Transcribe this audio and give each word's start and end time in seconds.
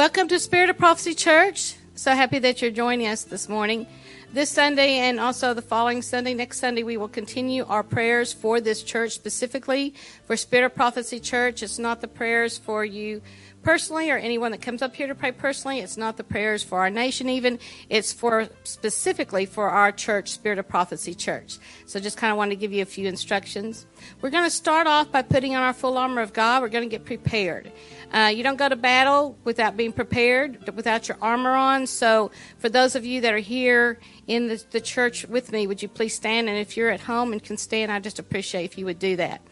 Welcome 0.00 0.28
to 0.28 0.38
Spirit 0.38 0.70
of 0.70 0.78
Prophecy 0.78 1.12
Church. 1.12 1.74
So 1.94 2.14
happy 2.14 2.38
that 2.38 2.62
you're 2.62 2.70
joining 2.70 3.06
us 3.06 3.24
this 3.24 3.50
morning. 3.50 3.86
This 4.32 4.48
Sunday 4.48 4.94
and 4.94 5.20
also 5.20 5.52
the 5.52 5.60
following 5.60 6.00
Sunday, 6.00 6.32
next 6.32 6.58
Sunday, 6.58 6.82
we 6.82 6.96
will 6.96 7.06
continue 7.06 7.66
our 7.66 7.82
prayers 7.82 8.32
for 8.32 8.62
this 8.62 8.82
church 8.82 9.12
specifically 9.12 9.92
for 10.24 10.38
Spirit 10.38 10.64
of 10.64 10.74
Prophecy 10.74 11.20
Church. 11.20 11.62
It's 11.62 11.78
not 11.78 12.00
the 12.00 12.08
prayers 12.08 12.56
for 12.56 12.82
you 12.82 13.20
personally 13.62 14.10
or 14.10 14.16
anyone 14.16 14.52
that 14.52 14.62
comes 14.62 14.82
up 14.82 14.94
here 14.94 15.06
to 15.06 15.14
pray 15.14 15.32
personally. 15.32 15.80
It's 15.80 15.96
not 15.96 16.16
the 16.16 16.24
prayers 16.24 16.62
for 16.62 16.80
our 16.80 16.90
nation 16.90 17.28
even. 17.28 17.58
It's 17.88 18.12
for 18.12 18.48
specifically 18.64 19.46
for 19.46 19.68
our 19.68 19.92
church, 19.92 20.30
Spirit 20.30 20.58
of 20.58 20.68
Prophecy 20.68 21.14
Church. 21.14 21.58
So 21.86 22.00
just 22.00 22.16
kind 22.16 22.30
of 22.30 22.36
want 22.36 22.50
to 22.50 22.56
give 22.56 22.72
you 22.72 22.82
a 22.82 22.86
few 22.86 23.06
instructions. 23.06 23.86
We're 24.20 24.30
going 24.30 24.44
to 24.44 24.50
start 24.50 24.86
off 24.86 25.12
by 25.12 25.22
putting 25.22 25.54
on 25.54 25.62
our 25.62 25.72
full 25.72 25.98
armor 25.98 26.22
of 26.22 26.32
God. 26.32 26.62
We're 26.62 26.68
going 26.68 26.88
to 26.88 26.90
get 26.90 27.04
prepared. 27.04 27.70
Uh, 28.12 28.32
you 28.34 28.42
don't 28.42 28.56
go 28.56 28.68
to 28.68 28.76
battle 28.76 29.38
without 29.44 29.76
being 29.76 29.92
prepared, 29.92 30.68
without 30.74 31.08
your 31.08 31.16
armor 31.20 31.54
on. 31.54 31.86
So 31.86 32.30
for 32.58 32.68
those 32.68 32.96
of 32.96 33.04
you 33.04 33.20
that 33.20 33.32
are 33.32 33.38
here 33.38 33.98
in 34.26 34.48
the, 34.48 34.64
the 34.70 34.80
church 34.80 35.26
with 35.26 35.52
me, 35.52 35.66
would 35.66 35.82
you 35.82 35.88
please 35.88 36.14
stand? 36.14 36.48
And 36.48 36.58
if 36.58 36.76
you're 36.76 36.90
at 36.90 37.00
home 37.00 37.32
and 37.32 37.42
can 37.42 37.56
stand, 37.56 37.92
I 37.92 38.00
just 38.00 38.18
appreciate 38.18 38.64
if 38.64 38.78
you 38.78 38.84
would 38.86 38.98
do 38.98 39.16
that. 39.16 39.42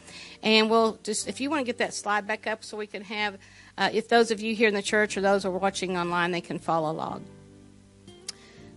And 0.42 0.70
we'll 0.70 0.98
just, 1.02 1.28
if 1.28 1.40
you 1.40 1.50
want 1.50 1.60
to 1.60 1.64
get 1.64 1.78
that 1.78 1.95
slide 1.95 2.27
back 2.27 2.46
up 2.46 2.64
so 2.64 2.77
we 2.77 2.86
can 2.86 3.02
have 3.02 3.38
uh, 3.78 3.91
if 3.92 4.09
those 4.09 4.30
of 4.30 4.41
you 4.41 4.55
here 4.55 4.68
in 4.68 4.74
the 4.74 4.82
church 4.82 5.16
or 5.16 5.20
those 5.20 5.45
who 5.45 5.50
are 5.50 5.59
watching 5.59 5.96
online, 5.96 6.32
they 6.32 6.41
can 6.41 6.59
follow 6.59 6.91
along. 6.91 7.24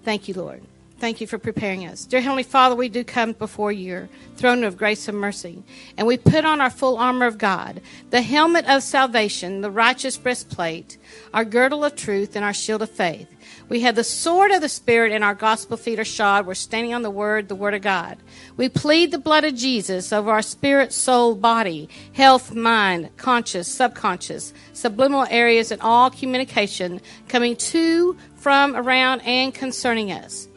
Thank 0.03 0.27
you, 0.27 0.35
Lord. 0.35 0.61
Thank 0.99 1.19
you 1.19 1.25
for 1.25 1.39
preparing 1.39 1.87
us. 1.87 2.05
Dear 2.05 2.21
Heavenly 2.21 2.43
Father, 2.43 2.75
we 2.75 2.87
do 2.87 3.03
come 3.03 3.31
before 3.33 3.71
your 3.71 4.07
throne 4.35 4.63
of 4.63 4.77
grace 4.77 5.07
and 5.07 5.17
mercy, 5.17 5.63
and 5.97 6.05
we 6.05 6.15
put 6.15 6.45
on 6.45 6.61
our 6.61 6.69
full 6.69 6.97
armor 6.97 7.25
of 7.25 7.39
God, 7.39 7.81
the 8.11 8.21
helmet 8.21 8.67
of 8.67 8.83
salvation, 8.83 9.61
the 9.61 9.71
righteous 9.71 10.15
breastplate, 10.17 10.99
our 11.33 11.43
girdle 11.43 11.83
of 11.83 11.95
truth, 11.95 12.35
and 12.35 12.45
our 12.45 12.53
shield 12.53 12.83
of 12.83 12.91
faith. 12.91 13.27
We 13.71 13.79
have 13.79 13.95
the 13.95 14.03
sword 14.03 14.51
of 14.51 14.59
the 14.59 14.67
Spirit 14.67 15.13
and 15.13 15.23
our 15.23 15.33
gospel 15.33 15.77
feet 15.77 15.97
are 15.97 16.03
shod. 16.03 16.45
We're 16.45 16.55
standing 16.55 16.93
on 16.93 17.03
the 17.03 17.09
word, 17.09 17.47
the 17.47 17.55
word 17.55 17.73
of 17.73 17.81
God. 17.81 18.17
We 18.57 18.67
plead 18.67 19.11
the 19.11 19.17
blood 19.17 19.45
of 19.45 19.55
Jesus 19.55 20.11
over 20.11 20.29
our 20.29 20.41
spirit, 20.41 20.91
soul, 20.91 21.35
body, 21.35 21.87
health, 22.11 22.53
mind, 22.53 23.15
conscious, 23.15 23.69
subconscious, 23.69 24.53
subliminal 24.73 25.25
areas, 25.29 25.71
and 25.71 25.81
all 25.81 26.09
communication 26.09 26.99
coming 27.29 27.55
to, 27.55 28.17
from, 28.35 28.75
around, 28.75 29.21
and 29.21 29.53
concerning 29.53 30.11
us. 30.11 30.49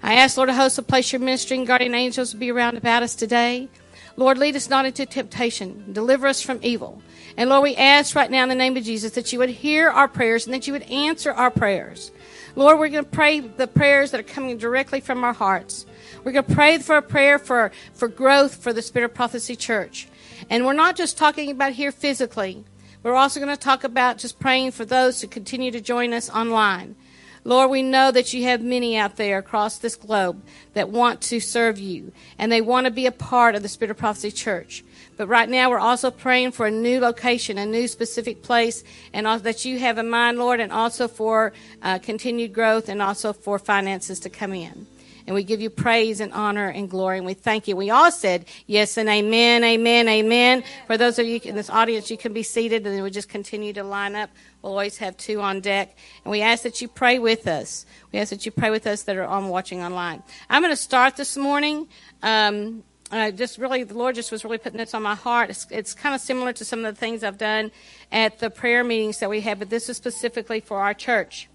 I 0.00 0.14
ask, 0.14 0.36
Lord 0.36 0.48
of 0.48 0.54
hosts, 0.54 0.76
to 0.76 0.82
place 0.82 1.12
your 1.12 1.18
ministering 1.18 1.64
guardian 1.64 1.92
angels 1.92 2.30
to 2.30 2.36
be 2.36 2.52
around 2.52 2.76
about 2.76 3.02
us 3.02 3.16
today. 3.16 3.68
Lord, 4.16 4.38
lead 4.38 4.54
us 4.54 4.70
not 4.70 4.86
into 4.86 5.06
temptation. 5.06 5.92
Deliver 5.92 6.28
us 6.28 6.40
from 6.40 6.60
evil. 6.62 7.02
And 7.36 7.50
Lord, 7.50 7.64
we 7.64 7.74
ask 7.74 8.14
right 8.14 8.30
now 8.30 8.44
in 8.44 8.48
the 8.48 8.54
name 8.54 8.76
of 8.76 8.84
Jesus 8.84 9.14
that 9.14 9.32
you 9.32 9.40
would 9.40 9.50
hear 9.50 9.90
our 9.90 10.06
prayers 10.06 10.46
and 10.46 10.54
that 10.54 10.68
you 10.68 10.72
would 10.72 10.84
answer 10.84 11.32
our 11.32 11.50
prayers. 11.50 12.12
Lord, 12.56 12.78
we're 12.78 12.88
going 12.88 13.04
to 13.04 13.10
pray 13.10 13.40
the 13.40 13.66
prayers 13.66 14.12
that 14.12 14.20
are 14.20 14.24
coming 14.24 14.58
directly 14.58 15.00
from 15.00 15.24
our 15.24 15.32
hearts. 15.32 15.86
We're 16.22 16.32
going 16.32 16.44
to 16.44 16.54
pray 16.54 16.78
for 16.78 16.96
a 16.96 17.02
prayer 17.02 17.38
for, 17.38 17.72
for 17.94 18.06
growth 18.06 18.54
for 18.54 18.72
the 18.72 18.80
Spirit 18.80 19.06
of 19.06 19.14
Prophecy 19.14 19.56
Church. 19.56 20.06
And 20.48 20.64
we're 20.64 20.72
not 20.72 20.94
just 20.94 21.18
talking 21.18 21.50
about 21.50 21.72
here 21.72 21.90
physically. 21.90 22.64
We're 23.02 23.16
also 23.16 23.40
going 23.40 23.54
to 23.54 23.60
talk 23.60 23.82
about 23.82 24.18
just 24.18 24.38
praying 24.38 24.70
for 24.70 24.84
those 24.84 25.20
who 25.20 25.26
continue 25.26 25.72
to 25.72 25.80
join 25.80 26.12
us 26.12 26.30
online. 26.30 26.94
Lord, 27.42 27.70
we 27.70 27.82
know 27.82 28.10
that 28.10 28.32
you 28.32 28.44
have 28.44 28.62
many 28.62 28.96
out 28.96 29.16
there 29.16 29.38
across 29.38 29.78
this 29.78 29.96
globe 29.96 30.40
that 30.72 30.88
want 30.88 31.20
to 31.22 31.40
serve 31.40 31.78
you 31.78 32.12
and 32.38 32.50
they 32.50 32.62
want 32.62 32.86
to 32.86 32.90
be 32.90 33.04
a 33.04 33.12
part 33.12 33.54
of 33.54 33.62
the 33.62 33.68
Spirit 33.68 33.90
of 33.90 33.98
Prophecy 33.98 34.30
Church. 34.30 34.84
But 35.16 35.28
right 35.28 35.48
now, 35.48 35.70
we're 35.70 35.78
also 35.78 36.10
praying 36.10 36.52
for 36.52 36.66
a 36.66 36.70
new 36.70 37.00
location, 37.00 37.58
a 37.58 37.66
new 37.66 37.88
specific 37.88 38.42
place, 38.42 38.82
and 39.12 39.26
that 39.26 39.64
you 39.64 39.78
have 39.78 39.98
in 39.98 40.10
mind, 40.10 40.38
Lord, 40.38 40.60
and 40.60 40.72
also 40.72 41.08
for 41.08 41.52
uh, 41.82 41.98
continued 41.98 42.52
growth 42.52 42.88
and 42.88 43.00
also 43.00 43.32
for 43.32 43.58
finances 43.58 44.20
to 44.20 44.30
come 44.30 44.52
in. 44.52 44.86
And 45.26 45.34
we 45.34 45.42
give 45.42 45.60
you 45.60 45.70
praise 45.70 46.20
and 46.20 46.32
honor 46.34 46.68
and 46.68 46.90
glory, 46.90 47.16
and 47.16 47.26
we 47.26 47.32
thank 47.32 47.66
you. 47.66 47.76
We 47.76 47.88
all 47.88 48.10
said 48.10 48.44
yes 48.66 48.98
and 48.98 49.08
amen, 49.08 49.64
amen, 49.64 50.06
amen. 50.06 50.64
For 50.86 50.98
those 50.98 51.18
of 51.18 51.26
you 51.26 51.40
in 51.42 51.54
this 51.54 51.70
audience, 51.70 52.10
you 52.10 52.18
can 52.18 52.34
be 52.34 52.42
seated, 52.42 52.86
and 52.86 53.02
we 53.02 53.10
just 53.10 53.30
continue 53.30 53.72
to 53.72 53.84
line 53.84 54.16
up. 54.16 54.28
We'll 54.60 54.72
always 54.72 54.98
have 54.98 55.16
two 55.16 55.40
on 55.40 55.60
deck. 55.60 55.96
And 56.24 56.30
we 56.30 56.42
ask 56.42 56.62
that 56.64 56.82
you 56.82 56.88
pray 56.88 57.18
with 57.18 57.46
us. 57.46 57.86
We 58.12 58.18
ask 58.18 58.30
that 58.30 58.44
you 58.44 58.52
pray 58.52 58.68
with 58.68 58.86
us 58.86 59.04
that 59.04 59.16
are 59.16 59.24
on 59.24 59.48
watching 59.48 59.82
online. 59.82 60.22
I'm 60.50 60.60
going 60.60 60.72
to 60.72 60.76
start 60.76 61.16
this 61.16 61.38
morning. 61.38 61.88
Um, 62.22 62.82
just 63.10 63.58
really, 63.58 63.84
the 63.84 63.94
Lord 63.94 64.14
just 64.14 64.32
was 64.32 64.44
really 64.44 64.58
putting 64.58 64.78
this 64.78 64.94
on 64.94 65.02
my 65.02 65.14
heart. 65.14 65.50
It's, 65.50 65.66
it's 65.70 65.94
kind 65.94 66.14
of 66.14 66.20
similar 66.20 66.52
to 66.54 66.64
some 66.64 66.84
of 66.84 66.94
the 66.94 66.98
things 66.98 67.22
I've 67.22 67.38
done 67.38 67.70
at 68.10 68.38
the 68.38 68.50
prayer 68.50 68.82
meetings 68.82 69.18
that 69.18 69.30
we 69.30 69.40
have, 69.42 69.58
but 69.58 69.70
this 69.70 69.88
is 69.88 69.96
specifically 69.96 70.60
for 70.60 70.80
our 70.80 70.94
church. 70.94 71.48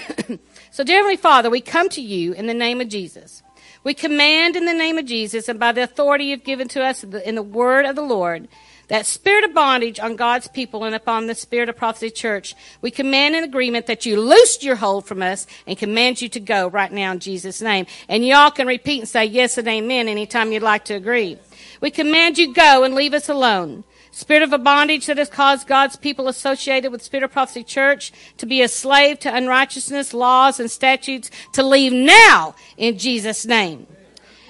so, 0.71 0.83
dear 0.83 0.97
Heavenly 0.97 1.17
Father, 1.17 1.49
we 1.49 1.61
come 1.61 1.89
to 1.89 2.01
you 2.01 2.33
in 2.33 2.47
the 2.47 2.53
name 2.53 2.81
of 2.81 2.89
Jesus. 2.89 3.43
We 3.83 3.93
command 3.93 4.55
in 4.55 4.65
the 4.65 4.73
name 4.73 4.97
of 4.97 5.05
Jesus 5.05 5.49
and 5.49 5.59
by 5.59 5.71
the 5.71 5.83
authority 5.83 6.25
you've 6.25 6.43
given 6.43 6.67
to 6.69 6.83
us 6.83 7.03
in 7.03 7.35
the 7.35 7.41
word 7.41 7.85
of 7.85 7.95
the 7.95 8.01
Lord 8.01 8.47
that 8.87 9.05
spirit 9.05 9.43
of 9.43 9.53
bondage 9.53 9.99
on 9.99 10.15
God's 10.15 10.47
people 10.47 10.83
and 10.83 10.93
upon 10.93 11.27
the 11.27 11.35
spirit 11.35 11.69
of 11.69 11.77
prophecy 11.77 12.09
church, 12.09 12.55
we 12.81 12.91
command 12.91 13.35
an 13.35 13.43
agreement 13.43 13.87
that 13.87 14.05
you 14.05 14.19
loosed 14.19 14.63
your 14.63 14.75
hold 14.75 15.05
from 15.05 15.21
us 15.21 15.47
and 15.65 15.77
command 15.77 16.21
you 16.21 16.29
to 16.29 16.39
go 16.39 16.67
right 16.67 16.91
now 16.91 17.11
in 17.11 17.19
Jesus' 17.19 17.61
name. 17.61 17.85
And 18.09 18.25
y'all 18.25 18.51
can 18.51 18.67
repeat 18.67 18.99
and 18.99 19.09
say 19.09 19.25
yes 19.25 19.57
and 19.57 19.67
amen 19.67 20.07
anytime 20.07 20.51
you'd 20.51 20.63
like 20.63 20.85
to 20.85 20.93
agree. 20.93 21.37
We 21.79 21.91
command 21.91 22.37
you 22.37 22.53
go 22.53 22.83
and 22.83 22.93
leave 22.93 23.13
us 23.13 23.29
alone. 23.29 23.83
Spirit 24.13 24.43
of 24.43 24.51
a 24.51 24.57
bondage 24.57 25.05
that 25.05 25.17
has 25.17 25.29
caused 25.29 25.67
God's 25.67 25.95
people 25.95 26.27
associated 26.27 26.91
with 26.91 27.01
Spirit 27.01 27.23
of 27.23 27.31
Prophecy 27.31 27.63
Church 27.63 28.11
to 28.37 28.45
be 28.45 28.61
a 28.61 28.67
slave 28.67 29.19
to 29.19 29.33
unrighteousness, 29.33 30.13
laws, 30.13 30.59
and 30.59 30.69
statutes 30.69 31.31
to 31.53 31.63
leave 31.63 31.93
now 31.93 32.53
in 32.75 32.97
Jesus' 32.97 33.45
name. 33.45 33.87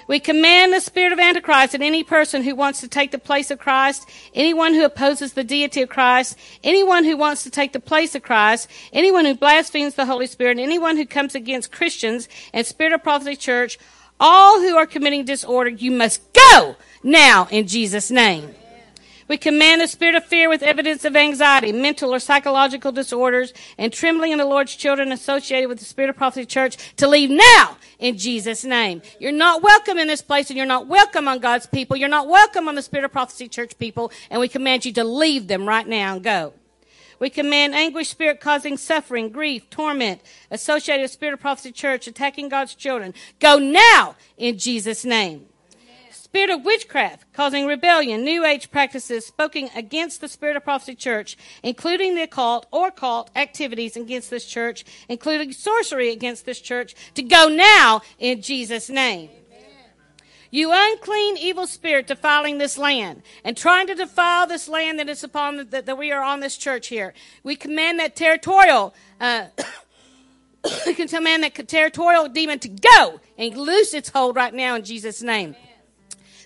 We 0.08 0.20
command 0.20 0.72
the 0.72 0.80
spirit 0.80 1.12
of 1.12 1.18
Antichrist 1.18 1.74
and 1.74 1.82
any 1.82 2.02
person 2.02 2.42
who 2.42 2.54
wants 2.54 2.80
to 2.80 2.88
take 2.88 3.10
the 3.10 3.18
place 3.18 3.50
of 3.50 3.58
Christ, 3.58 4.08
anyone 4.34 4.74
who 4.74 4.84
opposes 4.84 5.32
the 5.32 5.44
deity 5.44 5.82
of 5.82 5.88
Christ, 5.88 6.36
anyone 6.64 7.04
who 7.04 7.16
wants 7.16 7.42
to 7.44 7.50
take 7.50 7.72
the 7.72 7.80
place 7.80 8.14
of 8.14 8.22
Christ, 8.22 8.68
anyone 8.92 9.24
who 9.24 9.34
blasphemes 9.34 9.94
the 9.94 10.06
Holy 10.06 10.26
Spirit, 10.26 10.52
and 10.52 10.60
anyone 10.60 10.96
who 10.96 11.06
comes 11.06 11.34
against 11.34 11.72
Christians 11.72 12.28
and 12.52 12.66
Spirit 12.66 12.92
of 12.92 13.02
Prophecy 13.02 13.36
Church, 13.36 13.78
all 14.18 14.60
who 14.60 14.76
are 14.76 14.86
committing 14.86 15.24
disorder, 15.24 15.70
you 15.70 15.90
must 15.90 16.32
go 16.32 16.76
now 17.02 17.48
in 17.50 17.66
Jesus' 17.66 18.10
name. 18.10 18.54
We 19.28 19.36
command 19.36 19.80
the 19.80 19.86
spirit 19.86 20.14
of 20.14 20.24
fear 20.24 20.48
with 20.48 20.62
evidence 20.62 21.04
of 21.04 21.16
anxiety, 21.16 21.72
mental 21.72 22.12
or 22.12 22.18
psychological 22.18 22.92
disorders, 22.92 23.52
and 23.78 23.92
trembling 23.92 24.32
in 24.32 24.38
the 24.38 24.44
Lord's 24.44 24.74
children 24.74 25.12
associated 25.12 25.68
with 25.68 25.78
the 25.78 25.84
Spirit 25.84 26.10
of 26.10 26.16
Prophecy 26.16 26.44
Church 26.44 26.76
to 26.96 27.06
leave 27.06 27.30
now 27.30 27.76
in 27.98 28.18
Jesus' 28.18 28.64
name. 28.64 29.00
You're 29.20 29.32
not 29.32 29.62
welcome 29.62 29.98
in 29.98 30.08
this 30.08 30.22
place 30.22 30.50
and 30.50 30.56
you're 30.56 30.66
not 30.66 30.88
welcome 30.88 31.28
on 31.28 31.38
God's 31.38 31.66
people. 31.66 31.96
You're 31.96 32.08
not 32.08 32.28
welcome 32.28 32.68
on 32.68 32.74
the 32.74 32.82
Spirit 32.82 33.04
of 33.04 33.12
Prophecy 33.12 33.48
Church 33.48 33.78
people, 33.78 34.10
and 34.30 34.40
we 34.40 34.48
command 34.48 34.84
you 34.84 34.92
to 34.94 35.04
leave 35.04 35.46
them 35.46 35.68
right 35.68 35.86
now 35.86 36.14
and 36.14 36.24
go. 36.24 36.54
We 37.20 37.30
command 37.30 37.76
anguish 37.76 38.08
spirit 38.08 38.40
causing 38.40 38.76
suffering, 38.76 39.30
grief, 39.30 39.70
torment 39.70 40.22
associated 40.50 41.02
with 41.02 41.12
Spirit 41.12 41.34
of 41.34 41.40
Prophecy 41.40 41.70
Church 41.70 42.08
attacking 42.08 42.48
God's 42.48 42.74
children. 42.74 43.14
Go 43.38 43.58
now 43.58 44.16
in 44.36 44.58
Jesus' 44.58 45.04
name 45.04 45.46
spirit 46.32 46.48
of 46.48 46.64
witchcraft, 46.64 47.30
causing 47.34 47.66
rebellion, 47.66 48.24
New 48.24 48.42
Age 48.42 48.70
practices 48.70 49.26
spoken 49.26 49.68
against 49.76 50.22
the 50.22 50.28
Spirit 50.28 50.56
of 50.56 50.64
Prophecy 50.64 50.94
Church, 50.94 51.36
including 51.62 52.14
the 52.14 52.22
occult 52.22 52.64
or 52.70 52.90
cult 52.90 53.30
activities 53.36 53.98
against 53.98 54.30
this 54.30 54.46
church, 54.46 54.82
including 55.10 55.52
sorcery 55.52 56.10
against 56.10 56.46
this 56.46 56.58
church, 56.58 56.94
to 57.16 57.22
go 57.22 57.48
now 57.48 58.00
in 58.18 58.40
Jesus' 58.40 58.88
name. 58.88 59.28
You 60.50 60.70
unclean 60.72 61.36
evil 61.36 61.66
spirit 61.66 62.06
defiling 62.06 62.56
this 62.56 62.78
land 62.78 63.20
and 63.44 63.54
trying 63.54 63.86
to 63.88 63.94
defile 63.94 64.46
this 64.46 64.68
land 64.68 65.00
that 65.00 65.10
is 65.10 65.22
upon 65.22 65.58
the, 65.58 65.64
that, 65.64 65.84
that 65.84 65.98
we 65.98 66.12
are 66.12 66.22
on 66.22 66.40
this 66.40 66.56
church 66.56 66.88
here. 66.88 67.12
We 67.42 67.56
command 67.56 67.98
that 67.98 68.16
territorial, 68.16 68.94
uh, 69.20 69.48
we 70.86 70.94
can 70.94 71.08
command 71.08 71.42
that 71.42 71.68
territorial 71.68 72.26
demon 72.30 72.58
to 72.60 72.68
go 72.70 73.20
and 73.36 73.54
loose 73.54 73.92
its 73.92 74.08
hold 74.08 74.34
right 74.34 74.54
now 74.54 74.76
in 74.76 74.82
Jesus' 74.82 75.20
name. 75.20 75.56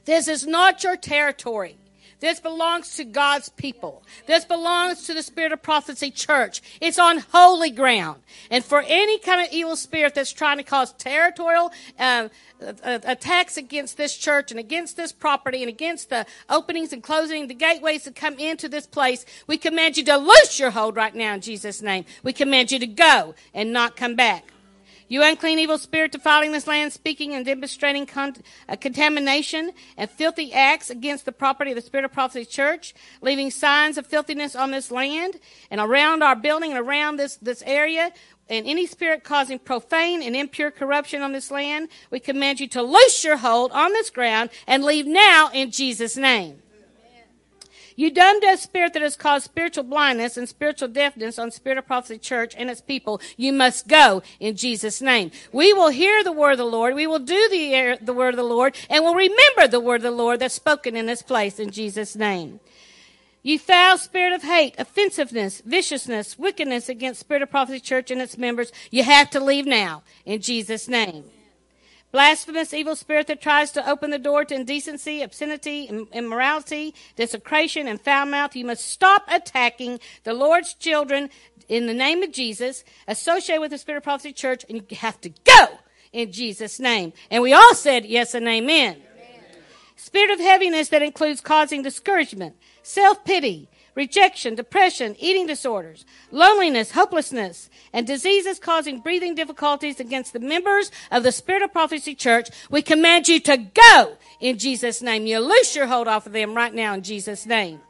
This 0.06 0.28
is 0.28 0.46
not 0.46 0.82
your 0.82 0.96
territory. 0.96 1.76
This 2.18 2.40
belongs 2.40 2.96
to 2.96 3.04
God's 3.04 3.50
people. 3.50 4.02
This 4.26 4.46
belongs 4.46 5.02
to 5.06 5.12
the 5.12 5.22
Spirit 5.22 5.52
of 5.52 5.62
Prophecy 5.62 6.10
Church. 6.10 6.62
It's 6.80 6.98
on 6.98 7.18
holy 7.30 7.70
ground. 7.70 8.22
And 8.50 8.64
for 8.64 8.82
any 8.86 9.18
kind 9.18 9.46
of 9.46 9.52
evil 9.52 9.76
spirit 9.76 10.14
that's 10.14 10.32
trying 10.32 10.56
to 10.56 10.62
cause 10.62 10.94
territorial 10.94 11.72
uh, 11.98 12.28
attacks 12.82 13.58
against 13.58 13.98
this 13.98 14.16
church 14.16 14.50
and 14.50 14.58
against 14.58 14.96
this 14.96 15.12
property 15.12 15.62
and 15.62 15.68
against 15.68 16.08
the 16.08 16.24
openings 16.48 16.94
and 16.94 17.02
closing, 17.02 17.48
the 17.48 17.54
gateways 17.54 18.04
that 18.04 18.16
come 18.16 18.38
into 18.38 18.66
this 18.66 18.86
place, 18.86 19.26
we 19.46 19.58
command 19.58 19.98
you 19.98 20.04
to 20.04 20.16
loose 20.16 20.58
your 20.58 20.70
hold 20.70 20.96
right 20.96 21.14
now 21.14 21.34
in 21.34 21.42
Jesus' 21.42 21.82
name. 21.82 22.06
We 22.22 22.32
command 22.32 22.72
you 22.72 22.78
to 22.78 22.86
go 22.86 23.34
and 23.52 23.74
not 23.74 23.94
come 23.94 24.14
back. 24.14 24.52
You 25.08 25.22
unclean 25.22 25.60
evil 25.60 25.78
spirit 25.78 26.10
defiling 26.10 26.50
this 26.50 26.66
land, 26.66 26.92
speaking 26.92 27.34
and 27.34 27.44
demonstrating 27.44 28.06
con- 28.06 28.36
uh, 28.68 28.74
contamination 28.74 29.70
and 29.96 30.10
filthy 30.10 30.52
acts 30.52 30.90
against 30.90 31.24
the 31.24 31.32
property 31.32 31.70
of 31.70 31.76
the 31.76 31.82
Spirit 31.82 32.04
of 32.04 32.12
Prophecy 32.12 32.44
Church, 32.44 32.92
leaving 33.20 33.50
signs 33.50 33.98
of 33.98 34.06
filthiness 34.06 34.56
on 34.56 34.72
this 34.72 34.90
land 34.90 35.38
and 35.70 35.80
around 35.80 36.22
our 36.22 36.34
building 36.34 36.72
and 36.72 36.80
around 36.80 37.16
this, 37.16 37.36
this 37.36 37.62
area. 37.66 38.12
And 38.48 38.66
any 38.66 38.86
spirit 38.86 39.24
causing 39.24 39.58
profane 39.58 40.22
and 40.22 40.36
impure 40.36 40.70
corruption 40.70 41.22
on 41.22 41.32
this 41.32 41.50
land, 41.50 41.88
we 42.10 42.20
command 42.20 42.60
you 42.60 42.68
to 42.68 42.82
loose 42.82 43.24
your 43.24 43.36
hold 43.36 43.72
on 43.72 43.92
this 43.92 44.10
ground 44.10 44.50
and 44.66 44.84
leave 44.84 45.06
now 45.06 45.50
in 45.52 45.70
Jesus' 45.70 46.16
name. 46.16 46.62
You 47.96 48.10
dumb 48.10 48.40
deaf 48.40 48.60
spirit 48.60 48.92
that 48.92 49.02
has 49.02 49.16
caused 49.16 49.46
spiritual 49.46 49.84
blindness 49.84 50.36
and 50.36 50.46
spiritual 50.46 50.88
deafness 50.88 51.38
on 51.38 51.50
Spirit 51.50 51.78
of 51.78 51.86
Prophecy 51.86 52.18
Church 52.18 52.54
and 52.56 52.68
its 52.68 52.82
people, 52.82 53.22
you 53.38 53.54
must 53.54 53.88
go 53.88 54.22
in 54.38 54.54
Jesus' 54.54 55.00
name. 55.00 55.30
We 55.50 55.72
will 55.72 55.88
hear 55.88 56.22
the 56.22 56.30
word 56.30 56.52
of 56.52 56.58
the 56.58 56.64
Lord. 56.64 56.94
We 56.94 57.06
will 57.06 57.18
do 57.18 57.48
the, 57.48 57.98
the 58.02 58.12
word 58.12 58.34
of 58.34 58.36
the 58.36 58.42
Lord 58.42 58.76
and 58.90 59.02
we'll 59.02 59.14
remember 59.14 59.66
the 59.66 59.80
word 59.80 59.96
of 59.96 60.02
the 60.02 60.10
Lord 60.10 60.40
that's 60.40 60.54
spoken 60.54 60.94
in 60.94 61.06
this 61.06 61.22
place 61.22 61.58
in 61.58 61.70
Jesus' 61.70 62.14
name. 62.14 62.60
You 63.42 63.58
foul 63.58 63.96
spirit 63.96 64.32
of 64.32 64.42
hate, 64.42 64.74
offensiveness, 64.76 65.62
viciousness, 65.64 66.36
wickedness 66.36 66.88
against 66.88 67.20
Spirit 67.20 67.44
of 67.44 67.50
Prophecy 67.50 67.78
Church 67.78 68.10
and 68.10 68.20
its 68.20 68.36
members, 68.36 68.72
you 68.90 69.04
have 69.04 69.30
to 69.30 69.40
leave 69.40 69.66
now 69.66 70.02
in 70.24 70.42
Jesus' 70.42 70.88
name. 70.88 71.24
Blasphemous 72.16 72.72
evil 72.72 72.96
spirit 72.96 73.26
that 73.26 73.42
tries 73.42 73.72
to 73.72 73.86
open 73.86 74.08
the 74.08 74.18
door 74.18 74.42
to 74.42 74.54
indecency, 74.54 75.20
obscenity, 75.20 75.84
immorality, 76.14 76.94
desecration, 77.14 77.86
and 77.86 78.00
foul 78.00 78.24
mouth, 78.24 78.56
you 78.56 78.64
must 78.64 78.88
stop 78.88 79.24
attacking 79.28 80.00
the 80.24 80.32
Lord's 80.32 80.72
children 80.72 81.28
in 81.68 81.86
the 81.86 81.92
name 81.92 82.22
of 82.22 82.32
Jesus, 82.32 82.84
associate 83.06 83.60
with 83.60 83.70
the 83.70 83.76
Spirit 83.76 83.98
of 83.98 84.04
Prophecy 84.04 84.32
Church, 84.32 84.64
and 84.66 84.78
you 84.78 84.96
have 84.96 85.20
to 85.20 85.28
go 85.28 85.66
in 86.10 86.32
Jesus' 86.32 86.80
name. 86.80 87.12
And 87.30 87.42
we 87.42 87.52
all 87.52 87.74
said 87.74 88.06
yes 88.06 88.32
and 88.32 88.48
amen. 88.48 88.94
amen. 88.94 89.02
Spirit 89.96 90.30
of 90.30 90.40
heaviness 90.40 90.88
that 90.88 91.02
includes 91.02 91.42
causing 91.42 91.82
discouragement, 91.82 92.56
self 92.82 93.26
pity, 93.26 93.68
rejection, 93.96 94.54
depression, 94.54 95.16
eating 95.18 95.46
disorders, 95.48 96.04
loneliness, 96.30 96.92
hopelessness, 96.92 97.68
and 97.92 98.06
diseases 98.06 98.60
causing 98.60 99.00
breathing 99.00 99.34
difficulties 99.34 99.98
against 99.98 100.32
the 100.32 100.38
members 100.38 100.92
of 101.10 101.24
the 101.24 101.32
Spirit 101.32 101.62
of 101.62 101.72
Prophecy 101.72 102.14
Church, 102.14 102.48
we 102.70 102.82
command 102.82 103.26
you 103.26 103.40
to 103.40 103.56
go 103.56 104.18
in 104.38 104.58
Jesus' 104.58 105.02
name. 105.02 105.26
You 105.26 105.40
loose 105.40 105.74
your 105.74 105.86
hold 105.88 106.06
off 106.06 106.26
of 106.26 106.32
them 106.32 106.54
right 106.54 106.72
now 106.72 106.94
in 106.94 107.02
Jesus' 107.02 107.46
name. 107.46 107.80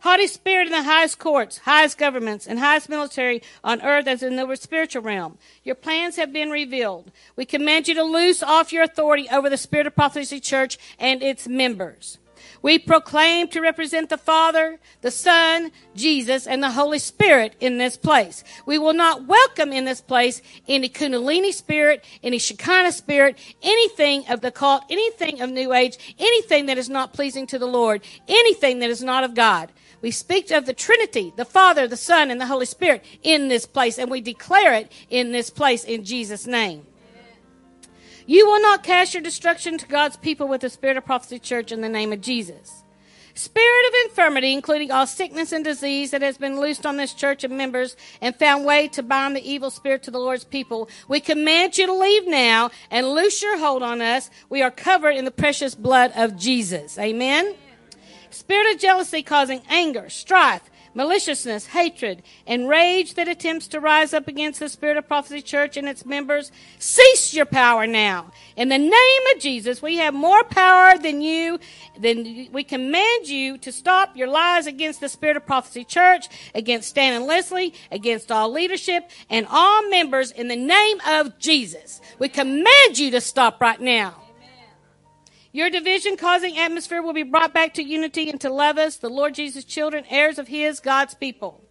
Haughty 0.00 0.28
spirit 0.28 0.68
in 0.68 0.72
the 0.72 0.84
highest 0.84 1.18
courts, 1.18 1.58
highest 1.58 1.98
governments, 1.98 2.46
and 2.46 2.60
highest 2.60 2.88
military 2.88 3.42
on 3.64 3.82
earth 3.82 4.06
as 4.06 4.22
in 4.22 4.36
the 4.36 4.54
spiritual 4.54 5.02
realm. 5.02 5.36
Your 5.64 5.74
plans 5.74 6.14
have 6.14 6.32
been 6.32 6.50
revealed. 6.50 7.10
We 7.34 7.44
command 7.44 7.88
you 7.88 7.94
to 7.94 8.04
loose 8.04 8.40
off 8.40 8.72
your 8.72 8.84
authority 8.84 9.26
over 9.32 9.50
the 9.50 9.56
Spirit 9.56 9.88
of 9.88 9.96
Prophecy 9.96 10.38
Church 10.38 10.78
and 11.00 11.24
its 11.24 11.48
members. 11.48 12.18
We 12.62 12.78
proclaim 12.78 13.48
to 13.48 13.60
represent 13.60 14.08
the 14.08 14.18
Father, 14.18 14.78
the 15.02 15.10
Son, 15.10 15.70
Jesus, 15.94 16.46
and 16.46 16.62
the 16.62 16.70
Holy 16.70 16.98
Spirit 16.98 17.54
in 17.60 17.78
this 17.78 17.96
place. 17.96 18.42
We 18.64 18.78
will 18.78 18.92
not 18.94 19.26
welcome 19.26 19.72
in 19.72 19.84
this 19.84 20.00
place 20.00 20.42
any 20.66 20.88
Kundalini 20.88 21.52
spirit, 21.52 22.04
any 22.22 22.38
Shekinah 22.38 22.92
spirit, 22.92 23.38
anything 23.62 24.26
of 24.28 24.40
the 24.40 24.50
cult, 24.50 24.84
anything 24.90 25.40
of 25.40 25.50
New 25.50 25.72
Age, 25.72 26.16
anything 26.18 26.66
that 26.66 26.78
is 26.78 26.88
not 26.88 27.12
pleasing 27.12 27.46
to 27.48 27.58
the 27.58 27.66
Lord, 27.66 28.02
anything 28.28 28.78
that 28.80 28.90
is 28.90 29.02
not 29.02 29.24
of 29.24 29.34
God. 29.34 29.70
We 30.02 30.10
speak 30.10 30.50
of 30.50 30.66
the 30.66 30.72
Trinity, 30.72 31.32
the 31.36 31.44
Father, 31.44 31.88
the 31.88 31.96
Son, 31.96 32.30
and 32.30 32.40
the 32.40 32.46
Holy 32.46 32.66
Spirit 32.66 33.04
in 33.22 33.48
this 33.48 33.66
place, 33.66 33.98
and 33.98 34.10
we 34.10 34.20
declare 34.20 34.74
it 34.74 34.92
in 35.10 35.32
this 35.32 35.50
place 35.50 35.84
in 35.84 36.04
Jesus' 36.04 36.46
name. 36.46 36.86
You 38.26 38.46
will 38.46 38.60
not 38.60 38.82
cast 38.82 39.14
your 39.14 39.22
destruction 39.22 39.78
to 39.78 39.86
God's 39.86 40.16
people 40.16 40.48
with 40.48 40.60
the 40.60 40.68
spirit 40.68 40.96
of 40.96 41.04
prophecy 41.04 41.38
church 41.38 41.70
in 41.70 41.80
the 41.80 41.88
name 41.88 42.12
of 42.12 42.20
Jesus. 42.20 42.82
Spirit 43.34 43.88
of 43.88 43.94
infirmity, 44.10 44.52
including 44.54 44.90
all 44.90 45.06
sickness 45.06 45.52
and 45.52 45.62
disease 45.62 46.10
that 46.10 46.22
has 46.22 46.38
been 46.38 46.58
loosed 46.58 46.86
on 46.86 46.96
this 46.96 47.12
church 47.12 47.44
and 47.44 47.56
members 47.56 47.94
and 48.22 48.34
found 48.34 48.64
way 48.64 48.88
to 48.88 49.02
bind 49.02 49.36
the 49.36 49.48
evil 49.48 49.70
spirit 49.70 50.02
to 50.04 50.10
the 50.10 50.18
Lord's 50.18 50.44
people, 50.44 50.88
we 51.06 51.20
command 51.20 51.76
you 51.76 51.86
to 51.86 51.92
leave 51.92 52.26
now 52.26 52.70
and 52.90 53.10
loose 53.10 53.42
your 53.42 53.58
hold 53.58 53.82
on 53.82 54.00
us. 54.00 54.30
We 54.48 54.62
are 54.62 54.70
covered 54.70 55.16
in 55.16 55.26
the 55.26 55.30
precious 55.30 55.74
blood 55.74 56.12
of 56.16 56.38
Jesus. 56.38 56.98
Amen. 56.98 57.54
Spirit 58.30 58.74
of 58.74 58.80
jealousy 58.80 59.22
causing 59.22 59.60
anger, 59.68 60.08
strife, 60.08 60.62
maliciousness, 60.96 61.66
hatred, 61.66 62.22
and 62.46 62.68
rage 62.68 63.14
that 63.14 63.28
attempts 63.28 63.68
to 63.68 63.78
rise 63.78 64.14
up 64.14 64.26
against 64.26 64.58
the 64.58 64.68
Spirit 64.68 64.96
of 64.96 65.06
Prophecy 65.06 65.42
Church 65.42 65.76
and 65.76 65.86
its 65.86 66.06
members, 66.06 66.50
cease 66.78 67.34
your 67.34 67.44
power 67.44 67.86
now. 67.86 68.32
In 68.56 68.70
the 68.70 68.78
name 68.78 69.22
of 69.34 69.40
Jesus, 69.40 69.82
we 69.82 69.98
have 69.98 70.14
more 70.14 70.42
power 70.42 70.96
than 70.98 71.20
you. 71.20 71.60
Then 71.98 72.48
we 72.50 72.64
command 72.64 73.28
you 73.28 73.58
to 73.58 73.70
stop 73.70 74.16
your 74.16 74.28
lies 74.28 74.66
against 74.66 75.00
the 75.00 75.10
Spirit 75.10 75.36
of 75.36 75.46
Prophecy 75.46 75.84
Church, 75.84 76.28
against 76.54 76.88
Stan 76.88 77.12
and 77.12 77.26
Leslie, 77.26 77.74
against 77.92 78.32
all 78.32 78.50
leadership 78.50 79.10
and 79.28 79.46
all 79.50 79.88
members 79.90 80.30
in 80.30 80.48
the 80.48 80.56
name 80.56 80.98
of 81.06 81.38
Jesus. 81.38 82.00
We 82.18 82.30
command 82.30 82.98
you 82.98 83.10
to 83.10 83.20
stop 83.20 83.60
right 83.60 83.80
now. 83.80 84.25
Your 85.56 85.70
division 85.70 86.18
causing 86.18 86.58
atmosphere 86.58 87.00
will 87.00 87.14
be 87.14 87.22
brought 87.22 87.54
back 87.54 87.72
to 87.74 87.82
unity 87.82 88.28
and 88.28 88.38
to 88.42 88.50
love 88.50 88.76
us, 88.76 88.96
the 88.98 89.08
Lord 89.08 89.32
Jesus' 89.32 89.64
children, 89.64 90.04
heirs 90.10 90.38
of 90.38 90.48
His, 90.48 90.80
God's 90.80 91.14
people. 91.14 91.64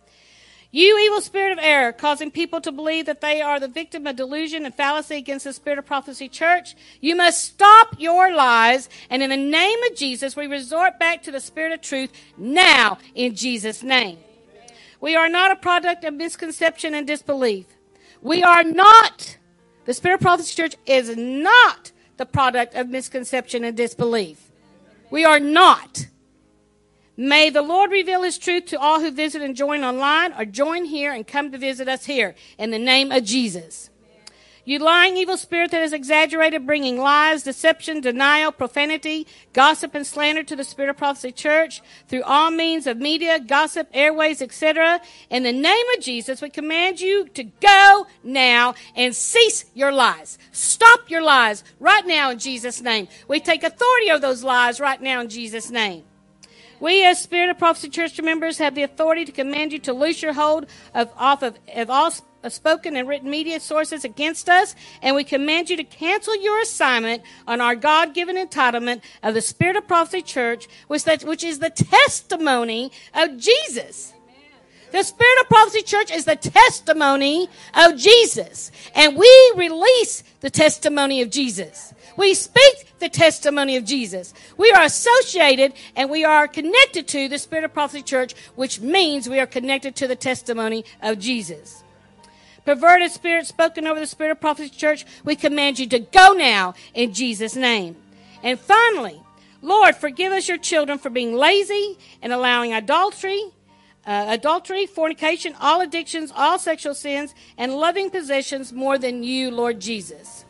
You 0.72 0.98
evil 0.98 1.22
spirit 1.22 1.52
of 1.52 1.60
error, 1.62 1.92
causing 1.92 2.32
people 2.32 2.60
to 2.62 2.72
believe 2.72 3.06
that 3.06 3.22
they 3.22 3.44
are 3.44 3.60
the 3.60 3.68
victim 3.68 4.08
of 4.08 4.16
delusion 4.16 4.66
and 4.66 4.74
fallacy 4.74 5.18
against 5.18 5.46
the 5.46 5.54
spirit 5.54 5.78
of 5.78 5.86
prophecy 5.86 6.28
church, 6.28 6.76
you 7.00 7.16
must 7.16 7.44
stop 7.44 7.90
your 8.00 8.34
lies. 8.34 8.90
And 9.12 9.22
in 9.22 9.30
the 9.30 9.38
name 9.38 9.78
of 9.84 9.96
Jesus, 9.96 10.36
we 10.36 10.48
resort 10.48 10.98
back 10.98 11.22
to 11.22 11.32
the 11.32 11.40
spirit 11.40 11.72
of 11.72 11.82
truth 11.82 12.12
now 12.40 12.98
in 13.14 13.36
Jesus' 13.36 13.84
name. 13.84 14.18
We 15.00 15.16
are 15.16 15.30
not 15.30 15.52
a 15.52 15.58
product 15.58 16.04
of 16.06 16.16
misconception 16.16 16.96
and 16.96 17.06
disbelief. 17.06 17.68
We 18.24 18.42
are 18.42 18.64
not, 18.64 19.38
the 19.86 19.94
spirit 19.94 20.16
of 20.16 20.22
prophecy 20.22 20.56
church 20.56 20.76
is 20.88 21.16
not 21.16 21.92
the 22.17 22.25
product 22.25 22.75
of 22.75 22.89
misconception 22.89 23.63
and 23.63 23.75
disbelief. 23.75 24.51
We 25.09 25.25
are 25.25 25.39
not. 25.39 26.07
May 27.17 27.50
the 27.50 27.62
Lord 27.62 27.91
reveal 27.91 28.23
His 28.23 28.38
truth 28.38 28.65
to 28.67 28.79
all 28.79 29.00
who 29.00 29.12
visit 29.12 29.41
and 29.41 29.56
join 29.56 29.83
online 29.83 30.33
or 30.33 30.45
join 30.45 30.85
here 30.85 31.13
and 31.13 31.25
come 31.25 31.51
to 31.51 31.57
visit 31.57 31.88
us 31.88 32.06
here 32.06 32.35
in 32.57 32.71
the 32.71 32.79
name 32.79 33.12
of 33.12 33.23
Jesus. 33.23 33.89
You 34.67 34.79
lying 34.79 35.15
evil 35.15 35.38
spirit 35.38 35.69
that 35.71 35.83
is 35.83 35.94
exaggerated, 35.94 36.65
bringing 36.65 36.97
lies, 36.97 37.44
deception, 37.44 38.01
denial, 38.01 38.51
profanity, 38.51 39.27
gossip, 39.53 39.94
and 39.94 40.07
slander 40.07 40.41
to 40.41 40.56
the 40.56 40.63
Spirit 40.63 40.89
of 40.89 40.97
Prophecy 40.97 41.31
Church 41.31 41.83
through 42.07 42.23
all 42.23 42.50
means 42.50 42.88
of 42.88 42.97
media, 42.97 43.39
gossip, 43.39 43.88
airways, 43.94 44.41
etc. 44.41 45.01
In 45.29 45.44
the 45.44 45.51
name 45.51 45.85
of 45.95 46.03
Jesus, 46.03 46.41
we 46.41 46.50
command 46.50 47.00
you 47.00 47.27
to 47.35 47.44
go 47.44 48.07
now 48.23 48.74
and 48.95 49.15
cease 49.15 49.65
your 49.75 49.91
lies. 49.91 50.39
Stop 50.51 51.12
your 51.12 51.22
lies 51.22 51.63
right 51.79 52.07
now 52.07 52.31
in 52.31 52.39
Jesus' 52.39 52.81
name. 52.81 53.07
We 53.27 53.39
take 53.39 53.63
authority 53.63 54.10
over 54.10 54.19
those 54.19 54.43
lies 54.43 54.79
right 54.79 55.00
now 55.00 55.22
in 55.22 55.29
Jesus' 55.29 55.69
name. 55.69 56.05
We, 56.79 57.05
as 57.05 57.22
Spirit 57.22 57.51
of 57.51 57.60
Prophecy 57.60 57.89
Church 57.89 58.19
members, 58.19 58.57
have 58.57 58.74
the 58.74 58.84
authority 58.84 59.25
to 59.25 59.31
command 59.31 59.74
you 59.74 59.79
to 59.79 59.93
loose 59.93 60.22
your 60.22 60.34
hold 60.34 60.65
of, 60.93 61.10
off 61.15 61.43
of, 61.43 61.57
of 61.74 61.89
all 61.89 62.12
spoken 62.54 62.96
and 62.96 63.08
written 63.08 63.30
media 63.30 63.60
sources 63.60 64.04
against 64.04 64.50
us, 64.50 64.75
and 65.02 65.16
we 65.16 65.24
command 65.24 65.70
you 65.70 65.78
to 65.78 65.84
cancel 65.84 66.36
your 66.42 66.60
assignment 66.62 67.24
on 67.48 67.62
our 67.62 67.75
God 67.75 68.14
given 68.14 68.36
entitlement 68.36 69.02
of 69.24 69.34
the 69.34 69.42
Spirit 69.42 69.75
of 69.75 69.88
Prophecy 69.88 70.22
Church, 70.22 70.68
which, 70.88 71.04
that, 71.06 71.24
which 71.24 71.44
is 71.44 71.60
the 71.60 71.70
testimony 71.70 72.92
of 73.14 73.38
Jesus. 73.38 74.14
The 74.92 75.04
Spirit 75.04 75.42
of 75.42 75.50
Prophecy 75.50 75.82
Church 75.82 76.12
is 76.12 76.25
the 76.25 76.36
testimony 76.36 77.50
of 77.74 77.98
Jesus. 77.98 78.72
And 78.94 79.18
we 79.18 79.54
release 79.56 80.24
the 80.40 80.50
testimony 80.50 81.22
of 81.22 81.30
Jesus. 81.30 81.94
We 82.16 82.34
speak 82.34 82.94
the 83.00 83.10
testimony 83.10 83.75
of 83.75 83.84
Jesus. 83.84 84.34
We 84.58 84.72
are 84.72 84.84
associated 84.84 85.74
and 85.98 86.10
we 86.10 86.24
are 86.24 86.48
connected 86.48 87.10
to 87.10 87.28
the 87.28 87.40
Spirit 87.40 87.66
of 87.66 87.74
Prophecy 87.74 88.04
Church, 88.04 88.36
which 88.56 88.80
means 88.80 89.28
we 89.28 89.40
are 89.40 89.46
connected 89.46 89.98
to 89.98 90.08
the 90.08 90.16
testimony 90.16 90.86
of 91.02 91.20
Jesus 91.20 91.84
perverted 92.65 93.12
spirit 93.12 93.45
spoken 93.45 93.88
over 93.88 94.00
the 94.00 94.07
spirit 94.07 94.31
of 94.31 94.41
prophecy 94.41 94.69
church, 94.69 95.05
we 95.24 95.36
command 95.36 95.79
you 95.79 95.88
to 95.88 96.00
go 96.00 96.34
now 96.34 96.74
in 96.93 97.13
Jesus' 97.13 97.55
name. 97.55 97.95
And 98.43 98.60
finally, 98.60 99.22
Lord, 99.62 99.95
forgive 99.95 100.31
us 100.31 100.48
your 100.48 100.57
children 100.57 101.00
for 101.00 101.10
being 101.10 101.36
lazy 101.36 101.98
and 102.22 102.31
allowing 102.31 102.74
adultery, 102.74 103.43
uh, 104.05 104.27
adultery, 104.29 104.86
fornication, 104.86 105.55
all 105.60 105.81
addictions, 105.81 106.31
all 106.36 106.60
sexual 106.60 106.93
sins, 106.93 107.34
and 107.57 107.74
loving 107.74 108.10
possessions 108.10 108.72
more 108.72 108.98
than 108.98 109.24
you, 109.24 109.50
Lord 109.50 109.79
Jesus. 109.79 110.45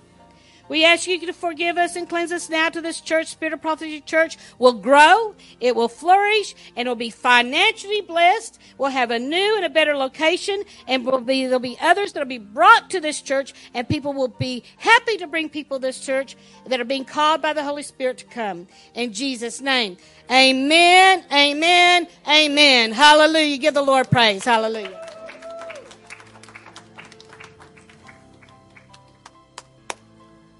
We 0.67 0.83
ask 0.83 1.07
you 1.07 1.19
to 1.25 1.33
forgive 1.33 1.77
us 1.77 1.95
and 1.95 2.09
cleanse 2.09 2.31
us 2.31 2.49
now 2.49 2.69
to 2.69 2.81
this 2.81 3.01
church. 3.01 3.27
Spirit 3.27 3.53
of 3.53 3.61
Prophecy 3.61 4.01
Church 4.01 4.37
will 4.57 4.73
grow, 4.73 5.35
it 5.59 5.75
will 5.75 5.87
flourish, 5.87 6.55
and 6.75 6.87
will 6.87 6.95
be 6.95 7.09
financially 7.09 8.01
blessed. 8.01 8.59
We'll 8.77 8.89
have 8.89 9.11
a 9.11 9.19
new 9.19 9.55
and 9.55 9.65
a 9.65 9.69
better 9.69 9.95
location, 9.95 10.63
and 10.87 11.05
will 11.05 11.21
be, 11.21 11.45
there'll 11.45 11.59
be 11.59 11.77
others 11.79 12.13
that 12.13 12.19
will 12.19 12.25
be 12.25 12.37
brought 12.37 12.89
to 12.91 12.99
this 12.99 13.21
church, 13.21 13.53
and 13.73 13.87
people 13.87 14.13
will 14.13 14.29
be 14.29 14.63
happy 14.77 15.17
to 15.17 15.27
bring 15.27 15.49
people 15.49 15.79
to 15.79 15.87
this 15.87 15.99
church 15.99 16.35
that 16.67 16.79
are 16.79 16.85
being 16.85 17.05
called 17.05 17.41
by 17.41 17.53
the 17.53 17.63
Holy 17.63 17.83
Spirit 17.83 18.17
to 18.19 18.25
come. 18.25 18.67
In 18.93 19.13
Jesus' 19.13 19.61
name. 19.61 19.97
Amen, 20.31 21.23
amen, 21.31 22.07
amen. 22.27 22.91
Hallelujah. 22.91 23.57
Give 23.57 23.73
the 23.73 23.83
Lord 23.83 24.09
praise. 24.09 24.43
Hallelujah. 24.43 25.04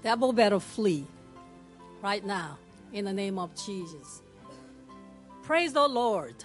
Devil 0.06 0.32
better 0.32 0.60
flee 0.60 1.04
right 2.00 2.24
now 2.24 2.58
in 2.92 3.04
the 3.04 3.12
name 3.12 3.40
of 3.40 3.52
Jesus. 3.56 4.22
Praise 5.42 5.72
the 5.72 5.88
Lord. 5.88 6.44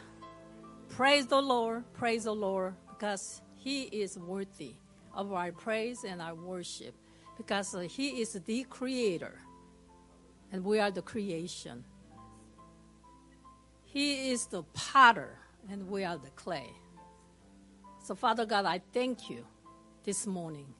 Praise 0.90 1.28
the 1.28 1.40
Lord. 1.40 1.84
Praise 1.94 2.24
the 2.24 2.34
Lord 2.34 2.74
because 2.90 3.40
He 3.58 3.84
is 3.84 4.18
worthy 4.18 4.74
of 5.14 5.32
our 5.32 5.52
praise 5.52 6.04
and 6.04 6.24
our 6.24 6.34
worship 6.34 6.96
because 7.38 7.76
He 7.92 8.20
is 8.20 8.34
the 8.34 8.64
creator 8.64 9.38
and 10.52 10.66
we 10.66 10.80
are 10.80 10.90
the 10.90 11.04
creation. 11.04 11.84
He 13.86 14.32
is 14.32 14.48
the 14.48 14.64
potter 14.74 15.38
and 15.70 15.88
we 15.88 16.04
are 16.04 16.18
the 16.18 16.32
clay. 16.32 16.72
So, 18.06 18.16
Father 18.16 18.48
God, 18.48 18.66
I 18.66 18.82
thank 18.92 19.30
you 19.30 19.46
this 20.04 20.26
morning 20.26 20.74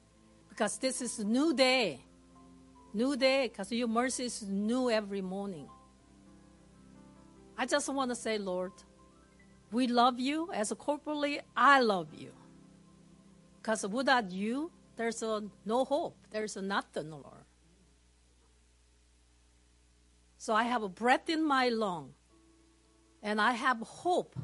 because 0.48 0.78
this 0.78 1.00
is 1.00 1.20
a 1.20 1.24
new 1.24 1.54
day 1.54 2.00
New 2.94 3.16
day, 3.16 3.48
because 3.48 3.72
your 3.72 3.88
mercy 3.88 4.24
is 4.24 4.42
new 4.42 4.90
every 4.90 5.22
morning. 5.22 5.66
I 7.56 7.64
just 7.64 7.88
want 7.88 8.10
to 8.10 8.14
say, 8.14 8.38
Lord, 8.38 8.72
we 9.70 9.86
love 9.86 10.20
you 10.20 10.50
as 10.52 10.70
a 10.72 10.76
corporately, 10.76 11.40
I 11.56 11.80
love 11.80 12.08
you. 12.14 12.32
Because 13.56 13.86
without 13.86 14.30
you, 14.30 14.70
there's 14.96 15.22
a, 15.22 15.42
no 15.64 15.84
hope. 15.84 16.16
There's 16.30 16.56
nothing, 16.56 17.10
Lord. 17.10 17.46
So 20.36 20.52
I 20.52 20.64
have 20.64 20.82
a 20.82 20.88
breath 20.88 21.30
in 21.30 21.42
my 21.42 21.68
lung, 21.68 22.12
and 23.22 23.40
I 23.40 23.52
have 23.52 23.78
hope 23.78 24.36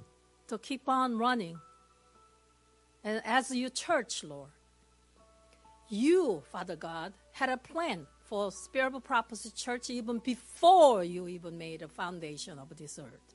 to 0.46 0.56
keep 0.56 0.88
on 0.88 1.18
running. 1.18 1.58
And 3.04 3.20
as 3.24 3.54
your 3.54 3.70
church, 3.70 4.24
Lord, 4.24 4.50
you, 5.88 6.42
Father 6.50 6.76
God, 6.76 7.12
had 7.32 7.48
a 7.48 7.56
plan 7.56 8.06
for 8.28 8.52
Spirit 8.52 9.02
Prophecy 9.04 9.50
Church 9.50 9.88
even 9.88 10.18
before 10.18 11.02
you 11.02 11.28
even 11.28 11.56
made 11.56 11.80
a 11.80 11.88
foundation 11.88 12.58
of 12.58 12.76
this 12.76 12.98
earth. 12.98 13.34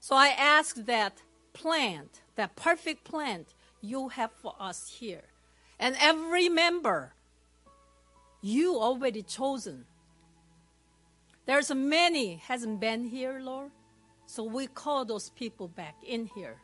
So 0.00 0.16
I 0.16 0.28
ask 0.28 0.76
that 0.86 1.20
plant, 1.52 2.22
that 2.36 2.56
perfect 2.56 3.04
plant 3.04 3.54
you 3.82 4.08
have 4.08 4.32
for 4.32 4.54
us 4.58 4.88
here. 4.88 5.24
And 5.78 5.94
every 6.00 6.48
member 6.48 7.12
you 8.40 8.78
already 8.78 9.22
chosen. 9.22 9.84
There's 11.44 11.72
many 11.74 12.36
hasn't 12.36 12.80
been 12.80 13.04
here, 13.04 13.40
Lord. 13.40 13.70
So 14.24 14.42
we 14.42 14.68
call 14.68 15.04
those 15.04 15.28
people 15.30 15.68
back 15.68 15.96
in 16.06 16.26
here. 16.34 16.56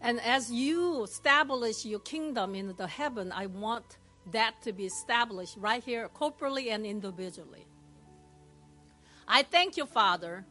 And 0.00 0.20
as 0.20 0.52
you 0.52 1.02
establish 1.02 1.84
your 1.84 2.00
kingdom 2.00 2.54
in 2.54 2.74
the 2.76 2.86
heaven, 2.86 3.32
I 3.32 3.46
want 3.46 3.98
that 4.32 4.62
to 4.62 4.72
be 4.72 4.86
established 4.86 5.56
right 5.58 5.82
here, 5.82 6.08
corporately 6.08 6.70
and 6.70 6.86
individually. 6.86 7.66
I 9.26 9.42
thank 9.42 9.76
you, 9.76 9.86
Father. 9.86 10.44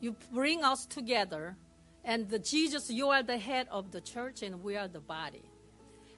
You 0.00 0.16
bring 0.32 0.64
us 0.64 0.86
together, 0.86 1.56
and 2.04 2.28
the 2.28 2.38
Jesus, 2.38 2.90
you 2.90 3.08
are 3.08 3.22
the 3.22 3.38
head 3.38 3.68
of 3.70 3.92
the 3.92 4.00
church, 4.00 4.42
and 4.42 4.62
we 4.62 4.76
are 4.76 4.88
the 4.88 5.00
body. 5.00 5.44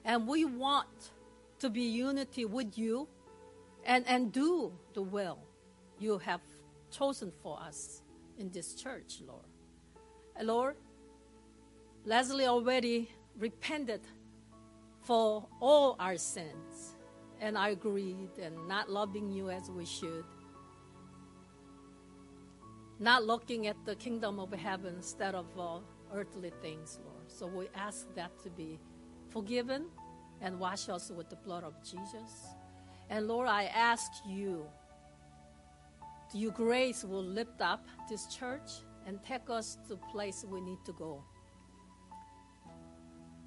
And 0.03 0.27
we 0.27 0.45
want 0.45 1.11
to 1.59 1.69
be 1.69 1.83
unity 1.83 2.45
with 2.45 2.77
you 2.77 3.07
and, 3.85 4.05
and 4.07 4.31
do 4.31 4.73
the 4.93 5.01
will 5.01 5.39
you 5.99 6.17
have 6.19 6.41
chosen 6.91 7.31
for 7.41 7.59
us 7.61 8.01
in 8.37 8.51
this 8.51 8.75
church, 8.75 9.21
Lord. 9.25 9.45
Lord, 10.41 10.75
Leslie 12.03 12.45
already 12.45 13.09
repented 13.37 14.01
for 15.05 15.47
all 15.61 15.95
our 15.99 16.17
sins 16.17 16.95
and 17.39 17.57
our 17.57 17.75
greed 17.75 18.29
and 18.41 18.67
not 18.67 18.89
loving 18.89 19.31
you 19.31 19.49
as 19.49 19.69
we 19.69 19.85
should. 19.85 20.25
Not 22.99 23.23
looking 23.23 23.67
at 23.67 23.77
the 23.85 23.95
kingdom 23.95 24.39
of 24.39 24.51
heaven 24.51 24.95
instead 24.95 25.35
of 25.35 25.45
uh, 25.59 25.79
earthly 26.13 26.51
things, 26.61 26.99
Lord. 27.03 27.25
So 27.27 27.45
we 27.45 27.67
ask 27.75 28.07
that 28.15 28.31
to 28.43 28.49
be 28.49 28.79
forgiven 29.29 29.85
and 30.41 30.59
wash 30.59 30.89
us 30.89 31.11
with 31.11 31.29
the 31.29 31.35
blood 31.35 31.63
of 31.63 31.75
Jesus. 31.83 32.47
And 33.09 33.27
Lord, 33.27 33.47
I 33.47 33.65
ask 33.65 34.11
you, 34.27 34.65
your 36.33 36.51
grace 36.51 37.03
will 37.03 37.23
lift 37.23 37.61
up 37.61 37.85
this 38.09 38.25
church 38.27 38.71
and 39.05 39.21
take 39.23 39.49
us 39.49 39.77
to 39.83 39.89
the 39.89 39.97
place 40.11 40.43
we 40.49 40.61
need 40.61 40.79
to 40.85 40.93
go. 40.93 41.23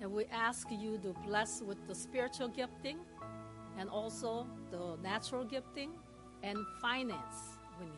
And 0.00 0.12
we 0.12 0.26
ask 0.26 0.69
you 0.71 0.99
to 0.99 1.14
bless 1.26 1.61
with 1.61 1.78
the 1.88 1.95
spiritual 1.95 2.49
gifting 2.49 2.99
and 3.78 3.88
also 3.88 4.47
the 4.71 4.97
natural 5.02 5.45
gifting 5.45 5.90
and 6.43 6.59
finance 6.81 7.59
we 7.81 7.87
need. 7.87 7.95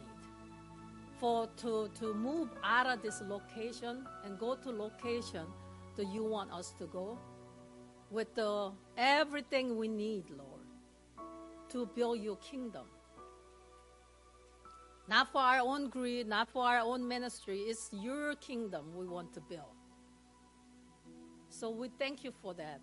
For 1.18 1.48
to, 1.58 1.90
to 1.98 2.14
move 2.14 2.48
out 2.64 2.86
of 2.86 3.02
this 3.02 3.20
location 3.26 4.06
and 4.24 4.38
go 4.38 4.54
to 4.54 4.70
location 4.70 5.46
that 5.96 6.06
you 6.06 6.24
want 6.24 6.50
us 6.52 6.72
to 6.78 6.86
go 6.86 7.18
with 8.10 8.34
the, 8.34 8.72
everything 8.96 9.76
we 9.76 9.86
need, 9.86 10.24
Lord, 10.30 11.28
to 11.70 11.86
build 11.94 12.20
your 12.20 12.36
kingdom. 12.36 12.86
Not 15.08 15.30
for 15.32 15.40
our 15.40 15.60
own 15.60 15.88
greed, 15.88 16.26
not 16.28 16.48
for 16.48 16.64
our 16.64 16.80
own 16.80 17.06
ministry. 17.06 17.58
It's 17.60 17.90
your 17.92 18.34
kingdom 18.36 18.94
we 18.96 19.06
want 19.06 19.34
to 19.34 19.40
build. 19.40 19.79
So 21.60 21.68
we 21.68 21.90
thank 21.98 22.24
you 22.24 22.32
for 22.40 22.54
that. 22.54 22.80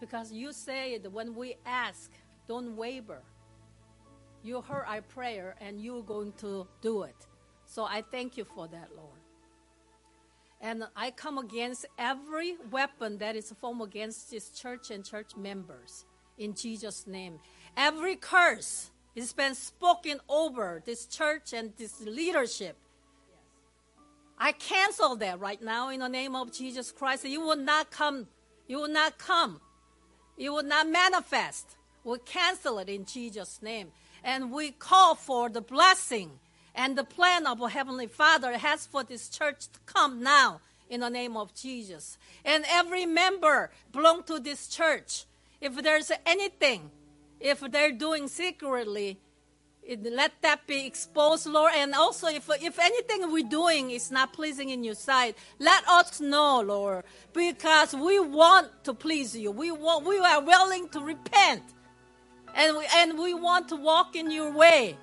Because 0.00 0.32
you 0.32 0.52
said 0.52 1.06
when 1.12 1.32
we 1.32 1.54
ask, 1.64 2.10
don't 2.48 2.76
waver. 2.76 3.22
You 4.42 4.60
heard 4.62 4.86
our 4.88 5.00
prayer 5.00 5.54
and 5.60 5.80
you're 5.80 6.02
going 6.02 6.32
to 6.38 6.66
do 6.80 7.04
it. 7.04 7.14
So 7.66 7.84
I 7.84 8.02
thank 8.02 8.36
you 8.36 8.44
for 8.44 8.66
that, 8.66 8.88
Lord. 8.96 9.20
And 10.60 10.88
I 10.96 11.12
come 11.12 11.38
against 11.38 11.86
every 11.98 12.56
weapon 12.72 13.18
that 13.18 13.36
is 13.36 13.54
formed 13.60 13.82
against 13.82 14.28
this 14.32 14.50
church 14.50 14.90
and 14.90 15.04
church 15.04 15.36
members 15.36 16.04
in 16.36 16.54
Jesus' 16.54 17.06
name. 17.06 17.38
Every 17.76 18.16
curse 18.16 18.90
has 19.16 19.32
been 19.32 19.54
spoken 19.54 20.18
over 20.28 20.82
this 20.84 21.06
church 21.06 21.52
and 21.52 21.72
this 21.76 22.00
leadership 22.00 22.76
I 24.42 24.52
cancel 24.52 25.16
that 25.16 25.38
right 25.38 25.60
now 25.60 25.90
in 25.90 26.00
the 26.00 26.08
name 26.08 26.34
of 26.34 26.50
Jesus 26.50 26.90
Christ. 26.90 27.26
You 27.26 27.42
will 27.42 27.56
not 27.56 27.90
come. 27.90 28.26
You 28.66 28.78
will 28.78 28.88
not 28.88 29.18
come. 29.18 29.60
You 30.38 30.54
will 30.54 30.62
not 30.62 30.88
manifest. 30.88 31.76
We 32.04 32.16
cancel 32.24 32.78
it 32.78 32.88
in 32.88 33.04
Jesus' 33.04 33.60
name. 33.60 33.88
And 34.24 34.50
we 34.50 34.70
call 34.70 35.14
for 35.14 35.50
the 35.50 35.60
blessing 35.60 36.30
and 36.74 36.96
the 36.96 37.04
plan 37.04 37.46
of 37.46 37.60
our 37.60 37.68
Heavenly 37.68 38.06
Father 38.06 38.56
has 38.56 38.86
for 38.86 39.04
this 39.04 39.28
church 39.28 39.68
to 39.72 39.80
come 39.84 40.22
now 40.22 40.62
in 40.88 41.00
the 41.00 41.10
name 41.10 41.36
of 41.36 41.54
Jesus. 41.54 42.16
And 42.42 42.64
every 42.66 43.04
member 43.04 43.70
belong 43.92 44.22
to 44.22 44.40
this 44.40 44.68
church. 44.68 45.26
If 45.60 45.82
there's 45.82 46.10
anything, 46.24 46.90
if 47.40 47.60
they're 47.60 47.92
doing 47.92 48.28
secretly, 48.28 49.18
let 49.96 50.32
that 50.42 50.66
be 50.66 50.86
exposed, 50.86 51.46
Lord. 51.46 51.72
And 51.74 51.94
also, 51.94 52.28
if, 52.28 52.48
if 52.62 52.78
anything 52.78 53.32
we're 53.32 53.48
doing 53.48 53.90
is 53.90 54.10
not 54.10 54.32
pleasing 54.32 54.70
in 54.70 54.84
your 54.84 54.94
sight, 54.94 55.36
let 55.58 55.86
us 55.88 56.20
know, 56.20 56.60
Lord, 56.60 57.04
because 57.32 57.94
we 57.94 58.20
want 58.20 58.68
to 58.84 58.94
please 58.94 59.36
you. 59.36 59.50
We, 59.50 59.70
want, 59.72 60.06
we 60.06 60.18
are 60.18 60.42
willing 60.42 60.88
to 60.90 61.00
repent, 61.00 61.62
and 62.54 62.76
we, 62.76 62.86
and 62.94 63.18
we 63.18 63.34
want 63.34 63.68
to 63.70 63.76
walk 63.76 64.16
in 64.16 64.30
your 64.30 64.52
way. 64.52 64.96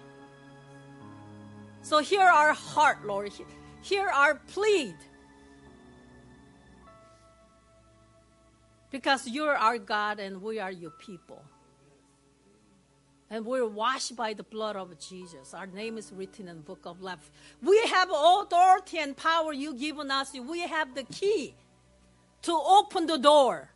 So, 1.82 2.00
hear 2.00 2.22
our 2.22 2.54
heart, 2.54 3.06
Lord. 3.06 3.32
Hear 3.82 4.08
our 4.10 4.36
plead. 4.36 4.96
Because 8.90 9.28
you're 9.28 9.56
our 9.56 9.78
God 9.78 10.20
and 10.20 10.42
we 10.42 10.60
are 10.60 10.72
your 10.72 10.92
people 10.92 11.44
and 13.30 13.46
we're 13.46 13.68
washed 13.68 14.16
by 14.16 14.34
the 14.34 14.44
blood 14.44 14.76
of 14.76 14.98
Jesus. 15.00 15.54
Our 15.54 15.68
name 15.68 15.98
is 15.98 16.12
written 16.14 16.48
in 16.48 16.58
the 16.58 16.64
book 16.64 16.86
of 16.86 17.02
life. 17.02 17.30
We 17.62 17.78
have 17.88 18.10
authority 18.14 19.00
and 19.00 19.16
power 19.16 19.52
you 19.52 19.74
given 19.74 20.10
us. 20.12 20.34
We 20.34 20.62
have 20.62 20.96
the 20.96 21.04
key 21.04 21.54
to 22.44 22.54
open 22.54 23.06
the 23.06 23.18
door. 23.18 23.70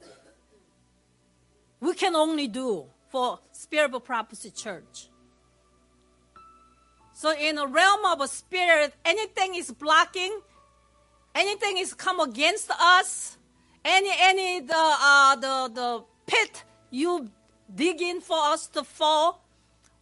We 1.82 1.94
can 1.96 2.16
only 2.16 2.48
do 2.48 2.86
for 3.10 3.40
Spirit 3.52 3.94
of 3.94 4.06
Prophecy 4.06 4.52
Church. 4.52 5.10
So 7.14 7.34
in 7.38 7.56
the 7.56 7.68
realm 7.68 8.06
of 8.06 8.22
a 8.22 8.28
spirit, 8.28 8.94
anything 9.04 9.56
is 9.56 9.72
blocking, 9.72 10.40
anything 11.36 11.78
is 11.78 11.94
come 11.94 12.20
against 12.20 12.72
us, 12.72 13.38
any 13.84 14.10
any 14.18 14.62
the 14.62 14.74
uh, 14.76 15.36
the 15.36 15.72
the 15.74 16.04
pit 16.26 16.64
you 16.90 17.30
dig 17.76 18.02
in 18.02 18.22
for 18.22 18.38
us 18.38 18.68
to 18.68 18.84
fall, 18.84 19.42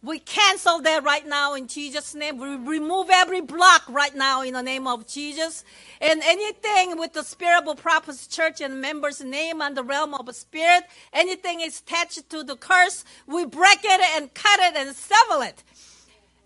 we 0.02 0.18
cancel 0.18 0.80
that 0.80 1.04
right 1.04 1.26
now 1.26 1.54
in 1.54 1.66
Jesus' 1.66 2.14
name. 2.14 2.38
We 2.38 2.56
remove 2.56 3.10
every 3.10 3.42
block 3.42 3.82
right 3.88 4.14
now 4.14 4.40
in 4.42 4.54
the 4.54 4.62
name 4.62 4.86
of 4.86 5.06
Jesus. 5.06 5.62
And 6.00 6.22
anything 6.24 6.98
with 6.98 7.12
the 7.12 7.22
Spirit 7.22 7.68
of 7.68 7.76
Prophecy 7.76 8.26
Church 8.30 8.62
and 8.62 8.80
members' 8.80 9.20
name 9.22 9.60
on 9.60 9.74
the 9.74 9.82
realm 9.82 10.14
of 10.14 10.24
the 10.24 10.32
Spirit, 10.32 10.84
anything 11.12 11.60
is 11.60 11.80
attached 11.80 12.30
to 12.30 12.42
the 12.42 12.56
curse, 12.56 13.04
we 13.26 13.44
break 13.44 13.80
it 13.84 14.00
and 14.16 14.32
cut 14.32 14.58
it 14.60 14.74
and 14.74 14.96
sever 14.96 15.44
it. 15.44 15.62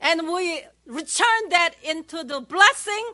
And 0.00 0.26
we 0.32 0.62
return 0.86 1.48
that 1.50 1.74
into 1.84 2.24
the 2.24 2.40
blessing 2.40 3.12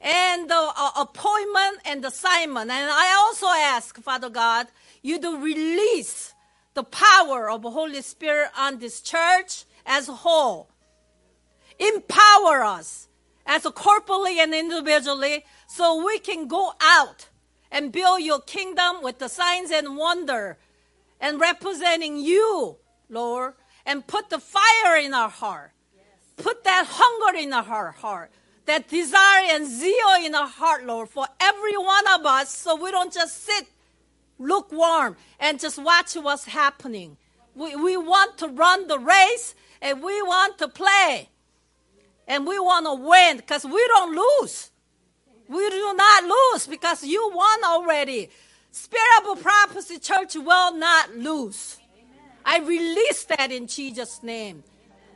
and 0.00 0.48
the 0.48 0.72
uh, 0.76 0.90
appointment 0.96 1.78
and 1.84 2.02
assignment. 2.06 2.70
And 2.70 2.90
I 2.90 3.14
also 3.18 3.46
ask, 3.48 4.00
Father 4.00 4.30
God, 4.30 4.68
you 5.02 5.20
to 5.20 5.36
release 5.36 6.32
the 6.74 6.84
power 6.84 7.50
of 7.50 7.62
the 7.62 7.70
Holy 7.70 8.02
Spirit 8.02 8.50
on 8.56 8.78
this 8.78 9.00
church 9.00 9.64
as 9.84 10.08
a 10.08 10.12
whole. 10.12 10.70
Empower 11.78 12.62
us 12.62 13.08
as 13.46 13.64
a 13.66 13.70
corporately 13.70 14.36
and 14.38 14.54
individually 14.54 15.44
so 15.66 16.04
we 16.04 16.18
can 16.18 16.46
go 16.46 16.72
out 16.80 17.28
and 17.70 17.92
build 17.92 18.20
your 18.22 18.40
kingdom 18.40 19.02
with 19.02 19.18
the 19.18 19.28
signs 19.28 19.70
and 19.70 19.96
wonder 19.96 20.58
and 21.20 21.40
representing 21.40 22.18
you, 22.18 22.76
Lord, 23.08 23.54
and 23.86 24.06
put 24.06 24.30
the 24.30 24.38
fire 24.38 24.96
in 24.96 25.14
our 25.14 25.28
heart. 25.28 25.72
Yes. 25.94 26.04
Put 26.36 26.64
that 26.64 26.86
hunger 26.88 27.38
in 27.38 27.52
our 27.52 27.92
heart, 27.92 28.30
that 28.66 28.88
desire 28.88 29.44
and 29.50 29.66
zeal 29.66 30.24
in 30.24 30.34
our 30.34 30.46
heart, 30.46 30.84
Lord, 30.84 31.08
for 31.08 31.26
every 31.40 31.76
one 31.76 32.06
of 32.14 32.26
us 32.26 32.54
so 32.54 32.76
we 32.76 32.90
don't 32.90 33.12
just 33.12 33.44
sit 33.44 33.66
lukewarm 34.40 35.16
and 35.38 35.60
just 35.60 35.78
watch 35.78 36.14
what's 36.14 36.46
happening. 36.46 37.16
We, 37.54 37.76
we 37.76 37.96
want 37.96 38.38
to 38.38 38.48
run 38.48 38.88
the 38.88 38.98
race 38.98 39.54
and 39.80 40.02
we 40.02 40.20
want 40.22 40.58
to 40.58 40.68
play. 40.68 41.28
And 42.26 42.46
we 42.46 42.58
want 42.58 42.86
to 42.86 42.94
win 42.94 43.36
because 43.36 43.64
we 43.64 43.86
don't 43.88 44.14
lose. 44.14 44.70
We 45.48 45.68
do 45.68 45.94
not 45.94 46.24
lose 46.24 46.66
because 46.66 47.04
you 47.04 47.30
won 47.34 47.64
already. 47.64 48.30
Spirit 48.70 49.28
of 49.28 49.42
Prophecy 49.42 49.98
Church 49.98 50.36
will 50.36 50.76
not 50.76 51.16
lose. 51.16 51.78
I 52.44 52.60
release 52.60 53.24
that 53.24 53.50
in 53.50 53.66
Jesus' 53.66 54.22
name. 54.22 54.62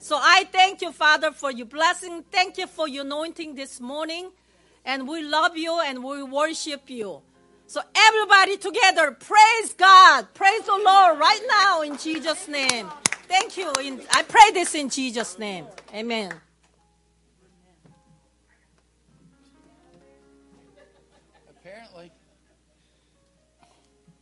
So 0.00 0.18
I 0.20 0.44
thank 0.52 0.82
you, 0.82 0.92
Father, 0.92 1.30
for 1.30 1.50
your 1.50 1.66
blessing. 1.66 2.24
Thank 2.30 2.58
you 2.58 2.66
for 2.66 2.86
your 2.88 3.04
anointing 3.04 3.54
this 3.54 3.80
morning. 3.80 4.30
And 4.84 5.08
we 5.08 5.22
love 5.22 5.56
you 5.56 5.80
and 5.80 6.04
we 6.04 6.22
worship 6.22 6.90
you. 6.90 7.22
So 7.66 7.80
everybody 7.94 8.56
together, 8.56 9.10
praise 9.12 9.72
God. 9.76 10.32
Praise 10.34 10.62
the 10.62 10.72
Lord 10.72 11.18
right 11.18 11.40
now 11.48 11.82
in 11.82 11.96
Jesus' 11.96 12.46
name. 12.46 12.88
Thank 13.26 13.56
you. 13.56 13.72
In, 13.82 14.02
I 14.12 14.22
pray 14.22 14.50
this 14.52 14.74
in 14.74 14.90
Jesus' 14.90 15.38
name. 15.38 15.66
Amen. 15.92 16.32
Apparently, 21.50 22.12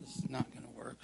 this 0.01 0.17
is 0.17 0.31
not 0.31 0.47
going 0.53 0.65
to 0.65 0.79
work. 0.79 0.99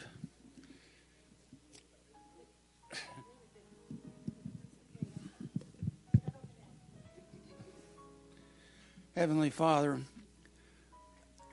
Heavenly 9.17 9.51
Father, 9.51 9.99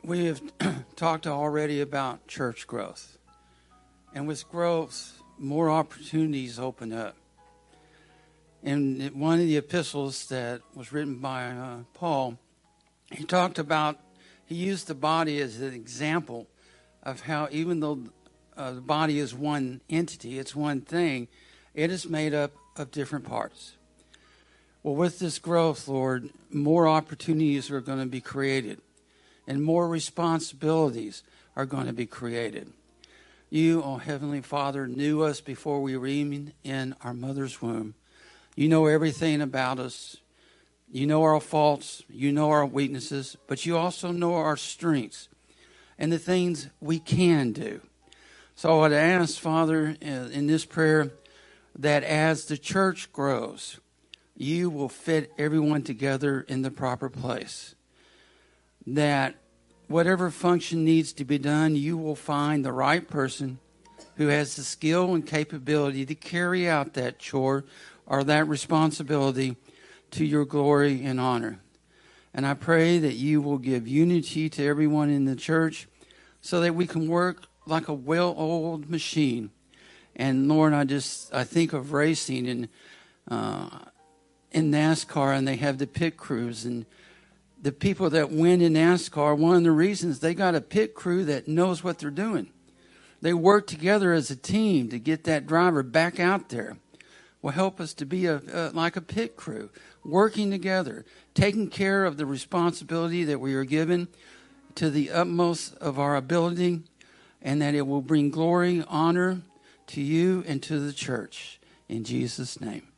we 0.06 0.26
have 0.26 0.42
talked 0.96 1.26
already 1.26 1.82
about 1.82 2.28
church 2.28 2.68
growth. 2.68 3.18
And 4.14 4.28
with 4.28 4.48
growth, 4.50 5.20
more 5.40 5.70
opportunities 5.70 6.60
open 6.60 6.94
up. 6.94 7.16
In 8.62 9.12
one 9.14 9.40
of 9.40 9.46
the 9.46 9.58
epistles 9.58 10.28
that 10.28 10.62
was 10.76 10.92
written 10.92 11.16
by 11.16 11.46
uh, 11.46 11.78
Paul, 11.94 12.38
he 13.12 13.24
talked 13.24 13.58
about, 13.60 14.00
he 14.46 14.56
used 14.56 14.88
the 14.88 14.96
body 14.96 15.40
as 15.40 15.60
an 15.60 15.74
example 15.74 16.48
of 17.04 17.22
how, 17.22 17.48
even 17.52 17.80
though 17.80 18.00
uh, 18.56 18.74
the 18.74 18.82
body 18.82 19.20
is 19.20 19.34
one 19.34 19.82
entity, 19.90 20.40
it's 20.40 20.56
one 20.56 20.82
thing, 20.82 21.28
it 21.74 21.92
is 21.92 22.08
made 22.08 22.34
up 22.34 22.52
of 22.76 22.92
different 22.92 23.26
parts. 23.26 23.74
Well, 24.84 24.96
with 24.96 25.18
this 25.18 25.40
growth, 25.40 25.88
Lord, 25.88 26.30
more 26.52 26.88
opportunities 26.88 27.72
are 27.72 27.82
going 27.82 28.00
to 28.00 28.06
be 28.06 28.22
created 28.22 28.82
and 29.48 29.64
more 29.64 29.88
responsibilities 29.88 31.24
are 31.56 31.66
going 31.66 31.88
to 31.88 31.94
be 31.94 32.06
created. 32.06 32.72
You, 33.50 33.84
oh 33.84 33.98
Heavenly 33.98 34.42
Father, 34.42 34.88
knew 34.88 35.22
us 35.22 35.40
before 35.42 35.82
we 35.82 35.96
were 35.96 36.08
even 36.08 36.54
in 36.64 36.96
our 37.04 37.14
mother's 37.14 37.62
womb. 37.62 37.96
You 38.56 38.68
know 38.68 38.88
everything 38.88 39.42
about 39.42 39.80
us. 39.80 40.18
You 40.92 41.08
know 41.08 41.24
our 41.24 41.40
faults. 41.40 42.04
You 42.10 42.32
know 42.32 42.50
our 42.50 42.66
weaknesses, 42.66 43.38
but 43.48 43.66
you 43.66 43.78
also 43.78 44.12
know 44.12 44.34
our 44.34 44.58
strengths 44.58 45.30
and 45.98 46.12
the 46.12 46.20
things 46.20 46.70
we 46.82 47.00
can 47.00 47.52
do. 47.52 47.82
So 48.56 48.82
I'd 48.82 48.94
ask, 48.94 49.40
Father, 49.40 49.96
in 50.02 50.48
this 50.48 50.66
prayer, 50.66 51.12
that 51.78 52.04
as 52.04 52.46
the 52.46 52.58
church 52.58 53.12
grows, 53.12 53.80
you 54.36 54.70
will 54.70 54.90
fit 54.90 55.32
everyone 55.38 55.84
together 55.84 56.42
in 56.48 56.62
the 56.62 56.72
proper 56.72 57.10
place 57.10 57.75
that 58.88 59.36
whatever 59.88 60.30
function 60.30 60.84
needs 60.84 61.14
to 61.14 61.26
be 61.26 61.38
done, 61.38 61.76
you 61.76 61.98
will 61.98 62.16
find 62.16 62.64
the 62.64 62.72
right 62.72 63.08
person 63.08 63.60
who 64.18 64.28
has 64.28 64.56
the 64.56 64.64
skill 64.64 65.14
and 65.14 65.26
capability 65.26 66.06
to 66.06 66.16
carry 66.16 66.68
out 66.68 66.94
that 66.94 67.20
chore 67.20 67.66
or 68.06 68.24
that 68.24 68.48
responsibility 68.48 69.56
to 70.12 70.26
your 70.26 70.46
glory 70.46 71.04
and 71.04 71.20
honor. 71.20 71.60
And 72.34 72.46
I 72.46 72.54
pray 72.54 73.00
that 73.00 73.14
you 73.14 73.42
will 73.42 73.58
give 73.58 73.88
unity 73.88 74.50
to 74.50 74.66
everyone 74.66 75.10
in 75.10 75.26
the 75.26 75.36
church 75.36 75.88
so 76.42 76.62
that 76.62 76.76
we 76.76 76.86
can 76.86 77.08
work 77.08 77.48
like 77.66 77.88
a 77.88 77.94
well 77.94 78.36
oiled 78.38 78.90
machine. 78.90 79.52
And 80.16 80.48
Lord, 80.48 80.74
I 80.74 80.84
just 80.84 81.34
I 81.34 81.44
think 81.44 81.74
of 81.74 81.92
racing 81.92 82.48
and 82.48 82.70
uh, 83.30 83.70
in 84.52 84.72
NASCAR, 84.72 85.36
and 85.36 85.48
they 85.48 85.58
have 85.58 85.78
the 85.78 85.88
pit 85.88 86.16
crews, 86.16 86.64
and 86.64 86.86
the 87.66 87.72
people 87.72 88.12
that 88.12 88.30
win 88.30 88.62
in 88.62 88.74
NASCAR, 88.74 89.36
one 89.36 89.56
of 89.56 89.64
the 89.64 89.72
reasons 89.72 90.20
they 90.20 90.36
got 90.36 90.54
a 90.54 90.62
pit 90.62 90.94
crew 90.94 91.26
that 91.26 91.48
knows 91.48 91.84
what 91.84 91.98
they're 91.98 92.12
doing. 92.12 92.52
They 93.24 93.34
work 93.34 93.66
together 93.66 94.14
as 94.14 94.30
a 94.30 94.36
team 94.36 94.90
to 94.90 95.00
get 95.00 95.24
that 95.24 95.48
driver 95.48 95.82
back 95.82 96.20
out 96.20 96.50
there. 96.50 96.78
Will 97.42 97.54
help 97.54 97.80
us 97.80 97.96
to 97.96 98.06
be 98.06 98.28
a, 98.28 98.70
like 98.76 98.96
a 98.96 99.02
pit 99.02 99.36
crew, 99.36 99.72
working 100.04 100.52
together, 100.52 101.06
taking 101.34 101.68
care 101.72 102.06
of 102.06 102.18
the 102.18 102.28
responsibility 102.28 103.24
that 103.24 103.40
we 103.40 103.56
are 103.56 103.66
given 103.66 104.10
to 104.76 104.92
the 104.92 105.10
utmost 105.10 105.74
of 105.78 105.98
our 105.98 106.16
ability, 106.16 106.84
and 107.42 107.60
that 107.64 107.74
it 107.74 107.88
will 107.88 108.04
bring 108.04 108.30
glory, 108.30 108.84
honor 108.88 109.42
to 109.88 110.02
you 110.02 110.44
and 110.48 110.62
to 110.62 110.80
the 110.80 110.94
church. 110.94 111.60
In 111.90 112.04
Jesus' 112.04 112.62
name. 112.62 112.90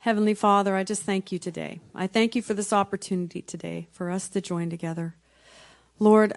Heavenly 0.00 0.34
Father, 0.34 0.74
I 0.74 0.84
just 0.84 1.02
thank 1.02 1.30
you 1.30 1.38
today. 1.38 1.80
I 1.94 2.06
thank 2.06 2.34
you 2.34 2.40
for 2.40 2.54
this 2.54 2.72
opportunity 2.72 3.42
today 3.42 3.88
for 3.92 4.10
us 4.10 4.28
to 4.30 4.40
join 4.40 4.70
together. 4.70 5.14
Lord, 5.98 6.32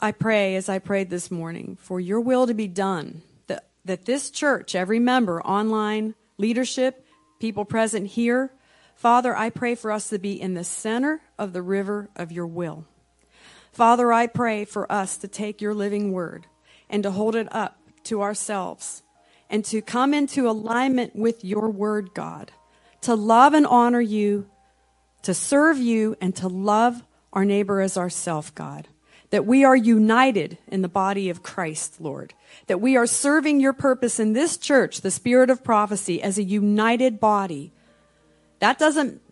I 0.00 0.12
pray 0.12 0.54
as 0.56 0.68
I 0.68 0.78
prayed 0.78 1.08
this 1.08 1.30
morning 1.30 1.78
for 1.80 1.98
your 1.98 2.20
will 2.20 2.46
to 2.46 2.52
be 2.52 2.68
done, 2.68 3.22
that, 3.46 3.68
that 3.86 4.04
this 4.04 4.30
church, 4.30 4.74
every 4.74 4.98
member, 4.98 5.42
online, 5.42 6.14
leadership, 6.36 7.06
people 7.40 7.64
present 7.64 8.08
here, 8.08 8.52
Father, 8.94 9.34
I 9.34 9.48
pray 9.48 9.74
for 9.74 9.90
us 9.90 10.10
to 10.10 10.18
be 10.18 10.38
in 10.38 10.52
the 10.52 10.64
center 10.64 11.22
of 11.38 11.54
the 11.54 11.62
river 11.62 12.10
of 12.14 12.32
your 12.32 12.46
will. 12.46 12.84
Father, 13.72 14.12
I 14.12 14.26
pray 14.26 14.66
for 14.66 14.90
us 14.92 15.16
to 15.16 15.26
take 15.26 15.62
your 15.62 15.74
living 15.74 16.12
word 16.12 16.46
and 16.90 17.02
to 17.02 17.10
hold 17.10 17.34
it 17.34 17.48
up 17.50 17.78
to 18.04 18.20
ourselves 18.20 19.02
and 19.54 19.64
to 19.64 19.80
come 19.80 20.12
into 20.12 20.50
alignment 20.50 21.14
with 21.14 21.44
your 21.44 21.70
word, 21.70 22.12
God, 22.12 22.50
to 23.02 23.14
love 23.14 23.54
and 23.54 23.64
honor 23.64 24.00
you, 24.00 24.50
to 25.22 25.32
serve 25.32 25.78
you, 25.78 26.16
and 26.20 26.34
to 26.34 26.48
love 26.48 27.04
our 27.32 27.44
neighbor 27.44 27.80
as 27.80 27.96
ourself, 27.96 28.52
God. 28.56 28.88
That 29.30 29.46
we 29.46 29.62
are 29.62 29.76
united 29.76 30.58
in 30.66 30.82
the 30.82 30.88
body 30.88 31.30
of 31.30 31.44
Christ, 31.44 32.00
Lord. 32.00 32.34
That 32.66 32.80
we 32.80 32.96
are 32.96 33.06
serving 33.06 33.60
your 33.60 33.72
purpose 33.72 34.18
in 34.18 34.32
this 34.32 34.56
church, 34.56 35.02
the 35.02 35.10
spirit 35.12 35.50
of 35.50 35.62
prophecy, 35.62 36.20
as 36.20 36.36
a 36.36 36.42
united 36.42 37.20
body. 37.20 37.70
That 38.58 38.76
doesn't, 38.76 39.22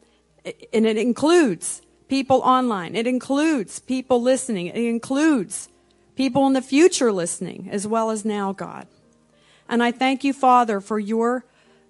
and 0.72 0.87
it 0.87 0.96
includes 0.96 1.82
people 2.06 2.42
online. 2.42 2.94
It 2.94 3.08
includes 3.08 3.80
people 3.80 4.22
listening. 4.22 4.68
It 4.68 4.76
includes 4.76 5.68
people 6.14 6.46
in 6.46 6.52
the 6.52 6.62
future 6.62 7.11
listening 7.11 7.68
as 7.72 7.88
well 7.88 8.11
as 8.11 8.24
now, 8.24 8.52
God. 8.52 8.87
And 9.72 9.82
I 9.82 9.90
thank 9.90 10.22
you, 10.22 10.35
Father, 10.35 10.82
for 10.82 10.98
your 10.98 11.46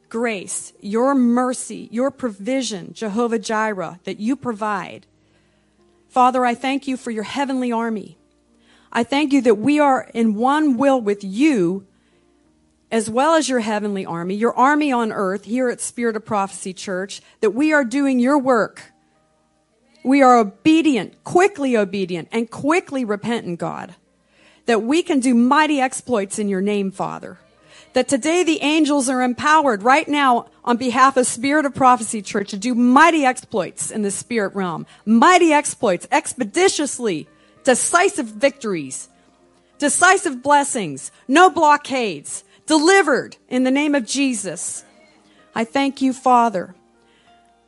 grace, 0.08 0.72
your 0.80 1.16
mercy, 1.16 1.88
your 1.90 2.12
provision, 2.12 2.94
Jehovah 2.94 3.40
Jireh, 3.40 3.98
that 4.04 4.20
you 4.20 4.36
provide. 4.36 5.04
Father, 6.08 6.46
I 6.46 6.54
thank 6.54 6.86
you 6.86 6.96
for 6.96 7.10
your 7.10 7.24
heavenly 7.24 7.72
army. 7.72 8.18
I 8.92 9.02
thank 9.02 9.32
you 9.32 9.40
that 9.40 9.56
we 9.56 9.80
are 9.80 10.08
in 10.14 10.36
one 10.36 10.76
will 10.76 11.00
with 11.00 11.24
you 11.24 11.84
as 12.92 13.10
well 13.10 13.34
as 13.34 13.48
your 13.48 13.58
heavenly 13.58 14.06
army, 14.06 14.36
your 14.36 14.56
army 14.56 14.92
on 14.92 15.10
earth 15.10 15.44
here 15.44 15.68
at 15.68 15.80
Spirit 15.80 16.14
of 16.14 16.24
Prophecy 16.24 16.72
Church, 16.72 17.20
that 17.40 17.50
we 17.50 17.72
are 17.72 17.84
doing 17.84 18.20
your 18.20 18.38
work. 18.38 18.92
We 20.04 20.22
are 20.22 20.38
obedient, 20.38 21.24
quickly 21.24 21.76
obedient, 21.76 22.28
and 22.30 22.48
quickly 22.48 23.04
repentant, 23.04 23.58
God. 23.58 23.96
That 24.66 24.84
we 24.84 25.02
can 25.02 25.18
do 25.18 25.34
mighty 25.34 25.80
exploits 25.80 26.38
in 26.38 26.48
your 26.48 26.60
name, 26.60 26.92
Father. 26.92 27.38
That 27.94 28.08
today 28.08 28.42
the 28.42 28.62
angels 28.62 29.08
are 29.08 29.22
empowered 29.22 29.82
right 29.82 30.08
now 30.08 30.46
on 30.64 30.78
behalf 30.78 31.16
of 31.16 31.26
Spirit 31.26 31.66
of 31.66 31.74
Prophecy 31.74 32.22
Church 32.22 32.50
to 32.50 32.56
do 32.56 32.74
mighty 32.74 33.24
exploits 33.24 33.90
in 33.90 34.02
the 34.02 34.10
spirit 34.10 34.54
realm. 34.54 34.86
Mighty 35.04 35.52
exploits, 35.52 36.08
expeditiously, 36.10 37.28
decisive 37.64 38.26
victories, 38.26 39.08
decisive 39.78 40.42
blessings, 40.42 41.10
no 41.28 41.50
blockades, 41.50 42.44
delivered 42.66 43.36
in 43.48 43.64
the 43.64 43.70
name 43.70 43.94
of 43.94 44.06
Jesus. 44.06 44.84
I 45.54 45.64
thank 45.64 46.00
you, 46.00 46.12
Father. 46.12 46.74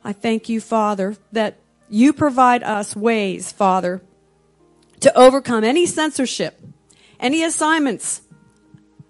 I 0.03 0.13
thank 0.13 0.49
you, 0.49 0.59
Father, 0.59 1.17
that 1.31 1.57
you 1.89 2.13
provide 2.13 2.63
us 2.63 2.95
ways, 2.95 3.51
Father, 3.51 4.01
to 5.01 5.15
overcome 5.17 5.63
any 5.63 5.85
censorship, 5.85 6.59
any 7.19 7.43
assignments 7.43 8.21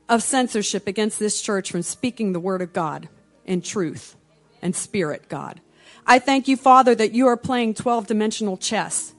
of 0.08 0.24
censorship 0.24 0.88
against 0.88 1.20
this 1.20 1.42
church 1.42 1.72
from 1.72 1.82
speaking 1.82 2.34
the 2.34 2.40
word 2.40 2.62
of 2.62 2.74
God 2.74 3.10
in 3.46 3.62
truth 3.62 4.16
and 4.62 4.76
spirit, 4.76 5.30
God. 5.30 5.62
I 6.06 6.20
thank 6.20 6.48
you, 6.48 6.58
Father, 6.58 6.94
that 6.96 7.14
you 7.14 7.28
are 7.28 7.38
playing 7.38 7.74
12 7.74 8.08
dimensional 8.08 8.58
chess 8.58 9.16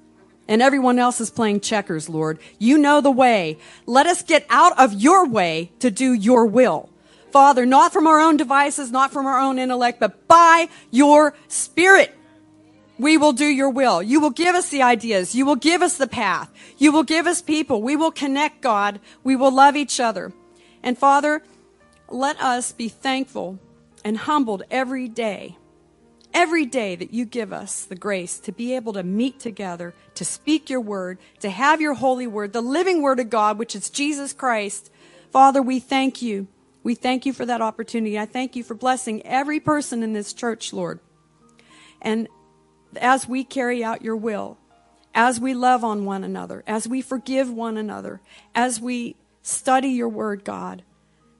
and 0.49 0.63
everyone 0.63 0.99
else 0.99 1.21
is 1.21 1.31
playing 1.31 1.61
checkers, 1.61 2.09
Lord. 2.09 2.39
You 2.59 2.79
know 2.79 3.01
the 3.01 3.11
way. 3.11 3.59
Let 3.85 4.07
us 4.07 4.23
get 4.23 4.47
out 4.49 4.79
of 4.79 4.93
your 4.93 5.27
way 5.27 5.73
to 5.81 5.91
do 5.91 6.13
your 6.13 6.47
will. 6.47 6.89
Father, 7.33 7.67
not 7.67 7.93
from 7.93 8.07
our 8.07 8.21
own 8.21 8.37
devices, 8.37 8.91
not 8.91 9.13
from 9.13 9.27
our 9.27 9.39
own 9.39 9.59
intellect, 9.59 10.01
but 10.01 10.29
by 10.29 10.69
your 10.91 11.35
spirit. 11.49 12.15
We 12.99 13.19
will 13.19 13.33
do 13.33 13.45
your 13.45 13.69
will. 13.69 14.03
You 14.03 14.21
will 14.21 14.31
give 14.31 14.55
us 14.55 14.71
the 14.71 14.83
ideas. 14.83 15.35
You 15.35 15.45
will 15.45 15.57
give 15.57 15.83
us 15.83 15.99
the 15.99 16.07
path. 16.07 16.51
You 16.79 16.93
will 16.93 17.03
give 17.03 17.27
us 17.27 17.43
people. 17.43 17.83
We 17.83 17.97
will 17.97 18.13
connect, 18.13 18.63
God. 18.63 19.01
We 19.23 19.37
will 19.37 19.53
love 19.53 19.77
each 19.77 20.01
other. 20.01 20.33
And 20.87 20.97
Father, 20.97 21.43
let 22.09 22.41
us 22.41 22.73
be 22.73 22.89
thankful 22.89 23.59
and 24.03 24.17
humbled 24.17 24.63
every 24.71 25.09
day 25.09 25.59
every 26.37 26.67
day 26.67 26.95
that 26.95 27.15
you 27.15 27.25
give 27.25 27.51
us 27.51 27.87
the 27.87 27.97
grace 27.97 28.39
to 28.39 28.53
be 28.53 28.77
able 28.77 28.93
to 28.93 29.03
meet 29.03 29.41
together, 29.41 29.95
to 30.15 30.23
speak 30.23 30.69
your 30.69 30.83
word, 30.83 31.17
to 31.41 31.49
have 31.49 31.81
your 31.81 31.95
holy 31.95 32.27
word, 32.27 32.53
the 32.53 32.61
living 32.61 33.01
word 33.01 33.19
of 33.19 33.31
God, 33.31 33.59
which 33.59 33.75
is 33.75 33.89
Jesus 33.89 34.35
Christ. 34.35 34.91
Father, 35.33 35.63
we 35.63 35.81
thank 35.81 36.21
you. 36.21 36.47
We 36.83 36.95
thank 36.95 37.25
you 37.25 37.33
for 37.33 37.47
that 37.47 37.63
opportunity. 37.63 38.19
I 38.19 38.27
thank 38.27 38.55
you 38.55 38.63
for 38.63 38.75
blessing 38.75 39.25
every 39.25 39.61
person 39.61 40.03
in 40.03 40.13
this 40.13 40.35
church, 40.35 40.75
Lord. 40.75 41.01
And 42.03 42.29
as 43.01 43.27
we 43.27 43.43
carry 43.43 43.83
out 43.83 44.03
your 44.03 44.17
will, 44.17 44.59
as 45.15 45.41
we 45.41 45.55
love 45.55 45.83
on 45.83 46.05
one 46.05 46.23
another, 46.23 46.63
as 46.67 46.87
we 46.87 47.01
forgive 47.01 47.51
one 47.51 47.79
another, 47.79 48.21
as 48.55 48.79
we 48.79 49.17
study 49.47 49.89
your 49.89 50.09
word, 50.09 50.45
God, 50.45 50.83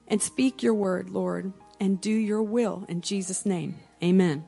and 0.07 0.21
speak 0.21 0.63
your 0.63 0.73
word, 0.73 1.09
Lord, 1.09 1.51
and 1.79 1.99
do 1.99 2.11
your 2.11 2.41
will 2.41 2.85
in 2.87 3.01
Jesus' 3.01 3.45
name. 3.45 3.77
Amen. 4.01 4.45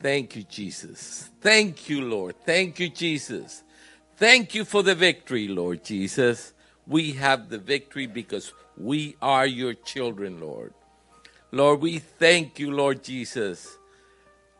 Thank 0.00 0.36
you, 0.36 0.44
Jesus. 0.44 1.30
Thank 1.40 1.88
you, 1.88 2.02
Lord. 2.02 2.36
Thank 2.44 2.78
you, 2.80 2.88
Jesus. 2.88 3.62
Thank 4.16 4.54
you 4.54 4.64
for 4.64 4.82
the 4.82 4.94
victory, 4.94 5.48
Lord 5.48 5.84
Jesus. 5.84 6.54
We 6.86 7.12
have 7.12 7.48
the 7.48 7.58
victory 7.58 8.06
because 8.06 8.52
we 8.76 9.16
are 9.20 9.46
your 9.46 9.74
children, 9.74 10.40
Lord. 10.40 10.72
Lord, 11.50 11.80
we 11.80 11.98
thank 11.98 12.58
you, 12.58 12.70
Lord 12.70 13.02
Jesus. 13.02 13.76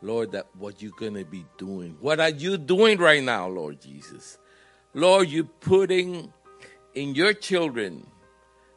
Lord, 0.01 0.31
that 0.33 0.47
what 0.57 0.81
you're 0.81 0.91
going 0.97 1.15
to 1.15 1.25
be 1.25 1.45
doing. 1.57 1.97
What 1.99 2.19
are 2.19 2.29
you 2.29 2.57
doing 2.57 2.97
right 2.97 3.23
now, 3.23 3.47
Lord 3.47 3.81
Jesus? 3.81 4.37
Lord, 4.93 5.29
you're 5.29 5.43
putting 5.43 6.31
in 6.93 7.15
your 7.15 7.33
children 7.33 8.05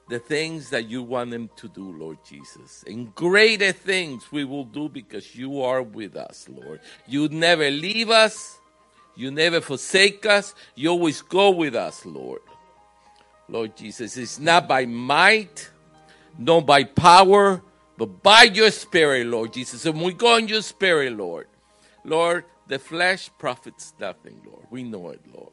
the 0.09 0.18
things 0.18 0.70
that 0.70 0.88
you 0.88 1.02
want 1.02 1.30
them 1.30 1.48
to 1.56 1.68
do, 1.68 1.92
Lord 1.92 2.18
Jesus. 2.28 2.85
And 2.87 3.14
greater 3.14 3.72
things 3.72 4.30
we 4.33 4.44
will 4.44 4.64
do 4.64 4.88
because 4.88 5.37
you 5.37 5.62
are 5.62 5.83
with 5.83 6.16
us, 6.16 6.48
Lord. 6.48 6.80
You 7.06 7.28
never 7.28 7.70
leave 7.70 8.11
us, 8.11 8.59
you 9.14 9.30
never 9.30 9.61
forsake 9.61 10.26
us, 10.26 10.54
you 10.74 10.88
always 10.90 11.22
go 11.22 11.50
with 11.50 11.76
us, 11.76 12.04
Lord. 12.04 12.40
Lord 13.48 13.76
Jesus, 13.76 14.16
it's 14.16 14.38
not 14.38 14.68
by 14.68 14.85
might, 14.87 15.70
nor 16.38 16.61
by 16.61 16.85
power, 16.85 17.62
but 18.01 18.23
by 18.23 18.45
your 18.45 18.71
spirit, 18.71 19.27
Lord 19.27 19.53
Jesus. 19.53 19.85
And 19.85 20.01
we 20.01 20.15
go 20.15 20.37
in 20.39 20.49
your 20.49 20.63
spirit, 20.63 21.13
Lord. 21.13 21.49
Lord, 22.03 22.47
the 22.67 22.79
flesh 22.79 23.29
profits 23.39 23.93
nothing, 24.01 24.41
Lord. 24.47 24.65
We 24.71 24.85
know 24.85 25.11
it, 25.11 25.21
Lord. 25.31 25.53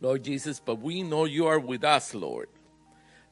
Lord 0.00 0.24
Jesus, 0.24 0.58
but 0.58 0.80
we 0.80 1.02
know 1.02 1.26
you 1.26 1.46
are 1.46 1.58
with 1.58 1.84
us, 1.84 2.14
Lord 2.14 2.48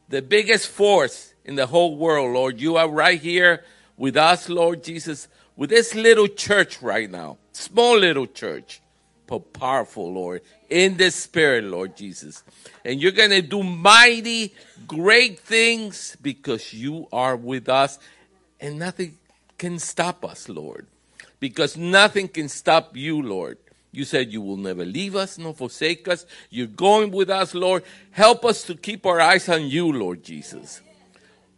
the 0.08 0.22
biggest 0.22 0.68
force 0.68 1.34
in 1.44 1.56
the 1.56 1.66
whole 1.66 1.96
world, 1.96 2.32
Lord. 2.32 2.60
You 2.60 2.76
are 2.76 2.88
right 2.88 3.20
here 3.20 3.64
with 3.96 4.16
us, 4.16 4.48
Lord 4.48 4.84
Jesus, 4.84 5.28
with 5.56 5.70
this 5.70 5.94
little 5.94 6.28
church 6.28 6.82
right 6.82 7.10
now, 7.10 7.38
small 7.52 7.98
little 7.98 8.26
church, 8.26 8.80
but 9.26 9.52
powerful, 9.52 10.12
Lord, 10.12 10.42
in 10.68 10.96
the 10.96 11.10
spirit, 11.10 11.64
Lord 11.64 11.96
Jesus. 11.96 12.42
And 12.84 13.00
you're 13.00 13.12
going 13.12 13.30
to 13.30 13.42
do 13.42 13.62
mighty, 13.62 14.54
great 14.86 15.40
things 15.40 16.16
because 16.20 16.72
you 16.72 17.08
are 17.12 17.36
with 17.36 17.68
us 17.68 17.98
and 18.60 18.78
nothing 18.78 19.18
can 19.58 19.78
stop 19.78 20.24
us, 20.24 20.48
Lord. 20.48 20.86
Because 21.40 21.76
nothing 21.76 22.28
can 22.28 22.48
stop 22.48 22.96
you, 22.96 23.20
Lord. 23.22 23.58
You 23.92 24.04
said 24.04 24.32
you 24.32 24.42
will 24.42 24.56
never 24.56 24.84
leave 24.84 25.16
us 25.16 25.38
nor 25.38 25.54
forsake 25.54 26.06
us. 26.08 26.26
You're 26.50 26.66
going 26.66 27.10
with 27.10 27.30
us, 27.30 27.54
Lord. 27.54 27.82
Help 28.10 28.44
us 28.44 28.62
to 28.64 28.74
keep 28.74 29.06
our 29.06 29.20
eyes 29.20 29.48
on 29.48 29.66
you, 29.66 29.92
Lord 29.92 30.22
Jesus. 30.22 30.82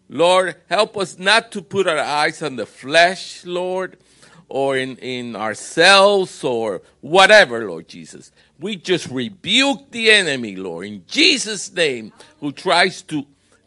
Lord, 0.09 0.57
help 0.69 0.97
us 0.97 1.19
not 1.19 1.53
to 1.53 1.63
put 1.63 1.87
our 1.87 1.99
eyes 1.99 2.43
on 2.43 2.57
the 2.57 2.65
flesh, 2.65 3.45
Lord, 3.45 3.99
or 4.49 4.77
in, 4.77 4.97
in 4.97 5.37
ourselves 5.37 6.43
or 6.43 6.83
whatever, 7.01 7.69
Lord 7.69 7.89
Jesus. 7.89 8.33
We 8.59 8.77
just 8.77 9.09
rebuke 9.09 9.91
the 9.91 10.11
enemy, 10.11 10.57
Lord, 10.57 10.87
in 10.87 11.05
Jesus' 11.07 11.73
name, 11.73 12.13
who 12.41 12.53
tries 12.53 13.03
to 13.03 13.27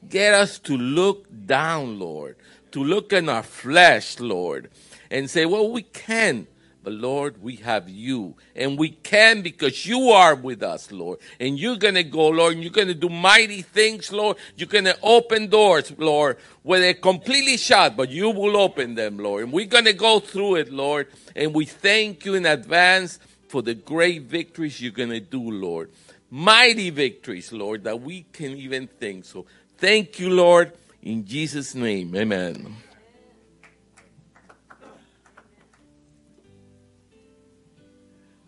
get 0.09 0.33
us 0.33 0.59
to 0.59 0.77
look 0.77 1.27
down, 1.45 1.99
Lord, 1.99 2.35
to 2.71 2.83
look 2.83 3.13
in 3.13 3.29
our 3.29 3.43
flesh, 3.43 4.19
Lord, 4.19 4.69
and 5.09 5.29
say, 5.29 5.45
well, 5.45 5.71
we 5.71 5.83
can 5.83 6.47
but 6.83 6.93
Lord, 6.93 7.41
we 7.43 7.57
have 7.57 7.87
you. 7.87 8.35
And 8.55 8.77
we 8.77 8.89
can 8.89 9.41
because 9.41 9.85
you 9.85 10.09
are 10.09 10.33
with 10.33 10.63
us, 10.63 10.91
Lord. 10.91 11.19
And 11.39 11.59
you're 11.59 11.77
going 11.77 11.93
to 11.93 12.03
go, 12.03 12.29
Lord, 12.29 12.53
and 12.53 12.63
you're 12.63 12.71
going 12.71 12.87
to 12.87 12.95
do 12.95 13.09
mighty 13.09 13.61
things, 13.61 14.11
Lord. 14.11 14.37
You're 14.55 14.67
going 14.67 14.85
to 14.85 14.97
open 15.03 15.47
doors, 15.47 15.93
Lord, 15.97 16.37
where 16.63 16.79
they're 16.79 16.95
completely 16.95 17.57
shut, 17.57 17.95
but 17.95 18.09
you 18.09 18.31
will 18.31 18.57
open 18.57 18.95
them, 18.95 19.17
Lord. 19.17 19.43
And 19.43 19.53
we're 19.53 19.65
going 19.65 19.85
to 19.85 19.93
go 19.93 20.19
through 20.19 20.55
it, 20.55 20.71
Lord. 20.71 21.07
And 21.35 21.53
we 21.53 21.65
thank 21.65 22.25
you 22.25 22.33
in 22.33 22.47
advance 22.47 23.19
for 23.51 23.61
the 23.61 23.73
great 23.73 24.21
victories 24.21 24.79
you're 24.79 24.93
going 24.93 25.09
to 25.09 25.19
do, 25.19 25.51
Lord. 25.51 25.91
Mighty 26.29 26.89
victories, 26.89 27.51
Lord, 27.51 27.83
that 27.83 28.01
we 28.01 28.23
can 28.31 28.55
even 28.55 28.87
think. 28.87 29.25
So 29.25 29.45
thank 29.77 30.19
you, 30.19 30.29
Lord. 30.29 30.71
In 31.03 31.25
Jesus' 31.25 31.75
name, 31.75 32.15
amen. 32.15 32.77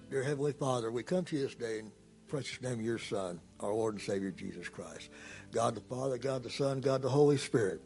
Dear 0.09 0.23
Heavenly 0.23 0.53
Father, 0.53 0.89
we 0.89 1.03
come 1.03 1.25
to 1.25 1.35
you 1.35 1.41
this 1.41 1.55
day 1.55 1.79
in 1.79 1.91
precious 2.29 2.61
name 2.61 2.79
of 2.79 2.81
your 2.85 2.97
Son, 2.97 3.41
our 3.59 3.73
Lord 3.73 3.95
and 3.95 4.01
Savior 4.01 4.31
Jesus 4.31 4.69
Christ. 4.69 5.09
God 5.51 5.75
the 5.75 5.81
Father, 5.81 6.17
God 6.17 6.43
the 6.43 6.49
Son, 6.49 6.79
God 6.79 7.01
the 7.01 7.09
Holy 7.09 7.37
Spirit. 7.37 7.81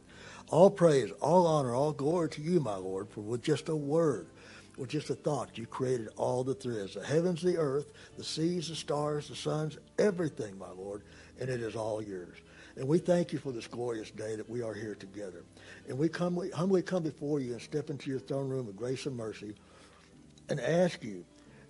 All 0.49 0.69
praise, 0.69 1.09
all 1.19 1.47
honor, 1.47 1.73
all 1.73 1.93
glory 1.93 2.29
to 2.29 2.41
you, 2.41 2.59
my 2.59 2.75
Lord, 2.75 3.09
for 3.09 3.21
with 3.21 3.41
just 3.41 3.69
a 3.69 3.75
word, 3.75 4.27
with 4.77 4.89
just 4.89 5.09
a 5.09 5.15
thought, 5.15 5.57
you 5.57 5.65
created 5.65 6.09
all 6.15 6.43
that 6.45 6.61
there 6.61 6.79
is. 6.79 6.93
The 6.93 7.05
heavens, 7.05 7.41
the 7.41 7.57
earth, 7.57 7.87
the 8.15 8.23
seas, 8.23 8.69
the 8.69 8.75
stars, 8.75 9.27
the 9.27 9.35
suns, 9.35 9.77
everything, 9.97 10.57
my 10.57 10.69
Lord, 10.71 11.03
and 11.39 11.49
it 11.49 11.61
is 11.61 11.75
all 11.75 12.01
yours. 12.01 12.37
And 12.75 12.87
we 12.87 12.99
thank 12.99 13.33
you 13.33 13.39
for 13.39 13.51
this 13.51 13.65
glorious 13.65 14.11
day 14.11 14.35
that 14.35 14.47
we 14.47 14.61
are 14.61 14.73
here 14.73 14.93
together. 14.93 15.43
And 15.89 15.97
we 15.97 16.09
come, 16.09 16.35
we 16.35 16.51
humbly 16.51 16.83
come 16.83 17.01
before 17.01 17.39
you 17.39 17.53
and 17.53 17.61
step 17.61 17.89
into 17.89 18.11
your 18.11 18.19
throne 18.19 18.47
room 18.49 18.67
of 18.67 18.75
grace 18.75 19.07
and 19.07 19.17
mercy 19.17 19.55
and 20.49 20.59
ask 20.59 21.03
you 21.03 21.25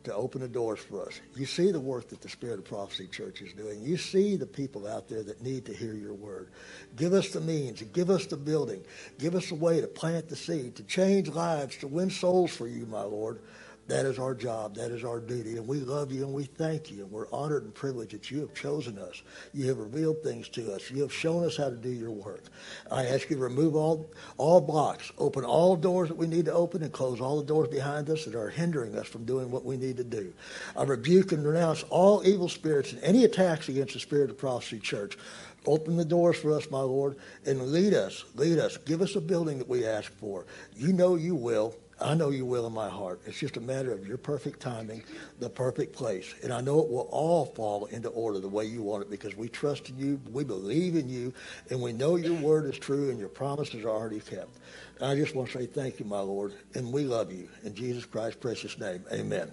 to 0.08 0.16
open 0.16 0.42
the 0.42 0.48
doors 0.48 0.80
for 0.80 1.06
us. 1.06 1.20
You 1.36 1.46
see 1.46 1.72
the 1.72 1.80
work 1.80 2.08
that 2.10 2.22
the 2.22 2.30
Spirit 2.30 2.60
of 2.60 2.66
Prophecy 2.66 3.08
Church 3.08 3.42
is 3.42 3.54
doing. 3.54 3.82
You 3.82 3.98
see 3.98 4.38
the 4.38 4.46
people 4.46 4.88
out 4.88 5.08
there 5.10 5.22
that 5.24 5.42
need 5.42 5.66
to 5.66 5.74
hear 5.74 5.94
your 5.94 6.14
word. 6.14 6.50
Give 6.96 7.14
us 7.14 7.30
the 7.30 7.42
means, 7.42 7.82
give 7.82 8.10
us 8.10 8.26
the 8.26 8.38
building, 8.38 8.84
give 9.20 9.36
us 9.36 9.52
a 9.52 9.56
way 9.56 9.82
to 9.82 9.88
plant 9.88 10.30
the 10.30 10.36
seed, 10.36 10.76
to 10.78 10.84
change 10.84 11.28
lives, 11.28 11.78
to 11.78 11.88
win 11.88 12.10
souls 12.10 12.56
for 12.56 12.68
you, 12.68 12.86
my 12.86 13.04
Lord. 13.04 13.42
That 13.88 14.06
is 14.06 14.20
our 14.20 14.36
job. 14.36 14.76
That 14.76 14.92
is 14.92 15.06
our 15.06 15.20
duty. 15.20 15.56
And 15.56 15.66
we 15.66 15.80
love 15.80 16.12
you 16.12 16.24
and 16.24 16.34
we 16.34 16.44
thank 16.44 16.92
you. 16.92 17.04
And 17.04 17.12
we're 17.12 17.32
honored 17.32 17.64
and 17.64 17.74
privileged 17.74 18.14
that 18.14 18.30
you 18.30 18.42
have 18.42 18.54
chosen 18.54 19.00
us. 19.00 19.22
You 19.54 19.68
have 19.70 19.78
revealed 19.78 20.22
things 20.24 20.50
to 20.50 20.74
us. 20.74 20.92
You 20.92 21.02
have 21.04 21.14
shown 21.14 21.46
us 21.46 21.56
how 21.56 21.70
to 21.70 21.76
do 21.76 21.90
your 21.90 22.12
work. 22.12 22.44
I 22.92 23.06
ask 23.06 23.30
you 23.30 23.38
to 23.38 23.42
remove 23.42 23.76
all, 23.76 24.10
all 24.38 24.60
blocks, 24.60 25.12
open 25.18 25.46
all 25.46 25.78
doors 25.78 26.10
that 26.10 26.18
we 26.18 26.28
need 26.28 26.46
to 26.46 26.54
open, 26.54 26.84
and 26.84 26.92
close 26.92 27.22
all 27.22 27.38
the 27.38 27.46
doors 27.46 27.70
behind 27.70 28.10
us 28.10 28.26
that 28.26 28.36
are 28.36 28.50
hindering 28.50 28.98
us 28.98 29.08
from 29.08 29.24
doing 29.24 29.50
what 29.50 29.64
we 29.64 29.78
need 29.78 29.96
to 29.98 30.04
do. 30.04 30.34
I 30.76 30.84
rebuke 30.84 31.32
and 31.32 31.48
renounce 31.48 31.84
all 31.90 32.28
evil 32.28 32.50
spirits 32.50 32.92
and 32.92 33.02
any 33.04 33.24
attacks 33.24 33.70
against 33.70 33.94
the 33.94 34.00
Spirit 34.02 34.30
of 34.30 34.38
Prophecy 34.38 34.80
Church. 34.80 35.18
Open 35.66 35.96
the 35.98 36.06
doors 36.06 36.38
for 36.38 36.54
us, 36.54 36.70
my 36.70 36.80
Lord, 36.82 37.18
and 37.46 37.72
lead 37.72 37.94
us. 37.94 38.26
Lead 38.36 38.58
us. 38.58 38.78
Give 38.78 39.02
us 39.02 39.16
a 39.16 39.22
building 39.22 39.58
that 39.60 39.68
we 39.68 39.86
ask 39.86 40.12
for. 40.12 40.46
You 40.76 40.94
know 40.94 41.16
you 41.16 41.36
will. 41.36 41.76
I 42.00 42.14
know 42.14 42.30
you 42.30 42.46
will 42.46 42.68
in 42.68 42.74
my 42.74 42.90
heart. 42.90 43.22
It's 43.26 43.40
just 43.40 43.58
a 43.58 43.62
matter 43.62 43.92
of 43.92 44.08
your 44.08 44.18
perfect 44.18 44.60
timing, 44.60 45.04
the 45.40 45.50
perfect 45.50 45.96
place. 45.96 46.36
And 46.44 46.54
I 46.54 46.62
know 46.62 46.80
it 46.80 46.90
will 46.90 47.10
all 47.12 47.46
fall 47.46 47.86
into 47.86 48.10
order 48.10 48.40
the 48.40 48.48
way 48.48 48.66
you 48.66 48.84
want 48.84 49.04
it 49.04 49.10
because 49.10 49.36
we 49.36 49.50
trust 49.50 49.90
in 49.90 49.98
you, 49.98 50.22
we 50.32 50.44
believe 50.44 50.96
in 50.96 51.10
you, 51.10 51.34
and 51.72 51.82
we 51.82 51.94
know 51.94 52.16
your 52.16 52.36
word 52.36 52.66
is 52.66 52.78
true 52.78 53.10
and 53.10 53.20
your 53.20 53.30
promises 53.30 53.84
are 53.84 53.90
already 53.90 54.20
kept. 54.20 54.58
And 55.00 55.10
I 55.10 55.16
just 55.16 55.34
want 55.34 55.50
to 55.50 55.58
say 55.58 55.66
thank 55.66 56.00
you, 56.00 56.06
my 56.06 56.20
Lord, 56.20 56.54
and 56.76 56.92
we 56.94 57.04
love 57.04 57.32
you. 57.32 57.50
In 57.64 57.74
Jesus 57.74 58.06
Christ's 58.06 58.40
precious 58.40 58.78
name, 58.78 59.04
amen. 59.12 59.52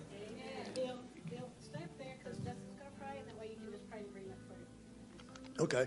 Okay. 5.61 5.87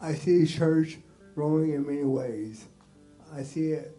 I 0.00 0.14
see 0.14 0.46
church 0.46 0.98
growing 1.34 1.72
in 1.72 1.84
many 1.84 2.04
ways. 2.04 2.66
I 3.34 3.42
see 3.42 3.72
it 3.72 3.95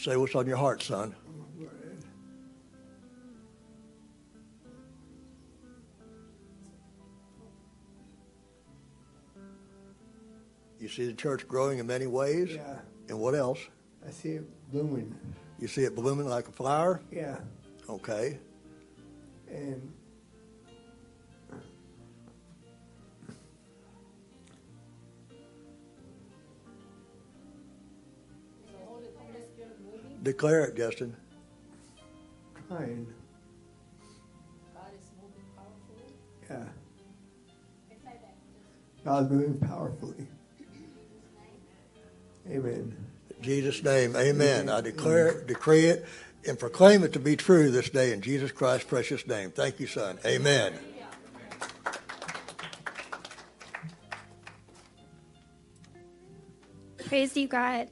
Say 0.00 0.16
what's 0.16 0.34
on 0.34 0.46
your 0.46 0.56
heart, 0.56 0.82
son. 0.82 1.14
You 10.80 10.88
see 10.88 11.04
the 11.04 11.12
church 11.12 11.46
growing 11.46 11.80
in 11.80 11.86
many 11.86 12.06
ways? 12.06 12.54
Yeah. 12.54 12.78
And 13.10 13.18
what 13.20 13.34
else? 13.34 13.58
I 14.06 14.10
see 14.10 14.30
it 14.30 14.72
blooming. 14.72 15.14
You 15.58 15.68
see 15.68 15.82
it 15.82 15.94
blooming 15.94 16.26
like 16.26 16.48
a 16.48 16.52
flower? 16.52 17.02
Yeah. 17.12 17.36
Okay. 17.86 18.38
And 19.50 19.92
Declare 30.22 30.64
it, 30.64 30.76
Justin. 30.76 31.16
trying. 32.68 33.06
God 34.74 34.84
is 34.98 35.10
moving 35.20 35.46
powerfully. 35.56 36.14
Yeah. 36.50 36.64
God's 39.04 39.30
moving 39.30 39.58
powerfully. 39.58 40.26
Amen. 42.48 42.96
In 43.36 43.42
Jesus' 43.42 43.82
name, 43.82 44.14
amen. 44.14 44.68
I 44.68 44.80
declare 44.82 45.28
it, 45.28 45.46
decree 45.46 45.86
it, 45.86 46.04
and 46.46 46.58
proclaim 46.58 47.02
it 47.02 47.12
to 47.14 47.18
be 47.18 47.36
true 47.36 47.70
this 47.70 47.88
day 47.88 48.12
in 48.12 48.20
Jesus 48.20 48.50
Christ's 48.50 48.86
precious 48.88 49.26
name. 49.26 49.50
Thank 49.50 49.80
you, 49.80 49.86
son. 49.86 50.18
Amen. 50.26 50.74
Praise 57.06 57.36
you, 57.36 57.48
God. 57.48 57.88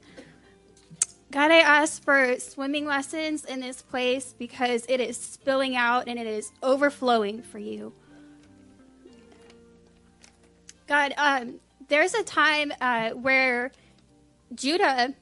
God, 1.31 1.51
I 1.51 1.59
ask 1.59 2.03
for 2.03 2.39
swimming 2.39 2.87
lessons 2.87 3.45
in 3.45 3.59
this 3.59 3.83
place 3.83 4.33
because 4.39 4.83
it 4.89 4.99
is 4.99 5.15
spilling 5.15 5.75
out 5.75 6.07
and 6.07 6.17
it 6.17 6.25
is 6.25 6.51
overflowing 6.63 7.43
for 7.43 7.59
you. 7.59 7.93
God, 10.87 11.13
um, 11.17 11.59
there's 11.87 12.15
a 12.15 12.23
time 12.23 12.73
uh, 12.81 13.11
where 13.11 13.71
Judah 14.55 15.13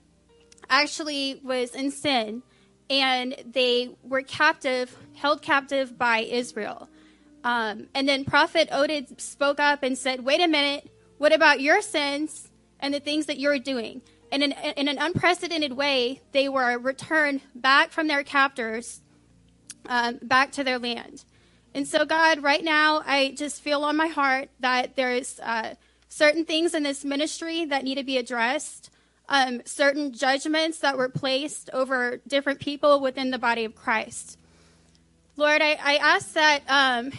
actually 0.70 1.41
was 1.43 1.76
in 1.76 1.91
sin 1.91 2.41
and 2.89 3.36
they 3.46 3.89
were 4.02 4.22
captive, 4.22 4.96
held 5.15 5.41
captive 5.41 5.98
by 5.98 6.20
Israel. 6.20 6.88
Um, 7.43 7.88
and 7.93 8.08
then 8.08 8.24
Prophet 8.24 8.70
Oded 8.72 9.20
spoke 9.20 9.60
up 9.60 9.84
and 9.84 9.98
said, 9.98 10.24
Wait 10.24 10.39
a 10.39 10.48
minute, 10.48 10.89
what 11.17 11.34
about 11.34 11.60
your 11.60 11.82
sins 11.82 12.50
and 12.80 12.93
the 12.93 13.02
things 13.02 13.26
that 13.26 13.39
you're 13.39 13.60
doing? 13.60 14.02
And 14.31 14.43
in, 14.43 14.51
in 14.51 14.87
an 14.87 14.97
unprecedented 14.97 15.73
way, 15.73 16.21
they 16.31 16.49
were 16.49 16.77
returned 16.77 17.41
back 17.55 17.91
from 17.91 18.07
their 18.07 18.23
captors 18.23 19.01
um, 19.87 20.19
back 20.21 20.51
to 20.53 20.63
their 20.63 20.79
land. 20.79 21.23
And 21.73 21.87
so, 21.87 22.05
God, 22.05 22.43
right 22.43 22.63
now, 22.63 23.03
I 23.05 23.33
just 23.37 23.61
feel 23.61 23.83
on 23.83 23.95
my 23.95 24.07
heart 24.07 24.49
that 24.59 24.95
there's 24.95 25.39
uh, 25.39 25.75
certain 26.09 26.45
things 26.45 26.73
in 26.73 26.83
this 26.83 27.05
ministry 27.05 27.65
that 27.65 27.83
need 27.83 27.95
to 27.95 28.03
be 28.03 28.17
addressed, 28.17 28.89
um, 29.29 29.61
certain 29.65 30.13
judgments 30.13 30.79
that 30.79 30.97
were 30.97 31.09
placed 31.09 31.69
over 31.73 32.19
different 32.27 32.59
people 32.59 32.99
within 32.99 33.31
the 33.31 33.37
body 33.37 33.63
of 33.63 33.75
Christ. 33.75 34.37
Lord, 35.35 35.61
I, 35.61 35.77
I 35.81 35.95
ask 35.97 36.33
that 36.33 36.63
um, 36.67 37.11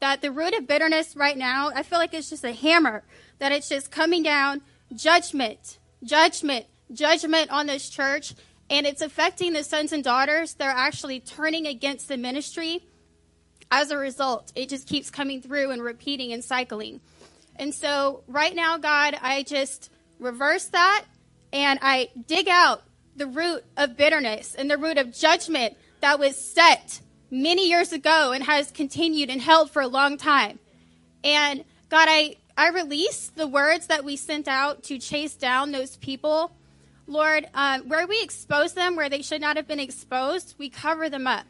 that 0.00 0.22
the 0.22 0.30
root 0.30 0.54
of 0.54 0.66
bitterness 0.66 1.16
right 1.16 1.36
now, 1.36 1.70
I 1.74 1.82
feel 1.82 1.98
like 1.98 2.14
it's 2.14 2.30
just 2.30 2.44
a 2.44 2.52
hammer, 2.52 3.04
that 3.38 3.52
it's 3.52 3.68
just 3.68 3.90
coming 3.90 4.22
down, 4.22 4.62
judgment, 4.94 5.78
judgment, 6.04 6.66
judgment 6.92 7.50
on 7.50 7.66
this 7.66 7.88
church, 7.88 8.34
and 8.70 8.86
it's 8.86 9.02
affecting 9.02 9.52
the 9.52 9.64
sons 9.64 9.92
and 9.92 10.02
daughters. 10.02 10.54
They're 10.54 10.70
actually 10.70 11.20
turning 11.20 11.66
against 11.66 12.08
the 12.08 12.16
ministry. 12.16 12.84
As 13.70 13.90
a 13.90 13.96
result, 13.96 14.52
it 14.54 14.68
just 14.68 14.86
keeps 14.86 15.10
coming 15.10 15.42
through 15.42 15.70
and 15.70 15.82
repeating 15.82 16.32
and 16.32 16.44
cycling. 16.44 17.00
And 17.56 17.74
so, 17.74 18.24
right 18.26 18.54
now, 18.54 18.78
God, 18.78 19.16
I 19.20 19.42
just 19.42 19.90
reverse 20.18 20.66
that 20.66 21.04
and 21.52 21.78
I 21.82 22.10
dig 22.26 22.48
out 22.48 22.82
the 23.16 23.26
root 23.26 23.64
of 23.76 23.96
bitterness 23.96 24.54
and 24.54 24.70
the 24.70 24.78
root 24.78 24.98
of 24.98 25.12
judgment 25.12 25.76
that 26.00 26.18
was 26.18 26.36
set 26.36 27.00
many 27.30 27.68
years 27.68 27.92
ago 27.92 28.32
and 28.32 28.44
has 28.44 28.70
continued 28.70 29.30
and 29.30 29.40
held 29.40 29.70
for 29.70 29.82
a 29.82 29.86
long 29.86 30.16
time. 30.16 30.58
And 31.22 31.64
God, 31.88 32.08
I, 32.10 32.36
I 32.56 32.68
release 32.68 33.30
the 33.34 33.48
words 33.48 33.88
that 33.88 34.04
we 34.04 34.16
sent 34.16 34.46
out 34.46 34.84
to 34.84 34.98
chase 34.98 35.34
down 35.34 35.72
those 35.72 35.96
people. 35.96 36.52
Lord, 37.06 37.48
um, 37.52 37.88
where 37.88 38.06
we 38.06 38.22
expose 38.22 38.74
them, 38.74 38.96
where 38.96 39.08
they 39.08 39.22
should 39.22 39.40
not 39.40 39.56
have 39.56 39.66
been 39.66 39.80
exposed, 39.80 40.54
we 40.58 40.70
cover 40.70 41.10
them 41.10 41.26
up. 41.26 41.46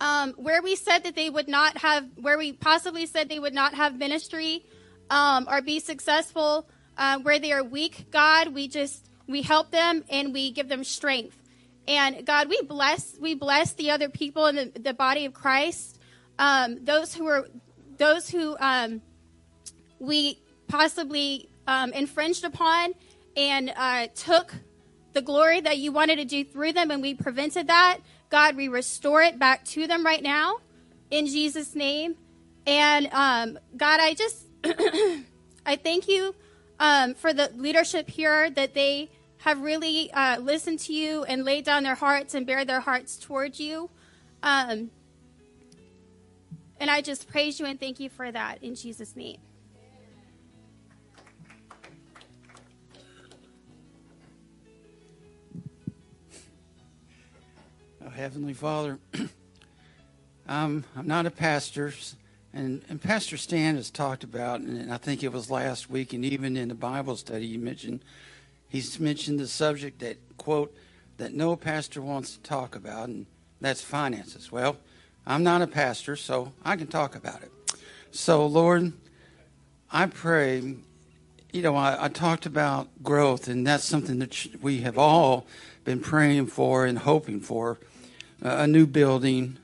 Um, 0.00 0.32
where 0.32 0.62
we 0.62 0.76
said 0.76 1.04
that 1.04 1.14
they 1.14 1.30
would 1.30 1.48
not 1.48 1.78
have, 1.78 2.06
where 2.16 2.36
we 2.36 2.52
possibly 2.52 3.06
said 3.06 3.28
they 3.28 3.38
would 3.38 3.54
not 3.54 3.74
have 3.74 3.96
ministry 3.96 4.64
um, 5.10 5.46
or 5.50 5.62
be 5.62 5.80
successful, 5.80 6.66
uh, 6.98 7.18
where 7.20 7.38
they 7.38 7.52
are 7.52 7.64
weak, 7.64 8.10
God, 8.10 8.48
we 8.48 8.68
just 8.68 9.08
we 9.26 9.42
help 9.42 9.70
them 9.70 10.04
and 10.10 10.32
we 10.32 10.50
give 10.50 10.68
them 10.68 10.84
strength. 10.84 11.36
And 11.88 12.26
God, 12.26 12.48
we 12.48 12.60
bless 12.62 13.16
we 13.18 13.34
bless 13.34 13.72
the 13.72 13.90
other 13.90 14.08
people 14.08 14.46
in 14.46 14.56
the, 14.56 14.72
the 14.78 14.94
body 14.94 15.24
of 15.24 15.32
Christ, 15.32 15.98
um, 16.38 16.84
those 16.84 17.14
who 17.14 17.26
are 17.26 17.48
those 17.96 18.28
who 18.28 18.56
um, 18.58 19.02
we 20.02 20.40
possibly 20.66 21.48
um, 21.68 21.92
infringed 21.92 22.44
upon 22.44 22.92
and 23.36 23.72
uh, 23.76 24.08
took 24.14 24.52
the 25.12 25.22
glory 25.22 25.60
that 25.60 25.78
you 25.78 25.92
wanted 25.92 26.16
to 26.16 26.24
do 26.24 26.44
through 26.44 26.72
them, 26.72 26.90
and 26.90 27.00
we 27.00 27.14
prevented 27.14 27.68
that. 27.68 27.98
God, 28.28 28.56
we 28.56 28.68
restore 28.68 29.22
it 29.22 29.38
back 29.38 29.64
to 29.66 29.86
them 29.86 30.04
right 30.04 30.22
now 30.22 30.58
in 31.10 31.26
Jesus' 31.26 31.76
name. 31.76 32.16
And 32.66 33.08
um, 33.12 33.58
God, 33.76 34.00
I 34.00 34.14
just 34.14 34.46
I 35.66 35.76
thank 35.76 36.08
you 36.08 36.34
um, 36.80 37.14
for 37.14 37.32
the 37.32 37.52
leadership 37.54 38.10
here 38.10 38.50
that 38.50 38.74
they 38.74 39.10
have 39.38 39.60
really 39.60 40.10
uh, 40.12 40.38
listened 40.40 40.80
to 40.80 40.92
you 40.92 41.24
and 41.24 41.44
laid 41.44 41.64
down 41.64 41.84
their 41.84 41.94
hearts 41.94 42.34
and 42.34 42.46
bare 42.46 42.64
their 42.64 42.80
hearts 42.80 43.16
towards 43.18 43.60
you. 43.60 43.90
Um, 44.42 44.90
and 46.80 46.90
I 46.90 47.02
just 47.02 47.28
praise 47.28 47.60
you 47.60 47.66
and 47.66 47.78
thank 47.78 48.00
you 48.00 48.08
for 48.08 48.32
that 48.32 48.62
in 48.62 48.74
Jesus' 48.74 49.14
name. 49.14 49.38
Heavenly 58.12 58.52
Father, 58.52 58.98
I'm, 60.48 60.84
I'm 60.94 61.06
not 61.06 61.24
a 61.24 61.30
pastor, 61.30 61.94
and, 62.52 62.82
and 62.90 63.00
Pastor 63.00 63.38
Stan 63.38 63.76
has 63.76 63.90
talked 63.90 64.22
about, 64.22 64.60
and 64.60 64.92
I 64.92 64.98
think 64.98 65.22
it 65.22 65.32
was 65.32 65.50
last 65.50 65.88
week, 65.88 66.12
and 66.12 66.22
even 66.24 66.56
in 66.56 66.68
the 66.68 66.74
Bible 66.74 67.16
study, 67.16 67.46
you 67.46 67.58
mentioned, 67.58 68.04
he's 68.68 69.00
mentioned 69.00 69.40
the 69.40 69.48
subject 69.48 70.00
that, 70.00 70.18
quote, 70.36 70.76
that 71.16 71.32
no 71.32 71.56
pastor 71.56 72.02
wants 72.02 72.36
to 72.36 72.42
talk 72.42 72.76
about, 72.76 73.08
and 73.08 73.24
that's 73.62 73.80
finances. 73.80 74.52
Well, 74.52 74.76
I'm 75.26 75.42
not 75.42 75.62
a 75.62 75.66
pastor, 75.66 76.14
so 76.14 76.52
I 76.62 76.76
can 76.76 76.88
talk 76.88 77.14
about 77.14 77.42
it. 77.42 77.50
So, 78.10 78.44
Lord, 78.44 78.92
I 79.90 80.04
pray, 80.06 80.76
you 81.50 81.62
know, 81.62 81.76
I, 81.76 82.04
I 82.04 82.08
talked 82.08 82.44
about 82.44 82.88
growth, 83.02 83.48
and 83.48 83.66
that's 83.66 83.84
something 83.84 84.18
that 84.18 84.48
we 84.60 84.82
have 84.82 84.98
all 84.98 85.46
been 85.84 86.00
praying 86.00 86.48
for 86.48 86.84
and 86.84 86.98
hoping 86.98 87.40
for 87.40 87.78
a 88.42 88.66
new 88.66 88.86
building, 88.86 89.58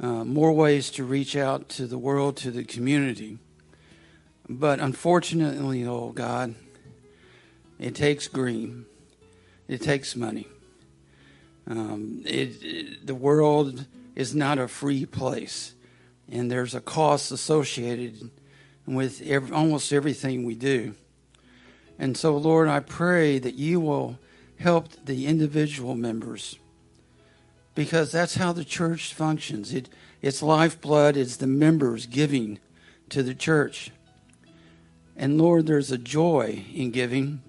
uh, 0.00 0.24
more 0.24 0.52
ways 0.52 0.90
to 0.90 1.04
reach 1.04 1.36
out 1.36 1.68
to 1.68 1.86
the 1.86 1.98
world, 1.98 2.36
to 2.38 2.50
the 2.50 2.64
community. 2.64 3.38
But 4.48 4.80
unfortunately, 4.80 5.86
oh 5.86 6.12
God, 6.12 6.54
it 7.78 7.94
takes 7.94 8.26
green, 8.26 8.86
it 9.68 9.82
takes 9.82 10.16
money. 10.16 10.46
Um, 11.68 12.22
it, 12.24 12.62
it, 12.62 13.06
the 13.06 13.14
world 13.14 13.86
is 14.14 14.34
not 14.34 14.58
a 14.58 14.68
free 14.68 15.04
place, 15.04 15.74
and 16.30 16.50
there's 16.50 16.74
a 16.74 16.80
cost 16.80 17.32
associated 17.32 18.30
with 18.86 19.20
every, 19.22 19.54
almost 19.54 19.92
everything 19.92 20.44
we 20.44 20.54
do. 20.54 20.94
And 21.98 22.16
so, 22.16 22.36
Lord, 22.36 22.68
I 22.68 22.80
pray 22.80 23.38
that 23.38 23.54
you 23.54 23.80
will 23.80 24.18
help 24.58 24.88
the 25.04 25.26
individual 25.26 25.94
members 25.94 26.58
because 27.76 28.10
that's 28.10 28.34
how 28.34 28.52
the 28.52 28.64
church 28.64 29.14
functions. 29.14 29.72
It, 29.72 29.88
its 30.20 30.42
lifeblood 30.42 31.16
it's 31.16 31.36
the 31.36 31.46
members 31.46 32.06
giving 32.06 32.58
to 33.10 33.22
the 33.22 33.34
church. 33.34 33.92
And 35.14 35.38
Lord, 35.38 35.66
there's 35.66 35.92
a 35.92 35.98
joy 35.98 36.64
in 36.74 36.90
giving. 36.90 37.42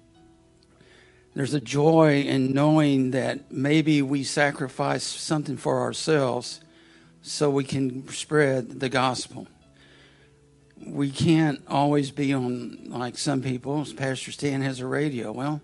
There's 1.34 1.54
a 1.54 1.60
joy 1.60 2.20
in 2.20 2.52
knowing 2.52 3.10
that 3.12 3.50
maybe 3.50 4.02
we 4.02 4.22
sacrifice 4.22 5.02
something 5.02 5.56
for 5.56 5.80
ourselves 5.80 6.60
so 7.22 7.50
we 7.50 7.64
can 7.64 8.06
spread 8.08 8.80
the 8.80 8.88
gospel. 8.88 9.48
We 10.86 11.10
can't 11.10 11.62
always 11.68 12.10
be 12.10 12.32
on, 12.32 12.90
like 12.90 13.18
some 13.18 13.42
people, 13.42 13.84
Pastor 13.96 14.30
Stan 14.30 14.62
has 14.62 14.80
a 14.80 14.86
radio. 14.86 15.32
Well, 15.32 15.60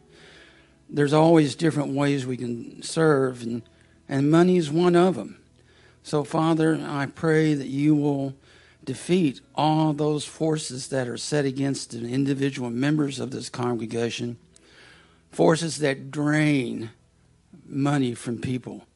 there's 0.88 1.12
always 1.12 1.54
different 1.54 1.94
ways 1.94 2.26
we 2.26 2.36
can 2.36 2.82
serve, 2.82 3.42
and, 3.42 3.62
and 4.08 4.30
money 4.30 4.56
is 4.56 4.70
one 4.70 4.96
of 4.96 5.14
them. 5.14 5.38
So, 6.02 6.24
Father, 6.24 6.78
I 6.86 7.06
pray 7.06 7.54
that 7.54 7.68
you 7.68 7.94
will 7.94 8.34
defeat 8.84 9.40
all 9.54 9.92
those 9.92 10.24
forces 10.26 10.88
that 10.88 11.08
are 11.08 11.16
set 11.16 11.44
against 11.44 11.90
the 11.90 12.06
individual 12.06 12.70
members 12.70 13.18
of 13.18 13.30
this 13.30 13.48
congregation, 13.48 14.36
forces 15.30 15.78
that 15.78 16.10
drain 16.10 16.90
money 17.66 18.14
from 18.14 18.38
people 18.38 18.86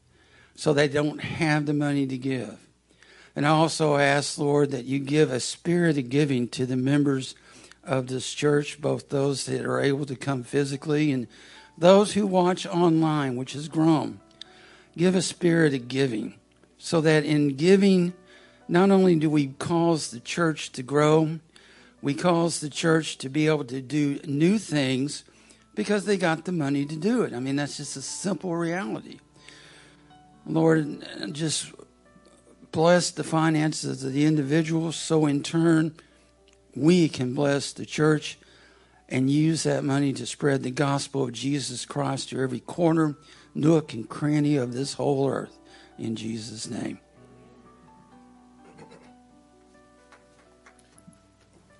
so 0.55 0.73
they 0.73 0.87
don't 0.87 1.21
have 1.21 1.65
the 1.65 1.73
money 1.73 2.05
to 2.05 2.17
give. 2.17 2.59
And 3.35 3.45
I 3.45 3.49
also 3.49 3.97
ask, 3.97 4.37
Lord, 4.37 4.71
that 4.71 4.85
you 4.85 4.99
give 4.99 5.31
a 5.31 5.39
spirit 5.39 5.97
of 5.97 6.09
giving 6.09 6.47
to 6.49 6.65
the 6.65 6.75
members 6.75 7.33
of 7.83 8.07
this 8.07 8.33
church, 8.33 8.81
both 8.81 9.09
those 9.09 9.45
that 9.45 9.65
are 9.65 9.79
able 9.79 10.05
to 10.05 10.15
come 10.15 10.43
physically 10.43 11.11
and 11.11 11.27
those 11.77 12.13
who 12.13 12.27
watch 12.27 12.67
online, 12.67 13.37
which 13.37 13.53
has 13.53 13.67
grown. 13.69 14.19
Give 14.97 15.15
a 15.15 15.21
spirit 15.21 15.73
of 15.73 15.87
giving 15.87 16.35
so 16.77 17.01
that 17.01 17.25
in 17.25 17.55
giving, 17.55 18.13
not 18.67 18.91
only 18.91 19.15
do 19.15 19.29
we 19.29 19.47
cause 19.47 20.11
the 20.11 20.19
church 20.19 20.71
to 20.73 20.83
grow, 20.83 21.39
we 22.01 22.13
cause 22.13 22.59
the 22.59 22.69
church 22.69 23.17
to 23.19 23.29
be 23.29 23.47
able 23.47 23.65
to 23.65 23.81
do 23.81 24.19
new 24.25 24.57
things 24.57 25.23
because 25.75 26.05
they 26.05 26.17
got 26.17 26.45
the 26.45 26.51
money 26.51 26.85
to 26.85 26.95
do 26.95 27.23
it. 27.23 27.33
I 27.33 27.39
mean, 27.39 27.55
that's 27.55 27.77
just 27.77 27.97
a 27.97 28.01
simple 28.01 28.55
reality. 28.55 29.19
Lord, 30.45 31.05
just 31.31 31.71
bless 32.71 33.11
the 33.11 33.23
finances 33.23 34.03
of 34.03 34.13
the 34.13 34.25
individuals 34.25 34.95
so 34.95 35.25
in 35.25 35.43
turn 35.43 35.93
we 36.75 37.09
can 37.09 37.33
bless 37.33 37.73
the 37.73 37.85
church 37.85 38.37
and 39.09 39.29
use 39.29 39.63
that 39.63 39.83
money 39.83 40.13
to 40.13 40.25
spread 40.25 40.63
the 40.63 40.71
gospel 40.71 41.23
of 41.23 41.33
Jesus 41.33 41.85
Christ 41.85 42.29
to 42.29 42.39
every 42.39 42.59
corner, 42.59 43.15
nook, 43.59 43.93
and 43.93 44.07
cranny 44.07 44.55
of 44.55 44.73
this 44.73 44.93
whole 44.93 45.29
earth. 45.29 45.57
In 45.97 46.15
Jesus' 46.15 46.69
name. 46.69 46.99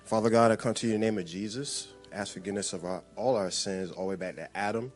Father 0.04 0.28
God, 0.28 0.50
I 0.50 0.56
come 0.56 0.74
to 0.74 0.88
you 0.88 0.94
in 0.94 1.00
the 1.00 1.06
name 1.06 1.18
of 1.18 1.24
Jesus. 1.24 1.88
Ask 2.12 2.32
forgiveness 2.32 2.72
of 2.72 2.84
our, 2.84 3.02
all 3.14 3.36
our 3.36 3.50
sins, 3.50 3.92
all 3.92 4.04
the 4.04 4.10
way 4.10 4.16
back 4.16 4.34
to 4.36 4.56
Adam. 4.56 4.92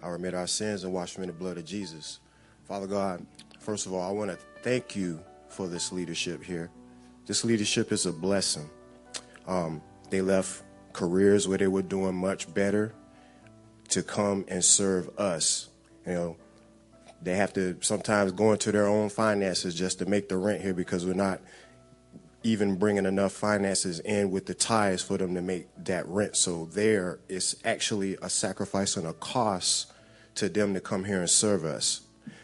I 0.00 0.08
remit 0.08 0.34
our 0.34 0.46
sins 0.46 0.84
and 0.84 0.92
wash 0.92 1.14
them 1.14 1.24
in 1.24 1.28
the 1.28 1.34
blood 1.34 1.58
of 1.58 1.64
Jesus. 1.64 2.20
Father 2.64 2.86
God, 2.86 3.26
first 3.58 3.86
of 3.86 3.92
all, 3.92 4.08
I 4.08 4.12
want 4.12 4.30
to 4.30 4.38
thank 4.62 4.94
you 4.94 5.20
for 5.48 5.66
this 5.66 5.92
leadership 5.92 6.42
here. 6.42 6.70
This 7.26 7.44
leadership 7.44 7.90
is 7.90 8.06
a 8.06 8.12
blessing. 8.12 8.70
Um, 9.46 9.82
they 10.10 10.20
left 10.20 10.62
careers 10.92 11.48
where 11.48 11.58
they 11.58 11.66
were 11.66 11.82
doing 11.82 12.14
much 12.14 12.52
better 12.54 12.94
to 13.88 14.02
come 14.02 14.44
and 14.48 14.64
serve 14.64 15.10
us. 15.18 15.68
You 16.06 16.14
know, 16.14 16.36
they 17.22 17.36
have 17.36 17.52
to 17.54 17.78
sometimes 17.80 18.32
go 18.32 18.52
into 18.52 18.70
their 18.70 18.86
own 18.86 19.08
finances 19.08 19.74
just 19.74 19.98
to 20.00 20.06
make 20.06 20.28
the 20.28 20.36
rent 20.36 20.62
here 20.62 20.74
because 20.74 21.06
we're 21.06 21.14
not 21.14 21.40
even 22.42 22.76
bringing 22.76 23.06
enough 23.06 23.32
finances 23.32 24.00
in 24.00 24.30
with 24.30 24.44
the 24.44 24.54
tithes 24.54 25.02
for 25.02 25.16
them 25.16 25.34
to 25.34 25.40
make 25.40 25.66
that 25.84 26.06
rent. 26.06 26.36
So 26.36 26.66
there 26.66 27.18
is 27.28 27.56
actually 27.64 28.18
a 28.20 28.28
sacrifice 28.28 28.96
and 28.96 29.06
a 29.06 29.14
cost 29.14 29.92
to 30.34 30.50
them 30.50 30.74
to 30.74 30.80
come 30.80 31.04
here 31.04 31.20
and 31.20 31.30
serve 31.30 31.64
us. 31.64 32.02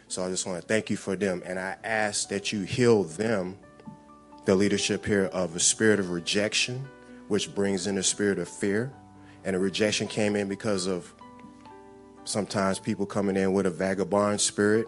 So 0.09 0.25
I 0.25 0.31
just 0.31 0.46
want 0.46 0.61
to 0.61 0.66
thank 0.66 0.88
you 0.88 0.96
for 0.96 1.16
them. 1.16 1.42
And 1.44 1.59
I 1.59 1.77
ask 1.85 2.31
that 2.31 2.53
you 2.53 2.62
heal 2.62 3.05
them, 3.05 3.59
the 4.46 4.55
leadership 4.55 5.05
here, 5.05 5.27
of 5.27 5.55
a 5.55 5.61
spirit 5.61 6.01
of 6.01 6.11
rejection 6.11 6.88
which 7.29 7.55
brings 7.55 7.87
in 7.87 7.99
a 7.99 8.03
spirit 8.03 8.38
of 8.38 8.49
fear. 8.49 8.90
And 9.44 9.55
the 9.55 9.61
rejection 9.61 10.09
came 10.09 10.35
in 10.35 10.49
because 10.49 10.87
of 10.87 11.12
sometimes 12.31 12.79
people 12.79 13.07
coming 13.07 13.37
in 13.37 13.53
with 13.53 13.66
a 13.66 13.71
vagabond 13.71 14.40
spirit 14.40 14.87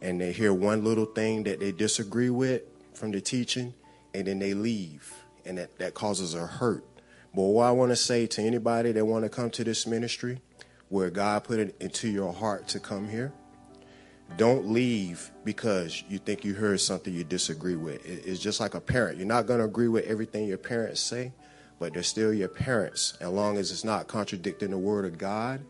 and 0.00 0.20
they 0.20 0.32
hear 0.32 0.54
one 0.54 0.82
little 0.82 1.04
thing 1.04 1.42
that 1.44 1.60
they 1.60 1.70
disagree 1.70 2.30
with 2.30 2.62
from 2.94 3.10
the 3.10 3.20
teaching 3.20 3.74
and 4.14 4.26
then 4.26 4.38
they 4.38 4.54
leave 4.54 5.12
and 5.44 5.58
that, 5.58 5.78
that 5.78 5.94
causes 5.94 6.34
a 6.34 6.46
hurt. 6.46 6.84
But 7.34 7.42
what 7.42 7.64
I 7.64 7.72
want 7.72 7.90
to 7.90 7.96
say 7.96 8.26
to 8.28 8.42
anybody 8.42 8.92
that 8.92 9.04
want 9.04 9.24
to 9.24 9.28
come 9.28 9.50
to 9.50 9.64
this 9.64 9.86
ministry 9.86 10.40
where 10.88 11.10
God 11.10 11.44
put 11.44 11.58
it 11.58 11.76
into 11.78 12.08
your 12.08 12.32
heart 12.32 12.68
to 12.68 12.80
come 12.80 13.08
here, 13.08 13.32
don't 14.36 14.70
leave 14.70 15.30
because 15.44 16.02
you 16.08 16.18
think 16.18 16.44
you 16.44 16.54
heard 16.54 16.80
something 16.80 17.12
you 17.12 17.24
disagree 17.24 17.76
with. 17.76 18.04
It's 18.06 18.40
just 18.40 18.60
like 18.60 18.74
a 18.74 18.80
parent. 18.80 19.18
You're 19.18 19.26
not 19.26 19.46
going 19.46 19.58
to 19.58 19.66
agree 19.66 19.88
with 19.88 20.06
everything 20.06 20.46
your 20.46 20.58
parents 20.58 21.00
say, 21.00 21.32
but 21.78 21.92
they're 21.92 22.02
still 22.02 22.32
your 22.32 22.48
parents 22.48 23.14
as 23.20 23.28
long 23.28 23.58
as 23.58 23.70
it's 23.70 23.84
not 23.84 24.08
contradicting 24.08 24.70
the 24.70 24.78
word 24.78 25.04
of 25.04 25.18
God 25.18 25.60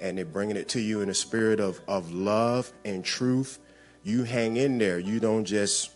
and 0.00 0.18
they're 0.18 0.24
bringing 0.24 0.56
it 0.56 0.68
to 0.70 0.80
you 0.80 1.00
in 1.00 1.08
a 1.08 1.14
spirit 1.14 1.60
of, 1.60 1.80
of 1.88 2.12
love 2.12 2.72
and 2.84 3.04
truth. 3.04 3.58
You 4.02 4.24
hang 4.24 4.56
in 4.56 4.78
there. 4.78 4.98
You 4.98 5.20
don't 5.20 5.44
just 5.44 5.90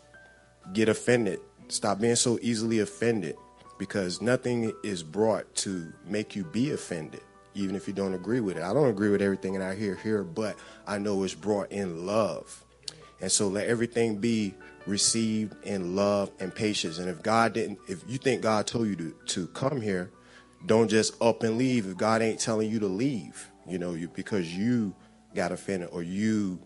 get 0.72 0.88
offended. 0.88 1.40
Stop 1.68 2.00
being 2.00 2.16
so 2.16 2.38
easily 2.42 2.80
offended 2.80 3.36
because 3.78 4.20
nothing 4.20 4.72
is 4.84 5.02
brought 5.02 5.52
to 5.56 5.92
make 6.06 6.36
you 6.36 6.44
be 6.44 6.70
offended, 6.72 7.22
even 7.54 7.74
if 7.74 7.88
you 7.88 7.94
don't 7.94 8.14
agree 8.14 8.40
with 8.40 8.56
it. 8.56 8.62
I 8.62 8.72
don't 8.72 8.88
agree 8.88 9.10
with 9.10 9.22
everything 9.22 9.54
that 9.54 9.62
I 9.62 9.74
hear 9.74 9.94
here, 9.96 10.22
but 10.22 10.56
I 10.86 10.98
know 10.98 11.22
it's 11.22 11.34
brought 11.34 11.72
in 11.72 12.06
love. 12.06 12.64
And 13.20 13.30
so 13.30 13.48
let 13.48 13.68
everything 13.68 14.18
be 14.18 14.54
received 14.86 15.54
in 15.64 15.94
love 15.94 16.30
and 16.40 16.54
patience. 16.54 16.98
And 16.98 17.08
if 17.08 17.22
God 17.22 17.52
didn't, 17.54 17.78
if 17.88 18.02
you 18.08 18.18
think 18.18 18.42
God 18.42 18.66
told 18.66 18.88
you 18.88 18.96
to, 18.96 19.14
to 19.28 19.46
come 19.48 19.80
here, 19.80 20.10
don't 20.66 20.88
just 20.88 21.20
up 21.22 21.42
and 21.42 21.58
leave 21.58 21.86
if 21.86 21.96
God 21.96 22.22
ain't 22.22 22.40
telling 22.40 22.70
you 22.70 22.78
to 22.80 22.86
leave, 22.88 23.48
you 23.66 23.78
know, 23.78 23.94
you, 23.94 24.08
because 24.08 24.54
you 24.54 24.94
got 25.34 25.52
offended 25.52 25.88
or 25.92 26.02
you 26.02 26.60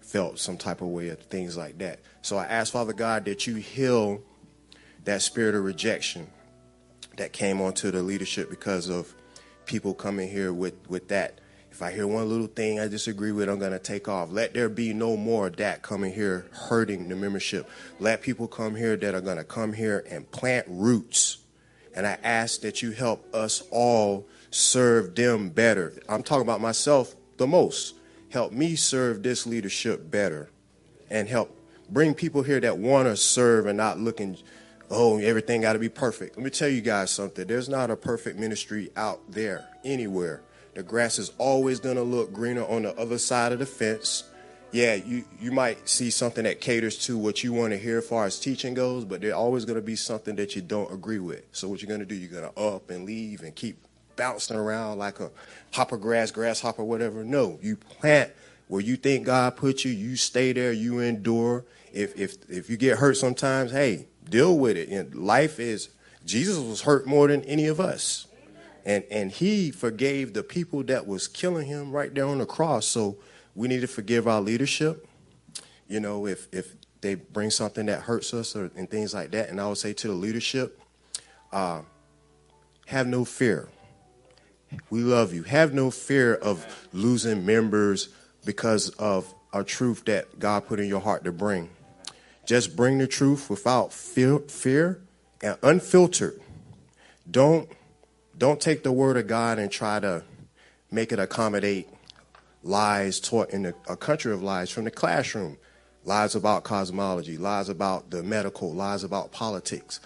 felt 0.00 0.38
some 0.38 0.56
type 0.56 0.80
of 0.80 0.88
way 0.88 1.08
of 1.08 1.20
things 1.20 1.56
like 1.56 1.78
that. 1.78 2.00
So 2.22 2.36
I 2.36 2.44
ask 2.44 2.72
Father 2.72 2.92
God 2.92 3.24
that 3.26 3.46
you 3.46 3.56
heal 3.56 4.22
that 5.04 5.22
spirit 5.22 5.54
of 5.54 5.64
rejection 5.64 6.28
that 7.16 7.32
came 7.32 7.60
onto 7.60 7.90
the 7.90 8.02
leadership 8.02 8.50
because 8.50 8.88
of 8.88 9.14
people 9.66 9.94
coming 9.94 10.28
here 10.28 10.52
with, 10.52 10.74
with 10.88 11.08
that 11.08 11.40
if 11.70 11.82
I 11.82 11.92
hear 11.92 12.06
one 12.06 12.28
little 12.28 12.46
thing 12.46 12.80
I 12.80 12.88
disagree 12.88 13.32
with, 13.32 13.48
I'm 13.48 13.58
going 13.58 13.72
to 13.72 13.78
take 13.78 14.08
off. 14.08 14.30
Let 14.30 14.52
there 14.52 14.68
be 14.68 14.92
no 14.92 15.16
more 15.16 15.46
of 15.46 15.56
that 15.56 15.82
coming 15.82 16.12
here 16.12 16.46
hurting 16.50 17.08
the 17.08 17.16
membership. 17.16 17.70
Let 17.98 18.22
people 18.22 18.48
come 18.48 18.74
here 18.74 18.96
that 18.96 19.14
are 19.14 19.20
going 19.20 19.38
to 19.38 19.44
come 19.44 19.72
here 19.72 20.04
and 20.10 20.30
plant 20.30 20.66
roots. 20.68 21.38
And 21.94 22.06
I 22.06 22.18
ask 22.22 22.60
that 22.62 22.82
you 22.82 22.90
help 22.90 23.34
us 23.34 23.62
all 23.70 24.26
serve 24.50 25.14
them 25.14 25.50
better. 25.50 25.94
I'm 26.08 26.22
talking 26.22 26.42
about 26.42 26.60
myself 26.60 27.14
the 27.36 27.46
most. 27.46 27.94
Help 28.30 28.52
me 28.52 28.76
serve 28.76 29.22
this 29.22 29.46
leadership 29.46 30.10
better. 30.10 30.50
and 31.10 31.28
help 31.28 31.56
bring 31.90 32.14
people 32.14 32.42
here 32.42 32.60
that 32.60 32.78
want 32.78 33.08
to 33.08 33.16
serve 33.16 33.66
and 33.66 33.76
not 33.76 33.98
looking, 33.98 34.36
oh, 34.90 35.18
everything 35.18 35.62
got 35.62 35.74
to 35.74 35.78
be 35.78 35.88
perfect. 35.88 36.36
Let 36.36 36.44
me 36.44 36.50
tell 36.50 36.68
you 36.68 36.80
guys 36.80 37.10
something. 37.10 37.46
There's 37.46 37.68
not 37.68 37.90
a 37.90 37.96
perfect 37.96 38.38
ministry 38.38 38.90
out 38.96 39.20
there 39.32 39.66
anywhere. 39.84 40.42
The 40.74 40.84
grass 40.84 41.18
is 41.18 41.32
always 41.38 41.80
going 41.80 41.96
to 41.96 42.02
look 42.02 42.32
greener 42.32 42.64
on 42.64 42.82
the 42.82 42.96
other 42.96 43.18
side 43.18 43.52
of 43.52 43.58
the 43.58 43.66
fence. 43.66 44.24
Yeah, 44.72 44.94
you, 44.94 45.24
you 45.40 45.50
might 45.50 45.88
see 45.88 46.10
something 46.10 46.44
that 46.44 46.60
caters 46.60 46.96
to 47.06 47.18
what 47.18 47.42
you 47.42 47.52
want 47.52 47.72
to 47.72 47.78
hear 47.78 47.98
as 47.98 48.06
far 48.06 48.24
as 48.24 48.38
teaching 48.38 48.74
goes, 48.74 49.04
but 49.04 49.20
there's 49.20 49.34
always 49.34 49.64
going 49.64 49.80
to 49.80 49.82
be 49.82 49.96
something 49.96 50.36
that 50.36 50.54
you 50.54 50.62
don't 50.62 50.92
agree 50.92 51.18
with. 51.18 51.42
So 51.50 51.68
what 51.68 51.82
you're 51.82 51.88
going 51.88 52.00
to 52.00 52.06
do, 52.06 52.14
you're 52.14 52.30
going 52.30 52.52
to 52.52 52.60
up 52.60 52.88
and 52.88 53.04
leave 53.04 53.42
and 53.42 53.52
keep 53.52 53.84
bouncing 54.20 54.54
around 54.54 54.98
like 54.98 55.18
a 55.18 55.30
hopper 55.72 55.96
grass, 55.96 56.30
grasshopper, 56.30 56.84
whatever. 56.84 57.24
No, 57.24 57.58
you 57.62 57.74
plant 57.76 58.30
where 58.68 58.82
you 58.82 58.96
think 58.96 59.24
God 59.24 59.56
put 59.56 59.82
you, 59.82 59.90
you 59.90 60.14
stay 60.14 60.52
there, 60.52 60.72
you 60.72 60.98
endure. 60.98 61.64
If 61.90 62.20
if 62.20 62.36
if 62.50 62.68
you 62.68 62.76
get 62.76 62.98
hurt 62.98 63.16
sometimes, 63.16 63.72
hey, 63.72 64.08
deal 64.28 64.58
with 64.58 64.76
it. 64.76 64.90
And 64.90 65.14
life 65.14 65.58
is 65.58 65.88
Jesus 66.26 66.58
was 66.58 66.82
hurt 66.82 67.06
more 67.06 67.28
than 67.28 67.42
any 67.44 67.66
of 67.66 67.80
us. 67.80 68.26
And 68.84 69.04
and 69.10 69.32
he 69.32 69.70
forgave 69.70 70.34
the 70.34 70.42
people 70.42 70.82
that 70.84 71.06
was 71.06 71.26
killing 71.26 71.66
him 71.66 71.90
right 71.90 72.14
there 72.14 72.26
on 72.26 72.38
the 72.38 72.46
cross. 72.46 72.84
So 72.84 73.16
we 73.54 73.68
need 73.68 73.80
to 73.80 73.88
forgive 73.88 74.28
our 74.28 74.42
leadership. 74.42 75.08
You 75.88 76.00
know, 76.00 76.26
if 76.26 76.46
if 76.52 76.74
they 77.00 77.14
bring 77.14 77.48
something 77.48 77.86
that 77.86 78.02
hurts 78.02 78.34
us 78.34 78.54
or 78.54 78.70
and 78.76 78.90
things 78.90 79.14
like 79.14 79.30
that. 79.30 79.48
And 79.48 79.58
I 79.58 79.66
would 79.66 79.78
say 79.78 79.94
to 79.94 80.08
the 80.08 80.12
leadership, 80.12 80.78
uh, 81.52 81.80
have 82.84 83.06
no 83.06 83.24
fear. 83.24 83.68
We 84.88 85.00
love 85.00 85.32
you. 85.32 85.42
Have 85.44 85.74
no 85.74 85.90
fear 85.90 86.34
of 86.34 86.88
losing 86.92 87.44
members 87.44 88.08
because 88.44 88.90
of 88.90 89.32
a 89.52 89.64
truth 89.64 90.04
that 90.04 90.38
God 90.38 90.66
put 90.66 90.80
in 90.80 90.88
your 90.88 91.00
heart 91.00 91.24
to 91.24 91.32
bring. 91.32 91.70
Just 92.46 92.76
bring 92.76 92.98
the 92.98 93.06
truth 93.06 93.50
without 93.50 93.92
fear, 93.92 95.00
and 95.42 95.56
unfiltered. 95.62 96.40
Don't 97.30 97.68
don't 98.36 98.60
take 98.60 98.82
the 98.82 98.92
word 98.92 99.16
of 99.16 99.26
God 99.26 99.58
and 99.58 99.70
try 99.70 100.00
to 100.00 100.24
make 100.90 101.12
it 101.12 101.18
accommodate 101.18 101.88
lies 102.62 103.20
taught 103.20 103.50
in 103.50 103.66
a 103.66 103.96
country 103.96 104.32
of 104.32 104.42
lies 104.42 104.70
from 104.70 104.84
the 104.84 104.90
classroom. 104.90 105.58
Lies 106.04 106.34
about 106.34 106.64
cosmology, 106.64 107.36
lies 107.36 107.68
about 107.68 108.10
the 108.10 108.22
medical, 108.22 108.72
lies 108.72 109.04
about 109.04 109.32
politics. 109.32 110.00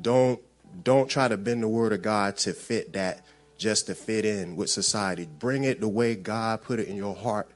Don't 0.00 0.40
don't 0.84 1.08
try 1.08 1.28
to 1.28 1.36
bend 1.36 1.62
the 1.62 1.68
word 1.68 1.92
of 1.92 2.02
God 2.02 2.36
to 2.38 2.52
fit 2.52 2.92
that 2.92 3.24
just 3.60 3.86
to 3.86 3.94
fit 3.94 4.24
in 4.24 4.56
with 4.56 4.70
society. 4.70 5.28
Bring 5.38 5.64
it 5.64 5.80
the 5.80 5.88
way 5.88 6.16
God 6.16 6.62
put 6.62 6.80
it 6.80 6.88
in 6.88 6.96
your 6.96 7.14
heart 7.14 7.50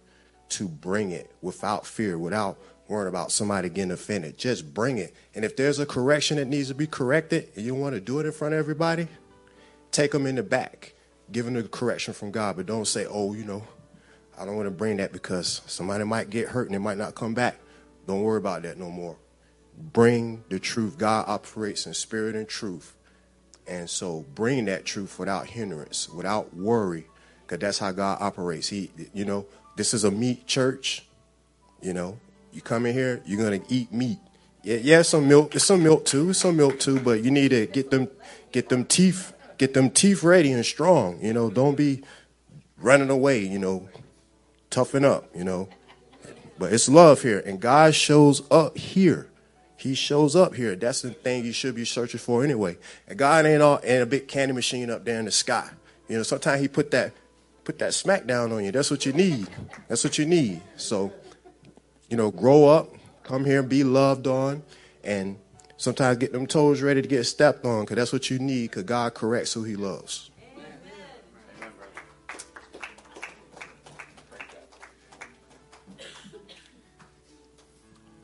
to 0.50 0.68
bring 0.68 1.11
it 1.11 1.32
without 1.40 1.86
fear, 1.86 2.18
without 2.18 2.59
worrying 2.86 3.09
about 3.09 3.32
somebody 3.32 3.70
getting 3.70 3.90
offended. 3.90 4.36
Just 4.36 4.74
bring 4.74 4.98
it. 4.98 5.14
And 5.34 5.46
if 5.46 5.57
there's 5.57 5.78
a 5.78 5.86
correction 5.86 6.36
that 6.36 6.44
needs 6.44 6.68
to 6.68 6.74
be 6.74 6.86
corrected 6.86 7.48
and 7.57 7.64
you 7.64 7.74
want 7.74 7.94
to 7.94 8.00
do 8.00 8.20
it 8.20 8.26
in 8.26 8.32
front 8.32 8.52
of 8.52 8.61
everybody, 8.61 9.09
take 9.90 10.12
them 10.12 10.26
in 10.26 10.34
the 10.34 10.42
back. 10.42 10.92
Give 11.32 11.46
them 11.46 11.55
the 11.55 11.62
correction 11.62 12.12
from 12.12 12.30
God, 12.30 12.57
but 12.57 12.66
don't 12.66 12.86
say, 12.86 13.07
oh, 13.09 13.32
you 13.32 13.44
know, 13.44 13.66
I 14.38 14.44
don't 14.44 14.57
want 14.57 14.66
to 14.66 14.70
bring 14.70 14.98
that 14.98 15.11
because 15.11 15.62
somebody 15.66 16.05
might 16.05 16.28
get 16.28 16.48
hurt 16.48 16.66
and 16.66 16.76
it 16.76 16.80
might 16.80 16.98
not 16.98 17.14
come 17.14 17.32
back. 17.32 17.59
Don't 18.07 18.20
worry 18.20 18.36
about 18.36 18.62
that 18.64 18.78
no 18.78 18.90
more. 18.90 19.16
Bring 19.78 20.44
the 20.50 20.61
truth. 20.61 20.98
God 20.98 21.24
operates 21.26 21.86
in 21.86 21.94
spirit 21.94 22.36
and 22.36 22.46
truth. 22.46 22.94
And 23.66 23.88
so 23.88 24.24
bring 24.34 24.66
that 24.66 24.84
truth 24.84 25.18
without 25.18 25.46
hindrance, 25.46 26.08
without 26.08 26.54
worry, 26.54 27.06
because 27.42 27.60
that's 27.60 27.78
how 27.78 27.92
God 27.92 28.18
operates. 28.20 28.68
He, 28.68 28.90
you 29.12 29.24
know, 29.24 29.46
this 29.76 29.94
is 29.94 30.04
a 30.04 30.10
meat 30.10 30.46
church. 30.46 31.06
You 31.80 31.94
know, 31.94 32.18
you 32.52 32.60
come 32.60 32.86
in 32.86 32.94
here, 32.94 33.22
you're 33.26 33.42
gonna 33.42 33.64
eat 33.68 33.92
meat. 33.92 34.18
Yeah, 34.62 34.76
yeah, 34.76 35.02
some 35.02 35.28
milk. 35.28 35.52
There's 35.52 35.64
some 35.64 35.82
milk 35.82 36.04
too. 36.04 36.32
Some 36.32 36.56
milk 36.56 36.78
too, 36.80 37.00
but 37.00 37.22
you 37.22 37.30
need 37.30 37.50
to 37.50 37.66
get 37.66 37.90
them, 37.90 38.08
get 38.52 38.70
them 38.70 38.84
teeth, 38.84 39.34
get 39.58 39.74
them 39.74 39.90
teeth 39.90 40.22
ready 40.22 40.52
and 40.52 40.64
strong. 40.64 41.18
You 41.20 41.32
know, 41.32 41.50
don't 41.50 41.76
be 41.76 42.02
running 42.78 43.10
away. 43.10 43.40
You 43.40 43.58
know, 43.58 43.88
toughen 44.70 45.04
up. 45.04 45.28
You 45.34 45.44
know, 45.44 45.68
but 46.58 46.72
it's 46.72 46.88
love 46.88 47.22
here, 47.22 47.42
and 47.44 47.60
God 47.60 47.94
shows 47.94 48.42
up 48.50 48.78
here. 48.78 49.28
He 49.85 49.95
shows 49.95 50.35
up 50.35 50.55
here. 50.55 50.74
That's 50.76 51.03
the 51.03 51.11
thing 51.11 51.45
you 51.45 51.53
should 51.53 51.74
be 51.74 51.85
searching 51.85 52.18
for 52.18 52.43
anyway. 52.43 52.78
And 53.07 53.18
God 53.18 53.45
ain't 53.45 53.61
all 53.61 53.80
ain't 53.85 54.03
a 54.03 54.07
big 54.07 54.26
candy 54.28 54.55
machine 54.55 54.89
up 54.89 55.05
there 55.05 55.18
in 55.18 55.26
the 55.26 55.30
sky. 55.30 55.68
You 56.09 56.16
know, 56.16 56.22
sometimes 56.22 56.62
He 56.62 56.68
put 56.68 56.91
that 56.93 57.12
put 57.64 57.78
that 57.80 57.93
smack 57.93 58.26
down 58.26 58.51
on 58.51 58.64
you. 58.64 58.72
That's 58.72 58.91
what 58.91 59.05
you 59.05 59.12
need. 59.12 59.47
That's 59.89 60.03
what 60.03 60.16
you 60.16 60.24
need. 60.24 60.62
So, 60.76 61.12
you 62.09 62.16
know, 62.16 62.30
grow 62.30 62.66
up, 62.66 62.95
come 63.24 63.45
here 63.45 63.61
and 63.61 63.68
be 63.68 63.85
loved 63.85 64.26
on, 64.26 64.62
and 65.03 65.37
sometimes 65.76 66.16
get 66.16 66.32
them 66.32 66.47
toes 66.47 66.80
ready 66.80 67.03
to 67.03 67.09
get 67.09 67.24
stepped 67.24 67.66
on, 67.66 67.82
because 67.82 67.97
that's 67.97 68.12
what 68.12 68.30
you 68.30 68.39
need, 68.39 68.70
because 68.70 68.85
God 68.85 69.12
corrects 69.12 69.53
who 69.53 69.64
He 69.64 69.76
loves. 69.76 70.30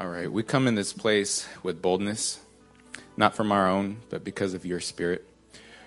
All 0.01 0.09
right, 0.09 0.33
we 0.33 0.43
come 0.43 0.67
in 0.67 0.77
this 0.77 0.95
place 0.95 1.47
with 1.63 1.83
boldness, 1.83 2.41
not 3.19 3.35
from 3.35 3.53
our 3.53 3.69
own, 3.69 3.99
but 4.09 4.25
because 4.25 4.55
of 4.55 4.65
your 4.65 4.81
spirit. 4.81 5.29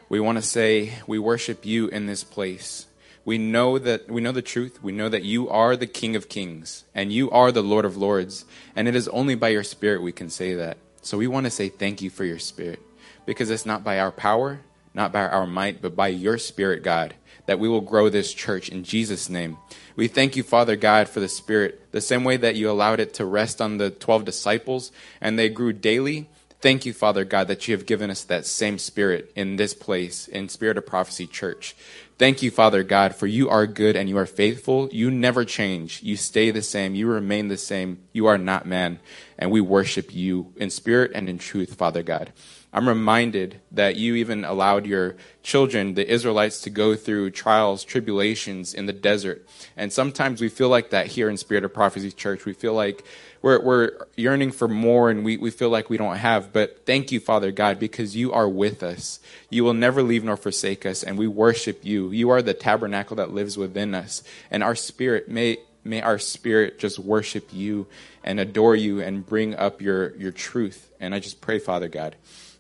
We 0.08 0.20
want 0.20 0.38
to 0.38 0.44
say 0.44 1.00
we 1.08 1.18
worship 1.18 1.66
you 1.66 1.88
in 1.88 2.06
this 2.06 2.24
place. 2.24 2.86
We 3.26 3.40
know 3.40 3.80
that 3.80 4.08
we 4.12 4.22
know 4.22 4.32
the 4.32 4.44
truth. 4.44 4.84
We 4.84 4.92
know 4.92 5.10
that 5.10 5.24
you 5.24 5.50
are 5.50 5.76
the 5.76 5.88
King 5.88 6.16
of 6.16 6.30
Kings 6.30 6.84
and 6.94 7.12
you 7.12 7.32
are 7.32 7.52
the 7.52 7.64
Lord 7.64 7.86
of 7.86 7.98
Lords, 7.98 8.46
and 8.76 8.88
it 8.88 8.96
is 8.96 9.08
only 9.08 9.34
by 9.34 9.48
your 9.48 9.64
spirit 9.64 10.04
we 10.04 10.12
can 10.12 10.30
say 10.30 10.54
that. 10.54 10.78
So 11.02 11.18
we 11.18 11.26
want 11.26 11.48
to 11.48 11.50
say 11.50 11.70
thank 11.70 12.04
you 12.04 12.12
for 12.12 12.24
your 12.24 12.38
spirit 12.38 12.82
because 13.26 13.50
it's 13.50 13.66
not 13.66 13.84
by 13.84 14.00
our 14.00 14.12
power, 14.12 14.60
not 14.94 15.12
by 15.12 15.22
our 15.28 15.48
might, 15.48 15.82
but 15.82 15.96
by 15.96 16.10
your 16.10 16.38
spirit, 16.38 16.84
God, 16.84 17.16
that 17.46 17.60
we 17.60 17.68
will 17.68 17.82
grow 17.82 18.10
this 18.10 18.34
church 18.34 18.70
in 18.70 18.84
Jesus 18.84 19.30
name. 19.30 19.58
We 19.96 20.08
thank 20.08 20.36
you, 20.36 20.44
Father 20.44 20.76
God, 20.76 21.10
for 21.10 21.20
the 21.20 21.30
Spirit, 21.30 21.92
the 21.92 22.02
same 22.02 22.24
way 22.24 22.38
that 22.38 22.56
you 22.56 22.70
allowed 22.70 23.00
it 23.00 23.14
to 23.16 23.26
rest 23.26 23.62
on 23.62 23.78
the 23.78 23.90
12 23.90 24.26
disciples 24.26 24.92
and 25.22 25.38
they 25.38 25.50
grew 25.50 25.74
daily. 25.74 26.30
Thank 26.62 26.86
you, 26.86 26.94
Father 26.94 27.26
God, 27.26 27.50
that 27.50 27.68
you 27.68 27.76
have 27.76 27.86
given 27.86 28.10
us 28.10 28.24
that 28.24 28.46
same 28.46 28.78
Spirit 28.78 29.32
in 29.36 29.58
this 29.58 29.74
place, 29.74 30.30
in 30.30 30.48
Spirit 30.48 30.78
of 30.78 30.86
Prophecy 30.86 31.28
Church. 31.28 31.76
Thank 32.18 32.42
you, 32.42 32.52
Father 32.52 32.84
God, 32.84 33.16
for 33.16 33.28
you 33.28 33.50
are 33.50 33.68
good 33.68 33.98
and 33.98 34.08
you 34.08 34.18
are 34.18 34.26
faithful. 34.26 34.88
You 34.92 35.12
never 35.12 35.44
change. 35.44 36.02
You 36.04 36.16
stay 36.16 36.52
the 36.52 36.62
same. 36.62 36.96
You 36.96 37.08
remain 37.08 37.50
the 37.50 37.58
same. 37.58 38.00
You 38.14 38.28
are 38.28 38.38
not 38.38 38.66
man. 38.66 39.00
And 39.38 39.52
we 39.52 39.60
worship 39.60 40.16
you 40.16 40.54
in 40.56 40.70
spirit 40.70 41.12
and 41.14 41.28
in 41.28 41.38
truth, 41.38 41.74
Father 41.74 42.02
God. 42.02 42.32
I'm 42.74 42.90
reminded 42.90 43.60
that 43.72 43.98
you 43.98 44.16
even 44.16 44.44
allowed 44.44 44.88
your 44.88 45.16
children, 45.44 45.94
the 45.94 46.10
Israelites, 46.10 46.62
to 46.62 46.72
go 46.72 46.96
through 46.96 47.30
trials, 47.30 47.84
tribulations 47.84 48.74
in 48.74 48.88
the 48.88 48.94
desert. 48.94 49.48
And 49.78 49.94
sometimes 49.94 50.42
we 50.42 50.50
feel 50.50 50.70
like 50.70 50.90
that 50.90 51.06
here 51.06 51.30
in 51.30 51.38
Spirit 51.38 51.66
of 51.66 51.74
Prophecy 51.74 52.12
Church. 52.12 52.46
We 52.46 52.54
feel 52.54 52.74
like 52.74 53.06
we're, 53.44 53.62
we're 53.62 53.92
yearning 54.16 54.52
for 54.52 54.68
more 54.68 55.12
and 55.12 55.24
we, 55.24 55.38
we 55.38 55.52
feel 55.52 55.70
like 55.70 55.92
we 55.92 55.98
don't 55.98 56.16
have. 56.16 56.52
But 56.52 56.84
thank 56.88 57.12
you, 57.12 57.20
Father 57.20 57.52
God, 57.52 57.78
because 57.78 58.16
you 58.16 58.34
are 58.34 58.50
with 58.50 58.82
us. 58.82 59.20
You 59.52 59.64
will 59.64 59.76
never 59.76 60.02
leave 60.02 60.24
nor 60.24 60.38
forsake 60.38 60.84
us, 60.84 61.04
and 61.04 61.16
we 61.16 61.28
worship 61.28 61.86
you. 61.86 62.10
You 62.10 62.32
are 62.32 62.42
the 62.42 62.56
tabernacle 62.56 63.18
that 63.18 63.34
lives 63.34 63.56
within 63.56 63.94
us. 63.94 64.24
And 64.50 64.64
our 64.64 64.76
spirit, 64.76 65.30
may, 65.30 65.58
may 65.84 66.02
our 66.02 66.18
spirit 66.18 66.80
just 66.80 66.98
worship 66.98 67.50
you 67.52 67.86
and 68.24 68.40
adore 68.40 68.76
you 68.76 69.00
and 69.00 69.28
bring 69.28 69.54
up 69.54 69.80
your, 69.80 70.16
your 70.16 70.32
truth. 70.32 70.90
And 71.00 71.14
I 71.14 71.20
just 71.20 71.40
pray, 71.40 71.60
Father 71.60 71.90
God, 71.90 72.16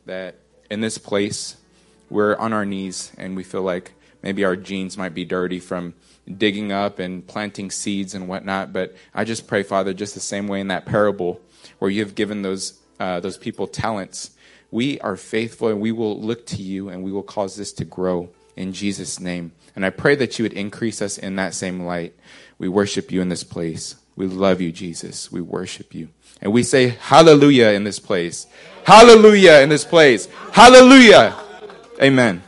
that 0.05 0.35
in 0.69 0.81
this 0.81 0.97
place, 0.97 1.57
we're 2.09 2.35
on 2.37 2.53
our 2.53 2.65
knees 2.65 3.11
and 3.17 3.35
we 3.35 3.43
feel 3.43 3.63
like 3.63 3.93
maybe 4.21 4.43
our 4.43 4.55
jeans 4.55 4.97
might 4.97 5.13
be 5.13 5.25
dirty 5.25 5.59
from 5.59 5.93
digging 6.37 6.71
up 6.71 6.99
and 6.99 7.25
planting 7.27 7.71
seeds 7.71 8.13
and 8.13 8.27
whatnot. 8.27 8.71
But 8.73 8.95
I 9.13 9.23
just 9.23 9.47
pray, 9.47 9.63
Father, 9.63 9.93
just 9.93 10.13
the 10.13 10.19
same 10.19 10.47
way 10.47 10.59
in 10.59 10.67
that 10.67 10.85
parable 10.85 11.41
where 11.79 11.91
you 11.91 12.01
have 12.01 12.15
given 12.15 12.41
those 12.41 12.79
uh, 12.99 13.19
those 13.19 13.37
people 13.37 13.67
talents, 13.67 14.31
we 14.71 14.99
are 15.01 15.17
faithful 15.17 15.67
and 15.67 15.81
we 15.81 15.91
will 15.91 16.19
look 16.19 16.45
to 16.45 16.61
you 16.61 16.89
and 16.89 17.03
we 17.03 17.11
will 17.11 17.23
cause 17.23 17.55
this 17.55 17.73
to 17.73 17.85
grow 17.85 18.29
in 18.55 18.71
Jesus' 18.71 19.19
name. 19.19 19.51
And 19.75 19.85
I 19.85 19.89
pray 19.89 20.15
that 20.15 20.37
you 20.37 20.43
would 20.43 20.53
increase 20.53 21.01
us 21.01 21.17
in 21.17 21.35
that 21.35 21.53
same 21.53 21.81
light. 21.81 22.15
We 22.57 22.69
worship 22.69 23.11
you 23.11 23.21
in 23.21 23.29
this 23.29 23.43
place. 23.43 23.95
We 24.15 24.27
love 24.27 24.61
you, 24.61 24.71
Jesus. 24.71 25.31
We 25.31 25.41
worship 25.41 25.93
you. 25.93 26.09
And 26.43 26.51
we 26.51 26.61
say 26.63 26.89
hallelujah 26.89 27.69
in 27.69 27.85
this 27.85 27.99
place. 27.99 28.47
Hallelujah 28.85 29.61
in 29.61 29.69
this 29.69 29.85
place. 29.85 30.27
Hallelujah. 30.51 31.39
Amen. 32.01 32.43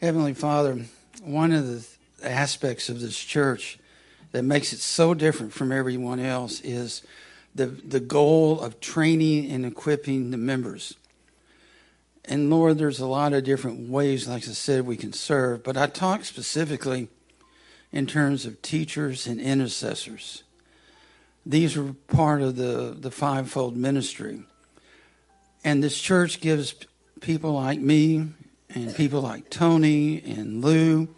Heavenly 0.00 0.32
Father, 0.32 0.86
one 1.22 1.52
of 1.52 1.66
the 1.66 1.86
aspects 2.26 2.88
of 2.88 3.02
this 3.02 3.22
church 3.22 3.78
that 4.32 4.42
makes 4.42 4.72
it 4.72 4.78
so 4.78 5.12
different 5.12 5.52
from 5.52 5.72
everyone 5.72 6.20
else 6.20 6.62
is 6.62 7.02
the, 7.54 7.66
the 7.66 8.00
goal 8.00 8.58
of 8.58 8.80
training 8.80 9.50
and 9.50 9.66
equipping 9.66 10.30
the 10.30 10.38
members. 10.38 10.94
And 12.24 12.50
Lord, 12.50 12.78
there's 12.78 13.00
a 13.00 13.06
lot 13.06 13.32
of 13.32 13.44
different 13.44 13.88
ways, 13.88 14.28
like 14.28 14.46
I 14.46 14.52
said, 14.52 14.86
we 14.86 14.96
can 14.96 15.12
serve. 15.12 15.62
But 15.62 15.76
I 15.76 15.86
talk 15.86 16.24
specifically 16.24 17.08
in 17.92 18.06
terms 18.06 18.46
of 18.46 18.62
teachers 18.62 19.26
and 19.26 19.40
intercessors. 19.40 20.44
These 21.44 21.76
are 21.76 21.94
part 22.08 22.42
of 22.42 22.56
the, 22.56 22.96
the 22.98 23.10
fivefold 23.10 23.76
ministry. 23.76 24.42
And 25.64 25.82
this 25.82 26.00
church 26.00 26.40
gives 26.40 26.74
people 27.20 27.52
like 27.52 27.80
me 27.80 28.28
and 28.68 28.94
people 28.94 29.22
like 29.22 29.50
Tony 29.50 30.22
and 30.22 30.64
Lou 30.64 31.08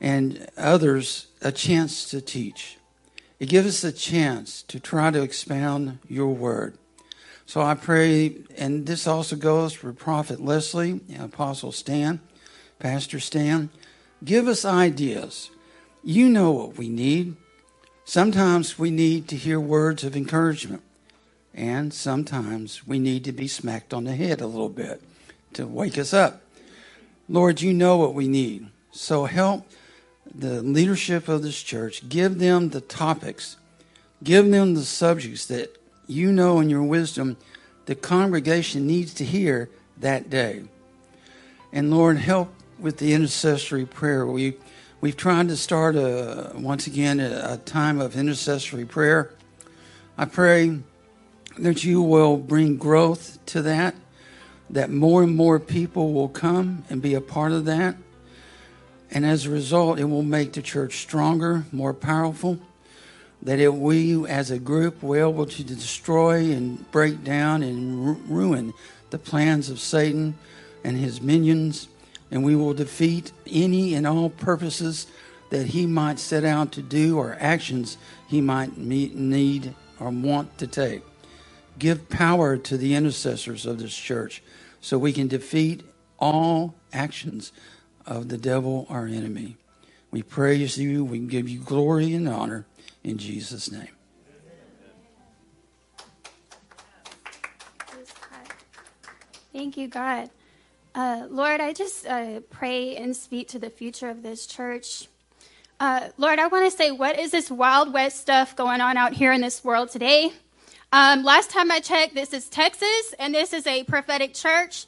and 0.00 0.46
others 0.56 1.26
a 1.40 1.52
chance 1.52 2.10
to 2.10 2.20
teach. 2.20 2.78
It 3.38 3.48
gives 3.48 3.68
us 3.68 3.84
a 3.84 3.92
chance 3.92 4.62
to 4.64 4.80
try 4.80 5.10
to 5.10 5.22
expound 5.22 5.98
your 6.08 6.34
word. 6.34 6.78
So 7.46 7.62
I 7.62 7.74
pray, 7.74 8.38
and 8.58 8.86
this 8.86 9.06
also 9.06 9.36
goes 9.36 9.72
for 9.72 9.92
Prophet 9.92 10.44
Leslie, 10.44 11.00
uh, 11.18 11.24
Apostle 11.24 11.70
Stan, 11.70 12.20
Pastor 12.80 13.20
Stan. 13.20 13.70
Give 14.24 14.48
us 14.48 14.64
ideas. 14.64 15.50
You 16.02 16.28
know 16.28 16.50
what 16.50 16.76
we 16.76 16.88
need. 16.88 17.36
Sometimes 18.04 18.80
we 18.80 18.90
need 18.90 19.28
to 19.28 19.36
hear 19.36 19.60
words 19.60 20.02
of 20.02 20.16
encouragement, 20.16 20.82
and 21.54 21.94
sometimes 21.94 22.86
we 22.86 22.98
need 22.98 23.24
to 23.24 23.32
be 23.32 23.46
smacked 23.46 23.94
on 23.94 24.04
the 24.04 24.16
head 24.16 24.40
a 24.40 24.46
little 24.46 24.68
bit 24.68 25.00
to 25.52 25.68
wake 25.68 25.98
us 25.98 26.12
up. 26.12 26.42
Lord, 27.28 27.60
you 27.60 27.72
know 27.72 27.96
what 27.96 28.14
we 28.14 28.26
need. 28.26 28.68
So 28.90 29.24
help 29.26 29.68
the 30.34 30.62
leadership 30.62 31.28
of 31.28 31.42
this 31.42 31.62
church. 31.62 32.08
Give 32.08 32.38
them 32.38 32.70
the 32.70 32.80
topics, 32.80 33.56
give 34.22 34.50
them 34.50 34.74
the 34.74 34.84
subjects 34.84 35.46
that 35.46 35.76
you 36.06 36.32
know 36.32 36.60
in 36.60 36.70
your 36.70 36.82
wisdom 36.82 37.36
the 37.86 37.94
congregation 37.94 38.86
needs 38.86 39.14
to 39.14 39.24
hear 39.24 39.70
that 39.98 40.28
day. 40.28 40.64
And 41.72 41.90
Lord, 41.90 42.18
help 42.18 42.52
with 42.78 42.98
the 42.98 43.14
intercessory 43.14 43.86
prayer. 43.86 44.26
We 44.26 44.56
We've 44.98 45.16
tried 45.16 45.48
to 45.48 45.56
start 45.58 45.94
a, 45.94 46.52
once 46.54 46.86
again 46.86 47.20
a, 47.20 47.52
a 47.52 47.56
time 47.58 48.00
of 48.00 48.16
intercessory 48.16 48.86
prayer. 48.86 49.30
I 50.16 50.24
pray 50.24 50.80
that 51.58 51.84
you 51.84 52.00
will 52.00 52.38
bring 52.38 52.78
growth 52.78 53.38
to 53.46 53.60
that, 53.62 53.94
that 54.70 54.90
more 54.90 55.22
and 55.22 55.36
more 55.36 55.60
people 55.60 56.14
will 56.14 56.30
come 56.30 56.84
and 56.88 57.02
be 57.02 57.12
a 57.12 57.20
part 57.20 57.52
of 57.52 57.66
that. 57.66 57.96
And 59.10 59.26
as 59.26 59.44
a 59.44 59.50
result, 59.50 59.98
it 59.98 60.04
will 60.04 60.22
make 60.22 60.54
the 60.54 60.62
church 60.62 60.96
stronger, 60.96 61.66
more 61.70 61.92
powerful. 61.92 62.58
That 63.42 63.60
it, 63.60 63.74
we 63.74 64.26
as 64.26 64.50
a 64.50 64.58
group 64.58 65.00
be 65.00 65.18
able 65.18 65.46
to 65.46 65.64
destroy 65.64 66.52
and 66.52 66.90
break 66.90 67.22
down 67.22 67.62
and 67.62 68.04
ru- 68.04 68.22
ruin 68.28 68.72
the 69.10 69.18
plans 69.18 69.70
of 69.70 69.78
Satan 69.78 70.34
and 70.82 70.96
his 70.96 71.20
minions 71.20 71.88
and 72.30 72.44
we 72.44 72.56
will 72.56 72.74
defeat 72.74 73.32
any 73.46 73.94
and 73.94 74.06
all 74.06 74.30
purposes 74.30 75.06
that 75.50 75.68
he 75.68 75.86
might 75.86 76.18
set 76.18 76.44
out 76.44 76.72
to 76.72 76.82
do 76.82 77.18
or 77.18 77.36
actions 77.38 77.98
he 78.28 78.40
might 78.40 78.76
meet, 78.76 79.14
need 79.14 79.74
or 80.00 80.10
want 80.10 80.58
to 80.58 80.66
take. 80.66 81.02
Give 81.78 82.08
power 82.08 82.56
to 82.56 82.76
the 82.76 82.94
intercessors 82.94 83.64
of 83.64 83.78
this 83.78 83.96
church 83.96 84.42
so 84.80 84.98
we 84.98 85.12
can 85.12 85.28
defeat 85.28 85.82
all 86.18 86.74
actions 86.92 87.52
of 88.06 88.28
the 88.28 88.38
devil, 88.38 88.86
our 88.88 89.06
enemy. 89.06 89.56
We 90.10 90.22
praise 90.22 90.78
you. 90.78 91.04
We 91.04 91.18
give 91.18 91.48
you 91.48 91.60
glory 91.60 92.14
and 92.14 92.28
honor 92.28 92.66
in 93.06 93.18
Jesus' 93.18 93.70
name. 93.70 93.88
Thank 99.52 99.76
you, 99.76 99.88
God. 99.88 100.28
Uh, 100.94 101.26
Lord, 101.30 101.60
I 101.60 101.72
just 101.72 102.06
uh, 102.06 102.40
pray 102.50 102.96
and 102.96 103.16
speak 103.16 103.48
to 103.48 103.58
the 103.58 103.70
future 103.70 104.10
of 104.10 104.22
this 104.22 104.46
church. 104.46 105.08
Uh, 105.78 106.08
Lord, 106.18 106.38
I 106.38 106.48
want 106.48 106.70
to 106.70 106.76
say, 106.76 106.90
what 106.90 107.18
is 107.18 107.30
this 107.30 107.50
wild, 107.50 107.92
West 107.92 108.20
stuff 108.20 108.56
going 108.56 108.80
on 108.80 108.96
out 108.96 109.12
here 109.12 109.32
in 109.32 109.40
this 109.40 109.62
world 109.62 109.90
today? 109.90 110.32
Um, 110.92 111.22
last 111.22 111.50
time 111.50 111.70
I 111.70 111.80
checked, 111.80 112.14
this 112.14 112.32
is 112.32 112.48
Texas, 112.48 113.14
and 113.18 113.34
this 113.34 113.52
is 113.52 113.66
a 113.66 113.84
prophetic 113.84 114.34
church. 114.34 114.86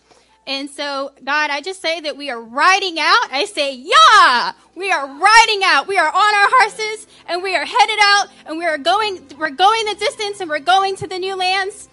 And 0.49 0.71
so, 0.71 1.13
God, 1.23 1.51
I 1.51 1.61
just 1.61 1.83
say 1.83 2.01
that 2.01 2.17
we 2.17 2.31
are 2.31 2.41
riding 2.41 2.99
out. 2.99 3.29
I 3.31 3.45
say, 3.45 3.75
yeah, 3.75 4.53
we 4.75 4.91
are 4.91 5.07
riding 5.07 5.61
out. 5.63 5.87
We 5.87 5.99
are 5.99 6.09
on 6.09 6.15
our 6.15 6.49
horses, 6.51 7.07
and 7.29 7.43
we 7.43 7.55
are 7.55 7.67
headed 7.67 7.99
out, 8.01 8.29
and 8.47 8.57
we 8.57 8.65
are 8.65 8.79
going. 8.79 9.29
We're 9.39 9.51
going 9.51 9.85
the 9.85 9.95
distance, 9.95 10.41
and 10.41 10.49
we're 10.49 10.59
going 10.61 10.97
to 10.97 11.07
the 11.07 11.19
new 11.19 11.37
lands. 11.37 11.91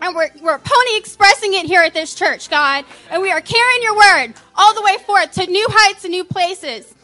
And 0.00 0.16
we're, 0.16 0.30
we're 0.40 0.58
pony 0.58 0.96
expressing 0.96 1.52
it 1.52 1.66
here 1.66 1.82
at 1.82 1.92
this 1.92 2.14
church, 2.14 2.48
God. 2.48 2.86
And 3.10 3.20
we 3.20 3.30
are 3.30 3.42
carrying 3.42 3.82
your 3.82 3.94
word 3.94 4.32
all 4.56 4.74
the 4.74 4.80
way 4.80 4.96
forth 5.04 5.32
to 5.32 5.46
new 5.46 5.66
heights 5.70 6.04
and 6.04 6.10
new 6.10 6.24
places. 6.24 6.94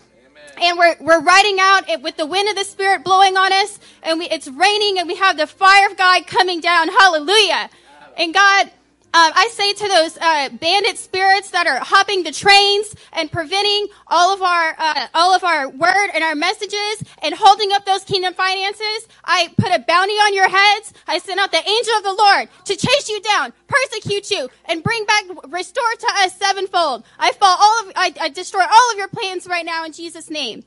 And 0.59 0.79
we're, 0.79 0.97
we're 1.01 1.21
riding 1.21 1.59
out 1.61 1.91
it 1.91 2.01
with 2.01 2.17
the 2.17 2.25
wind 2.25 2.49
of 2.49 2.57
the 2.57 2.65
Spirit 2.65 3.05
blowing 3.05 3.37
on 3.37 3.53
us. 3.53 3.79
And 4.03 4.19
we, 4.19 4.31
it's 4.31 4.49
raining 4.49 4.99
and 4.99 5.07
we 5.07 5.17
have 5.17 5.37
the 5.37 5.47
fire 5.47 5.91
of 5.91 5.99
God 5.99 6.27
coming 6.27 6.63
down. 6.63 6.89
Hallelujah. 6.89 7.69
And 8.17 8.33
God, 8.33 8.71
um, 9.15 9.33
I 9.35 9.49
say 9.53 9.73
to 9.73 9.89
those 9.89 10.19
uh, 10.19 10.51
bandit 10.51 10.99
spirits 10.99 11.51
that 11.51 11.67
are 11.67 11.79
hopping 11.79 12.23
the 12.23 12.33
trains 12.33 12.95
and 13.15 13.33
preventing 13.33 13.87
all 14.09 14.35
of 14.35 14.43
our 14.43 14.75
uh, 14.79 15.07
all 15.15 15.35
of 15.35 15.43
our 15.43 15.71
word 15.71 16.11
and 16.13 16.23
our 16.23 16.35
messages 16.35 17.03
and 17.23 17.35
holding 17.35 17.73
up 17.73 17.87
those 17.87 18.05
kingdom 18.05 18.35
finances, 18.35 19.09
I 19.25 19.55
put 19.57 19.73
a 19.73 19.79
bounty 19.79 20.13
on 20.15 20.35
your 20.35 20.49
heads. 20.49 20.93
I 21.07 21.19
send 21.19 21.41
out 21.41 21.51
the 21.51 21.67
angel 21.67 21.95
of 21.95 22.03
the 22.03 22.13
Lord 22.13 22.49
to 22.67 22.77
chase 22.77 23.09
you 23.09 23.21
down, 23.23 23.55
persecute 23.67 24.31
you, 24.31 24.51
and 24.67 24.83
bring 24.83 25.07
back, 25.07 25.25
restore 25.49 25.95
to 26.01 26.07
us 26.17 26.37
sevenfold. 26.37 27.05
I 27.19 27.33
fall 27.33 27.57
all 27.59 27.89
of, 27.89 27.93
I, 27.97 28.13
I 28.21 28.29
destroy 28.29 28.63
all 28.63 28.91
of 28.93 28.99
your 28.99 29.09
plans 29.09 29.47
right 29.47 29.65
now 29.65 29.85
in 29.85 29.93
Jesus' 29.93 30.29
name. 30.29 30.63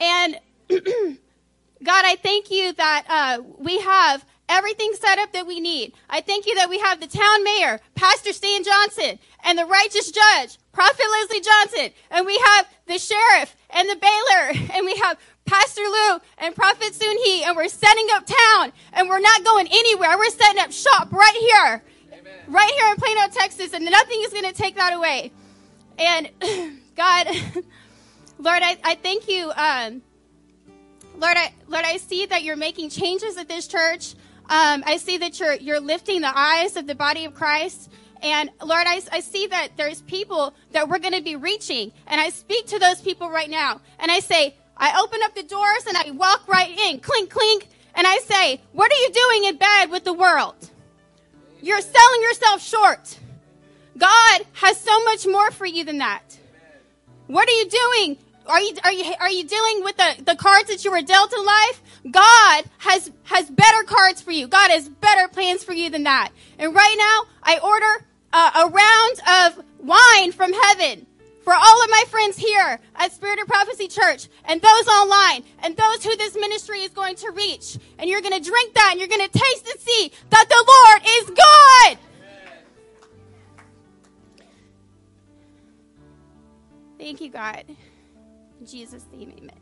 And 0.00 0.38
God, 0.70 2.04
I 2.06 2.16
thank 2.16 2.50
you 2.50 2.72
that 2.72 3.04
uh, 3.08 3.42
we 3.58 3.78
have 3.80 4.24
everything 4.50 4.92
set 4.94 5.18
up 5.18 5.32
that 5.32 5.46
we 5.46 5.60
need. 5.60 5.94
I 6.10 6.20
thank 6.20 6.46
you 6.46 6.56
that 6.56 6.68
we 6.68 6.78
have 6.80 7.00
the 7.00 7.06
town 7.06 7.44
mayor, 7.44 7.80
Pastor 7.94 8.32
Stan 8.32 8.64
Johnson, 8.64 9.18
and 9.44 9.56
the 9.56 9.64
righteous 9.64 10.10
judge, 10.10 10.58
Prophet 10.72 11.06
Leslie 11.12 11.40
Johnson, 11.40 11.90
and 12.10 12.26
we 12.26 12.36
have 12.36 12.68
the 12.86 12.98
sheriff 12.98 13.56
and 13.70 13.88
the 13.88 13.96
bailiff, 13.96 14.70
and 14.74 14.84
we 14.84 14.96
have 14.96 15.18
Pastor 15.46 15.82
Lou 15.82 16.18
and 16.38 16.54
Prophet 16.54 16.92
Sunhee, 16.92 17.46
and 17.46 17.56
we're 17.56 17.68
setting 17.68 18.06
up 18.12 18.26
town, 18.26 18.72
and 18.92 19.08
we're 19.08 19.20
not 19.20 19.44
going 19.44 19.68
anywhere. 19.70 20.18
We're 20.18 20.30
setting 20.30 20.60
up 20.60 20.72
shop 20.72 21.12
right 21.12 21.36
here, 21.40 21.82
Amen. 22.12 22.32
right 22.48 22.70
here 22.70 22.90
in 22.90 22.96
Plano, 22.96 23.32
Texas, 23.32 23.72
and 23.72 23.84
nothing 23.84 24.20
is 24.22 24.32
going 24.32 24.44
to 24.44 24.52
take 24.52 24.74
that 24.76 24.92
away. 24.92 25.32
And 25.98 26.28
God, 26.96 27.28
Lord, 28.38 28.62
I, 28.62 28.78
I 28.84 28.94
thank 28.96 29.28
you. 29.28 29.50
Um, 29.54 30.02
Lord, 31.16 31.36
I, 31.36 31.52
Lord, 31.68 31.84
I 31.84 31.98
see 31.98 32.26
that 32.26 32.42
you're 32.42 32.56
making 32.56 32.88
changes 32.88 33.36
at 33.36 33.46
this 33.46 33.68
church. 33.68 34.14
Um, 34.50 34.82
I 34.84 34.96
see 34.96 35.16
that 35.18 35.38
you're 35.38 35.54
you're 35.54 35.78
lifting 35.78 36.22
the 36.22 36.32
eyes 36.36 36.76
of 36.76 36.88
the 36.88 36.96
body 36.96 37.24
of 37.24 37.34
Christ. 37.34 37.88
And 38.20 38.50
Lord, 38.60 38.84
I, 38.86 39.00
I 39.12 39.20
see 39.20 39.46
that 39.46 39.68
there's 39.76 40.02
people 40.02 40.52
that 40.72 40.88
we're 40.88 40.98
going 40.98 41.14
to 41.14 41.22
be 41.22 41.36
reaching. 41.36 41.92
And 42.08 42.20
I 42.20 42.30
speak 42.30 42.66
to 42.66 42.78
those 42.80 43.00
people 43.00 43.30
right 43.30 43.48
now. 43.48 43.80
And 44.00 44.10
I 44.10 44.18
say, 44.18 44.56
I 44.76 45.00
open 45.00 45.20
up 45.22 45.34
the 45.36 45.44
doors 45.44 45.86
and 45.86 45.96
I 45.96 46.10
walk 46.10 46.48
right 46.48 46.68
in, 46.68 46.98
clink, 46.98 47.30
clink. 47.30 47.68
And 47.94 48.06
I 48.06 48.18
say, 48.18 48.60
What 48.72 48.90
are 48.90 48.96
you 48.96 49.10
doing 49.12 49.44
in 49.44 49.56
bed 49.56 49.90
with 49.90 50.02
the 50.02 50.12
world? 50.12 50.56
You're 51.62 51.80
selling 51.80 52.22
yourself 52.22 52.60
short. 52.60 53.18
God 53.96 54.40
has 54.54 54.80
so 54.80 55.04
much 55.04 55.26
more 55.26 55.52
for 55.52 55.66
you 55.66 55.84
than 55.84 55.98
that. 55.98 56.38
What 57.28 57.48
are 57.48 57.52
you 57.52 57.68
doing? 57.68 58.16
Are 58.46 58.60
you, 58.60 58.74
are 58.82 58.92
you, 58.92 59.14
are 59.20 59.30
you 59.30 59.44
dealing 59.44 59.84
with 59.84 59.96
the, 59.96 60.24
the 60.24 60.34
cards 60.34 60.68
that 60.70 60.84
you 60.84 60.90
were 60.90 61.02
dealt 61.02 61.32
in 61.32 61.44
life? 61.44 61.82
God 62.08 62.64
has, 62.78 63.10
has 63.24 63.50
better 63.50 63.82
cards 63.84 64.22
for 64.22 64.30
you. 64.32 64.46
God 64.46 64.70
has 64.70 64.88
better 64.88 65.28
plans 65.28 65.64
for 65.64 65.72
you 65.72 65.90
than 65.90 66.04
that. 66.04 66.30
And 66.58 66.74
right 66.74 66.94
now, 66.96 67.30
I 67.42 67.58
order 67.58 68.06
uh, 68.32 68.64
a 68.64 68.68
round 68.68 69.56
of 69.58 69.64
wine 69.78 70.32
from 70.32 70.52
heaven 70.52 71.06
for 71.42 71.54
all 71.54 71.82
of 71.82 71.90
my 71.90 72.04
friends 72.08 72.36
here 72.36 72.78
at 72.96 73.12
Spirit 73.12 73.40
of 73.40 73.48
Prophecy 73.48 73.88
Church 73.88 74.28
and 74.44 74.60
those 74.60 74.86
online 74.88 75.42
and 75.62 75.76
those 75.76 76.04
who 76.04 76.16
this 76.16 76.34
ministry 76.36 76.80
is 76.80 76.90
going 76.90 77.16
to 77.16 77.30
reach. 77.32 77.76
And 77.98 78.08
you're 78.08 78.20
going 78.20 78.40
to 78.40 78.48
drink 78.50 78.74
that 78.74 78.90
and 78.92 79.00
you're 79.00 79.08
going 79.08 79.28
to 79.28 79.38
taste 79.38 79.68
and 79.68 79.80
see 79.80 80.12
that 80.30 80.48
the 80.48 80.64
Lord 80.68 81.02
is 81.06 81.26
good. 81.26 81.98
Thank 86.98 87.20
you, 87.22 87.30
God. 87.30 87.64
In 88.60 88.66
Jesus' 88.66 89.06
name, 89.10 89.32
amen. 89.38 89.59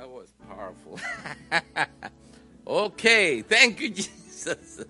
That 0.00 0.08
was 0.08 0.32
powerful. 0.48 0.98
okay, 2.66 3.42
thank 3.42 3.80
you, 3.82 3.90
Jesus. 3.90 4.82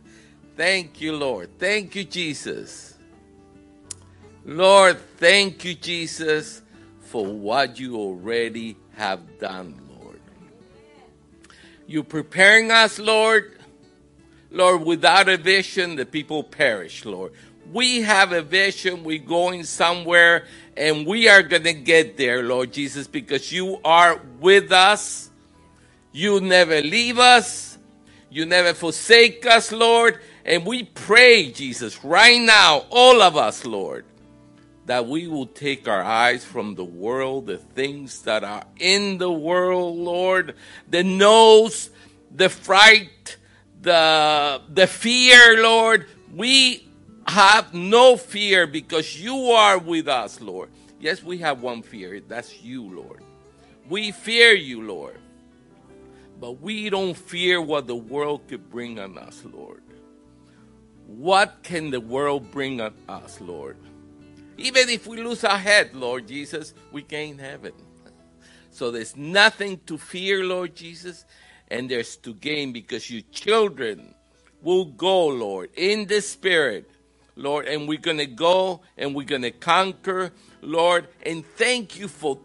Thank 0.56 1.00
you, 1.00 1.16
Lord. 1.16 1.58
Thank 1.58 1.96
you, 1.96 2.04
Jesus. 2.04 2.96
Lord, 4.44 5.00
thank 5.16 5.64
you, 5.64 5.74
Jesus, 5.74 6.62
for 7.00 7.26
what 7.26 7.80
you 7.80 7.96
already 7.96 8.76
have 8.94 9.40
done, 9.40 9.80
Lord. 10.00 10.20
You're 11.88 12.04
preparing 12.04 12.70
us, 12.70 13.00
Lord, 13.00 13.58
Lord, 14.52 14.82
without 14.82 15.28
a 15.28 15.36
vision, 15.36 15.96
the 15.96 16.06
people 16.06 16.44
perish, 16.44 17.04
Lord. 17.04 17.32
We 17.72 18.02
have 18.02 18.30
a 18.30 18.42
vision, 18.42 19.02
we're 19.02 19.18
going 19.18 19.64
somewhere, 19.64 20.46
and 20.80 21.06
we 21.06 21.28
are 21.28 21.42
going 21.42 21.64
to 21.64 21.74
get 21.74 22.16
there, 22.16 22.42
Lord 22.42 22.72
Jesus, 22.72 23.06
because 23.06 23.52
you 23.52 23.78
are 23.84 24.18
with 24.40 24.72
us. 24.72 25.28
You 26.10 26.40
never 26.40 26.80
leave 26.80 27.18
us. 27.18 27.76
You 28.30 28.46
never 28.46 28.72
forsake 28.72 29.44
us, 29.44 29.72
Lord. 29.72 30.20
And 30.42 30.64
we 30.64 30.84
pray, 30.84 31.52
Jesus, 31.52 32.02
right 32.02 32.40
now, 32.40 32.86
all 32.88 33.20
of 33.20 33.36
us, 33.36 33.66
Lord, 33.66 34.06
that 34.86 35.06
we 35.06 35.28
will 35.28 35.48
take 35.48 35.86
our 35.86 36.02
eyes 36.02 36.46
from 36.46 36.76
the 36.76 36.84
world, 36.84 37.48
the 37.48 37.58
things 37.58 38.22
that 38.22 38.42
are 38.42 38.64
in 38.78 39.18
the 39.18 39.30
world, 39.30 39.98
Lord, 39.98 40.54
the 40.88 41.04
nose, 41.04 41.90
the 42.34 42.48
fright, 42.48 43.36
the, 43.82 44.62
the 44.72 44.86
fear, 44.86 45.62
Lord. 45.62 46.06
We 46.34 46.89
have 47.26 47.74
no 47.74 48.16
fear 48.16 48.66
because 48.66 49.20
you 49.20 49.50
are 49.50 49.78
with 49.78 50.08
us, 50.08 50.40
Lord. 50.40 50.70
Yes, 50.98 51.22
we 51.22 51.38
have 51.38 51.62
one 51.62 51.82
fear. 51.82 52.20
That's 52.20 52.62
you, 52.62 52.82
Lord. 52.82 53.22
We 53.88 54.12
fear 54.12 54.52
you, 54.52 54.82
Lord. 54.82 55.18
But 56.38 56.60
we 56.60 56.90
don't 56.90 57.14
fear 57.14 57.60
what 57.60 57.86
the 57.86 57.96
world 57.96 58.48
could 58.48 58.70
bring 58.70 58.98
on 58.98 59.18
us, 59.18 59.42
Lord. 59.44 59.82
What 61.06 61.62
can 61.62 61.90
the 61.90 62.00
world 62.00 62.50
bring 62.50 62.80
on 62.80 62.94
us, 63.08 63.40
Lord? 63.40 63.76
Even 64.56 64.88
if 64.88 65.06
we 65.06 65.22
lose 65.22 65.42
our 65.42 65.58
head, 65.58 65.94
Lord 65.94 66.28
Jesus, 66.28 66.74
we 66.92 67.02
gain 67.02 67.38
heaven. 67.38 67.72
So 68.70 68.90
there's 68.90 69.16
nothing 69.16 69.80
to 69.86 69.98
fear, 69.98 70.44
Lord 70.44 70.76
Jesus, 70.76 71.24
and 71.68 71.90
there's 71.90 72.16
to 72.18 72.34
gain 72.34 72.72
because 72.72 73.10
your 73.10 73.22
children 73.32 74.14
will 74.62 74.84
go, 74.84 75.26
Lord, 75.28 75.70
in 75.76 76.06
the 76.06 76.20
Spirit, 76.20 76.89
Lord, 77.41 77.66
and 77.66 77.88
we're 77.88 77.99
going 77.99 78.18
to 78.18 78.26
go 78.26 78.82
and 78.99 79.14
we're 79.14 79.26
going 79.26 79.43
to 79.43 79.51
conquer, 79.51 80.30
Lord, 80.61 81.09
and 81.24 81.45
thank 81.57 81.99
you 81.99 82.07
for 82.07 82.38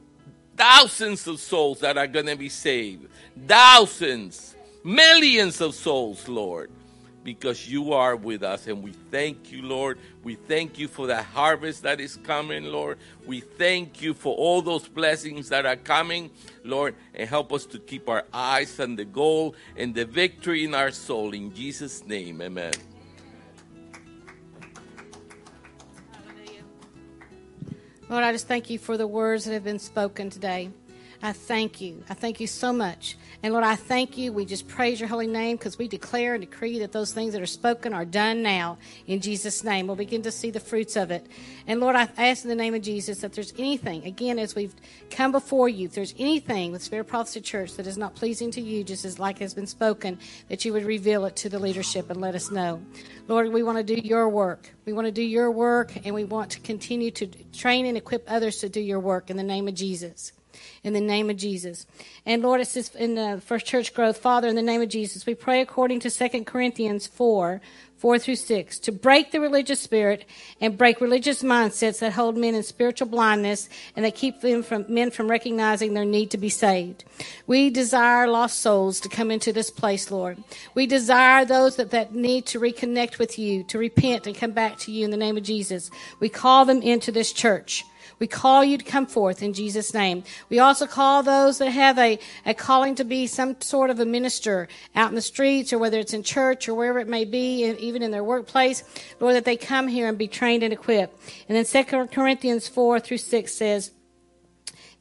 thousands 0.55 1.27
of 1.27 1.39
souls 1.39 1.81
that 1.81 1.97
are 1.97 2.07
going 2.07 2.27
to 2.27 2.37
be 2.37 2.47
saved. 2.47 3.07
Thousands, 3.45 4.55
millions 4.83 5.59
of 5.59 5.75
souls, 5.75 6.27
Lord 6.27 6.71
because 7.25 7.67
you 7.67 7.91
are 7.91 8.15
with 8.15 8.43
us. 8.43 8.67
And 8.67 8.83
we 8.83 8.91
thank 9.09 9.51
you, 9.51 9.63
Lord. 9.63 9.97
We 10.23 10.35
thank 10.35 10.77
you 10.77 10.87
for 10.87 11.07
the 11.07 11.23
harvest 11.23 11.81
that 11.81 11.99
is 11.99 12.17
coming, 12.17 12.65
Lord. 12.65 12.99
We 13.25 13.41
thank 13.41 13.99
you 13.99 14.13
for 14.13 14.35
all 14.35 14.61
those 14.61 14.87
blessings 14.87 15.49
that 15.49 15.65
are 15.65 15.75
coming, 15.75 16.29
Lord. 16.63 16.95
And 17.15 17.27
help 17.27 17.51
us 17.51 17.65
to 17.65 17.79
keep 17.79 18.07
our 18.07 18.25
eyes 18.31 18.79
on 18.79 18.95
the 18.95 19.05
goal 19.05 19.55
and 19.75 19.93
the 19.93 20.05
victory 20.05 20.63
in 20.63 20.75
our 20.75 20.91
soul. 20.91 21.33
In 21.33 21.51
Jesus' 21.53 22.05
name, 22.05 22.41
amen. 22.43 22.73
Lord, 28.07 28.23
I 28.23 28.31
just 28.31 28.47
thank 28.47 28.69
you 28.69 28.77
for 28.77 28.97
the 28.97 29.07
words 29.07 29.45
that 29.45 29.53
have 29.53 29.63
been 29.63 29.79
spoken 29.79 30.29
today. 30.29 30.69
I 31.23 31.33
thank 31.33 31.81
you. 31.81 32.03
I 32.07 32.13
thank 32.13 32.39
you 32.39 32.45
so 32.45 32.71
much. 32.71 33.17
And 33.45 33.53
Lord, 33.53 33.63
I 33.63 33.75
thank 33.75 34.17
you. 34.17 34.33
We 34.33 34.43
just 34.43 34.67
praise 34.67 34.99
your 34.99 35.07
holy 35.07 35.27
name 35.27 35.57
because 35.57 35.77
we 35.77 35.87
declare 35.87 36.33
and 36.33 36.41
decree 36.41 36.79
that 36.79 36.91
those 36.91 37.13
things 37.13 37.33
that 37.33 37.43
are 37.43 37.45
spoken 37.45 37.93
are 37.93 38.03
done 38.03 38.41
now 38.41 38.79
in 39.05 39.21
Jesus' 39.21 39.63
name. 39.63 39.85
We'll 39.85 39.95
begin 39.95 40.23
to 40.23 40.31
see 40.31 40.49
the 40.49 40.59
fruits 40.59 40.95
of 40.95 41.11
it. 41.11 41.27
And 41.67 41.79
Lord, 41.79 41.95
I 41.95 42.09
ask 42.17 42.43
in 42.43 42.49
the 42.49 42.55
name 42.55 42.73
of 42.73 42.81
Jesus 42.81 43.19
that 43.19 43.33
there's 43.33 43.53
anything, 43.59 44.03
again, 44.03 44.39
as 44.39 44.55
we've 44.55 44.73
come 45.11 45.31
before 45.31 45.69
you, 45.69 45.85
if 45.85 45.93
there's 45.93 46.15
anything 46.17 46.71
with 46.71 46.81
Spirit 46.81 47.03
Prophecy 47.03 47.39
Church 47.39 47.75
that 47.75 47.85
is 47.85 47.99
not 47.99 48.15
pleasing 48.15 48.49
to 48.49 48.61
you, 48.61 48.83
just 48.83 49.05
as 49.05 49.19
like 49.19 49.37
has 49.37 49.53
been 49.53 49.67
spoken, 49.67 50.17
that 50.49 50.65
you 50.65 50.73
would 50.73 50.83
reveal 50.83 51.25
it 51.25 51.35
to 51.35 51.47
the 51.47 51.59
leadership 51.59 52.09
and 52.09 52.19
let 52.19 52.33
us 52.33 52.49
know. 52.49 52.81
Lord, 53.27 53.53
we 53.53 53.61
want 53.61 53.77
to 53.77 53.83
do 53.83 54.01
your 54.01 54.27
work. 54.27 54.71
We 54.85 54.93
want 54.93 55.05
to 55.05 55.11
do 55.11 55.21
your 55.21 55.51
work, 55.51 55.93
and 56.03 56.15
we 56.15 56.23
want 56.23 56.49
to 56.49 56.59
continue 56.61 57.11
to 57.11 57.27
train 57.53 57.85
and 57.85 57.95
equip 57.95 58.23
others 58.27 58.57
to 58.61 58.69
do 58.69 58.81
your 58.81 58.99
work 58.99 59.29
in 59.29 59.37
the 59.37 59.43
name 59.43 59.67
of 59.67 59.75
Jesus 59.75 60.31
in 60.83 60.93
the 60.93 61.01
name 61.01 61.29
of 61.29 61.37
Jesus. 61.37 61.85
And 62.25 62.41
Lord, 62.41 62.61
it 62.61 62.67
says 62.67 62.93
in 62.95 63.15
the 63.15 63.41
First 63.45 63.65
Church 63.65 63.93
Growth, 63.93 64.17
Father, 64.17 64.47
in 64.47 64.55
the 64.55 64.61
name 64.61 64.81
of 64.81 64.89
Jesus, 64.89 65.25
we 65.25 65.35
pray 65.35 65.61
according 65.61 65.99
to 66.01 66.09
2 66.09 66.43
Corinthians 66.43 67.07
4, 67.07 67.61
4 67.97 68.19
through 68.19 68.35
6, 68.35 68.79
to 68.79 68.91
break 68.91 69.31
the 69.31 69.39
religious 69.39 69.79
spirit 69.79 70.25
and 70.61 70.77
break 70.77 71.01
religious 71.01 71.41
mindsets 71.41 71.99
that 71.99 72.13
hold 72.13 72.37
men 72.37 72.53
in 72.53 72.61
spiritual 72.61 73.07
blindness 73.07 73.69
and 73.95 74.05
that 74.05 74.15
keep 74.15 74.41
them 74.41 74.63
from, 74.63 74.85
men 74.87 75.11
from 75.11 75.29
recognizing 75.29 75.93
their 75.93 76.05
need 76.05 76.29
to 76.29 76.37
be 76.37 76.49
saved. 76.49 77.03
We 77.47 77.69
desire 77.69 78.27
lost 78.27 78.59
souls 78.59 78.99
to 78.99 79.09
come 79.09 79.31
into 79.31 79.53
this 79.53 79.71
place, 79.71 80.11
Lord. 80.11 80.37
We 80.75 80.85
desire 80.87 81.45
those 81.45 81.77
that, 81.77 81.91
that 81.91 82.13
need 82.13 82.45
to 82.47 82.59
reconnect 82.59 83.17
with 83.17 83.39
you, 83.39 83.63
to 83.63 83.77
repent 83.77 84.27
and 84.27 84.35
come 84.35 84.51
back 84.51 84.77
to 84.79 84.91
you 84.91 85.05
in 85.05 85.11
the 85.11 85.17
name 85.17 85.37
of 85.37 85.43
Jesus. 85.43 85.89
We 86.19 86.29
call 86.29 86.65
them 86.65 86.81
into 86.81 87.11
this 87.11 87.33
church. 87.33 87.85
We 88.19 88.27
call 88.27 88.63
you 88.63 88.77
to 88.77 88.83
come 88.83 89.05
forth 89.05 89.43
in 89.43 89.53
Jesus' 89.53 89.93
name. 89.93 90.23
We 90.49 90.59
also 90.59 90.87
call 90.87 91.23
those 91.23 91.57
that 91.57 91.69
have 91.69 91.97
a, 91.97 92.19
a 92.45 92.53
calling 92.53 92.95
to 92.95 93.03
be 93.03 93.27
some 93.27 93.59
sort 93.61 93.89
of 93.89 93.99
a 93.99 94.05
minister 94.05 94.67
out 94.95 95.09
in 95.09 95.15
the 95.15 95.21
streets 95.21 95.73
or 95.73 95.79
whether 95.79 95.99
it's 95.99 96.13
in 96.13 96.23
church 96.23 96.69
or 96.69 96.75
wherever 96.75 96.99
it 96.99 97.07
may 97.07 97.25
be, 97.25 97.65
even 97.65 98.01
in 98.01 98.11
their 98.11 98.23
workplace, 98.23 98.83
Lord, 99.19 99.35
that 99.35 99.45
they 99.45 99.57
come 99.57 99.87
here 99.87 100.07
and 100.07 100.17
be 100.17 100.27
trained 100.27 100.63
and 100.63 100.73
equipped. 100.73 101.19
And 101.49 101.57
then 101.57 101.85
2 101.85 102.07
Corinthians 102.07 102.67
4 102.67 102.99
through 102.99 103.17
6 103.17 103.53
says, 103.53 103.91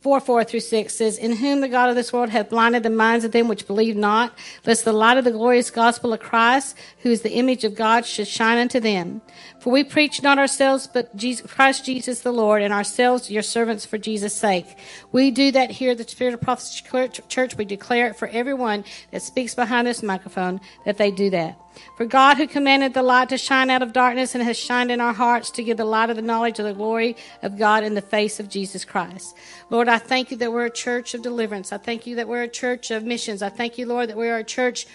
4 0.04 0.20
4 0.20 0.44
through 0.44 0.60
6 0.60 0.94
says, 0.94 1.16
In 1.16 1.36
whom 1.36 1.62
the 1.62 1.68
God 1.68 1.88
of 1.88 1.96
this 1.96 2.12
world 2.12 2.28
hath 2.28 2.50
blinded 2.50 2.82
the 2.82 2.90
minds 2.90 3.24
of 3.24 3.32
them 3.32 3.48
which 3.48 3.66
believe 3.66 3.96
not, 3.96 4.36
lest 4.66 4.84
the 4.84 4.92
light 4.92 5.16
of 5.16 5.24
the 5.24 5.30
glorious 5.30 5.70
gospel 5.70 6.12
of 6.12 6.20
Christ, 6.20 6.76
who 6.98 7.08
is 7.08 7.22
the 7.22 7.32
image 7.32 7.64
of 7.64 7.74
God, 7.74 8.04
should 8.04 8.28
shine 8.28 8.58
unto 8.58 8.80
them. 8.80 9.22
For 9.60 9.72
we 9.72 9.82
preach 9.82 10.22
not 10.22 10.38
ourselves, 10.38 10.86
but 10.86 11.16
Jesus, 11.16 11.50
Christ 11.50 11.86
Jesus 11.86 12.20
the 12.20 12.32
Lord, 12.32 12.60
and 12.60 12.70
ourselves 12.70 13.30
your 13.30 13.42
servants 13.42 13.86
for 13.86 13.96
Jesus' 13.96 14.34
sake. 14.34 14.76
We 15.10 15.30
do 15.30 15.50
that 15.52 15.70
here 15.70 15.94
the 15.94 16.04
Spirit 16.04 16.34
of 16.34 16.42
Prophecy 16.42 16.84
Church. 17.28 17.56
We 17.56 17.64
declare 17.64 18.08
it 18.08 18.16
for 18.16 18.28
everyone 18.28 18.84
that 19.10 19.22
speaks 19.22 19.54
behind 19.54 19.86
this 19.86 20.02
microphone 20.02 20.60
that 20.84 20.98
they 20.98 21.12
do 21.12 21.30
that. 21.30 21.58
For 21.96 22.06
God, 22.06 22.36
who 22.36 22.46
commanded 22.46 22.94
the 22.94 23.02
light 23.02 23.28
to 23.28 23.38
shine 23.38 23.70
out 23.70 23.82
of 23.82 23.92
darkness 23.92 24.34
and 24.34 24.42
has 24.44 24.56
shined 24.56 24.90
in 24.90 25.00
our 25.00 25.12
hearts 25.12 25.50
to 25.52 25.64
give 25.64 25.76
the 25.76 25.84
light 25.84 26.10
of 26.10 26.16
the 26.16 26.22
knowledge 26.22 26.58
of 26.58 26.64
the 26.64 26.74
glory 26.74 27.16
of 27.42 27.58
God 27.58 27.84
in 27.84 27.94
the 27.94 28.02
face 28.02 28.40
of 28.40 28.48
Jesus 28.48 28.84
Christ. 28.84 29.36
Lord, 29.70 29.88
I 29.88 29.98
thank 29.98 30.30
you 30.30 30.36
that 30.38 30.52
we're 30.52 30.66
a 30.66 30.70
church 30.70 31.14
of 31.14 31.22
deliverance. 31.22 31.72
I 31.72 31.78
thank 31.78 32.06
you 32.06 32.16
that 32.16 32.28
we're 32.28 32.42
a 32.42 32.48
church 32.48 32.90
of 32.90 33.04
missions. 33.04 33.42
I 33.42 33.48
thank 33.48 33.78
you, 33.78 33.86
Lord, 33.86 34.08
that 34.08 34.16
we 34.16 34.28
are 34.28 34.38
a 34.38 34.44
church 34.44 34.86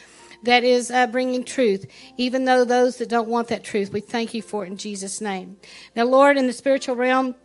that 0.43 0.63
is 0.63 0.89
uh, 0.89 1.07
bringing 1.07 1.43
truth, 1.43 1.85
even 2.17 2.45
though 2.45 2.63
those 2.63 2.97
that 2.97 3.09
don't 3.09 3.27
want 3.27 3.49
that 3.49 3.63
truth, 3.63 3.91
we 3.91 3.99
thank 3.99 4.33
you 4.33 4.41
for 4.41 4.63
it 4.63 4.67
in 4.67 4.77
Jesus' 4.77 5.21
name. 5.21 5.57
Now, 5.95 6.05
Lord, 6.05 6.37
in 6.37 6.47
the 6.47 6.53
spiritual 6.53 6.95
realm, 6.95 7.35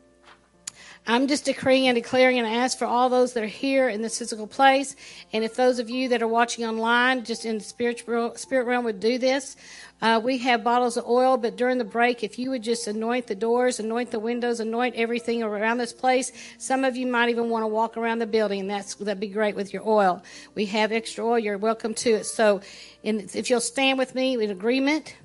I'm 1.07 1.29
just 1.29 1.45
decreeing 1.45 1.87
and 1.87 1.95
declaring 1.95 2.39
and 2.39 2.49
I 2.49 2.55
ask 2.55 2.79
for 2.79 2.87
all 2.87 3.11
those 3.11 3.35
that 3.35 3.45
are 3.45 3.47
here 3.47 3.91
in 3.91 4.01
this 4.01 4.19
physical 4.19 4.47
place. 4.47 4.97
And 5.35 5.45
if 5.45 5.55
those 5.55 5.79
of 5.79 5.91
you 5.91 6.09
that 6.09 6.23
are 6.23 6.29
watching 6.29 6.65
online, 6.65 7.25
just 7.25 7.45
in 7.45 7.59
the 7.59 7.65
spiritual 7.65 8.35
spirit 8.37 8.65
realm, 8.65 8.87
would 8.87 9.01
do 9.01 9.19
this. 9.19 9.57
Uh, 10.01 10.19
we 10.23 10.39
have 10.39 10.65
bottles 10.65 10.97
of 10.97 11.07
oil, 11.07 11.37
but 11.37 11.57
during 11.57 11.77
the 11.77 11.85
break, 11.85 12.25
if 12.25 12.39
you 12.39 12.51
would 12.51 12.63
just 12.63 12.87
anoint 12.87 13.27
the 13.27 13.35
doors, 13.35 13.81
anoint 13.81 14.11
the 14.11 14.19
windows, 14.19 14.61
anoint 14.61 14.95
everything 14.97 15.43
around 15.43 15.77
this 15.77 15.93
place, 15.93 16.33
some 16.59 16.85
of 16.85 16.97
you 16.97 17.07
might 17.07 17.29
even 17.29 17.51
want 17.51 17.63
to 17.63 17.69
walk 17.69 17.97
around 17.97 18.19
the 18.19 18.27
building, 18.27 18.61
and 18.61 18.71
that's 18.71 18.95
that'd 18.95 19.21
be 19.21 19.29
great 19.29 19.55
with 19.55 19.73
your 19.73 19.87
oil. 19.87 20.23
We 20.55 20.67
have 20.67 20.91
extra 20.91 21.25
oil. 21.25 21.39
You're 21.39 21.59
welcome 21.59 21.95
to 21.95 22.11
it. 22.11 22.25
So, 22.25 22.63
in, 23.03 23.29
if 23.35 23.51
you'll 23.51 23.61
stand 23.61 23.99
with 23.99 24.15
me 24.15 24.43
in 24.43 24.51
agreement. 24.51 25.17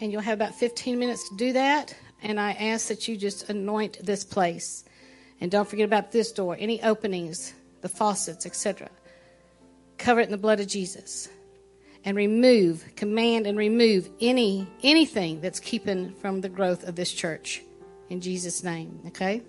And 0.00 0.12
you'll 0.12 0.22
have 0.22 0.38
about 0.38 0.54
15 0.54 0.98
minutes 0.98 1.28
to 1.28 1.36
do 1.36 1.52
that. 1.54 1.94
And 2.22 2.40
I 2.40 2.52
ask 2.52 2.88
that 2.88 3.08
you 3.08 3.16
just 3.16 3.48
anoint 3.48 4.04
this 4.04 4.24
place. 4.24 4.84
And 5.40 5.50
don't 5.50 5.68
forget 5.68 5.84
about 5.84 6.12
this 6.12 6.32
door, 6.32 6.56
any 6.58 6.82
openings, 6.82 7.54
the 7.82 7.88
faucets, 7.88 8.46
etc. 8.46 8.90
Cover 9.98 10.20
it 10.20 10.24
in 10.24 10.30
the 10.30 10.38
blood 10.38 10.60
of 10.60 10.66
Jesus. 10.66 11.28
And 12.04 12.16
remove, 12.16 12.84
command 12.94 13.46
and 13.46 13.58
remove 13.58 14.08
any 14.20 14.66
anything 14.82 15.40
that's 15.40 15.58
keeping 15.58 16.14
from 16.14 16.40
the 16.40 16.48
growth 16.48 16.84
of 16.84 16.94
this 16.94 17.12
church. 17.12 17.62
In 18.08 18.20
Jesus' 18.20 18.62
name. 18.62 19.00
Okay? 19.08 19.42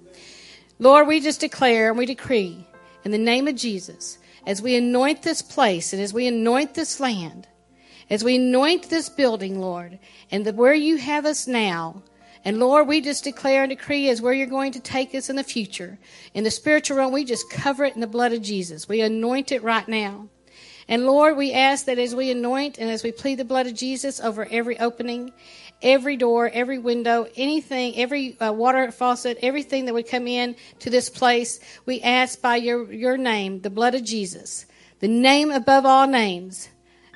Lord, 0.79 1.07
we 1.07 1.19
just 1.19 1.39
declare 1.39 1.89
and 1.89 1.97
we 1.97 2.05
decree 2.05 2.65
in 3.03 3.11
the 3.11 3.17
name 3.17 3.47
of 3.47 3.55
Jesus, 3.55 4.17
as 4.45 4.61
we 4.61 4.75
anoint 4.75 5.23
this 5.23 5.41
place 5.41 5.93
and 5.93 6.01
as 6.01 6.13
we 6.13 6.27
anoint 6.27 6.73
this 6.73 6.99
land, 6.99 7.47
as 8.09 8.23
we 8.23 8.35
anoint 8.35 8.89
this 8.89 9.09
building, 9.09 9.59
Lord, 9.59 9.99
and 10.31 10.45
the, 10.45 10.53
where 10.53 10.73
you 10.73 10.97
have 10.97 11.25
us 11.25 11.47
now, 11.47 12.03
and 12.45 12.59
Lord, 12.59 12.87
we 12.87 13.01
just 13.01 13.25
declare 13.25 13.63
and 13.63 13.69
decree 13.69 14.09
as 14.09 14.21
where 14.21 14.33
you're 14.33 14.47
going 14.47 14.71
to 14.71 14.79
take 14.79 15.13
us 15.13 15.29
in 15.29 15.35
the 15.35 15.43
future. 15.43 15.97
In 16.33 16.45
the 16.45 16.51
spiritual 16.51 16.97
realm, 16.97 17.11
we 17.11 17.25
just 17.25 17.49
cover 17.49 17.83
it 17.83 17.95
in 17.95 18.01
the 18.01 18.07
blood 18.07 18.31
of 18.31 18.41
Jesus. 18.41 18.87
We 18.87 19.01
anoint 19.01 19.51
it 19.51 19.63
right 19.63 19.87
now. 19.87 20.29
And 20.87 21.05
Lord, 21.05 21.35
we 21.35 21.51
ask 21.51 21.85
that 21.85 21.99
as 21.99 22.15
we 22.15 22.31
anoint 22.31 22.77
and 22.77 22.89
as 22.89 23.03
we 23.03 23.11
plead 23.11 23.39
the 23.39 23.43
blood 23.43 23.67
of 23.67 23.73
Jesus 23.73 24.21
over 24.21 24.47
every 24.49 24.79
opening, 24.79 25.33
every 25.81 26.15
door, 26.15 26.49
every 26.53 26.79
window, 26.79 27.27
anything, 27.35 27.97
every 27.97 28.39
uh, 28.39 28.53
water 28.53 28.89
faucet, 28.91 29.37
everything 29.41 29.85
that 29.85 29.93
would 29.93 30.07
come 30.07 30.27
in 30.27 30.55
to 30.79 30.89
this 30.89 31.09
place, 31.09 31.59
we 31.85 32.01
ask 32.01 32.41
by 32.41 32.55
your, 32.55 32.91
your 32.93 33.17
name, 33.17 33.59
the 33.59 33.69
blood 33.69 33.95
of 33.95 34.05
Jesus, 34.05 34.65
the 35.01 35.09
name 35.09 35.51
above 35.51 35.85
all 35.85 36.07
names, 36.07 36.69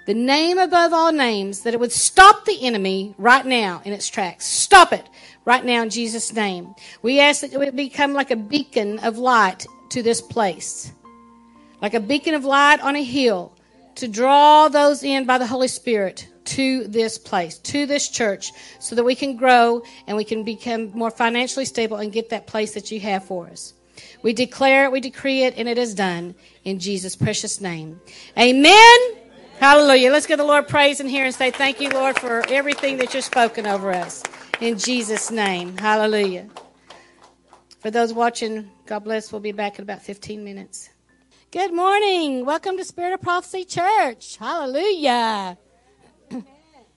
the 0.05 0.13
name 0.13 0.57
above 0.57 0.93
all 0.93 1.11
names, 1.11 1.61
that 1.61 1.73
it 1.73 1.79
would 1.79 1.91
stop 1.91 2.45
the 2.45 2.65
enemy 2.65 3.13
right 3.17 3.45
now 3.45 3.81
in 3.85 3.93
its 3.93 4.09
tracks. 4.09 4.45
Stop 4.45 4.93
it 4.93 5.07
right 5.45 5.63
now 5.63 5.83
in 5.83 5.89
Jesus' 5.89 6.33
name. 6.33 6.73
We 7.01 7.19
ask 7.19 7.41
that 7.41 7.53
it 7.53 7.59
would 7.59 7.75
become 7.75 8.13
like 8.13 8.31
a 8.31 8.35
beacon 8.35 8.99
of 8.99 9.17
light 9.17 9.65
to 9.89 10.01
this 10.01 10.21
place, 10.21 10.91
like 11.81 11.93
a 11.93 11.99
beacon 11.99 12.33
of 12.33 12.45
light 12.45 12.79
on 12.81 12.95
a 12.95 13.03
hill 13.03 13.53
to 13.95 14.07
draw 14.07 14.69
those 14.69 15.03
in 15.03 15.25
by 15.25 15.37
the 15.37 15.45
Holy 15.45 15.67
Spirit 15.67 16.27
to 16.43 16.87
this 16.87 17.17
place, 17.17 17.59
to 17.59 17.85
this 17.85 18.09
church, 18.09 18.51
so 18.79 18.95
that 18.95 19.03
we 19.03 19.15
can 19.15 19.35
grow 19.35 19.83
and 20.07 20.17
we 20.17 20.23
can 20.23 20.43
become 20.43 20.91
more 20.91 21.11
financially 21.11 21.65
stable 21.65 21.97
and 21.97 22.11
get 22.11 22.29
that 22.29 22.47
place 22.47 22.73
that 22.73 22.91
you 22.91 22.99
have 22.99 23.23
for 23.25 23.47
us. 23.47 23.73
We 24.23 24.33
declare 24.33 24.85
it, 24.85 24.91
we 24.91 24.99
decree 24.99 25.43
it, 25.43 25.55
and 25.57 25.67
it 25.67 25.77
is 25.77 25.93
done 25.93 26.33
in 26.63 26.79
Jesus' 26.79 27.15
precious 27.15 27.61
name. 27.61 27.99
Amen. 28.37 29.20
Hallelujah. 29.61 30.09
Let's 30.11 30.25
give 30.25 30.39
the 30.39 30.43
Lord 30.43 30.67
praise 30.67 30.99
in 30.99 31.07
here 31.07 31.23
and 31.23 31.35
say 31.35 31.51
thank 31.51 31.79
you, 31.79 31.89
Lord, 31.89 32.17
for 32.17 32.43
everything 32.49 32.97
that 32.97 33.13
you've 33.13 33.23
spoken 33.23 33.67
over 33.67 33.93
us. 33.93 34.23
In 34.59 34.75
Jesus' 34.75 35.29
name. 35.29 35.77
Hallelujah. 35.77 36.49
For 37.77 37.91
those 37.91 38.11
watching, 38.11 38.71
God 38.87 39.03
bless. 39.03 39.31
We'll 39.31 39.39
be 39.39 39.51
back 39.51 39.77
in 39.77 39.83
about 39.83 40.01
15 40.01 40.43
minutes. 40.43 40.89
Good 41.51 41.75
morning. 41.75 42.43
Welcome 42.43 42.75
to 42.77 42.83
Spirit 42.83 43.13
of 43.13 43.21
Prophecy 43.21 43.63
Church. 43.63 44.37
Hallelujah. 44.37 45.59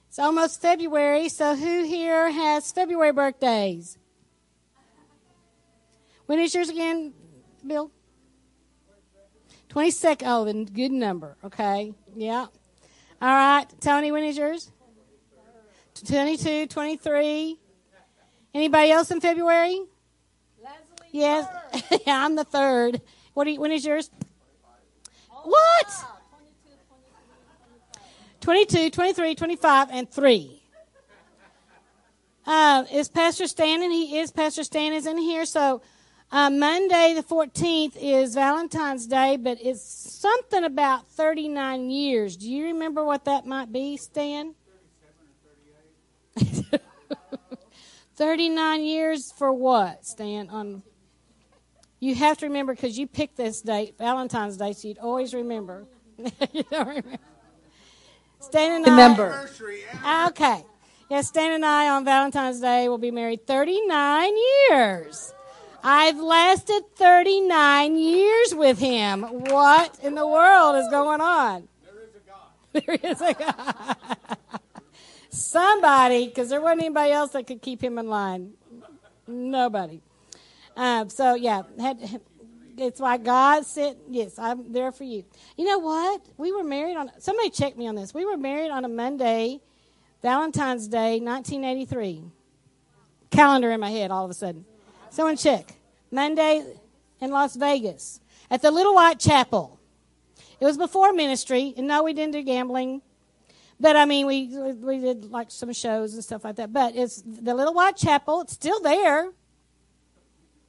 it's 0.08 0.18
almost 0.18 0.62
February, 0.62 1.28
so 1.28 1.54
who 1.54 1.84
here 1.84 2.30
has 2.30 2.72
February 2.72 3.12
birthdays? 3.12 3.98
When 6.24 6.38
is 6.38 6.54
yours 6.54 6.70
again, 6.70 7.12
Bill? 7.66 7.90
22nd. 9.74 10.22
Oh, 10.24 10.44
the 10.44 10.64
good 10.64 10.92
number. 10.92 11.36
Okay. 11.42 11.94
Yeah. 12.14 12.46
All 13.20 13.28
right. 13.28 13.66
Tony, 13.80 14.12
when 14.12 14.22
is 14.22 14.36
yours? 14.36 14.70
22, 16.06 16.66
23. 16.68 17.58
Anybody 18.54 18.90
else 18.92 19.10
in 19.10 19.20
February? 19.20 19.80
Leslie 20.62 21.08
Yes. 21.10 21.48
yeah, 22.06 22.24
I'm 22.24 22.36
the 22.36 22.44
third. 22.44 23.00
What 23.32 23.44
do 23.44 23.50
you, 23.50 23.60
when 23.60 23.72
is 23.72 23.84
yours? 23.84 24.10
what? 25.42 26.04
22, 28.40 28.90
23, 28.90 29.34
25, 29.34 29.88
and 29.90 30.10
3. 30.10 30.62
Uh, 32.46 32.84
is 32.92 33.08
Pastor 33.08 33.48
Stan 33.48 33.82
in? 33.82 33.90
He 33.90 34.18
is. 34.18 34.30
Pastor 34.30 34.62
Stan 34.62 34.92
is 34.92 35.06
in 35.06 35.18
here. 35.18 35.46
So 35.46 35.82
uh, 36.34 36.50
Monday 36.50 37.14
the 37.14 37.22
14th 37.22 37.96
is 37.96 38.34
Valentine's 38.34 39.06
Day, 39.06 39.36
but 39.36 39.56
it's 39.62 39.84
something 39.84 40.64
about 40.64 41.06
39 41.10 41.90
years. 41.90 42.36
Do 42.36 42.50
you 42.50 42.64
remember 42.64 43.04
what 43.04 43.24
that 43.26 43.46
might 43.46 43.72
be, 43.72 43.96
Stan? 43.96 44.56
37 46.36 46.64
or 46.72 46.72
38. 46.72 46.80
39 48.16 48.82
years 48.82 49.30
for 49.30 49.52
what, 49.52 50.04
Stan? 50.04 50.50
On 50.50 50.82
you 52.00 52.16
have 52.16 52.38
to 52.38 52.46
remember 52.46 52.74
because 52.74 52.98
you 52.98 53.06
picked 53.06 53.36
this 53.36 53.62
date, 53.62 53.94
Valentine's 53.96 54.56
Day, 54.56 54.72
so 54.72 54.88
you'd 54.88 54.98
always 54.98 55.34
remember. 55.34 55.86
you 56.52 56.64
don't 56.64 56.88
remember. 56.88 57.18
Stan 58.40 58.72
and 58.72 58.86
Remember. 58.86 59.30
I. 59.32 59.62
Remember. 59.62 60.30
Okay. 60.30 60.64
Yeah, 61.08 61.20
Stan 61.20 61.52
and 61.52 61.64
I 61.64 61.90
on 61.90 62.04
Valentine's 62.04 62.60
Day 62.60 62.88
will 62.88 62.98
be 62.98 63.12
married 63.12 63.46
39 63.46 64.32
years. 64.68 65.32
I've 65.86 66.18
lasted 66.18 66.82
39 66.96 67.96
years 67.96 68.54
with 68.54 68.78
him. 68.78 69.22
What 69.22 69.98
in 70.02 70.14
the 70.14 70.26
world 70.26 70.76
is 70.76 70.88
going 70.88 71.20
on? 71.20 71.68
There 71.84 72.02
is 72.02 72.14
a 72.14 72.20
God. 72.26 72.40
There 72.72 73.10
is 73.10 73.20
a 73.20 73.34
God. 73.34 74.48
Somebody, 75.28 76.28
because 76.28 76.48
there 76.48 76.62
wasn't 76.62 76.84
anybody 76.84 77.12
else 77.12 77.32
that 77.32 77.46
could 77.46 77.60
keep 77.60 77.84
him 77.84 77.98
in 77.98 78.08
line. 78.08 78.54
Nobody. 79.26 80.00
Um, 80.74 81.10
so 81.10 81.34
yeah, 81.34 81.64
had, 81.78 82.20
it's 82.78 82.98
why 82.98 83.18
God 83.18 83.66
said, 83.66 83.96
"Yes, 84.08 84.38
I'm 84.38 84.72
there 84.72 84.90
for 84.90 85.04
you." 85.04 85.24
You 85.56 85.66
know 85.66 85.78
what? 85.78 86.22
We 86.38 86.50
were 86.50 86.64
married 86.64 86.96
on. 86.96 87.10
Somebody 87.18 87.50
check 87.50 87.76
me 87.76 87.86
on 87.86 87.94
this. 87.94 88.14
We 88.14 88.24
were 88.24 88.36
married 88.36 88.70
on 88.70 88.84
a 88.84 88.88
Monday, 88.88 89.60
Valentine's 90.22 90.88
Day, 90.88 91.20
1983. 91.20 92.22
Calendar 93.30 93.70
in 93.70 93.80
my 93.80 93.90
head, 93.90 94.10
all 94.10 94.24
of 94.24 94.30
a 94.30 94.34
sudden. 94.34 94.64
Someone 95.14 95.36
check. 95.36 95.72
Monday 96.10 96.64
in 97.20 97.30
Las 97.30 97.54
Vegas 97.54 98.18
at 98.50 98.62
the 98.62 98.72
Little 98.72 98.96
White 98.96 99.20
Chapel. 99.20 99.78
It 100.58 100.64
was 100.64 100.76
before 100.76 101.12
ministry, 101.12 101.72
and 101.76 101.86
no, 101.86 102.02
we 102.02 102.12
didn't 102.12 102.32
do 102.32 102.42
gambling. 102.42 103.00
But 103.78 103.94
I 103.94 104.06
mean, 104.06 104.26
we 104.26 104.48
we 104.48 104.98
did 104.98 105.30
like 105.30 105.52
some 105.52 105.72
shows 105.72 106.14
and 106.14 106.24
stuff 106.24 106.42
like 106.42 106.56
that. 106.56 106.72
But 106.72 106.96
it's 106.96 107.22
the 107.24 107.54
Little 107.54 107.74
White 107.74 107.96
Chapel. 107.96 108.40
It's 108.40 108.54
still 108.54 108.80
there. 108.80 109.30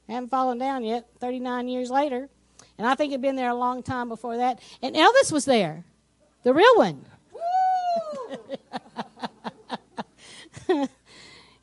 Haven't 0.08 0.28
fallen 0.30 0.58
down 0.58 0.84
yet. 0.84 1.08
Thirty 1.18 1.40
nine 1.40 1.66
years 1.66 1.90
later, 1.90 2.28
and 2.78 2.86
I 2.86 2.94
think 2.94 3.10
it'd 3.10 3.22
been 3.22 3.34
there 3.34 3.50
a 3.50 3.54
long 3.54 3.82
time 3.82 4.08
before 4.08 4.36
that. 4.36 4.60
And 4.80 4.94
Elvis 4.94 5.32
was 5.32 5.44
there, 5.44 5.84
the 6.44 6.54
real 6.54 6.76
one. 6.76 7.04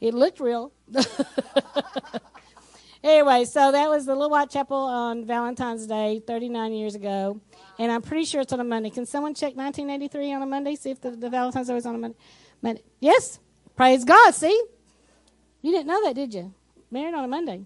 it 0.01 0.13
looked 0.13 0.41
real. 0.41 0.73
anyway, 3.03 3.45
so 3.45 3.71
that 3.71 3.89
was 3.89 4.05
the 4.05 4.13
Little 4.13 4.29
White 4.29 4.49
Chapel 4.49 4.77
on 4.77 5.25
Valentine's 5.25 5.85
Day, 5.87 6.21
39 6.25 6.73
years 6.73 6.95
ago. 6.95 7.39
And 7.79 7.91
I'm 7.91 8.01
pretty 8.01 8.25
sure 8.25 8.41
it's 8.41 8.53
on 8.53 8.59
a 8.59 8.63
Monday. 8.63 8.89
Can 8.89 9.05
someone 9.05 9.33
check 9.33 9.55
1983 9.55 10.33
on 10.33 10.41
a 10.41 10.45
Monday? 10.45 10.75
See 10.75 10.91
if 10.91 11.01
the, 11.01 11.11
the 11.11 11.29
Valentine's 11.29 11.67
Day 11.67 11.73
was 11.73 11.85
on 11.85 11.95
a 11.95 11.97
Monday. 11.97 12.17
Monday. 12.61 12.83
Yes? 12.99 13.39
Praise 13.75 14.03
God. 14.03 14.33
See? 14.33 14.63
You 15.61 15.71
didn't 15.71 15.87
know 15.87 16.03
that, 16.05 16.15
did 16.15 16.33
you? 16.33 16.53
Married 16.91 17.13
on 17.13 17.23
a 17.23 17.27
Monday. 17.27 17.65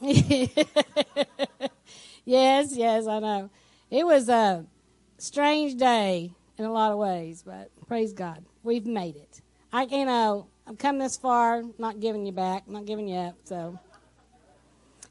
yes, 2.24 2.76
yes, 2.76 3.06
I 3.06 3.18
know. 3.20 3.50
It 3.90 4.04
was 4.04 4.28
a 4.28 4.66
strange 5.18 5.76
day 5.76 6.32
in 6.58 6.64
a 6.64 6.72
lot 6.72 6.92
of 6.92 6.98
ways, 6.98 7.42
but 7.42 7.70
praise 7.86 8.12
God, 8.12 8.44
we've 8.62 8.86
made 8.86 9.16
it. 9.16 9.40
I, 9.72 9.84
you 9.84 10.04
know, 10.04 10.48
I've 10.66 10.78
come 10.78 10.98
this 10.98 11.16
far, 11.16 11.62
not 11.78 12.00
giving 12.00 12.24
you 12.24 12.32
back, 12.32 12.66
not 12.66 12.86
giving 12.86 13.06
you 13.06 13.18
up. 13.18 13.36
So, 13.44 13.78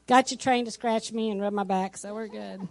got 0.08 0.30
you 0.30 0.36
trained 0.36 0.66
to 0.66 0.72
scratch 0.72 1.12
me 1.12 1.30
and 1.30 1.40
rub 1.40 1.52
my 1.52 1.62
back, 1.62 1.96
so 1.96 2.12
we're 2.12 2.26
good. 2.26 2.66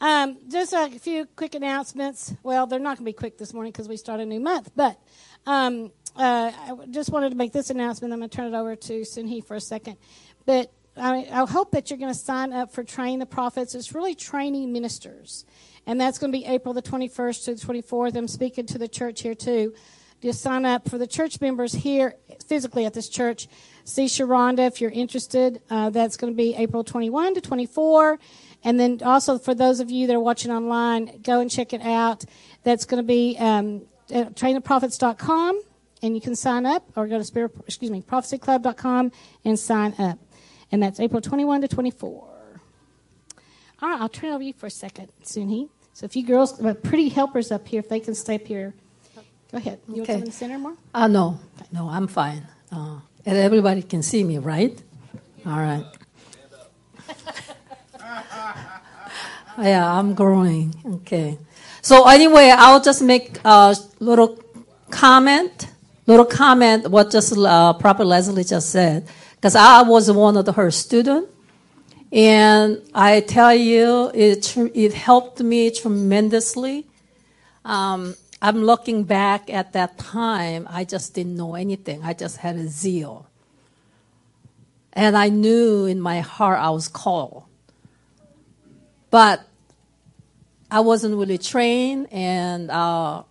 Um, 0.00 0.38
just 0.48 0.72
a 0.72 0.90
few 0.90 1.26
quick 1.34 1.54
announcements. 1.54 2.34
Well, 2.42 2.66
they're 2.66 2.78
not 2.78 2.98
going 2.98 3.06
to 3.06 3.10
be 3.10 3.12
quick 3.12 3.36
this 3.36 3.52
morning 3.52 3.72
because 3.72 3.88
we 3.88 3.96
start 3.96 4.20
a 4.20 4.26
new 4.26 4.38
month, 4.38 4.70
but 4.76 4.96
um, 5.46 5.90
uh, 6.14 6.52
I 6.54 6.86
just 6.90 7.10
wanted 7.10 7.30
to 7.30 7.36
make 7.36 7.52
this 7.52 7.70
announcement. 7.70 8.12
I'm 8.12 8.20
going 8.20 8.30
to 8.30 8.36
turn 8.36 8.54
it 8.54 8.56
over 8.56 8.76
to 8.76 9.00
Sunhee 9.00 9.44
for 9.44 9.56
a 9.56 9.60
second. 9.60 9.96
But 10.46 10.72
I, 10.96 11.26
I 11.32 11.46
hope 11.46 11.72
that 11.72 11.90
you're 11.90 11.98
going 11.98 12.12
to 12.12 12.18
sign 12.18 12.52
up 12.52 12.72
for 12.72 12.84
Train 12.84 13.18
the 13.18 13.26
Prophets. 13.26 13.74
It's 13.74 13.92
really 13.92 14.14
training 14.14 14.72
ministers. 14.72 15.44
And 15.86 16.00
that's 16.00 16.18
going 16.18 16.32
to 16.32 16.38
be 16.38 16.44
April 16.44 16.72
the 16.72 16.82
21st 16.82 17.44
to 17.46 17.54
the 17.54 17.60
24th. 17.60 18.16
I'm 18.16 18.28
speaking 18.28 18.66
to 18.66 18.78
the 18.78 18.88
church 18.88 19.22
here 19.22 19.34
too. 19.34 19.74
Just 20.24 20.40
sign 20.40 20.64
up 20.64 20.88
for 20.88 20.96
the 20.96 21.06
church 21.06 21.38
members 21.42 21.74
here 21.74 22.14
physically 22.46 22.86
at 22.86 22.94
this 22.94 23.10
church. 23.10 23.46
See 23.84 24.06
Sharonda 24.06 24.66
if 24.66 24.80
you're 24.80 24.90
interested. 24.90 25.60
Uh, 25.68 25.90
that's 25.90 26.16
going 26.16 26.32
to 26.32 26.36
be 26.36 26.54
April 26.54 26.82
21 26.82 27.34
to 27.34 27.42
24. 27.42 28.18
And 28.64 28.80
then 28.80 29.00
also 29.04 29.36
for 29.36 29.54
those 29.54 29.80
of 29.80 29.90
you 29.90 30.06
that 30.06 30.16
are 30.16 30.20
watching 30.20 30.50
online, 30.50 31.20
go 31.20 31.40
and 31.40 31.50
check 31.50 31.74
it 31.74 31.82
out. 31.82 32.24
That's 32.62 32.86
going 32.86 33.02
to 33.02 33.06
be 33.06 33.36
um, 33.38 33.82
at 34.10 34.34
traintheprophets.com 34.34 35.60
and 36.02 36.14
you 36.14 36.22
can 36.22 36.34
sign 36.34 36.64
up 36.64 36.90
or 36.96 37.06
go 37.06 37.18
to 37.18 37.24
spirit, 37.24 37.52
excuse 37.66 37.90
me, 37.90 38.00
prophecyclub.com 38.00 39.12
and 39.44 39.58
sign 39.58 39.94
up. 39.98 40.18
And 40.72 40.82
that's 40.82 41.00
April 41.00 41.20
21 41.20 41.60
to 41.60 41.68
24. 41.68 42.62
All 43.82 43.88
right, 43.90 44.00
I'll 44.00 44.08
turn 44.08 44.30
over 44.30 44.38
to 44.38 44.46
you 44.46 44.54
for 44.54 44.68
a 44.68 44.70
second, 44.70 45.12
Sunhee. 45.22 45.68
So 45.92 46.06
if 46.06 46.16
you 46.16 46.24
girls, 46.24 46.64
uh, 46.64 46.72
pretty 46.72 47.10
helpers 47.10 47.52
up 47.52 47.68
here, 47.68 47.80
if 47.80 47.90
they 47.90 48.00
can 48.00 48.14
stay 48.14 48.36
up 48.36 48.46
here. 48.46 48.72
Go 49.54 49.58
ahead. 49.58 49.78
You 49.86 50.02
want 50.02 50.04
Okay. 50.10 50.12
to 50.14 50.14
come 50.14 50.22
in 50.22 50.26
the 50.26 50.32
center 50.32 50.58
more? 50.58 50.74
Uh, 50.92 51.06
no, 51.06 51.38
no, 51.70 51.88
I'm 51.88 52.08
fine. 52.08 52.44
Uh, 52.72 52.96
and 53.24 53.38
everybody 53.38 53.82
can 53.82 54.02
see 54.02 54.24
me, 54.24 54.38
right? 54.38 54.76
All 55.46 55.58
right. 55.58 55.84
yeah, 59.62 59.96
I'm 59.96 60.14
growing. 60.14 60.74
Okay. 60.84 61.38
So 61.82 62.08
anyway, 62.08 62.50
I'll 62.52 62.80
just 62.80 63.00
make 63.00 63.38
a 63.44 63.76
little 64.00 64.42
comment, 64.90 65.68
little 66.08 66.26
comment 66.26 66.88
what 66.90 67.12
just 67.12 67.38
uh, 67.38 67.74
Prophet 67.74 68.06
Leslie 68.06 68.42
just 68.42 68.70
said, 68.70 69.06
because 69.36 69.54
I 69.54 69.82
was 69.82 70.10
one 70.10 70.36
of 70.36 70.46
the, 70.46 70.52
her 70.52 70.72
student, 70.72 71.28
And 72.10 72.82
I 72.92 73.20
tell 73.20 73.54
you, 73.54 74.10
it, 74.14 74.42
tr- 74.42 74.74
it 74.74 74.94
helped 74.94 75.40
me 75.40 75.70
tremendously. 75.70 76.88
Um, 77.64 78.16
I'm 78.44 78.62
looking 78.62 79.04
back 79.04 79.48
at 79.48 79.72
that 79.72 79.96
time, 79.96 80.68
I 80.70 80.84
just 80.84 81.14
didn't 81.14 81.34
know 81.34 81.54
anything. 81.54 82.02
I 82.02 82.12
just 82.12 82.36
had 82.36 82.56
a 82.56 82.68
zeal. 82.68 83.26
And 84.92 85.16
I 85.16 85.30
knew 85.30 85.86
in 85.86 85.98
my 85.98 86.20
heart 86.20 86.60
I 86.60 86.68
was 86.68 86.86
called. 86.86 87.44
But 89.08 89.48
I 90.70 90.80
wasn't 90.80 91.16
really 91.16 91.38
trained, 91.38 92.12
and 92.12 92.70
uh, 92.70 93.22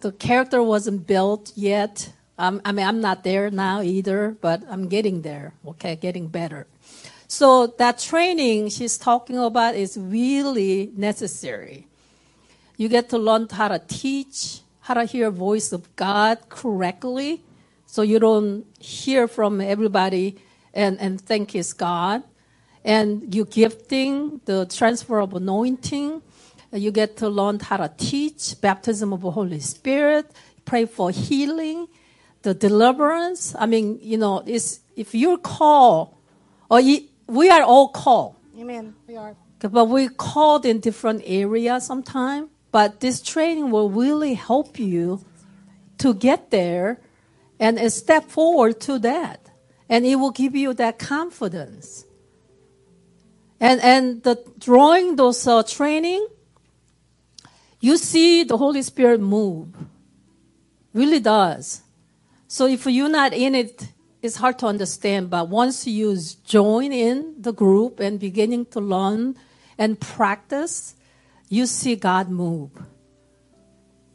the 0.00 0.12
character 0.18 0.62
wasn't 0.62 1.06
built 1.06 1.50
yet. 1.56 2.12
Um, 2.36 2.60
I 2.62 2.72
mean, 2.72 2.86
I'm 2.86 3.00
not 3.00 3.24
there 3.24 3.50
now 3.50 3.80
either, 3.80 4.36
but 4.42 4.62
I'm 4.68 4.86
getting 4.86 5.22
there. 5.22 5.54
Okay, 5.66 5.96
getting 5.96 6.28
better. 6.28 6.66
So 7.26 7.68
that 7.78 8.00
training 8.00 8.68
she's 8.68 8.98
talking 8.98 9.38
about 9.38 9.76
is 9.76 9.96
really 9.96 10.92
necessary. 10.94 11.87
You 12.78 12.88
get 12.88 13.08
to 13.10 13.18
learn 13.18 13.48
how 13.50 13.66
to 13.66 13.80
teach, 13.80 14.60
how 14.80 14.94
to 14.94 15.04
hear 15.04 15.30
voice 15.30 15.72
of 15.72 15.94
God 15.96 16.38
correctly, 16.48 17.42
so 17.86 18.02
you 18.02 18.20
don't 18.20 18.66
hear 18.78 19.26
from 19.26 19.60
everybody 19.60 20.38
and, 20.72 20.96
and 21.00 21.20
think 21.20 21.56
it's 21.56 21.72
God. 21.72 22.22
And 22.84 23.34
you 23.34 23.44
gifting, 23.44 24.40
the 24.44 24.64
transfer 24.66 25.18
of 25.18 25.34
anointing, 25.34 26.22
you 26.72 26.92
get 26.92 27.16
to 27.16 27.28
learn 27.28 27.58
how 27.58 27.78
to 27.78 27.90
teach, 27.96 28.60
baptism 28.60 29.12
of 29.12 29.22
the 29.22 29.32
Holy 29.32 29.58
Spirit, 29.58 30.30
pray 30.64 30.84
for 30.86 31.10
healing, 31.10 31.88
the 32.42 32.54
deliverance. 32.54 33.56
I 33.58 33.66
mean, 33.66 33.98
you 34.00 34.18
know, 34.18 34.44
it's, 34.46 34.78
if 34.94 35.16
you're 35.16 35.38
called, 35.38 36.14
or 36.70 36.78
you, 36.78 37.08
we 37.26 37.50
are 37.50 37.62
all 37.62 37.88
called. 37.88 38.36
Amen. 38.56 38.94
We 39.08 39.16
are. 39.16 39.34
But 39.58 39.86
we're 39.86 40.10
called 40.10 40.64
in 40.64 40.78
different 40.78 41.22
areas 41.26 41.84
sometimes. 41.84 42.50
But 42.70 43.00
this 43.00 43.22
training 43.22 43.70
will 43.70 43.90
really 43.90 44.34
help 44.34 44.78
you 44.78 45.24
to 45.98 46.14
get 46.14 46.50
there 46.50 47.00
and 47.58 47.92
step 47.92 48.24
forward 48.24 48.80
to 48.82 48.98
that. 49.00 49.50
And 49.88 50.04
it 50.04 50.16
will 50.16 50.30
give 50.30 50.54
you 50.54 50.74
that 50.74 50.98
confidence. 50.98 52.04
And, 53.60 53.80
and 53.80 54.22
the 54.22 54.44
drawing 54.58 55.16
those 55.16 55.46
uh, 55.46 55.62
training, 55.62 56.26
you 57.80 57.96
see 57.96 58.44
the 58.44 58.56
Holy 58.56 58.82
Spirit 58.82 59.20
move. 59.20 59.68
Really 60.92 61.20
does. 61.20 61.82
So 62.46 62.66
if 62.66 62.86
you're 62.86 63.08
not 63.08 63.32
in 63.32 63.54
it, 63.54 63.88
it's 64.22 64.36
hard 64.36 64.58
to 64.60 64.66
understand. 64.66 65.30
But 65.30 65.48
once 65.48 65.86
you 65.86 66.16
join 66.44 66.92
in 66.92 67.34
the 67.38 67.52
group 67.52 68.00
and 68.00 68.20
beginning 68.20 68.66
to 68.66 68.80
learn 68.80 69.36
and 69.76 69.98
practice, 69.98 70.94
you 71.48 71.66
see 71.66 71.96
God 71.96 72.28
move. 72.28 72.70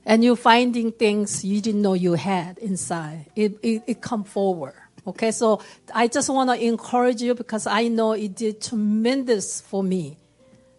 And 0.06 0.24
you're 0.24 0.36
finding 0.36 0.92
things 0.92 1.46
you 1.46 1.62
didn't 1.62 1.82
know 1.82 1.94
you 1.94 2.14
had 2.14 2.58
inside. 2.58 3.28
It, 3.36 3.58
it, 3.64 3.84
it 3.88 4.02
come 4.02 4.24
forward. 4.24 4.76
Okay, 5.06 5.32
so 5.32 5.62
I 5.94 6.08
just 6.08 6.30
want 6.30 6.50
to 6.50 6.66
encourage 6.66 7.22
you 7.22 7.36
because 7.36 7.68
I 7.68 7.88
know 7.88 8.14
it 8.14 8.36
did 8.36 8.62
tremendous 8.62 9.62
for 9.62 9.84
me. 9.84 10.18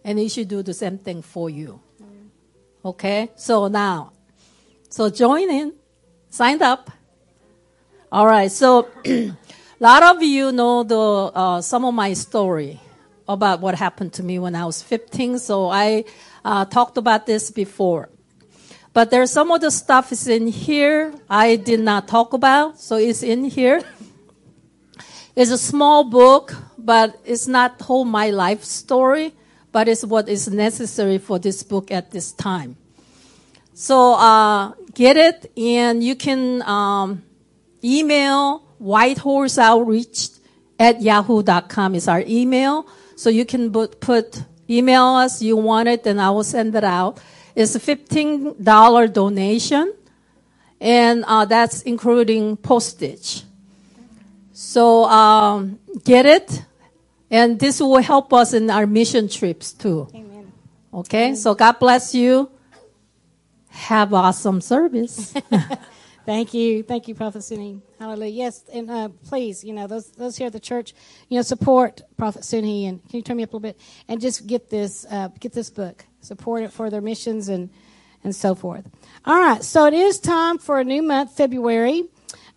And 0.03 0.19
it 0.19 0.29
should 0.29 0.47
do 0.47 0.61
the 0.61 0.73
same 0.73 0.99
thing 0.99 1.21
for 1.21 1.49
you. 1.49 1.79
Okay, 2.83 3.31
so 3.35 3.67
now, 3.67 4.13
so 4.89 5.09
join 5.09 5.49
in, 5.49 5.73
signed 6.29 6.61
up. 6.61 6.91
All 8.11 8.27
right, 8.27 8.51
so 8.51 8.87
a 9.03 9.33
lot 9.79 10.03
of 10.03 10.21
you 10.21 10.51
know 10.51 10.83
the 10.83 10.99
uh, 10.99 11.61
some 11.61 11.83
of 11.83 11.95
my 11.95 12.13
story 12.13 12.79
about 13.27 13.59
what 13.59 13.73
happened 13.73 14.13
to 14.13 14.23
me 14.23 14.37
when 14.37 14.53
I 14.55 14.65
was 14.65 14.83
15. 14.83 15.39
So 15.39 15.69
I 15.69 16.05
uh, 16.45 16.63
talked 16.63 16.97
about 16.97 17.25
this 17.25 17.51
before. 17.51 18.07
But 18.93 19.11
there's 19.11 19.31
some 19.31 19.51
of 19.51 19.59
the 19.59 19.71
stuff 19.71 20.13
is 20.13 20.29
in 20.29 20.47
here 20.47 21.13
I 21.29 21.57
did 21.57 21.81
not 21.81 22.07
talk 22.07 22.31
about, 22.31 22.79
so 22.79 22.95
it's 22.95 23.23
in 23.23 23.43
here. 23.43 23.81
It's 25.35 25.51
a 25.51 25.57
small 25.57 26.05
book, 26.05 26.55
but 26.77 27.19
it's 27.25 27.45
not 27.45 27.81
whole 27.81 28.05
my 28.05 28.29
life 28.29 28.63
story 28.63 29.33
but 29.75 29.89
it's 29.89 30.05
what 30.05 30.29
is 30.29 30.47
necessary 30.47 31.17
for 31.17 31.37
this 31.37 31.61
book 31.61 31.91
at 31.91 32.09
this 32.11 32.31
time. 32.31 32.77
So 33.73 34.13
uh, 34.13 34.71
get 34.93 35.17
it, 35.17 35.51
and 35.57 36.01
you 36.01 36.15
can 36.15 36.61
um, 36.61 37.23
email 37.83 38.59
Whitehorse 38.77 39.57
Outreach 39.57 40.29
at 40.79 41.01
yahoo.com 41.01 41.93
is 41.93 42.07
our 42.07 42.23
email. 42.25 42.87
So 43.17 43.29
you 43.29 43.43
can 43.43 43.69
put 43.69 44.45
email 44.69 45.03
us, 45.03 45.41
you 45.41 45.57
want 45.57 45.87
it, 45.87 46.05
and 46.05 46.21
I 46.21 46.29
will 46.31 46.43
send 46.43 46.75
it 46.75 46.83
out. 46.83 47.19
It's 47.55 47.75
a 47.75 47.79
$15 47.79 49.13
donation, 49.13 49.93
and 50.81 51.23
uh, 51.25 51.45
that's 51.45 51.81
including 51.83 52.57
postage. 52.57 53.43
So 54.51 55.05
um, 55.05 55.79
get 56.03 56.25
it, 56.25 56.63
and 57.29 57.59
this 57.59 57.79
will 57.79 57.97
help 57.97 58.33
us 58.33 58.53
in 58.53 58.69
our 58.69 58.85
mission 58.85 59.27
trips 59.27 59.71
too. 59.73 60.07
Amen. 60.13 60.51
Okay, 60.93 61.35
so 61.35 61.53
God 61.55 61.79
bless 61.79 62.15
you. 62.15 62.49
Have 63.69 64.13
awesome 64.13 64.61
service. 64.61 65.33
Thank 66.25 66.55
you. 66.55 66.81
Thank 66.81 67.07
you, 67.07 67.13
Prophet 67.13 67.39
Sunhee. 67.39 67.81
Hallelujah. 67.99 68.31
Yes, 68.31 68.63
and 68.73 68.89
uh, 68.89 69.09
please, 69.27 69.63
you 69.63 69.73
know, 69.73 69.85
those 69.85 70.09
those 70.11 70.35
here 70.35 70.47
at 70.47 70.53
the 70.53 70.59
church, 70.59 70.95
you 71.29 71.37
know, 71.37 71.43
support 71.43 72.01
Prophet 72.17 72.41
Sunhee 72.41 72.89
and 72.89 72.99
can 73.07 73.17
you 73.17 73.21
turn 73.21 73.37
me 73.37 73.43
up 73.43 73.53
a 73.53 73.57
little 73.57 73.59
bit 73.59 73.79
and 74.07 74.19
just 74.19 74.47
get 74.47 74.71
this 74.71 75.05
uh, 75.11 75.27
get 75.39 75.53
this 75.53 75.69
book. 75.69 76.03
Support 76.21 76.63
it 76.63 76.71
for 76.71 76.89
their 76.89 77.01
missions 77.01 77.47
and 77.47 77.69
and 78.23 78.35
so 78.35 78.55
forth. 78.55 78.89
All 79.23 79.39
right, 79.39 79.63
so 79.63 79.85
it 79.85 79.93
is 79.93 80.19
time 80.19 80.57
for 80.57 80.79
a 80.79 80.83
new 80.83 81.03
month, 81.03 81.37
February. 81.37 82.05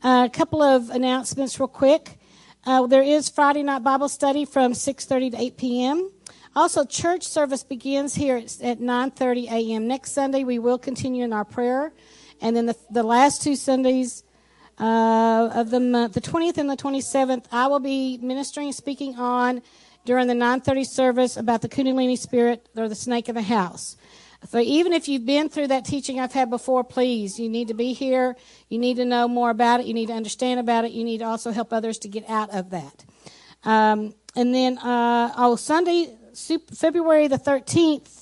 Uh, 0.02 0.26
a 0.26 0.34
couple 0.34 0.62
of 0.62 0.88
announcements 0.88 1.60
real 1.60 1.68
quick. 1.68 2.18
Uh, 2.64 2.86
there 2.86 3.02
is 3.02 3.28
Friday 3.28 3.62
night 3.62 3.82
Bible 3.82 4.08
study 4.08 4.46
from 4.46 4.72
6:30 4.72 5.32
to 5.32 5.40
8 5.42 5.56
p.m. 5.58 6.10
Also, 6.56 6.84
church 6.84 7.22
service 7.24 7.64
begins 7.64 8.14
here 8.14 8.38
at 8.38 8.80
9:30 8.80 9.50
a.m. 9.50 9.86
Next 9.86 10.12
Sunday, 10.12 10.42
we 10.42 10.58
will 10.58 10.78
continue 10.78 11.22
in 11.22 11.34
our 11.34 11.44
prayer, 11.44 11.92
and 12.40 12.56
then 12.56 12.66
the, 12.66 12.76
the 12.90 13.02
last 13.02 13.42
two 13.42 13.56
Sundays 13.56 14.22
uh, 14.78 15.50
of 15.54 15.70
the 15.70 15.80
month, 15.80 16.14
the 16.14 16.20
20th 16.20 16.58
and 16.58 16.70
the 16.70 16.76
27th, 16.76 17.46
I 17.50 17.66
will 17.66 17.80
be 17.80 18.18
ministering, 18.18 18.68
and 18.68 18.74
speaking 18.74 19.16
on 19.16 19.62
during 20.04 20.26
the 20.26 20.34
9:30 20.34 20.86
service 20.86 21.36
about 21.36 21.62
the 21.62 21.68
Kundalini 21.68 22.16
spirit 22.16 22.68
or 22.76 22.88
the 22.88 22.94
snake 22.94 23.28
of 23.28 23.34
the 23.34 23.42
house. 23.42 23.96
So 24.48 24.58
even 24.58 24.92
if 24.92 25.08
you've 25.08 25.26
been 25.26 25.48
through 25.48 25.66
that 25.68 25.84
teaching 25.84 26.20
I've 26.20 26.32
had 26.32 26.48
before, 26.48 26.84
please, 26.84 27.40
you 27.40 27.48
need 27.48 27.68
to 27.68 27.74
be 27.74 27.92
here. 27.92 28.36
You 28.68 28.78
need 28.78 28.96
to 28.96 29.04
know 29.04 29.26
more 29.26 29.50
about 29.50 29.80
it. 29.80 29.86
You 29.86 29.94
need 29.94 30.06
to 30.06 30.14
understand 30.14 30.60
about 30.60 30.84
it. 30.84 30.92
You 30.92 31.02
need 31.04 31.18
to 31.18 31.24
also 31.24 31.50
help 31.50 31.72
others 31.72 31.98
to 32.00 32.08
get 32.08 32.28
out 32.28 32.50
of 32.54 32.70
that. 32.70 33.04
Um, 33.64 34.14
and 34.36 34.54
then, 34.54 34.78
uh, 34.78 35.32
oh, 35.36 35.56
Sunday, 35.56 36.16
February 36.72 37.26
the 37.26 37.38
13th, 37.38 38.17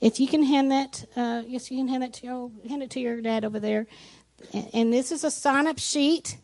if 0.00 0.20
you 0.20 0.28
can 0.28 0.42
hand 0.42 0.70
that, 0.70 1.04
uh, 1.16 1.42
yes, 1.46 1.70
you 1.70 1.78
can 1.78 1.88
hand 1.88 2.02
that 2.02 2.12
to 2.14 2.26
your, 2.26 2.50
hand 2.68 2.82
it 2.82 2.90
to 2.90 3.00
your 3.00 3.20
dad 3.20 3.44
over 3.44 3.60
there. 3.60 3.86
And, 4.72 4.92
this 4.92 5.10
is 5.10 5.24
a 5.24 5.30
sign 5.30 5.66
up 5.66 5.78
sheet 5.78 6.38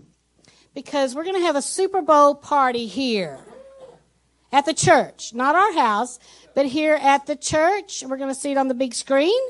because 0.74 1.14
we're 1.14 1.24
going 1.24 1.36
to 1.36 1.42
have 1.42 1.56
a 1.56 1.62
Super 1.62 2.02
Bowl 2.02 2.34
party 2.34 2.86
here 2.86 3.38
at 4.50 4.66
the 4.66 4.74
church, 4.74 5.32
not 5.32 5.54
our 5.54 5.72
house, 5.74 6.18
but 6.54 6.66
here 6.66 6.94
at 6.94 7.26
the 7.26 7.36
church. 7.36 8.02
We're 8.04 8.16
going 8.16 8.34
to 8.34 8.38
see 8.38 8.50
it 8.50 8.58
on 8.58 8.68
the 8.68 8.74
big 8.74 8.94
screen. 8.94 9.40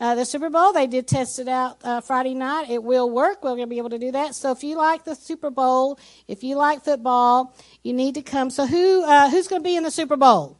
Uh, 0.00 0.16
the 0.16 0.24
Super 0.24 0.50
Bowl, 0.50 0.72
they 0.72 0.88
did 0.88 1.06
test 1.06 1.38
it 1.38 1.46
out 1.46 1.78
uh, 1.84 2.00
Friday 2.00 2.34
night. 2.34 2.68
It 2.68 2.82
will 2.82 3.08
work. 3.08 3.44
We're 3.44 3.50
going 3.50 3.60
to 3.62 3.66
be 3.68 3.78
able 3.78 3.90
to 3.90 3.98
do 3.98 4.10
that. 4.10 4.34
So 4.34 4.50
if 4.50 4.64
you 4.64 4.76
like 4.76 5.04
the 5.04 5.14
Super 5.14 5.50
Bowl, 5.50 6.00
if 6.26 6.42
you 6.42 6.56
like 6.56 6.84
football, 6.84 7.54
you 7.84 7.92
need 7.92 8.16
to 8.16 8.22
come. 8.22 8.50
So 8.50 8.66
who 8.66 9.04
uh, 9.04 9.30
who's 9.30 9.46
going 9.46 9.62
to 9.62 9.64
be 9.64 9.76
in 9.76 9.84
the 9.84 9.92
Super 9.92 10.16
Bowl? 10.16 10.58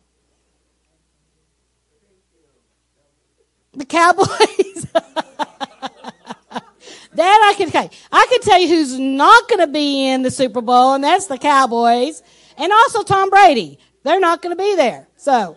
The 3.77 3.85
Cowboys. 3.85 4.29
that 7.15 7.53
I 7.53 7.55
can 7.57 7.69
okay. 7.69 7.91
I 8.13 8.27
can 8.31 8.41
tell 8.41 8.61
you 8.61 8.69
who's 8.69 8.99
not 8.99 9.49
going 9.49 9.61
to 9.61 9.67
be 9.67 10.09
in 10.09 10.23
the 10.23 10.31
Super 10.31 10.61
Bowl, 10.61 10.95
and 10.95 11.05
that's 11.05 11.27
the 11.27 11.39
Cowboys, 11.39 12.23
and 12.57 12.73
also 12.73 13.03
Tom 13.03 13.31
Brady. 13.31 13.79
They're 14.03 14.21
not 14.21 14.43
going 14.43 14.57
to 14.57 14.63
be 14.63 14.77
there. 14.77 15.09
So 15.17 15.57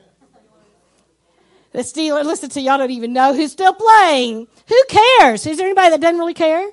the 1.77 1.83
Steelers. 1.83 2.25
Listen 2.25 2.49
to 2.49 2.61
y'all 2.61 2.77
don't 2.77 2.91
even 2.91 3.13
know 3.13 3.33
who's 3.33 3.51
still 3.51 3.73
playing. 3.73 4.47
Who 4.67 4.83
cares? 4.89 5.45
Is 5.45 5.57
there 5.57 5.67
anybody 5.67 5.91
that 5.91 6.01
doesn't 6.01 6.19
really 6.19 6.33
care? 6.33 6.71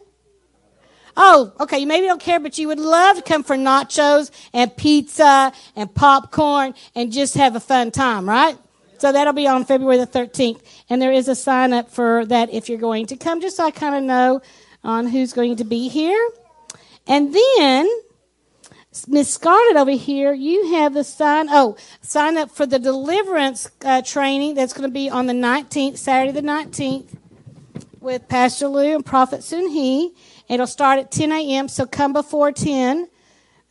Oh, 1.16 1.52
okay. 1.60 1.78
You 1.78 1.86
maybe 1.86 2.06
don't 2.06 2.20
care, 2.20 2.40
but 2.40 2.58
you 2.58 2.68
would 2.68 2.80
love 2.80 3.16
to 3.16 3.22
come 3.22 3.44
for 3.44 3.56
nachos 3.56 4.30
and 4.52 4.74
pizza 4.76 5.52
and 5.76 5.94
popcorn 5.94 6.74
and 6.94 7.12
just 7.12 7.34
have 7.34 7.54
a 7.54 7.60
fun 7.60 7.90
time, 7.90 8.28
right? 8.28 8.56
So 8.98 9.12
that'll 9.12 9.34
be 9.34 9.46
on 9.46 9.64
February 9.64 9.98
the 9.98 10.06
13th. 10.06 10.62
And 10.90 11.00
there 11.00 11.12
is 11.12 11.28
a 11.28 11.34
sign 11.34 11.72
up 11.72 11.90
for 11.90 12.24
that 12.26 12.52
if 12.52 12.68
you're 12.68 12.78
going 12.78 13.06
to 13.06 13.16
come, 13.16 13.40
just 13.40 13.56
so 13.56 13.64
I 13.64 13.70
kind 13.70 13.94
of 13.94 14.02
know 14.02 14.42
on 14.82 15.06
who's 15.06 15.32
going 15.32 15.56
to 15.56 15.64
be 15.64 15.88
here. 15.88 16.30
And 17.06 17.34
then 17.34 17.88
Miss 19.08 19.34
Scarlett 19.34 19.76
over 19.76 19.90
here, 19.90 20.32
you 20.32 20.74
have 20.74 20.94
the 20.94 21.04
sign. 21.04 21.48
Oh, 21.50 21.76
sign 22.00 22.36
up 22.36 22.50
for 22.50 22.64
the 22.64 22.78
deliverance 22.78 23.70
uh, 23.84 24.02
training 24.02 24.54
that's 24.54 24.72
going 24.72 24.88
to 24.88 24.92
be 24.92 25.10
on 25.10 25.26
the 25.26 25.32
19th, 25.32 25.98
Saturday 25.98 26.32
the 26.32 26.46
19th, 26.46 27.16
with 28.00 28.28
Pastor 28.28 28.68
Lou 28.68 28.94
and 28.94 29.04
Prophet 29.04 29.40
Sunhee. 29.40 30.14
It'll 30.48 30.66
start 30.66 31.00
at 31.00 31.10
10 31.10 31.32
a.m. 31.32 31.68
So 31.68 31.86
come 31.86 32.12
before 32.12 32.52
10, 32.52 33.08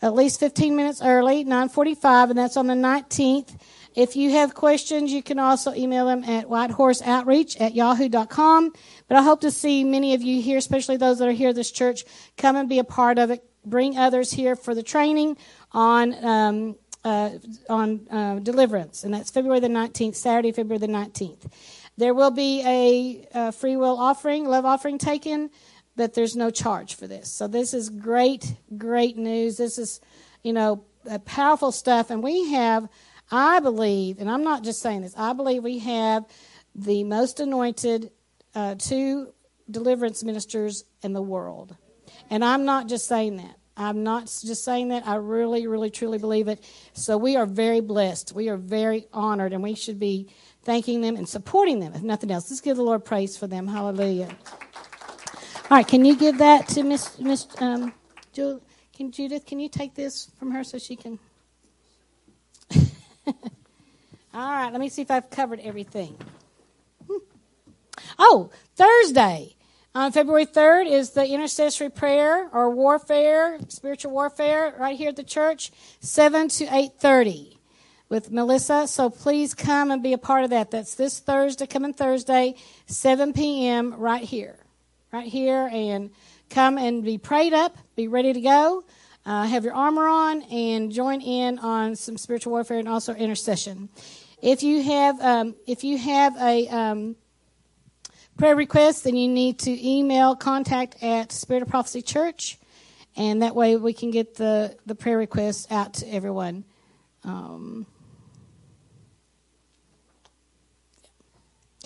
at 0.01 0.13
least 0.13 0.39
15 0.39 0.75
minutes 0.75 1.01
early, 1.01 1.45
9:45, 1.45 2.31
and 2.31 2.37
that's 2.37 2.57
on 2.57 2.67
the 2.67 2.73
19th. 2.73 3.55
If 3.95 4.15
you 4.15 4.31
have 4.31 4.53
questions, 4.55 5.11
you 5.11 5.21
can 5.21 5.39
also 5.39 5.73
email 5.73 6.07
them 6.07 6.23
at 6.23 6.47
whitehorseoutreach 6.47 7.61
at 7.61 7.75
yahoo.com. 7.75 8.73
But 9.07 9.17
I 9.17 9.21
hope 9.21 9.41
to 9.41 9.51
see 9.51 9.83
many 9.83 10.13
of 10.13 10.21
you 10.21 10.41
here, 10.41 10.57
especially 10.57 10.97
those 10.97 11.19
that 11.19 11.27
are 11.27 11.31
here 11.31 11.49
at 11.49 11.55
this 11.55 11.71
church, 11.71 12.05
come 12.37 12.55
and 12.55 12.67
be 12.67 12.79
a 12.79 12.83
part 12.83 13.19
of 13.19 13.31
it 13.31 13.43
bring 13.65 13.97
others 13.97 14.31
here 14.31 14.55
for 14.55 14.75
the 14.75 14.83
training 14.83 15.37
on 15.71 16.23
um, 16.23 16.75
uh, 17.03 17.31
on 17.69 18.07
uh, 18.09 18.39
deliverance, 18.39 19.03
and 19.03 19.13
that's 19.13 19.29
February 19.29 19.59
the 19.59 19.67
19th, 19.67 20.15
Saturday, 20.15 20.53
February 20.53 20.79
the 20.79 20.87
19th. 20.87 21.51
There 21.97 22.13
will 22.13 22.31
be 22.31 22.61
a, 22.65 23.27
a 23.33 23.51
free 23.51 23.75
will 23.75 23.99
offering, 23.99 24.45
love 24.45 24.65
offering 24.65 24.97
taken, 24.97 25.49
but 25.97 26.13
there's 26.13 26.35
no 26.35 26.49
charge 26.49 26.95
for 26.95 27.05
this. 27.05 27.29
So 27.29 27.47
this 27.47 27.73
is 27.73 27.89
great, 27.89 28.55
great 28.77 29.17
news. 29.17 29.57
This 29.57 29.77
is, 29.77 29.99
you 30.43 30.53
know, 30.53 30.85
powerful 31.25 31.73
stuff, 31.73 32.09
and 32.09 32.23
we 32.23 32.53
have, 32.53 32.87
I 33.31 33.59
believe, 33.59 34.19
and 34.19 34.29
I'm 34.29 34.43
not 34.43 34.63
just 34.63 34.81
saying 34.81 35.01
this, 35.01 35.13
I 35.17 35.33
believe 35.33 35.63
we 35.63 35.79
have 35.79 36.25
the 36.75 37.03
most 37.03 37.39
anointed 37.39 38.11
uh, 38.55 38.75
two 38.77 39.33
deliverance 39.69 40.23
ministers 40.23 40.85
in 41.01 41.13
the 41.13 41.21
world. 41.21 41.75
And 42.29 42.43
I'm 42.43 42.65
not 42.65 42.87
just 42.87 43.07
saying 43.07 43.37
that. 43.37 43.55
I'm 43.75 44.03
not 44.03 44.25
just 44.25 44.63
saying 44.63 44.89
that. 44.89 45.07
I 45.07 45.15
really, 45.15 45.65
really, 45.65 45.89
truly 45.89 46.19
believe 46.19 46.47
it. 46.47 46.63
So 46.93 47.17
we 47.17 47.35
are 47.35 47.47
very 47.47 47.79
blessed. 47.79 48.33
We 48.33 48.49
are 48.49 48.57
very 48.57 49.07
honored, 49.11 49.51
and 49.51 49.63
we 49.63 49.73
should 49.73 49.99
be 49.99 50.29
thanking 50.61 51.01
them 51.01 51.15
and 51.15 51.27
supporting 51.27 51.79
them, 51.79 51.93
if 51.93 52.03
nothing 52.03 52.29
else. 52.29 52.49
Let's 52.51 52.61
give 52.61 52.77
the 52.77 52.83
Lord 52.83 53.03
praise 53.03 53.35
for 53.35 53.47
them. 53.47 53.67
Hallelujah. 53.67 54.29
All 55.71 55.77
right, 55.77 55.87
can 55.87 56.05
you 56.05 56.15
give 56.15 56.37
that 56.37 56.67
to 56.69 56.83
Miss 56.83 57.17
Miss 57.19 57.47
um, 57.59 57.93
Jewel, 58.31 58.61
can 58.95 59.11
Judith? 59.11 59.45
Can 59.45 59.59
you 59.59 59.69
take 59.69 59.95
this 59.95 60.29
from 60.37 60.51
her 60.51 60.63
so 60.63 60.77
she 60.77 60.95
can? 60.95 61.17
All 64.33 64.51
right, 64.51 64.71
let 64.71 64.79
me 64.79 64.89
see 64.89 65.01
if 65.01 65.11
I've 65.11 65.29
covered 65.29 65.59
everything. 65.59 66.17
Oh, 68.17 68.51
Thursday. 68.75 69.55
On 69.95 70.11
February 70.11 70.47
3rd 70.47 70.89
is 70.89 71.11
the 71.11 71.27
intercessory 71.27 71.89
prayer 71.89 72.49
or 72.51 72.71
warfare, 72.71 73.59
spiritual 73.67 74.11
warfare, 74.11 74.73
right 74.79 74.97
here 74.97 75.09
at 75.09 75.15
the 75.15 75.23
church, 75.23 75.71
7 75.99 76.47
to 76.49 76.65
8.30 76.65 77.57
with 78.09 78.31
Melissa. 78.31 78.87
So 78.87 79.11
please 79.11 79.53
come 79.53 79.91
and 79.91 80.01
be 80.01 80.13
a 80.13 80.17
part 80.17 80.43
of 80.43 80.49
that. 80.49 80.71
That's 80.71 80.95
this 80.95 81.19
Thursday, 81.19 81.67
coming 81.67 81.93
Thursday, 81.93 82.55
7 82.87 83.33
p.m. 83.33 83.93
right 83.95 84.23
here. 84.23 84.57
Right 85.11 85.27
here. 85.27 85.69
And 85.71 86.09
come 86.49 86.79
and 86.79 87.03
be 87.03 87.19
prayed 87.19 87.53
up, 87.53 87.77
be 87.95 88.07
ready 88.07 88.33
to 88.33 88.41
go. 88.41 88.83
Uh, 89.25 89.45
have 89.45 89.63
your 89.63 89.73
armor 89.73 90.07
on 90.07 90.41
and 90.43 90.91
join 90.91 91.21
in 91.21 91.57
on 91.59 91.95
some 91.95 92.17
spiritual 92.17 92.51
warfare 92.51 92.79
and 92.79 92.89
also 92.89 93.13
intercession. 93.13 93.89
If 94.41 94.63
you 94.63 94.83
have, 94.83 95.21
um, 95.21 95.55
if 95.65 95.83
you 95.85 95.97
have 95.97 96.35
a, 96.41 96.67
um, 96.67 97.15
prayer 98.37 98.55
request, 98.55 99.03
then 99.03 99.15
you 99.15 99.27
need 99.27 99.59
to 99.59 99.87
email 99.87 100.35
contact 100.35 101.01
at 101.01 101.31
Spirit 101.31 101.63
of 101.63 101.69
Prophecy 101.69 102.01
Church, 102.01 102.57
and 103.15 103.41
that 103.41 103.55
way 103.55 103.75
we 103.75 103.93
can 103.93 104.11
get 104.11 104.35
the, 104.35 104.75
the 104.85 104.95
prayer 104.95 105.17
requests 105.17 105.67
out 105.71 105.93
to 105.95 106.07
everyone. 106.07 106.63
Um, 107.23 107.85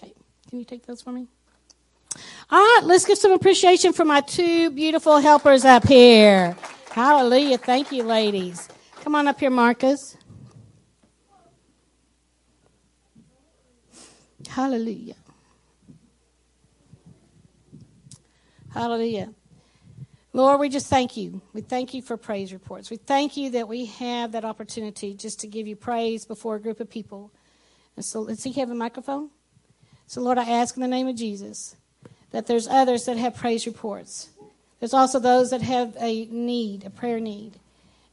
okay, 0.02 0.14
can 0.50 0.60
you 0.60 0.66
take 0.66 0.86
those 0.86 1.02
for 1.02 1.12
me? 1.12 1.28
All 2.50 2.60
right, 2.60 2.82
let's 2.84 3.06
give 3.06 3.18
some 3.18 3.34
appreciation 3.34 3.94
for 3.94 4.06
my 4.06 4.22
two 4.22 4.72
beautiful 4.72 5.20
helpers 5.20 5.66
up 5.66 5.86
here. 5.86 6.56
Hallelujah. 6.98 7.60
Thank 7.60 7.92
you, 7.92 8.02
ladies. 8.02 8.68
Come 9.02 9.14
on 9.14 9.28
up 9.28 9.40
here, 9.40 9.52
Marcus. 9.52 10.18
Hallelujah. 14.50 15.14
Hallelujah. 18.74 19.32
Lord, 20.34 20.60
we 20.60 20.70
just 20.70 20.88
thank 20.88 21.16
you. 21.16 21.40
We 21.54 21.62
thank 21.62 21.94
you 21.94 22.02
for 22.02 22.18
praise 22.18 22.52
reports. 22.52 22.90
We 22.90 22.98
thank 22.98 23.38
you 23.38 23.52
that 23.52 23.68
we 23.68 23.86
have 23.86 24.32
that 24.32 24.44
opportunity 24.44 25.14
just 25.14 25.40
to 25.42 25.48
give 25.48 25.68
you 25.68 25.76
praise 25.76 26.26
before 26.26 26.56
a 26.56 26.60
group 26.60 26.80
of 26.80 26.90
people. 26.90 27.32
And 27.96 28.04
so, 28.04 28.22
let's 28.22 28.42
see, 28.42 28.54
have 28.54 28.72
a 28.72 28.74
microphone? 28.74 29.30
So, 30.08 30.20
Lord, 30.22 30.40
I 30.40 30.50
ask 30.50 30.76
in 30.76 30.82
the 30.82 30.88
name 30.88 31.08
of 31.08 31.16
Jesus 31.16 31.76
that 32.32 32.48
there's 32.48 32.68
others 32.68 33.06
that 33.06 33.18
have 33.18 33.36
praise 33.36 33.68
reports. 33.68 34.32
There's 34.80 34.94
also 34.94 35.20
those 35.20 35.50
that 35.50 35.62
have 35.62 35.96
a 36.00 36.26
need, 36.26 36.86
a 36.86 36.90
prayer 36.90 37.20
need. 37.20 37.54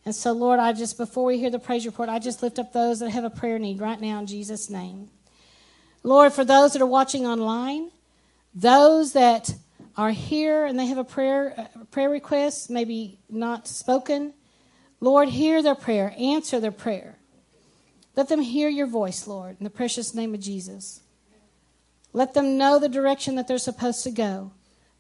And 0.05 0.15
so, 0.15 0.33
Lord, 0.33 0.59
I 0.59 0.73
just, 0.73 0.99
before 0.99 1.25
we 1.25 1.39
hear 1.39 1.51
the 1.51 1.59
praise 1.59 1.87
report, 1.87 2.09
I 2.09 2.19
just 2.19 2.43
lift 2.43 2.59
up 2.59 2.73
those 2.73 3.01
that 3.01 3.11
have 3.11 3.25
a 3.25 3.31
prayer 3.31 3.59
need 3.59 3.81
right 3.81 4.01
now 4.01 4.19
in 4.19 4.27
Jesus' 4.27 4.69
name. 4.69 5.09
Lord, 6.03 6.33
for 6.33 6.45
those 6.45 6.75
that 6.75 6.83
are 6.83 6.87
watching 6.87 7.27
online, 7.27 7.91
those 8.55 9.13
that 9.15 9.55
are 9.97 10.11
here 10.11 10.67
and 10.67 10.79
they 10.79 10.87
have 10.87 10.99
a 10.99 11.05
prayer 11.05 11.69
a 11.81 11.85
prayer 11.87 12.11
request, 12.11 12.69
maybe 12.69 13.19
not 13.31 13.67
spoken, 13.67 14.35
Lord, 15.01 15.29
hear 15.29 15.63
their 15.63 15.75
prayer, 15.75 16.15
answer 16.19 16.61
their 16.61 16.73
prayer. 16.73 17.17
Let 18.17 18.29
them 18.29 18.41
hear 18.41 18.69
your 18.69 18.87
voice, 18.87 19.27
Lord, 19.27 19.57
in 19.59 19.65
the 19.65 19.71
precious 19.71 20.15
name 20.15 20.35
of 20.35 20.41
Jesus. 20.41 21.01
Let 22.13 22.35
them 22.35 22.57
know 22.57 22.79
the 22.79 22.89
direction 22.89 23.35
that 23.35 23.49
they're 23.49 23.59
supposed 23.59 24.05
to 24.05 24.11
go. 24.11 24.53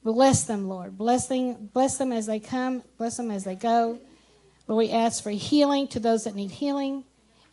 Bless 0.05 0.45
them, 0.45 0.69
Lord. 0.69 0.99
Bless 0.99 1.29
them, 1.29 1.71
bless 1.73 1.97
them 1.97 2.13
as 2.13 2.27
they 2.27 2.39
come, 2.39 2.83
bless 2.99 3.17
them 3.17 3.31
as 3.31 3.45
they 3.45 3.55
go. 3.55 3.99
Lord, 4.69 4.79
we 4.79 4.91
ask 4.91 5.23
for 5.23 5.31
healing 5.31 5.89
to 5.89 6.01
those 6.01 6.25
that 6.25 6.35
need 6.35 6.51
healing, 6.51 7.05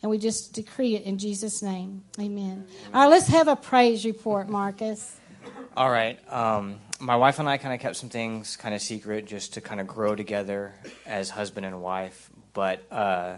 and 0.02 0.10
we 0.10 0.18
just 0.18 0.52
decree 0.52 0.94
it 0.94 1.02
in 1.04 1.16
Jesus' 1.16 1.62
name. 1.62 2.04
Amen. 2.20 2.66
All 2.92 3.04
right, 3.04 3.10
let's 3.10 3.28
have 3.28 3.48
a 3.48 3.56
praise 3.56 4.04
report, 4.04 4.50
Marcus. 4.50 5.18
All 5.76 5.90
right. 5.90 6.18
Um, 6.30 6.78
my 7.00 7.16
wife 7.16 7.38
and 7.38 7.48
I 7.48 7.56
kind 7.56 7.74
of 7.74 7.80
kept 7.80 7.96
some 7.96 8.10
things 8.10 8.56
kind 8.56 8.74
of 8.74 8.82
secret 8.82 9.24
just 9.26 9.54
to 9.54 9.60
kind 9.60 9.80
of 9.80 9.86
grow 9.86 10.14
together 10.14 10.74
as 11.06 11.30
husband 11.30 11.64
and 11.64 11.82
wife. 11.82 12.30
But 12.52 12.84
uh, 12.92 13.36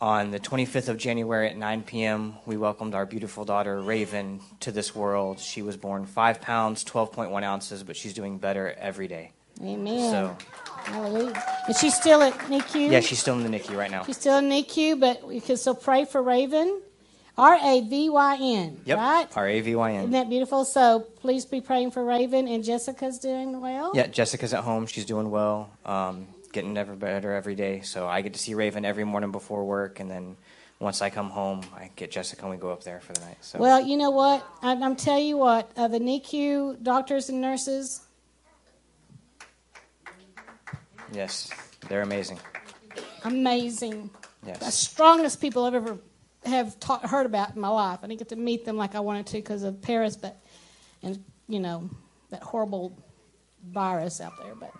on 0.00 0.30
the 0.30 0.40
25th 0.40 0.88
of 0.88 0.96
January 0.96 1.48
at 1.48 1.56
9 1.56 1.82
p.m., 1.82 2.34
we 2.46 2.56
welcomed 2.56 2.94
our 2.94 3.04
beautiful 3.04 3.44
daughter, 3.44 3.78
Ravyn, 3.80 4.40
to 4.60 4.72
this 4.72 4.94
world. 4.94 5.38
She 5.38 5.62
was 5.62 5.76
born 5.76 6.06
5 6.06 6.40
pounds, 6.40 6.84
12.1 6.84 7.42
ounces, 7.42 7.82
but 7.82 7.96
she's 7.96 8.14
doing 8.14 8.38
better 8.38 8.74
every 8.78 9.08
day. 9.08 9.32
Amen. 9.62 10.10
So, 10.10 10.36
Hallelujah. 10.84 11.44
Is 11.68 11.78
she 11.78 11.90
still 11.90 12.22
at 12.22 12.32
NICU? 12.32 12.90
yeah, 12.90 13.00
she's 13.00 13.18
still 13.18 13.38
in 13.38 13.50
the 13.50 13.58
NICU 13.58 13.76
right 13.76 13.90
now. 13.90 14.04
She's 14.04 14.16
still 14.16 14.38
in 14.38 14.48
NICU, 14.48 14.98
but 14.98 15.26
we 15.26 15.40
can 15.40 15.58
still 15.58 15.74
pray 15.74 16.06
for 16.06 16.22
Ravyn. 16.22 16.80
R 17.36 17.58
A 17.62 17.80
V 17.80 18.10
Y 18.10 18.38
N. 18.40 18.80
Yep. 18.84 18.98
Right? 18.98 19.28
R 19.34 19.48
A 19.48 19.60
V 19.60 19.74
Y 19.74 19.90
Isn't 19.92 20.10
that 20.10 20.28
beautiful? 20.28 20.64
So 20.64 21.00
please 21.20 21.46
be 21.46 21.60
praying 21.60 21.90
for 21.92 22.02
Ravyn 22.02 22.52
and 22.52 22.62
Jessica's 22.62 23.18
doing 23.18 23.60
well. 23.60 23.92
Yeah, 23.94 24.08
Jessica's 24.08 24.52
at 24.52 24.62
home. 24.62 24.86
She's 24.86 25.06
doing 25.06 25.30
well. 25.30 25.70
Um, 25.86 26.26
getting 26.52 26.76
ever 26.76 26.94
better 26.94 27.32
every 27.32 27.54
day. 27.54 27.80
So 27.80 28.08
I 28.08 28.22
get 28.22 28.34
to 28.34 28.38
see 28.38 28.52
Ravyn 28.52 28.84
every 28.84 29.04
morning 29.04 29.32
before 29.32 29.64
work, 29.64 30.00
and 30.00 30.10
then 30.10 30.36
once 30.78 31.02
I 31.02 31.10
come 31.10 31.30
home, 31.30 31.62
I 31.74 31.90
get 31.94 32.10
Jessica 32.10 32.42
and 32.42 32.50
we 32.50 32.56
go 32.56 32.70
up 32.70 32.82
there 32.84 33.00
for 33.00 33.12
the 33.12 33.20
night. 33.20 33.36
So 33.42 33.58
Well, 33.58 33.80
you 33.86 33.96
know 33.96 34.10
what? 34.10 34.44
I, 34.62 34.72
I'm 34.72 34.96
telling 34.96 35.26
you 35.26 35.36
what. 35.36 35.70
Uh, 35.76 35.88
the 35.88 35.98
NICU 35.98 36.82
doctors 36.82 37.28
and 37.28 37.40
nurses, 37.40 38.00
yes, 41.12 41.50
they're 41.88 42.02
amazing. 42.02 42.38
amazing. 43.24 44.10
The 44.42 44.70
strongest 44.70 45.40
people 45.40 45.64
I've 45.64 45.74
ever 45.74 45.98
have 46.46 46.80
taught, 46.80 47.04
heard 47.04 47.26
about 47.26 47.54
in 47.54 47.60
my 47.60 47.68
life. 47.68 48.00
I 48.02 48.06
didn't 48.06 48.20
get 48.20 48.30
to 48.30 48.36
meet 48.36 48.64
them 48.64 48.76
like 48.76 48.94
I 48.94 49.00
wanted 49.00 49.26
to 49.26 49.36
because 49.36 49.62
of 49.62 49.82
Paris, 49.82 50.16
but 50.16 50.40
and 51.02 51.22
you 51.46 51.60
know 51.60 51.90
that 52.30 52.42
horrible 52.42 52.96
virus 53.68 54.20
out 54.20 54.32
there. 54.42 54.54
But 54.54 54.72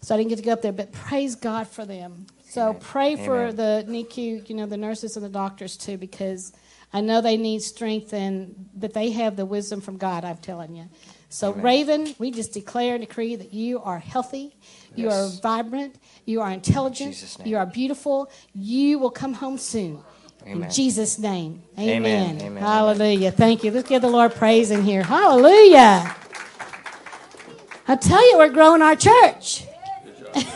so 0.00 0.14
I 0.14 0.18
didn't 0.18 0.30
get 0.30 0.36
to 0.36 0.42
go 0.42 0.52
up 0.52 0.62
there. 0.62 0.72
But 0.72 0.92
praise 0.92 1.34
God 1.34 1.68
for 1.68 1.84
them. 1.84 2.26
So 2.42 2.70
Amen. 2.70 2.80
pray 2.80 3.16
for 3.16 3.46
Amen. 3.46 3.56
the 3.56 3.84
NICU, 3.88 4.48
you 4.48 4.56
know, 4.56 4.66
the 4.66 4.76
nurses 4.76 5.16
and 5.16 5.24
the 5.24 5.30
doctors 5.30 5.76
too, 5.76 5.96
because 5.96 6.52
I 6.92 7.00
know 7.00 7.20
they 7.20 7.36
need 7.36 7.62
strength 7.62 8.12
and 8.12 8.54
but 8.74 8.92
they 8.92 9.10
have 9.10 9.36
the 9.36 9.46
wisdom 9.46 9.80
from 9.80 9.96
God. 9.96 10.24
I'm 10.24 10.38
telling 10.38 10.74
you. 10.74 10.88
So 11.28 11.52
Amen. 11.52 11.64
Ravyn, 11.64 12.18
we 12.18 12.32
just 12.32 12.52
declare 12.52 12.96
and 12.96 13.06
decree 13.06 13.36
that 13.36 13.54
you 13.54 13.80
are 13.82 14.00
healthy, 14.00 14.56
you 14.96 15.08
are 15.08 15.28
vibrant, 15.28 15.94
you 16.24 16.40
are 16.40 16.50
intelligent, 16.50 17.38
name. 17.38 17.48
you 17.48 17.56
are 17.56 17.66
beautiful. 17.66 18.30
You 18.52 18.98
will 18.98 19.10
come 19.10 19.34
home 19.34 19.56
soon. 19.56 20.02
Amen. 20.42 20.64
In 20.64 20.70
Jesus' 20.70 21.18
name. 21.18 21.62
Amen. 21.78 22.02
Amen. 22.02 22.40
Amen. 22.40 22.62
Hallelujah. 22.62 23.30
Thank 23.30 23.62
you. 23.62 23.70
Let's 23.70 23.88
give 23.88 24.02
the 24.02 24.08
Lord 24.08 24.34
praise 24.34 24.70
in 24.70 24.82
here. 24.82 25.02
Hallelujah. 25.02 26.16
I 27.90 27.96
tell 27.96 28.30
you, 28.30 28.38
we're 28.38 28.50
growing 28.50 28.82
our 28.82 28.94
church. 28.94 29.64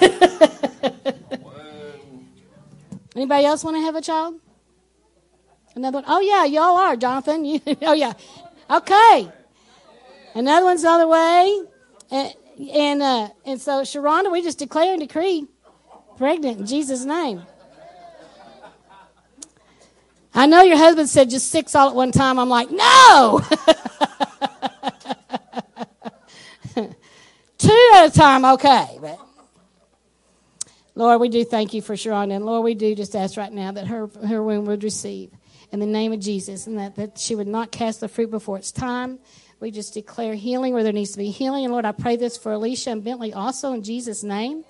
Anybody 3.16 3.44
else 3.44 3.64
want 3.64 3.76
to 3.76 3.80
have 3.80 3.96
a 3.96 4.00
child? 4.00 4.36
Another 5.74 5.98
one? 5.98 6.04
Oh, 6.06 6.20
yeah, 6.20 6.44
y'all 6.44 6.76
are, 6.76 6.94
Jonathan. 6.94 7.60
Oh, 7.82 7.92
yeah. 7.92 8.12
Okay. 8.70 9.32
Another 10.36 10.64
one's 10.64 10.82
the 10.82 10.88
other 10.90 11.08
way. 11.08 11.60
And, 12.12 12.34
and, 12.72 13.02
uh, 13.02 13.28
and 13.44 13.60
so, 13.60 13.82
Sharonda, 13.82 14.30
we 14.30 14.40
just 14.40 14.60
declare 14.60 14.92
and 14.92 15.00
decree 15.00 15.48
pregnant 16.16 16.60
in 16.60 16.66
Jesus' 16.66 17.04
name. 17.04 17.42
I 20.32 20.46
know 20.46 20.62
your 20.62 20.76
husband 20.76 21.08
said 21.08 21.30
just 21.30 21.50
six 21.50 21.74
all 21.74 21.88
at 21.88 21.96
one 21.96 22.12
time. 22.12 22.38
I'm 22.38 22.48
like, 22.48 22.70
no! 22.70 23.40
Two 27.64 27.90
at 27.94 28.06
a 28.08 28.10
time, 28.10 28.44
okay. 28.44 28.98
But 29.00 29.18
Lord, 30.94 31.18
we 31.18 31.30
do 31.30 31.44
thank 31.46 31.72
you 31.72 31.80
for 31.80 31.94
Sharonda. 31.94 32.36
And 32.36 32.44
Lord, 32.44 32.62
we 32.62 32.74
do 32.74 32.94
just 32.94 33.16
ask 33.16 33.38
right 33.38 33.52
now 33.52 33.72
that 33.72 33.86
her, 33.86 34.10
her 34.28 34.42
womb 34.42 34.66
would 34.66 34.84
receive 34.84 35.30
in 35.72 35.80
the 35.80 35.86
name 35.86 36.12
of 36.12 36.20
Jesus 36.20 36.66
and 36.66 36.78
that, 36.78 36.96
that 36.96 37.18
she 37.18 37.34
would 37.34 37.46
not 37.46 37.72
cast 37.72 38.00
the 38.00 38.08
fruit 38.08 38.30
before 38.30 38.58
its 38.58 38.70
time. 38.70 39.18
We 39.60 39.70
just 39.70 39.94
declare 39.94 40.34
healing 40.34 40.74
where 40.74 40.82
there 40.82 40.92
needs 40.92 41.12
to 41.12 41.18
be 41.18 41.30
healing. 41.30 41.64
And 41.64 41.72
Lord, 41.72 41.86
I 41.86 41.92
pray 41.92 42.16
this 42.16 42.36
for 42.36 42.52
Alicia 42.52 42.90
and 42.90 43.02
Bentley 43.02 43.32
also 43.32 43.72
in 43.72 43.82
Jesus' 43.82 44.22
name. 44.22 44.64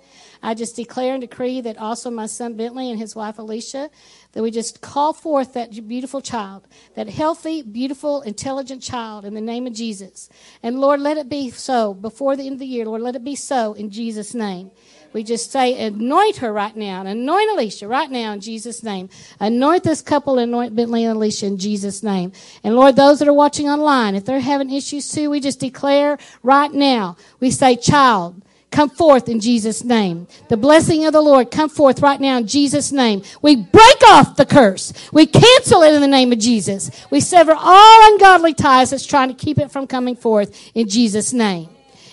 I 0.44 0.52
just 0.52 0.76
declare 0.76 1.14
and 1.14 1.22
decree 1.22 1.62
that 1.62 1.78
also 1.78 2.10
my 2.10 2.26
son 2.26 2.54
Bentley 2.54 2.90
and 2.90 2.98
his 2.98 3.16
wife 3.16 3.38
Alicia, 3.38 3.88
that 4.32 4.42
we 4.42 4.50
just 4.50 4.82
call 4.82 5.14
forth 5.14 5.54
that 5.54 5.88
beautiful 5.88 6.20
child, 6.20 6.68
that 6.96 7.08
healthy, 7.08 7.62
beautiful, 7.62 8.20
intelligent 8.20 8.82
child 8.82 9.24
in 9.24 9.32
the 9.32 9.40
name 9.40 9.66
of 9.66 9.72
Jesus. 9.72 10.28
And 10.62 10.80
Lord, 10.80 11.00
let 11.00 11.16
it 11.16 11.30
be 11.30 11.48
so 11.48 11.94
before 11.94 12.36
the 12.36 12.44
end 12.44 12.52
of 12.52 12.58
the 12.58 12.66
year. 12.66 12.84
Lord, 12.84 13.00
let 13.00 13.16
it 13.16 13.24
be 13.24 13.34
so 13.34 13.72
in 13.72 13.88
Jesus' 13.88 14.34
name. 14.34 14.70
We 15.14 15.22
just 15.22 15.50
say, 15.50 15.80
anoint 15.86 16.36
her 16.38 16.52
right 16.52 16.76
now, 16.76 17.06
anoint 17.06 17.50
Alicia 17.52 17.88
right 17.88 18.10
now 18.10 18.32
in 18.32 18.40
Jesus' 18.40 18.82
name. 18.82 19.08
Anoint 19.40 19.84
this 19.84 20.02
couple, 20.02 20.38
anoint 20.38 20.76
Bentley 20.76 21.04
and 21.04 21.16
Alicia 21.16 21.46
in 21.46 21.56
Jesus' 21.56 22.02
name. 22.02 22.32
And 22.62 22.76
Lord, 22.76 22.96
those 22.96 23.20
that 23.20 23.28
are 23.28 23.32
watching 23.32 23.68
online, 23.68 24.14
if 24.14 24.26
they're 24.26 24.40
having 24.40 24.70
issues 24.70 25.10
too, 25.10 25.30
we 25.30 25.40
just 25.40 25.60
declare 25.60 26.18
right 26.42 26.72
now, 26.72 27.16
we 27.40 27.50
say, 27.50 27.76
child, 27.76 28.42
come 28.74 28.90
forth 28.90 29.28
in 29.28 29.38
Jesus' 29.40 29.84
name. 29.84 30.26
The 30.48 30.56
blessing 30.56 31.06
of 31.06 31.12
the 31.12 31.22
Lord 31.22 31.50
come 31.50 31.68
forth 31.68 32.02
right 32.02 32.20
now 32.20 32.38
in 32.38 32.46
Jesus' 32.46 32.90
name. 32.90 33.22
We 33.40 33.54
break 33.56 34.02
off 34.08 34.36
the 34.36 34.44
curse. 34.44 34.92
We 35.12 35.26
cancel 35.26 35.82
it 35.82 35.94
in 35.94 36.00
the 36.00 36.08
name 36.08 36.32
of 36.32 36.40
Jesus. 36.40 36.90
We 37.10 37.20
sever 37.20 37.54
all 37.56 38.12
ungodly 38.12 38.52
ties 38.52 38.90
that's 38.90 39.06
trying 39.06 39.28
to 39.28 39.34
keep 39.34 39.58
it 39.58 39.70
from 39.70 39.86
coming 39.86 40.16
forth 40.16 40.72
in 40.74 40.88
Jesus' 40.88 41.32
name. 41.32 41.68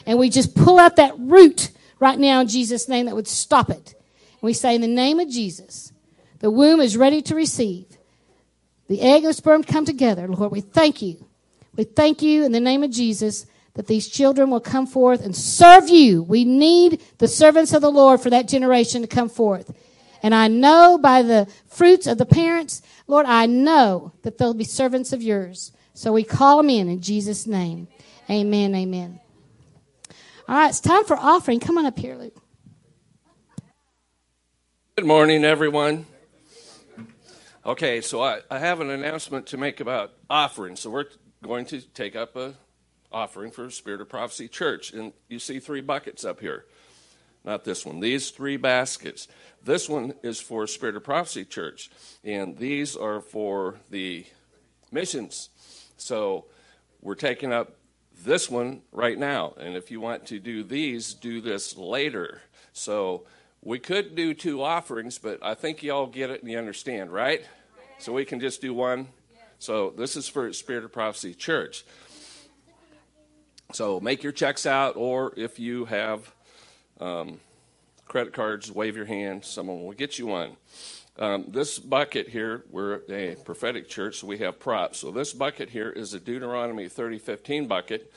And 0.05 0.19
we 0.19 0.29
just 0.29 0.55
pull 0.55 0.79
out 0.79 0.97
that 0.97 1.15
root 1.17 1.71
right 1.99 2.19
now 2.19 2.41
in 2.41 2.47
Jesus' 2.47 2.87
name 2.87 3.07
that 3.07 3.15
would 3.15 3.27
stop 3.27 3.69
it. 3.69 3.95
And 3.95 4.41
we 4.41 4.53
say, 4.53 4.75
in 4.75 4.81
the 4.81 4.87
name 4.87 5.19
of 5.19 5.29
Jesus, 5.29 5.91
the 6.39 6.51
womb 6.51 6.79
is 6.79 6.95
ready 6.95 7.21
to 7.23 7.35
receive. 7.35 7.85
The 8.87 9.01
egg 9.01 9.23
and 9.23 9.29
the 9.29 9.33
sperm 9.33 9.63
come 9.63 9.85
together. 9.85 10.27
Lord, 10.27 10.51
we 10.51 10.61
thank 10.61 11.01
you. 11.01 11.25
We 11.75 11.85
thank 11.85 12.21
you 12.21 12.45
in 12.45 12.51
the 12.51 12.59
name 12.59 12.83
of 12.83 12.91
Jesus 12.91 13.47
that 13.73 13.87
these 13.87 14.07
children 14.07 14.49
will 14.49 14.59
come 14.59 14.85
forth 14.85 15.23
and 15.23 15.35
serve 15.35 15.89
you. 15.89 16.23
We 16.23 16.43
need 16.45 17.01
the 17.19 17.27
servants 17.27 17.73
of 17.73 17.81
the 17.81 17.91
Lord 17.91 18.19
for 18.21 18.29
that 18.29 18.47
generation 18.47 19.01
to 19.01 19.07
come 19.07 19.29
forth. 19.29 19.73
And 20.23 20.35
I 20.35 20.47
know 20.47 20.99
by 21.01 21.23
the 21.23 21.47
fruits 21.67 22.05
of 22.05 22.17
the 22.17 22.25
parents, 22.25 22.81
Lord, 23.07 23.25
I 23.25 23.45
know 23.45 24.13
that 24.21 24.37
they'll 24.37 24.53
be 24.53 24.63
servants 24.63 25.13
of 25.13 25.21
yours. 25.21 25.71
So 25.93 26.13
we 26.13 26.23
call 26.23 26.57
them 26.57 26.69
in 26.69 26.89
in 26.89 27.01
Jesus' 27.01 27.47
name. 27.47 27.87
Amen. 28.29 28.75
Amen. 28.75 29.19
All 30.47 30.55
right, 30.55 30.69
it's 30.69 30.79
time 30.79 31.05
for 31.05 31.17
offering. 31.17 31.59
Come 31.59 31.77
on 31.77 31.85
up 31.85 31.97
here, 31.97 32.15
Luke. 32.15 32.35
Good 34.97 35.05
morning, 35.05 35.45
everyone. 35.45 36.05
Okay, 37.65 38.01
so 38.01 38.21
I, 38.21 38.41
I 38.49 38.59
have 38.59 38.81
an 38.81 38.89
announcement 38.89 39.47
to 39.47 39.57
make 39.57 39.79
about 39.79 40.13
offering. 40.29 40.75
So 40.75 40.89
we're 40.89 41.05
going 41.43 41.65
to 41.67 41.81
take 41.81 42.15
up 42.15 42.35
a 42.35 42.53
offering 43.11 43.51
for 43.51 43.69
Spirit 43.69 44.01
of 44.01 44.09
Prophecy 44.09 44.47
Church, 44.47 44.93
and 44.93 45.13
you 45.27 45.39
see 45.39 45.59
three 45.59 45.81
buckets 45.81 46.23
up 46.23 46.39
here. 46.39 46.65
Not 47.43 47.63
this 47.63 47.85
one. 47.85 47.99
These 47.99 48.31
three 48.31 48.57
baskets. 48.57 49.27
This 49.63 49.89
one 49.89 50.13
is 50.23 50.39
for 50.39 50.67
Spirit 50.67 50.95
of 50.95 51.03
Prophecy 51.03 51.45
Church, 51.45 51.89
and 52.23 52.57
these 52.57 52.95
are 52.95 53.19
for 53.19 53.79
the 53.89 54.25
missions. 54.91 55.49
So 55.97 56.45
we're 57.01 57.15
taking 57.15 57.51
up 57.51 57.77
this 58.23 58.49
one 58.49 58.81
right 58.91 59.17
now. 59.17 59.53
And 59.57 59.75
if 59.75 59.89
you 59.89 59.99
want 59.99 60.25
to 60.27 60.39
do 60.39 60.63
these, 60.63 61.13
do 61.13 61.41
this 61.41 61.75
later. 61.75 62.41
So 62.73 63.25
we 63.61 63.79
could 63.79 64.15
do 64.15 64.33
two 64.33 64.61
offerings, 64.63 65.17
but 65.17 65.39
I 65.43 65.53
think 65.53 65.83
y'all 65.83 66.07
get 66.07 66.29
it 66.29 66.41
and 66.41 66.51
you 66.51 66.57
understand, 66.57 67.11
right? 67.11 67.43
So 67.99 68.13
we 68.13 68.25
can 68.25 68.39
just 68.39 68.61
do 68.61 68.73
one. 68.73 69.07
So 69.59 69.91
this 69.95 70.15
is 70.15 70.27
for 70.27 70.51
Spirit 70.53 70.83
of 70.83 70.91
Prophecy 70.91 71.33
Church. 71.35 71.85
So 73.73 74.01
make 74.01 74.21
your 74.21 74.33
checks 74.33 74.65
out, 74.65 74.97
or 74.97 75.33
if 75.37 75.57
you 75.57 75.85
have 75.85 76.33
um, 76.99 77.39
credit 78.05 78.33
cards, 78.33 78.69
wave 78.71 78.97
your 78.97 79.05
hand. 79.05 79.45
Someone 79.45 79.83
will 79.83 79.93
get 79.93 80.19
you 80.19 80.27
one. 80.27 80.57
Um, 81.17 81.45
this 81.47 81.79
bucket 81.79 82.27
here, 82.29 82.63
we're 82.69 83.01
a 83.09 83.35
prophetic 83.35 83.87
church, 83.87 84.17
so 84.17 84.27
we 84.27 84.39
have 84.39 84.59
props. 84.59 84.99
So 84.99 85.11
this 85.11 85.33
bucket 85.33 85.69
here 85.69 85.89
is 85.89 86.13
a 86.13 86.19
Deuteronomy 86.19 86.89
30:15 86.89 87.67
bucket. 87.67 88.11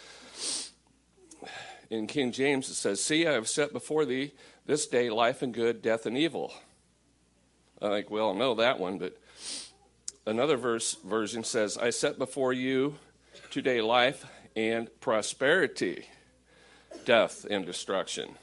In 1.91 2.07
King 2.07 2.33
James, 2.33 2.69
it 2.69 2.75
says, 2.75 3.01
"See, 3.01 3.27
I 3.27 3.33
have 3.33 3.49
set 3.49 3.73
before 3.73 4.05
thee 4.05 4.33
this 4.67 4.87
day 4.87 5.11
life 5.11 5.43
and 5.43 5.55
good, 5.55 5.83
death 5.83 6.07
and 6.07 6.19
evil." 6.19 6.53
I 7.81 7.89
think 7.89 8.11
we 8.11 8.21
all 8.21 8.35
know 8.35 8.55
that 8.55 8.81
one, 8.81 8.99
but 8.99 9.17
another 10.27 10.57
verse 10.57 10.95
version 10.95 11.45
says, 11.45 11.77
"I 11.77 11.91
set 11.91 12.19
before 12.19 12.53
you 12.53 12.97
today 13.51 13.81
life 13.81 14.25
and 14.57 14.89
prosperity, 15.01 16.09
death 17.05 17.47
and 17.49 17.67
destruction." 17.67 18.37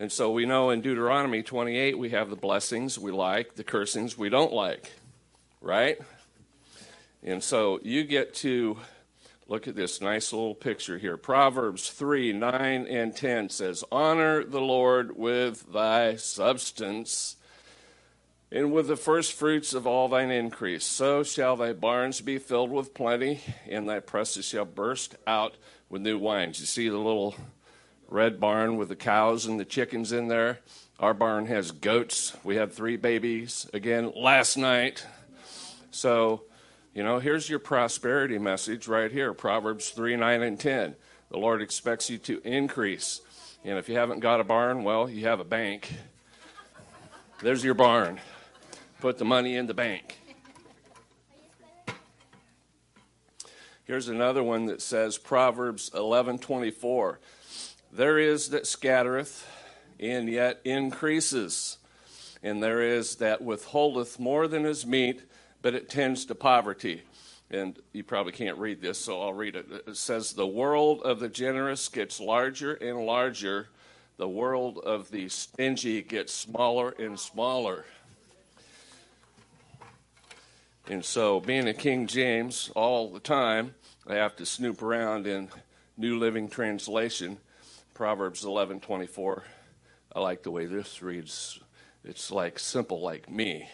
And 0.00 0.12
so 0.12 0.30
we 0.30 0.46
know 0.46 0.70
in 0.70 0.80
Deuteronomy 0.80 1.42
28 1.42 1.98
we 1.98 2.10
have 2.10 2.30
the 2.30 2.36
blessings 2.36 2.98
we 2.98 3.10
like, 3.10 3.56
the 3.56 3.64
cursings 3.64 4.16
we 4.16 4.28
don't 4.28 4.52
like, 4.52 4.92
right? 5.60 5.98
And 7.22 7.42
so 7.42 7.80
you 7.82 8.04
get 8.04 8.32
to 8.36 8.78
look 9.48 9.66
at 9.66 9.74
this 9.74 10.00
nice 10.00 10.32
little 10.32 10.54
picture 10.54 10.98
here. 10.98 11.16
Proverbs 11.16 11.90
3 11.90 12.32
9 12.32 12.86
and 12.86 13.16
10 13.16 13.48
says, 13.48 13.82
Honor 13.90 14.44
the 14.44 14.60
Lord 14.60 15.16
with 15.16 15.72
thy 15.72 16.14
substance 16.14 17.36
and 18.50 18.72
with 18.72 18.88
the 18.88 18.96
first 18.96 19.32
fruits 19.34 19.74
of 19.74 19.86
all 19.86 20.08
thine 20.08 20.30
increase. 20.30 20.84
So 20.84 21.22
shall 21.22 21.56
thy 21.56 21.72
barns 21.72 22.20
be 22.20 22.38
filled 22.38 22.70
with 22.70 22.94
plenty, 22.94 23.40
and 23.68 23.88
thy 23.88 24.00
presses 24.00 24.46
shall 24.46 24.64
burst 24.64 25.16
out 25.26 25.56
with 25.88 26.02
new 26.02 26.18
wines. 26.18 26.60
You 26.60 26.66
see 26.66 26.88
the 26.88 26.96
little 26.96 27.34
red 28.08 28.40
barn 28.40 28.76
with 28.76 28.88
the 28.88 28.96
cows 28.96 29.46
and 29.46 29.60
the 29.60 29.64
chickens 29.64 30.12
in 30.12 30.28
there. 30.28 30.60
Our 30.98 31.14
barn 31.14 31.46
has 31.46 31.70
goats. 31.70 32.36
We 32.42 32.56
had 32.56 32.72
three 32.72 32.96
babies 32.96 33.68
again 33.72 34.12
last 34.16 34.56
night. 34.56 35.06
So, 35.90 36.42
you 36.94 37.02
know, 37.02 37.18
here's 37.18 37.48
your 37.48 37.58
prosperity 37.58 38.38
message 38.38 38.88
right 38.88 39.12
here 39.12 39.32
Proverbs 39.34 39.90
3 39.90 40.16
9 40.16 40.42
and 40.42 40.58
10. 40.58 40.96
The 41.30 41.38
Lord 41.38 41.60
expects 41.60 42.08
you 42.08 42.18
to 42.18 42.40
increase. 42.44 43.20
And 43.64 43.78
if 43.78 43.88
you 43.88 43.96
haven't 43.96 44.20
got 44.20 44.40
a 44.40 44.44
barn, 44.44 44.82
well, 44.82 45.10
you 45.10 45.26
have 45.26 45.40
a 45.40 45.44
bank. 45.44 45.92
There's 47.42 47.62
your 47.62 47.74
barn. 47.74 48.18
Put 49.00 49.18
the 49.18 49.24
money 49.24 49.54
in 49.54 49.66
the 49.66 49.74
bank. 49.74 50.18
Here's 53.84 54.08
another 54.08 54.42
one 54.42 54.66
that 54.66 54.82
says 54.82 55.16
Proverbs 55.16 55.88
11:24. 55.94 57.20
There 57.92 58.18
is 58.18 58.50
that 58.50 58.66
scattereth, 58.66 59.46
and 60.00 60.28
yet 60.28 60.60
increases. 60.64 61.78
And 62.42 62.60
there 62.60 62.82
is 62.82 63.16
that 63.16 63.40
withholdeth 63.40 64.18
more 64.18 64.48
than 64.48 64.66
is 64.66 64.84
meet, 64.84 65.22
but 65.62 65.74
it 65.74 65.88
tends 65.88 66.24
to 66.26 66.34
poverty. 66.34 67.02
And 67.50 67.78
you 67.92 68.02
probably 68.02 68.32
can't 68.32 68.58
read 68.58 68.82
this, 68.82 68.98
so 68.98 69.22
I'll 69.22 69.32
read 69.32 69.54
it. 69.54 69.66
It 69.86 69.96
says, 69.96 70.32
The 70.32 70.46
world 70.46 71.02
of 71.02 71.20
the 71.20 71.28
generous 71.28 71.88
gets 71.88 72.20
larger 72.20 72.74
and 72.74 73.06
larger, 73.06 73.68
the 74.16 74.28
world 74.28 74.78
of 74.78 75.10
the 75.10 75.28
stingy 75.28 76.02
gets 76.02 76.32
smaller 76.32 76.90
and 76.98 77.18
smaller. 77.18 77.84
And 80.90 81.04
so, 81.04 81.38
being 81.38 81.68
a 81.68 81.74
King 81.74 82.06
James 82.06 82.70
all 82.74 83.10
the 83.10 83.20
time, 83.20 83.74
I 84.06 84.14
have 84.14 84.36
to 84.36 84.46
snoop 84.46 84.80
around 84.80 85.26
in 85.26 85.50
New 85.98 86.18
Living 86.18 86.48
Translation 86.48 87.36
Proverbs 87.92 88.42
11:24. 88.42 89.44
I 90.14 90.20
like 90.20 90.44
the 90.44 90.50
way 90.50 90.64
this 90.64 91.02
reads. 91.02 91.60
It's 92.04 92.30
like 92.30 92.58
simple 92.58 93.02
like 93.02 93.28
me. 93.28 93.68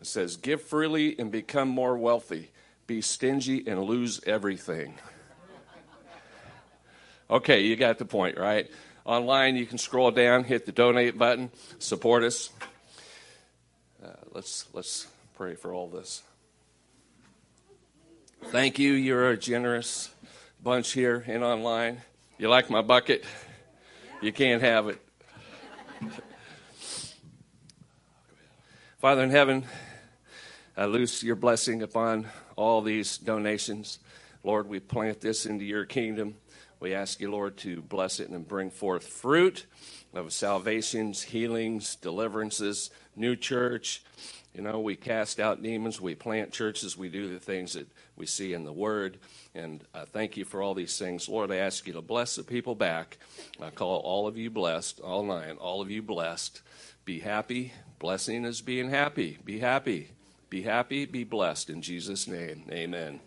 It 0.00 0.06
says, 0.06 0.38
"Give 0.38 0.62
freely 0.62 1.18
and 1.18 1.30
become 1.30 1.68
more 1.68 1.98
wealthy. 1.98 2.52
Be 2.86 3.02
stingy 3.02 3.62
and 3.66 3.82
lose 3.82 4.24
everything." 4.24 4.98
okay, 7.28 7.60
you 7.60 7.76
got 7.76 7.98
the 7.98 8.06
point, 8.06 8.38
right? 8.38 8.70
Online, 9.04 9.56
you 9.56 9.66
can 9.66 9.76
scroll 9.76 10.10
down, 10.10 10.44
hit 10.44 10.64
the 10.64 10.72
donate 10.72 11.18
button, 11.18 11.50
support 11.78 12.22
us. 12.22 12.48
Uh, 14.02 14.08
let's 14.32 14.64
let's 14.72 15.06
pray 15.34 15.54
for 15.54 15.74
all 15.74 15.88
this. 15.90 16.22
Thank 18.46 18.78
you. 18.80 18.92
You're 18.94 19.30
a 19.30 19.36
generous 19.36 20.10
bunch 20.62 20.92
here 20.92 21.24
and 21.28 21.44
online. 21.44 22.00
You 22.38 22.48
like 22.48 22.68
my 22.68 22.82
bucket? 22.82 23.24
You 24.20 24.32
can't 24.32 24.60
have 24.62 24.88
it. 24.88 25.00
Father 28.98 29.22
in 29.22 29.30
heaven, 29.30 29.64
I 30.76 30.86
loose 30.86 31.22
your 31.22 31.36
blessing 31.36 31.82
upon 31.82 32.26
all 32.56 32.82
these 32.82 33.18
donations. 33.18 34.00
Lord, 34.42 34.68
we 34.68 34.80
plant 34.80 35.20
this 35.20 35.46
into 35.46 35.64
your 35.64 35.84
kingdom. 35.84 36.34
We 36.80 36.92
ask 36.92 37.20
you, 37.20 37.30
Lord, 37.30 37.56
to 37.58 37.82
bless 37.82 38.18
it 38.18 38.30
and 38.30 38.48
bring 38.48 38.70
forth 38.70 39.06
fruit 39.06 39.66
of 40.14 40.32
salvations, 40.32 41.22
healings, 41.22 41.96
deliverances, 41.96 42.90
new 43.16 43.36
church. 43.36 44.02
You 44.54 44.62
know, 44.62 44.80
we 44.80 44.96
cast 44.96 45.38
out 45.38 45.62
demons, 45.62 46.00
we 46.00 46.16
plant 46.16 46.52
churches, 46.52 46.96
we 46.96 47.08
do 47.08 47.28
the 47.28 47.38
things 47.38 47.74
that 47.74 47.86
we 48.16 48.26
see 48.26 48.52
in 48.52 48.64
the 48.64 48.72
Word. 48.72 49.18
And 49.54 49.84
I 49.94 50.04
thank 50.04 50.36
you 50.36 50.44
for 50.44 50.60
all 50.60 50.74
these 50.74 50.98
things. 50.98 51.28
Lord, 51.28 51.52
I 51.52 51.56
ask 51.56 51.86
you 51.86 51.92
to 51.92 52.02
bless 52.02 52.34
the 52.34 52.42
people 52.42 52.74
back. 52.74 53.18
I 53.62 53.70
call 53.70 53.98
all 54.00 54.26
of 54.26 54.36
you 54.36 54.50
blessed, 54.50 55.00
all 55.00 55.22
nine, 55.22 55.56
all 55.56 55.80
of 55.80 55.90
you 55.90 56.02
blessed. 56.02 56.62
Be 57.04 57.20
happy. 57.20 57.72
Blessing 57.98 58.44
is 58.44 58.60
being 58.60 58.90
happy. 58.90 59.38
Be 59.44 59.60
happy. 59.60 60.10
Be 60.48 60.62
happy. 60.62 61.06
Be 61.06 61.22
blessed. 61.22 61.70
In 61.70 61.80
Jesus' 61.80 62.26
name, 62.26 62.64
amen. 62.70 63.20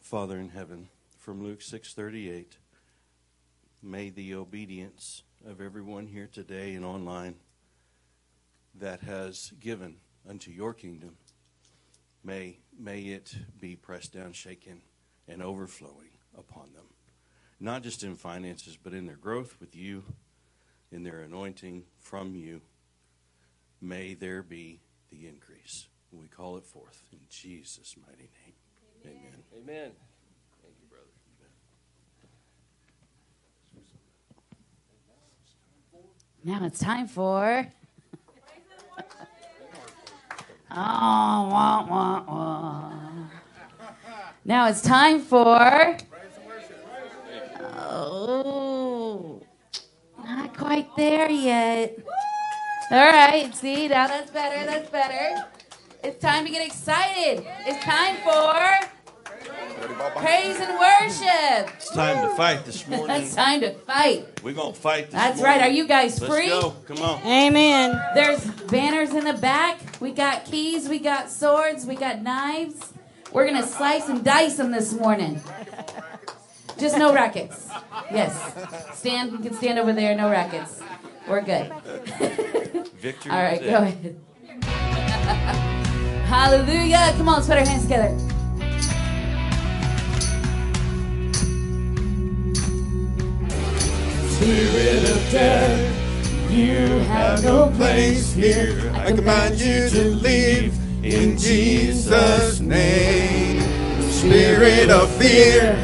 Father 0.00 0.36
in 0.38 0.50
heaven, 0.50 0.88
from 1.22 1.40
Luke 1.40 1.60
6:38, 1.62 2.58
may 3.80 4.10
the 4.10 4.34
obedience 4.34 5.22
of 5.46 5.60
everyone 5.60 6.08
here 6.08 6.26
today 6.26 6.74
and 6.74 6.84
online 6.84 7.36
that 8.74 9.02
has 9.02 9.52
given 9.60 10.00
unto 10.28 10.50
your 10.50 10.74
kingdom 10.74 11.16
may 12.24 12.58
may 12.76 13.02
it 13.02 13.36
be 13.60 13.76
pressed 13.76 14.12
down, 14.12 14.32
shaken, 14.32 14.82
and 15.28 15.40
overflowing 15.40 16.10
upon 16.36 16.72
them. 16.72 16.86
Not 17.60 17.84
just 17.84 18.02
in 18.02 18.16
finances, 18.16 18.76
but 18.76 18.92
in 18.92 19.06
their 19.06 19.14
growth 19.14 19.60
with 19.60 19.76
you, 19.76 20.02
in 20.90 21.04
their 21.04 21.20
anointing 21.20 21.84
from 22.00 22.34
you. 22.34 22.62
May 23.80 24.14
there 24.14 24.42
be 24.42 24.80
the 25.08 25.28
increase. 25.28 25.86
We 26.10 26.26
call 26.26 26.56
it 26.56 26.64
forth 26.64 27.04
in 27.12 27.20
Jesus' 27.28 27.94
mighty 27.96 28.28
name. 28.44 28.54
Amen. 29.06 29.44
Amen. 29.56 29.92
Thank 30.62 30.76
you, 30.80 30.86
brother. 30.88 31.12
Now 36.44 36.64
it's 36.64 36.80
time 36.80 37.06
for. 37.06 37.68
oh, 38.98 39.04
wah, 40.72 41.86
wah, 41.88 42.24
wah. 42.26 42.92
Now 44.44 44.66
it's 44.68 44.82
time 44.82 45.20
for. 45.20 45.96
Oh, 47.84 49.40
not 50.18 50.56
quite 50.58 50.88
there 50.96 51.30
yet. 51.30 51.98
All 52.90 53.12
right, 53.12 53.54
see, 53.54 53.86
now 53.86 54.08
that's 54.08 54.32
better, 54.32 54.66
that's 54.66 54.90
better. 54.90 55.46
It's 56.02 56.20
time 56.20 56.44
to 56.44 56.50
get 56.50 56.66
excited. 56.66 57.46
It's 57.66 57.84
time 57.84 58.16
for 58.24 58.88
praise 59.88 60.58
and 60.60 60.78
worship. 60.78 61.74
It's 61.76 61.90
time 61.90 62.28
to 62.28 62.34
fight 62.36 62.64
this 62.64 62.86
morning. 62.88 63.22
It's 63.22 63.34
time 63.34 63.60
to 63.60 63.72
fight. 63.74 64.42
We're 64.42 64.54
going 64.54 64.72
to 64.72 64.78
fight 64.80 65.06
this 65.06 65.14
That's 65.14 65.38
morning. 65.38 65.60
right. 65.60 65.68
Are 65.68 65.72
you 65.72 65.86
guys 65.86 66.18
free? 66.18 66.28
Let's 66.28 66.40
free? 66.40 66.48
go. 66.48 66.70
Come 66.86 67.02
on. 67.02 67.22
Amen. 67.26 68.00
There's 68.14 68.44
banners 68.70 69.10
in 69.14 69.24
the 69.24 69.34
back. 69.34 69.80
We 70.00 70.12
got 70.12 70.44
keys, 70.44 70.88
we 70.88 70.98
got 70.98 71.30
swords, 71.30 71.86
we 71.86 71.96
got 71.96 72.22
knives. 72.22 72.92
We're 73.32 73.48
going 73.48 73.60
to 73.60 73.66
slice 73.68 74.08
and 74.08 74.24
dice 74.24 74.56
them 74.56 74.70
this 74.72 74.92
morning. 74.92 75.40
Just 76.78 76.98
no 76.98 77.14
rackets. 77.14 77.68
Yes. 78.10 78.98
Stand, 78.98 79.32
you 79.32 79.38
can 79.38 79.54
stand 79.54 79.78
over 79.78 79.92
there, 79.92 80.14
no 80.14 80.28
rackets. 80.30 80.80
We're 81.28 81.42
good. 81.42 81.72
Victory 83.00 83.30
All 83.30 83.42
right, 83.42 83.60
go 83.60 83.76
ahead. 83.76 84.20
Hallelujah. 86.26 87.12
Come 87.16 87.28
on, 87.28 87.34
let's 87.36 87.46
put 87.46 87.58
our 87.58 87.64
hands 87.64 87.82
together. 87.82 88.41
Spirit 94.42 95.08
of 95.08 95.30
death, 95.30 96.50
you 96.50 96.98
have 97.06 97.44
no 97.44 97.70
place 97.76 98.32
here. 98.32 98.90
I 98.92 99.12
command 99.12 99.60
you 99.60 99.88
to 99.88 100.16
leave 100.16 100.74
in 101.04 101.38
Jesus' 101.38 102.58
name. 102.58 103.60
Spirit 104.10 104.90
of 104.90 105.08
fear, 105.12 105.78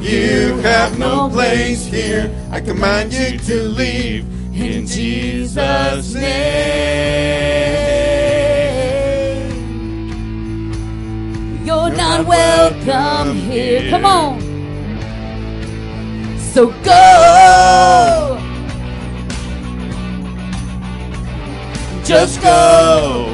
you 0.00 0.56
have 0.62 0.98
no 0.98 1.28
place 1.28 1.84
here. 1.84 2.34
I 2.50 2.62
command 2.62 3.12
you 3.12 3.36
to 3.40 3.62
leave 3.64 4.24
in 4.56 4.86
Jesus' 4.86 6.14
name. 6.14 6.24
You're 11.62 11.90
not 11.90 12.24
welcome 12.24 13.36
here. 13.36 13.90
Come 13.90 14.06
on. 14.06 14.47
So 16.58 16.66
go. 16.82 18.36
Just 22.04 22.42
go. 22.42 23.28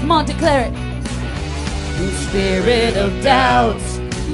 Come 0.00 0.10
on, 0.10 0.24
declare 0.24 0.72
it. 0.72 2.12
Spirit 2.14 2.96
of 2.96 3.22
doubt, 3.22 3.78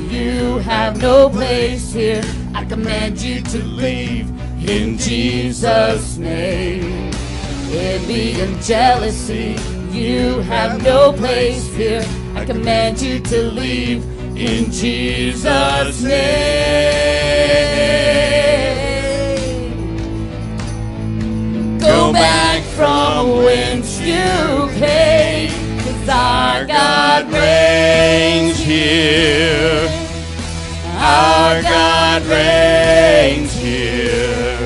you 0.08 0.58
have 0.58 1.02
no 1.02 1.28
place 1.28 1.92
here. 1.92 2.22
I 2.54 2.64
command 2.64 3.20
you 3.20 3.40
to 3.40 3.58
leave 3.58 4.30
in 4.64 4.96
Jesus' 4.96 6.18
name. 6.18 7.10
Envy 7.72 8.40
and 8.40 8.62
jealousy, 8.62 9.56
you 9.90 10.38
have 10.42 10.80
no 10.80 11.12
place 11.12 11.74
here. 11.74 12.04
I 12.36 12.44
command 12.44 13.02
you 13.02 13.18
to 13.18 13.42
leave 13.50 14.15
in 14.36 14.70
Jesus' 14.70 16.02
name. 16.02 16.16
Go 21.78 22.12
back 22.12 22.62
from 22.76 23.44
whence 23.44 23.98
you 23.98 24.68
came, 24.78 25.50
'cause 25.78 26.08
our 26.08 26.64
God 26.66 27.32
reigns 27.32 28.58
here. 28.58 29.88
Our 30.98 31.62
God 31.62 32.26
reigns 32.26 33.54
here. 33.54 34.58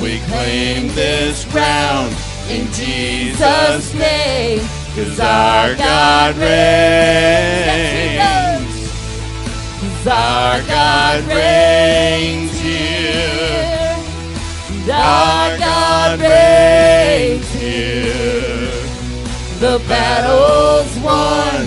We 0.00 0.18
claim 0.30 0.92
this 0.94 1.44
ground 1.44 2.12
in 2.50 2.72
Jesus' 2.72 3.94
name, 3.94 4.68
'cause 4.94 5.20
our 5.20 5.74
God 5.74 6.36
reigns. 6.38 8.13
Our 10.06 10.60
God 10.62 11.24
reigns 11.26 12.60
here. 12.60 13.96
Our 14.92 15.58
God 15.58 16.20
reigns 16.20 17.50
here. 17.52 18.70
The 19.60 19.82
battle's 19.88 20.96
won. 20.98 21.66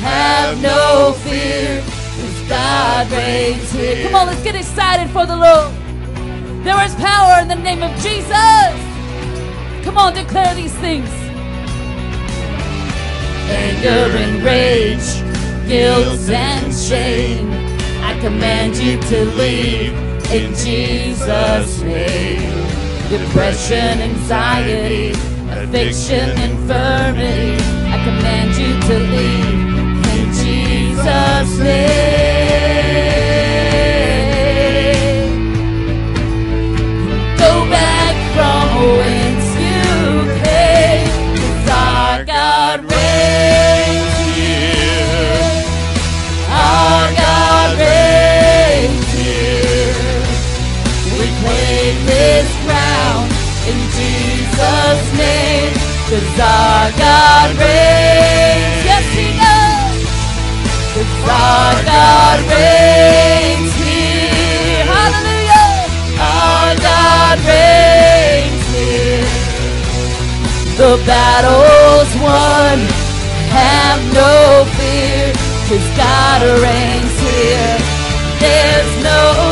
Have 0.00 0.60
no 0.62 1.14
fear. 1.24 1.82
fear. 1.82 1.82
'cause 1.82 2.48
God 2.48 3.12
reigns 3.12 3.72
here. 3.72 4.04
Come 4.04 4.14
on, 4.14 4.26
let's 4.28 4.42
get 4.42 4.54
excited 4.54 5.10
for 5.10 5.26
the 5.26 5.36
Lord. 5.36 5.72
There 6.64 6.82
is 6.84 6.94
power 6.96 7.40
in 7.42 7.48
the 7.48 7.56
name 7.56 7.82
of 7.82 7.92
Jesus. 8.02 8.72
Come 9.84 9.98
on, 9.98 10.14
declare 10.14 10.54
these 10.54 10.74
things. 10.74 11.08
anger 13.48 14.16
and 14.16 14.42
rage, 14.42 15.22
guilt 15.68 16.28
and 16.30 16.74
shame. 16.74 17.65
I 18.16 18.20
command 18.20 18.76
you 18.78 18.98
to 18.98 19.24
leave 19.36 19.92
in 20.32 20.54
Jesus' 20.54 21.82
name. 21.82 22.50
Depression, 23.10 24.00
anxiety, 24.00 25.10
addiction, 25.50 26.30
infirmity. 26.40 27.62
I 27.92 28.02
command 28.06 28.56
you 28.56 28.72
to 28.88 28.98
leave 28.98 30.16
in 30.16 30.32
Jesus' 30.32 31.58
name. 31.58 32.45
Jesus' 53.96 55.06
name, 55.18 55.72
cause 56.08 56.38
our 56.40 56.88
God 56.96 57.48
reigns. 57.60 58.84
Yes, 58.88 59.06
He 59.16 59.28
does. 59.36 59.98
Cause 60.94 61.14
our 61.28 61.74
God 61.84 62.38
reigns 62.52 63.72
here. 63.84 64.84
Hallelujah. 64.88 65.68
Our 66.16 66.70
God 66.88 67.36
reigns 67.44 68.64
here. 68.72 69.28
The 70.80 70.92
battle's 71.04 72.12
won. 72.24 72.78
Have 73.52 74.02
no 74.12 74.64
fear. 74.76 75.32
Cause 75.68 75.88
God 75.96 76.40
reigns 76.62 77.16
here. 77.20 77.76
There's 78.40 78.92
no 79.02 79.45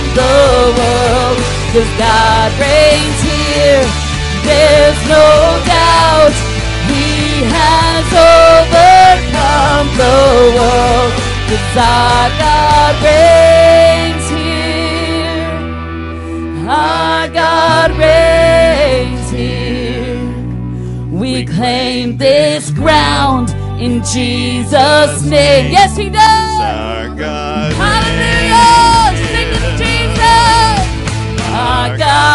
overcome 0.00 0.14
the 0.14 0.72
world. 0.78 1.38
Cause 1.72 1.92
God 1.98 2.50
reigns 2.58 3.20
here. 3.22 3.84
There's 4.44 5.00
no 5.08 5.26
doubt 5.66 6.34
He 6.88 7.44
has 7.46 8.06
overcome 8.12 9.88
the 9.96 10.18
world. 10.56 11.12
Cause 11.48 11.76
our 11.76 12.30
God 12.38 12.94
reigns 13.04 14.26
here. 14.30 15.48
Our 16.68 17.28
God 17.28 17.90
reigns 17.98 19.30
here. 19.30 20.18
We 21.10 21.44
claim 21.44 22.16
this 22.16 22.70
ground 22.70 23.50
in 23.80 24.02
Jesus' 24.04 25.22
name. 25.24 25.70
Yes, 25.72 25.96
He 25.96 26.10
does. 26.10 26.39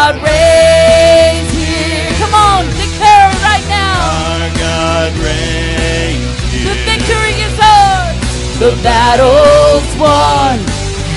God 0.06 0.22
reigns 0.22 1.50
here. 1.50 2.14
Come 2.22 2.32
on, 2.32 2.64
declare 2.78 3.26
it 3.26 3.42
right 3.42 3.66
now. 3.66 4.38
Our 4.38 4.46
God 4.54 5.10
reigns 5.18 6.38
here. 6.46 6.70
The 6.70 6.76
victory 6.86 7.34
is 7.42 7.58
ours. 7.58 8.14
The 8.62 8.70
battle's 8.86 9.90
won. 9.98 10.62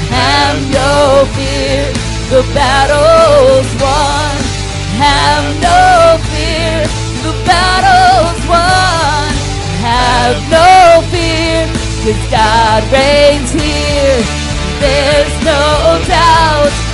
Have 0.09 0.57
no 0.73 1.29
fear. 1.37 1.85
The 2.33 2.41
battle's 2.57 3.69
won. 3.77 4.33
Have 4.97 5.45
no 5.61 6.17
fear. 6.33 6.81
The 7.21 7.35
battle's 7.45 8.41
won. 8.49 9.29
Have 9.85 10.41
no 10.49 11.05
fear. 11.13 11.69
Cause 12.01 12.23
God 12.33 12.81
reigns 12.89 13.53
here. 13.53 14.17
There's 14.81 15.45
no 15.45 16.01
doubt. 16.07 16.88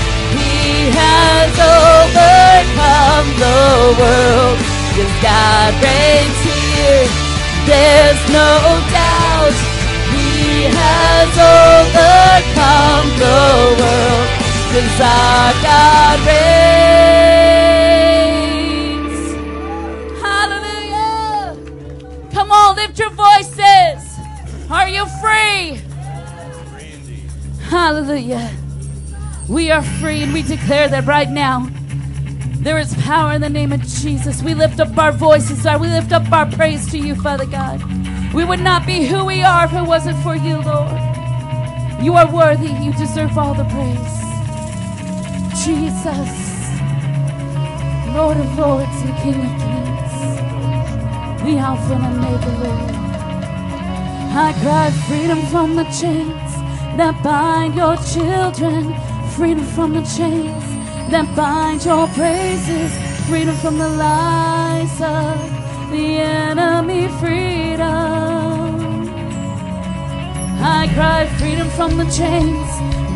Has 0.97 1.53
overcome 1.59 3.27
the 3.43 3.59
world. 3.99 4.57
Cause 4.95 5.15
God 5.21 5.71
reigns 5.83 6.39
here. 6.47 7.07
There's 7.67 8.21
no 8.31 8.51
doubt. 8.95 9.55
He 10.15 10.71
has 10.71 11.31
overcome 11.35 13.07
the 13.19 13.43
world. 13.79 14.27
Cause 14.71 14.99
our 15.01 15.51
God 15.65 16.17
reigns. 16.27 16.55
Hallelujah. 20.21 21.57
Come 22.31 22.49
on, 22.51 22.75
lift 22.75 22.97
your 22.99 23.09
voices. 23.11 23.99
Are 24.69 24.87
you 24.87 25.05
free? 25.21 25.81
Hallelujah. 27.69 28.54
We 29.47 29.69
are 29.71 29.83
free 29.83 30.23
and 30.23 30.33
we 30.33 30.41
declare 30.41 30.87
that 30.89 31.05
right 31.05 31.29
now. 31.29 31.69
There 32.57 32.79
is 32.79 32.95
power 33.03 33.33
in 33.33 33.41
the 33.41 33.49
name 33.49 33.71
of 33.71 33.81
Jesus. 33.81 34.41
We 34.41 34.55
lift 34.55 34.79
up 34.79 34.97
our 34.97 35.11
voices, 35.11 35.63
God. 35.63 35.81
We 35.81 35.87
lift 35.87 36.11
up 36.11 36.31
our 36.31 36.49
praise 36.51 36.89
to 36.91 36.97
you, 36.97 37.15
Father 37.15 37.45
God. 37.45 37.79
We 38.33 38.43
would 38.43 38.59
not 38.59 38.85
be 38.87 39.05
who 39.05 39.23
we 39.23 39.43
are 39.43 39.65
if 39.65 39.73
it 39.73 39.83
wasn't 39.83 40.17
for 40.23 40.35
you, 40.35 40.61
Lord. 40.61 40.91
You 42.01 42.15
are 42.15 42.31
worthy. 42.33 42.69
You 42.83 42.91
deserve 42.93 43.37
all 43.37 43.53
the 43.53 43.65
praise. 43.65 44.15
Jesus, 45.63 46.69
Lord 48.13 48.37
of 48.37 48.57
lords 48.57 49.01
and 49.01 49.15
King 49.17 49.39
of 49.45 49.53
kings, 49.61 50.13
the 51.43 51.57
Alpha 51.57 51.93
and 51.93 52.05
Omega, 52.05 52.51
Lord. 52.63 52.95
I 54.37 54.53
cry 54.61 54.91
freedom 55.07 55.41
from 55.47 55.75
the 55.75 55.85
chains 55.85 56.51
that 56.97 57.21
bind 57.23 57.75
your 57.75 57.95
children, 57.97 58.93
freedom 59.35 59.65
from 59.65 59.91
the 59.93 60.01
chains 60.17 60.63
that 61.11 61.27
bind 61.35 61.83
your 61.83 62.07
praises, 62.07 62.91
freedom 63.27 63.53
from 63.57 63.77
the 63.77 63.89
lies 63.89 65.01
of 65.01 65.91
the 65.91 66.19
enemy, 66.19 67.09
freedom. 67.19 67.83
I 70.61 70.89
cry 70.93 71.25
freedom 71.37 71.67
from 71.71 71.97
the 71.97 72.05
chains 72.05 72.69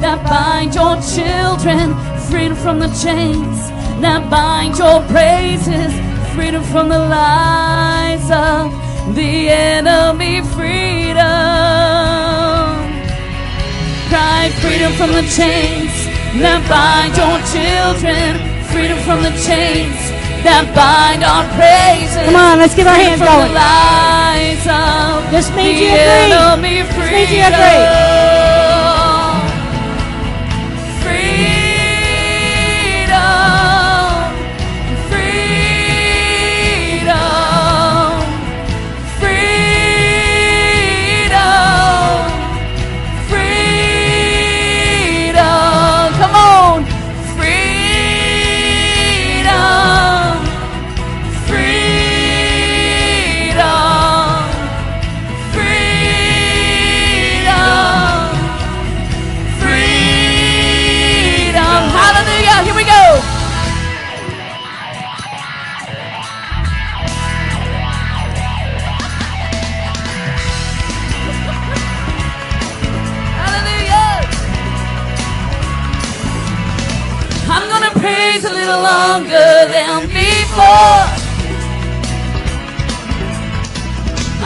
that 0.03 0.19
bind 0.27 0.75
your 0.75 0.99
children, 1.15 1.95
freedom 2.29 2.57
from 2.57 2.79
the 2.79 2.91
chains 3.01 3.69
that 4.01 4.29
bind 4.29 4.77
your 4.77 5.01
praises, 5.07 5.93
freedom 6.35 6.63
from 6.63 6.89
the 6.89 6.99
lies 6.99 8.29
of 8.29 9.15
the 9.15 9.49
enemy, 9.49 10.41
freedom. 10.51 11.19
Cry 14.11 14.49
freedom 14.59 14.91
from 14.93 15.13
the 15.13 15.23
chains 15.33 15.78
that 16.37 16.61
bind 16.69 17.17
your 17.17 17.37
children, 17.49 18.37
freedom 18.69 18.97
from 19.01 19.25
the 19.25 19.33
chains 19.41 19.97
that 20.45 20.69
bind 20.77 21.25
our 21.25 21.43
praises. 21.57 22.23
Come 22.29 22.37
on, 22.37 22.59
let's 22.59 22.75
get 22.75 22.85
our 22.85 22.93
hands 22.93 23.19
going. 23.19 23.49
The 23.49 23.57
lies 23.57 24.63
of 24.69 25.25
Just 25.33 25.49
means 25.57 25.81
you 25.81 25.89
agree. 25.89 26.29
Just 26.29 27.11
means 27.11 27.31
you 27.33 27.41
agree. 27.41 28.28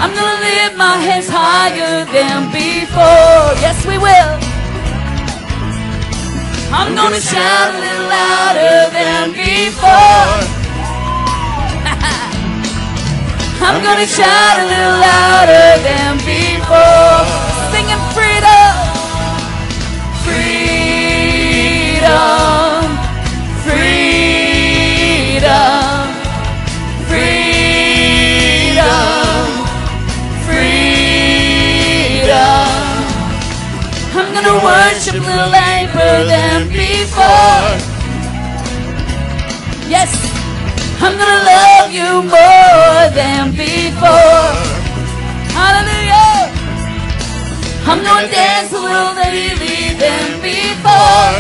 I'm 0.04 0.12
gonna 0.14 0.42
lift 0.42 0.76
my 0.76 0.98
hands 0.98 1.30
higher 1.32 2.04
than 2.04 2.52
before. 2.52 3.56
Yes, 3.64 3.86
we 3.88 3.98
will. 3.98 4.36
I'm 6.76 6.94
gonna 6.94 7.22
shout 7.22 7.70
a 7.72 7.80
little 7.80 8.08
louder 8.12 8.90
than 8.92 9.32
before. 9.32 10.44
I'm 13.64 13.80
gonna 13.82 14.06
shout 14.06 14.60
a 14.60 14.66
little 14.68 15.00
louder 15.08 15.80
than 15.88 16.20
before. 16.28 17.24
Singing 17.72 18.04
freedom. 18.12 18.76
Freedom. 20.28 22.04
Freedom. 23.64 24.44
Freedom. 32.34 32.74
I'm 34.18 34.34
gonna 34.34 34.58
worship 34.66 35.14
little 35.14 35.50
louder 35.54 36.26
than 36.26 36.68
before. 36.70 37.66
Yes, 39.88 40.12
I'm 41.00 41.14
gonna 41.22 41.44
love 41.54 41.92
you 41.92 42.24
more 42.24 43.02
than 43.14 43.52
before. 43.52 44.50
Hallelujah. 45.54 46.50
I'm 47.86 48.02
gonna 48.04 48.28
dance 48.32 48.72
a 48.74 48.82
little 48.82 49.14
lately 49.14 49.94
than 50.02 50.42
before. 50.42 51.34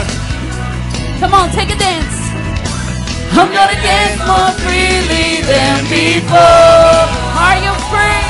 Come 1.19 1.33
on, 1.33 1.49
take 1.51 1.71
a 1.71 1.77
dance. 1.77 2.17
I'm 3.33 3.49
gonna 3.51 3.79
dance 3.81 4.19
more 4.29 4.51
freely 4.61 5.41
than 5.41 5.77
before. 5.89 7.09
Are 7.45 7.57
you 7.65 7.73
free? 7.89 8.22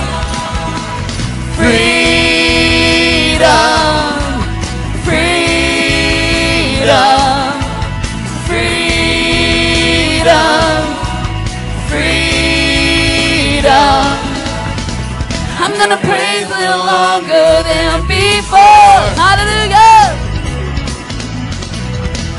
Gonna 15.84 16.00
praise 16.00 16.48
a 16.48 16.58
little 16.64 16.86
longer 16.86 17.48
than 17.68 18.08
before. 18.08 19.04
Hallelujah. 19.20 20.16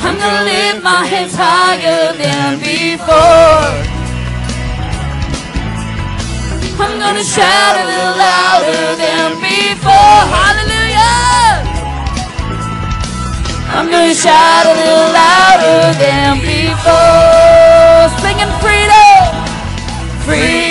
I'm 0.01 0.17
gonna 0.17 0.45
lift 0.49 0.83
my 0.83 1.05
hands 1.05 1.35
higher 1.37 2.17
than 2.17 2.59
before. 2.61 3.69
I'm 6.81 6.99
gonna 6.99 7.23
shout 7.23 7.75
a 7.77 7.85
little 7.85 8.17
louder 8.17 8.87
than 9.05 9.37
before. 9.45 10.21
Hallelujah. 10.37 11.69
I'm 13.77 13.91
gonna 13.91 14.15
shout 14.15 14.65
a 14.65 14.75
little 14.81 15.11
louder 15.21 15.93
than 16.01 16.41
before. 16.41 18.09
Singing 18.25 18.53
freedom. 18.65 19.21
Freedom. 20.25 20.64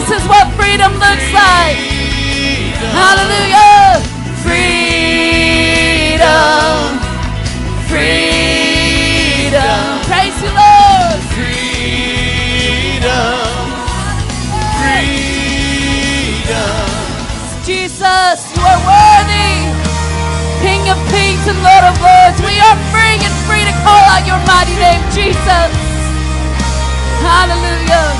This 0.00 0.22
is 0.22 0.28
what 0.32 0.48
freedom 0.56 0.92
looks 0.96 1.28
like. 1.36 1.76
Hallelujah. 2.88 4.00
Freedom. 4.40 6.24
Freedom. 7.84 9.60
Praise 10.08 10.40
you, 10.40 10.48
Lord. 10.56 11.20
Freedom. 11.36 12.64
Freedom. 14.80 15.68
Jesus, 17.68 18.56
you 18.56 18.64
are 18.64 18.80
worthy. 18.88 19.68
King 20.64 20.80
of 20.88 20.96
kings 21.12 21.44
and 21.44 21.60
Lord 21.60 21.84
of 21.84 22.00
lords. 22.00 22.40
We 22.40 22.56
are 22.56 22.78
free 22.88 23.20
and 23.20 23.36
free 23.44 23.68
to 23.68 23.74
call 23.84 24.00
out 24.16 24.24
your 24.24 24.40
mighty 24.48 24.80
name, 24.80 25.04
Jesus. 25.12 25.68
Hallelujah. 27.20 28.19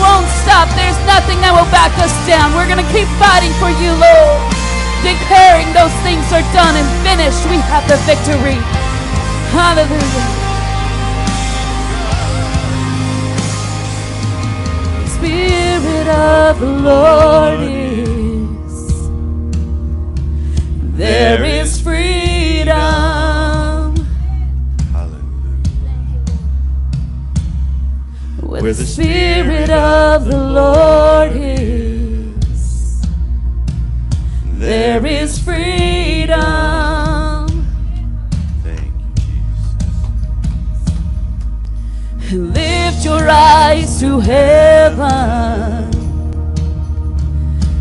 Won't 0.00 0.28
stop. 0.42 0.70
There's 0.78 0.98
nothing 1.06 1.42
that 1.42 1.50
will 1.50 1.66
back 1.74 1.90
us 1.98 2.14
down. 2.26 2.54
We're 2.54 2.70
going 2.70 2.82
to 2.82 2.90
keep 2.94 3.08
fighting 3.18 3.50
for 3.58 3.70
you, 3.82 3.90
Lord. 3.98 4.38
Declaring 5.02 5.70
those 5.74 5.94
things 6.06 6.26
are 6.32 6.46
done 6.54 6.74
and 6.78 6.86
finished. 7.06 7.42
We 7.50 7.58
have 7.70 7.86
the 7.90 7.98
victory. 8.06 8.58
Hallelujah. 9.54 10.38
Spirit 15.18 16.08
of 16.08 16.60
the 16.60 16.66
Lord 16.66 17.60
is. 17.60 19.08
There 20.96 21.44
is 21.44 21.80
freedom. 21.80 23.07
Where 28.60 28.72
the 28.72 28.84
Spirit 28.84 29.70
of 29.70 30.24
the 30.24 30.36
Lord 30.36 31.32
is, 31.32 33.00
there 34.58 35.06
is 35.06 35.38
freedom. 35.38 36.98
Lift 42.30 43.04
your 43.04 43.28
eyes 43.28 44.00
to 44.00 44.20
heaven. 44.20 45.90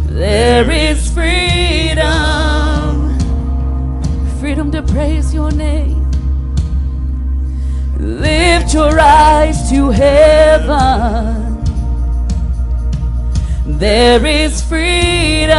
There 0.07 0.71
is 0.71 1.11
freedom. 1.11 2.07
Freedom 4.39 4.71
to 4.71 4.83
praise 4.83 5.33
your 5.33 5.51
name. 5.51 5.96
Lift 7.99 8.73
your 8.73 8.99
eyes 8.99 9.69
to 9.71 9.89
heaven. 9.89 11.63
There 13.65 14.25
is 14.25 14.61
freedom. 14.61 15.57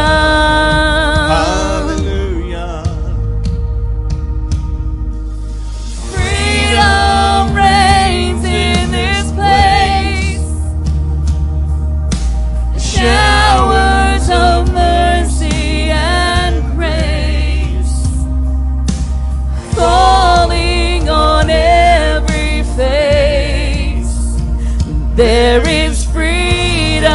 There 25.19 25.67
is 25.67 26.05
freedom. 26.05 27.11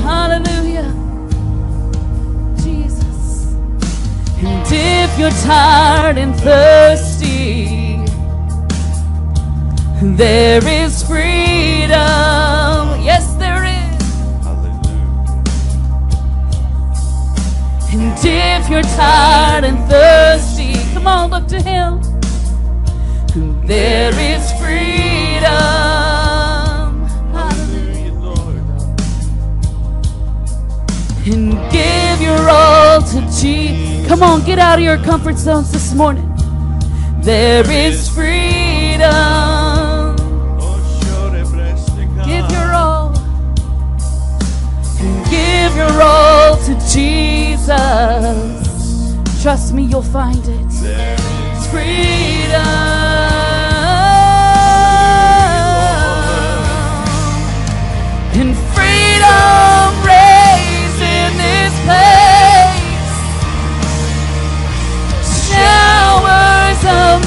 Hallelujah. 0.00 0.90
Jesus. 2.56 3.52
And 4.38 4.66
if 4.72 5.18
you're 5.18 5.38
tired 5.44 6.16
and 6.16 6.34
thirsty, 6.36 7.98
there 10.16 10.66
is 10.66 11.02
freedom. 11.02 11.92
Yes, 13.04 13.34
there 13.34 13.64
is. 13.64 14.02
Hallelujah. 14.42 15.42
And 17.92 18.16
if 18.24 18.70
you're 18.70 18.88
tired 18.96 19.64
and 19.64 19.78
thirsty, 19.90 20.72
come 20.94 21.06
on, 21.06 21.28
look 21.28 21.46
to 21.48 21.60
Him. 21.60 22.00
There 23.66 24.14
is 24.18 24.33
Come 33.44 34.22
on, 34.22 34.42
get 34.44 34.58
out 34.58 34.78
of 34.78 34.84
your 34.84 34.96
comfort 34.96 35.36
zones 35.36 35.70
this 35.70 35.92
morning. 35.92 36.26
There 37.20 37.70
is 37.70 38.08
freedom. 38.08 39.04
Give 42.24 42.50
your 42.50 42.72
all. 42.72 43.12
Give 45.28 45.76
your 45.76 46.02
all 46.02 46.56
to 46.56 46.74
Jesus. 46.90 47.68
Trust 49.42 49.74
me, 49.74 49.82
you'll 49.82 50.00
find 50.00 50.42
it. 50.42 50.66
It's 50.70 51.66
freedom. 51.70 52.93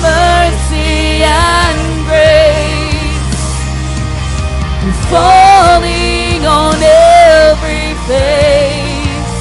Mercy 0.02 1.24
and 1.24 1.80
grace 2.08 2.88
falling 5.10 6.46
on 6.46 6.76
every 6.82 7.94
face. 8.08 9.32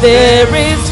There 0.00 0.54
is 0.54 0.91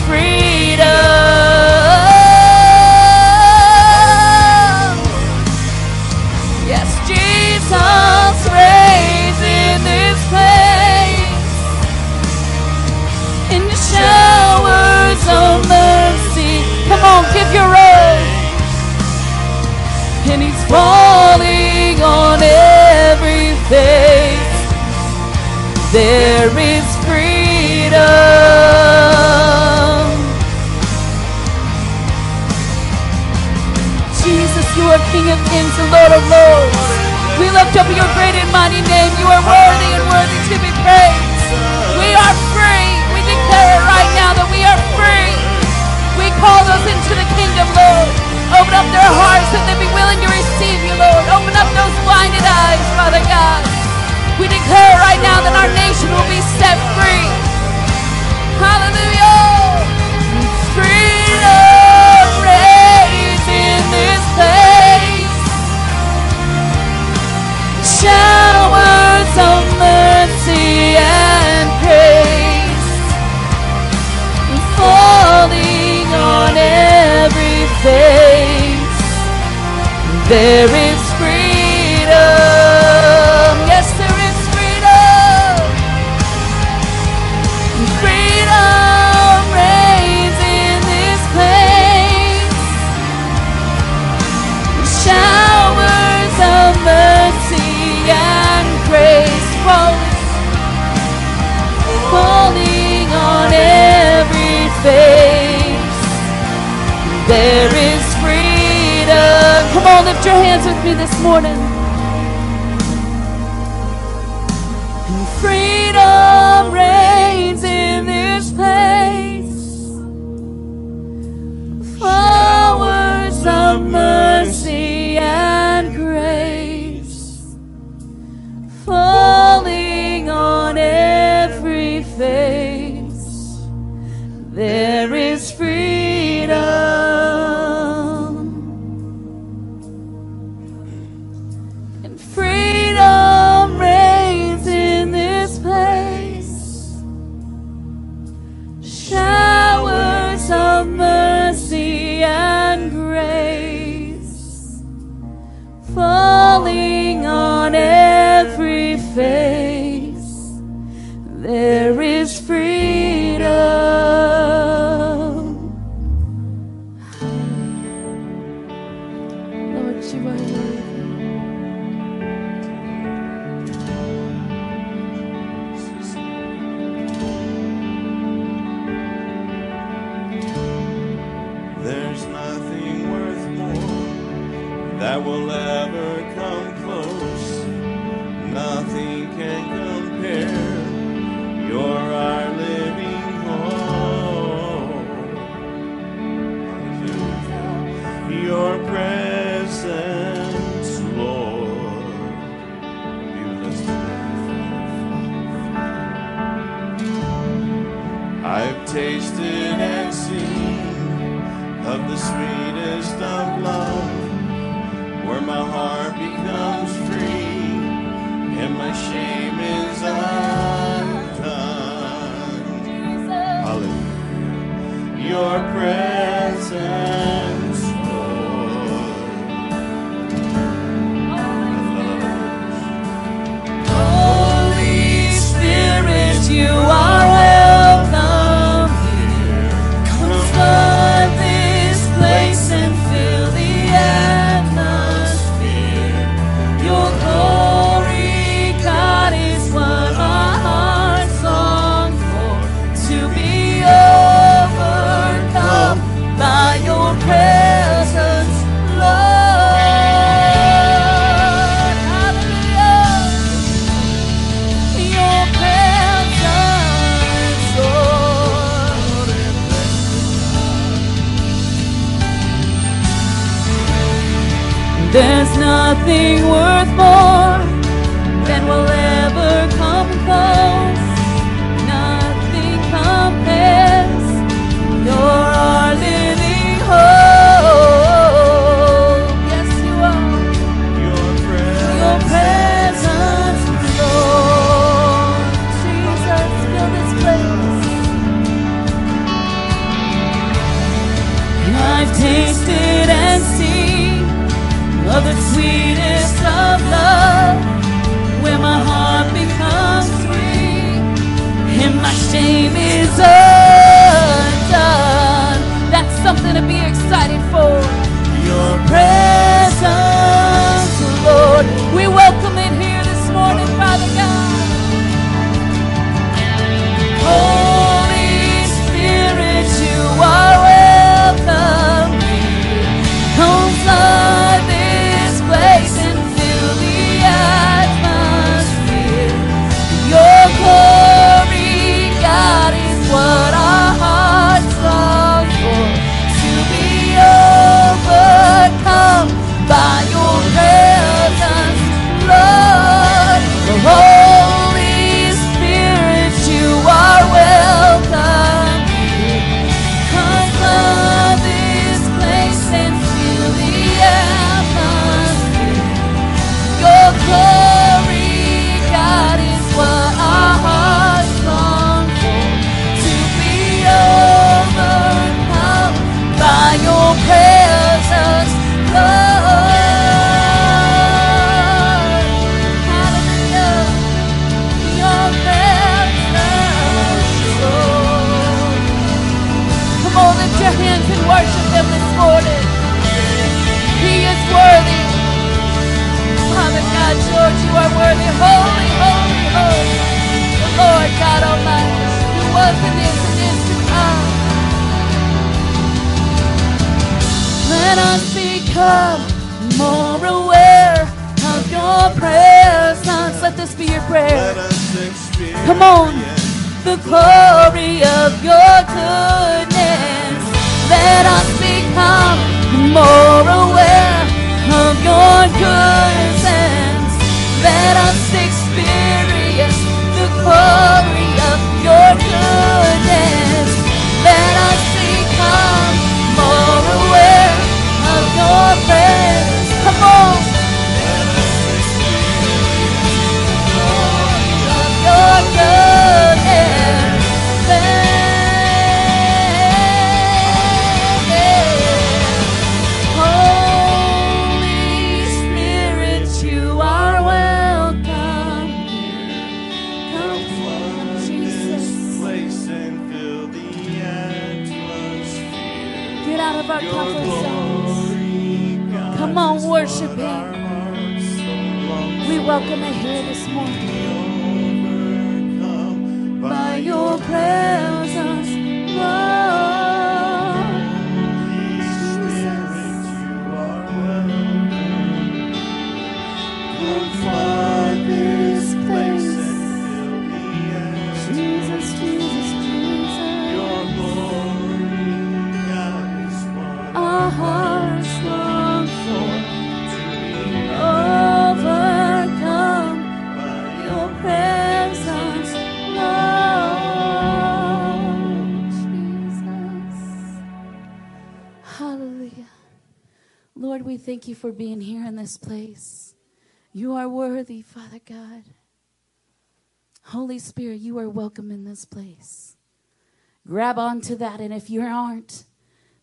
Grab 524.01 524.13
onto 524.13 524.17
that, 524.17 524.41
and 524.41 524.55
if 524.55 524.71
you 524.71 524.81
aren't, 524.81 525.45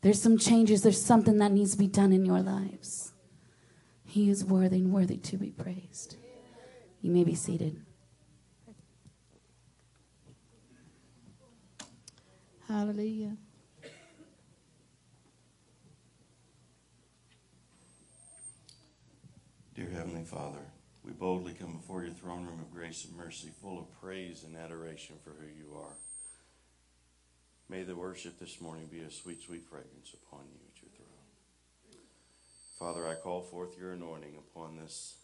there's 0.02 0.22
some 0.22 0.38
changes, 0.38 0.84
there's 0.84 1.02
something 1.02 1.40
that 1.40 1.52
needs 1.52 1.72
to 1.72 1.78
be 1.78 1.88
done 1.88 2.14
in 2.14 2.26
your 2.26 2.42
lives. 2.42 3.12
He 4.06 4.30
is 4.30 4.46
worthy 4.46 4.78
and 4.78 4.94
worthy 4.94 5.18
to 5.18 5.38
be 5.38 5.50
praised. 5.50 6.16
You 7.02 7.12
may 7.12 7.24
be 7.24 7.34
seated. 7.34 7.82
Hallelujah. 12.68 13.36
Dear 19.74 19.90
Heavenly 19.90 20.24
Father, 20.24 20.60
we 21.04 21.14
boldly 21.14 21.54
come 21.54 21.78
before 21.78 22.04
your 22.04 22.14
throne 22.14 22.46
room 22.46 22.60
of 22.60 22.72
grace 22.72 23.06
and 23.06 23.16
mercy, 23.18 23.50
full 23.60 23.80
of 23.80 23.92
praise 24.00 24.44
and 24.44 24.56
adoration 24.56 25.16
for 25.24 25.32
who 25.32 25.48
you 25.48 25.57
are. 25.57 25.57
May 27.70 27.84
the 27.84 27.98
worship 27.98 28.40
this 28.40 28.62
morning 28.62 28.88
be 28.90 29.02
a 29.02 29.12
sweet, 29.12 29.42
sweet 29.42 29.66
fragrance 29.66 30.14
upon 30.14 30.46
you 30.48 30.60
at 30.72 30.82
your 30.82 30.90
throne. 30.96 32.00
Father, 32.80 33.06
I 33.06 33.16
call 33.16 33.42
forth 33.42 33.78
your 33.78 33.92
anointing 33.92 34.36
upon 34.38 34.78
this 34.78 35.18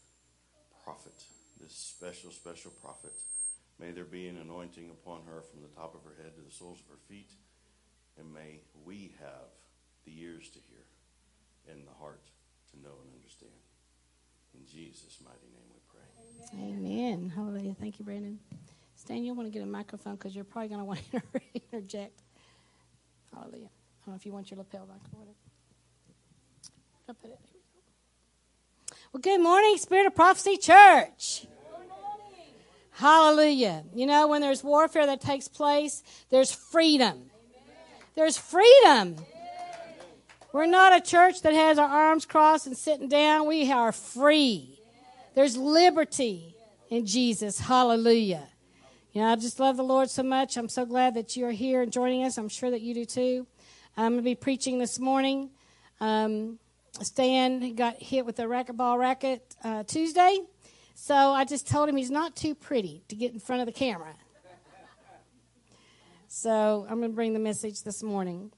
prophet, 0.84 1.24
this 1.62 1.74
special, 1.74 2.32
special 2.32 2.72
prophet. 2.82 3.14
May 3.80 3.92
there 3.92 4.04
be 4.04 4.28
an 4.28 4.38
anointing 4.38 4.90
upon 4.90 5.22
her 5.26 5.42
from 5.42 5.62
the 5.62 5.70
top 5.70 5.96
of 5.96 6.04
her 6.04 6.22
head 6.22 6.36
to 6.36 6.42
the 6.42 6.52
soles 6.52 6.80
of 6.82 6.88
her 6.90 7.00
feet, 7.08 7.32
and 8.20 8.34
may 8.34 8.60
we 8.84 9.16
have 9.22 9.48
the 10.06 10.12
ears 10.20 10.50
to 10.50 10.60
hear 10.68 10.84
and 11.72 11.88
the 11.88 11.94
heart 11.98 12.28
to 12.72 12.80
know 12.82 12.92
and 13.04 13.14
understand. 13.16 13.56
In 14.54 14.66
Jesus' 14.68 15.20
mighty 15.24 15.48
name 15.48 15.70
we 15.72 15.80
pray. 15.88 16.60
Amen. 16.60 17.32
Hallelujah. 17.34 17.74
Thank 17.80 18.00
you, 18.00 18.06
Brandon. 18.06 18.38
Stan, 18.96 19.24
you'll 19.24 19.36
want 19.36 19.48
to 19.48 19.52
get 19.58 19.64
a 19.64 19.66
microphone 19.66 20.16
because 20.16 20.36
you're 20.36 20.44
probably 20.44 20.68
going 20.68 20.82
to 20.82 20.86
want 20.86 21.02
to 21.12 21.22
interject. 21.72 22.23
Hallelujah. 23.34 23.68
I 23.68 24.06
don't 24.06 24.14
know 24.14 24.16
if 24.16 24.26
you 24.26 24.34
want 24.34 24.52
your 24.52 24.58
lapel 24.60 24.86
back 24.86 25.02
or 25.14 25.20
whatever. 25.20 25.38
I'll 27.10 27.16
put 27.16 27.32
it. 27.32 27.40
We 27.54 27.60
go. 27.60 28.96
Well, 29.12 29.22
good 29.22 29.42
morning, 29.42 29.78
Spirit 29.78 30.08
of 30.08 30.16
Prophecy 30.16 30.58
Church. 30.58 31.46
Hallelujah. 32.92 33.84
You 33.94 34.06
know, 34.06 34.28
when 34.28 34.42
there's 34.42 34.64
warfare 34.64 35.06
that 35.06 35.20
takes 35.20 35.48
place, 35.48 36.04
there's 36.30 36.52
freedom. 36.52 37.32
There's 38.16 38.38
freedom. 38.38 39.16
We're 40.52 40.68
not 40.68 40.96
a 40.96 41.02
church 41.02 41.42
that 41.42 41.54
has 41.54 41.80
our 41.80 41.90
arms 41.90 42.26
crossed 42.26 42.68
and 42.68 42.78
sitting 42.78 43.10
down. 43.10 43.48
We 43.48 43.72
are 43.72 43.92
free. 43.92 44.80
There's 45.34 45.58
liberty 45.58 46.56
in 46.92 47.08
Jesus. 47.08 47.60
Hallelujah. 47.60 48.48
You 49.14 49.22
know, 49.22 49.28
I 49.28 49.36
just 49.36 49.60
love 49.60 49.78
the 49.78 49.84
Lord 49.84 50.10
so 50.10 50.24
much. 50.24 50.58
I'm 50.58 50.68
so 50.68 50.88
glad 50.88 51.14
that 51.14 51.38
you're 51.38 51.52
here 51.52 51.84
and 51.84 51.92
joining 51.92 52.24
us. 52.24 52.40
I'm 52.40 52.50
sure 52.50 52.72
that 52.72 52.82
you 52.82 52.96
do 52.96 53.06
too. 53.06 53.46
I'm 53.96 54.14
going 54.14 54.24
to 54.24 54.24
be 54.24 54.34
preaching 54.34 54.80
this 54.80 54.98
morning. 54.98 55.52
Um, 56.02 56.58
Stan 57.00 57.76
got 57.76 58.02
hit 58.02 58.26
with 58.26 58.40
a 58.40 58.46
racquetball 58.46 58.98
racket 58.98 59.56
uh, 59.64 59.84
Tuesday. 59.84 60.40
So 60.96 61.14
I 61.14 61.46
just 61.46 61.68
told 61.68 61.90
him 61.90 61.96
he's 61.96 62.10
not 62.10 62.36
too 62.36 62.56
pretty 62.56 63.04
to 63.08 63.16
get 63.16 63.34
in 63.34 63.40
front 63.40 63.62
of 63.62 63.68
the 63.68 63.72
camera. 63.72 64.16
So 66.28 66.88
I'm 66.90 66.98
going 66.98 67.12
to 67.12 67.16
bring 67.16 67.34
the 67.34 67.40
message 67.40 67.84
this 67.84 68.02
morning. 68.02 68.52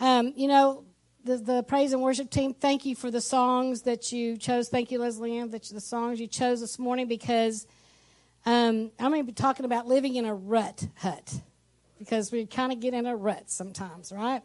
Um, 0.00 0.32
you 0.34 0.48
know, 0.48 0.82
the, 1.22 1.36
the 1.36 1.62
praise 1.62 1.92
and 1.92 2.02
worship 2.02 2.28
team, 2.28 2.54
thank 2.54 2.84
you 2.84 2.96
for 2.96 3.12
the 3.12 3.20
songs 3.20 3.82
that 3.82 4.10
you 4.10 4.36
chose. 4.36 4.68
Thank 4.68 4.90
you, 4.90 4.98
Leslie 4.98 5.38
Ann, 5.38 5.50
that 5.50 5.62
the 5.62 5.80
songs 5.80 6.18
you 6.18 6.26
chose 6.26 6.58
this 6.58 6.76
morning 6.76 7.06
because 7.06 7.68
um, 8.46 8.92
I'm 8.98 9.10
going 9.10 9.22
to 9.22 9.26
be 9.26 9.32
talking 9.32 9.66
about 9.66 9.86
living 9.86 10.14
in 10.14 10.24
a 10.24 10.34
rut 10.34 10.86
hut 10.96 11.34
because 11.98 12.30
we 12.30 12.46
kind 12.46 12.72
of 12.72 12.80
get 12.80 12.94
in 12.94 13.04
a 13.06 13.16
rut 13.16 13.50
sometimes, 13.50 14.12
right? 14.12 14.42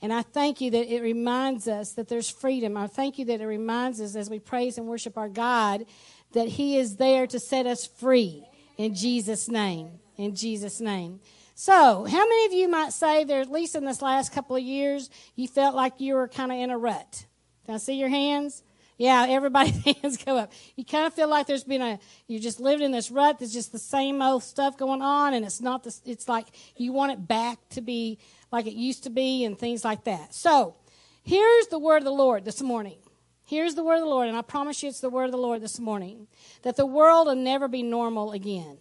And 0.00 0.12
I 0.12 0.22
thank 0.22 0.60
you 0.60 0.70
that 0.72 0.92
it 0.92 1.02
reminds 1.02 1.68
us 1.68 1.92
that 1.92 2.08
there's 2.08 2.30
freedom. 2.30 2.76
I 2.76 2.86
thank 2.86 3.18
you 3.18 3.24
that 3.26 3.40
it 3.40 3.46
reminds 3.46 4.00
us 4.00 4.16
as 4.16 4.30
we 4.30 4.38
praise 4.38 4.78
and 4.78 4.86
worship 4.86 5.18
our 5.18 5.28
God 5.28 5.84
that 6.32 6.48
He 6.48 6.76
is 6.76 6.96
there 6.96 7.26
to 7.26 7.38
set 7.38 7.66
us 7.66 7.86
free 7.86 8.46
in 8.78 8.94
Jesus' 8.94 9.48
name. 9.48 10.00
In 10.16 10.34
Jesus' 10.34 10.80
name. 10.80 11.20
So, 11.54 12.04
how 12.04 12.18
many 12.18 12.46
of 12.46 12.52
you 12.52 12.68
might 12.68 12.92
say 12.92 13.24
there, 13.24 13.40
at 13.40 13.50
least 13.50 13.74
in 13.74 13.84
this 13.84 14.02
last 14.02 14.32
couple 14.32 14.56
of 14.56 14.62
years, 14.62 15.10
you 15.36 15.46
felt 15.48 15.74
like 15.74 16.00
you 16.00 16.14
were 16.14 16.28
kind 16.28 16.50
of 16.50 16.58
in 16.58 16.70
a 16.70 16.78
rut? 16.78 17.26
Can 17.66 17.74
I 17.74 17.78
see 17.78 17.94
your 17.94 18.08
hands? 18.08 18.62
Yeah, 18.98 19.26
everybody's 19.28 19.76
hands 20.02 20.22
go 20.22 20.36
up. 20.36 20.52
You 20.76 20.84
kind 20.84 21.06
of 21.06 21.14
feel 21.14 21.28
like 21.28 21.46
there's 21.46 21.64
been 21.64 21.82
a, 21.82 21.98
you 22.26 22.38
just 22.38 22.60
lived 22.60 22.82
in 22.82 22.92
this 22.92 23.10
rut. 23.10 23.38
There's 23.38 23.52
just 23.52 23.72
the 23.72 23.78
same 23.78 24.22
old 24.22 24.42
stuff 24.42 24.76
going 24.76 25.02
on, 25.02 25.34
and 25.34 25.44
it's 25.44 25.60
not 25.60 25.82
this, 25.82 26.00
it's 26.04 26.28
like 26.28 26.46
you 26.76 26.92
want 26.92 27.12
it 27.12 27.26
back 27.26 27.58
to 27.70 27.80
be 27.80 28.18
like 28.50 28.66
it 28.66 28.74
used 28.74 29.04
to 29.04 29.10
be 29.10 29.44
and 29.44 29.58
things 29.58 29.84
like 29.84 30.04
that. 30.04 30.34
So, 30.34 30.76
here's 31.22 31.66
the 31.68 31.78
word 31.78 31.98
of 31.98 32.04
the 32.04 32.10
Lord 32.10 32.44
this 32.44 32.62
morning. 32.62 32.98
Here's 33.44 33.74
the 33.74 33.84
word 33.84 33.96
of 33.96 34.02
the 34.02 34.06
Lord, 34.06 34.28
and 34.28 34.36
I 34.36 34.42
promise 34.42 34.82
you 34.82 34.88
it's 34.88 35.00
the 35.00 35.10
word 35.10 35.26
of 35.26 35.32
the 35.32 35.38
Lord 35.38 35.60
this 35.60 35.78
morning 35.78 36.28
that 36.62 36.76
the 36.76 36.86
world 36.86 37.26
will 37.26 37.34
never 37.34 37.68
be 37.68 37.82
normal 37.82 38.32
again. 38.32 38.78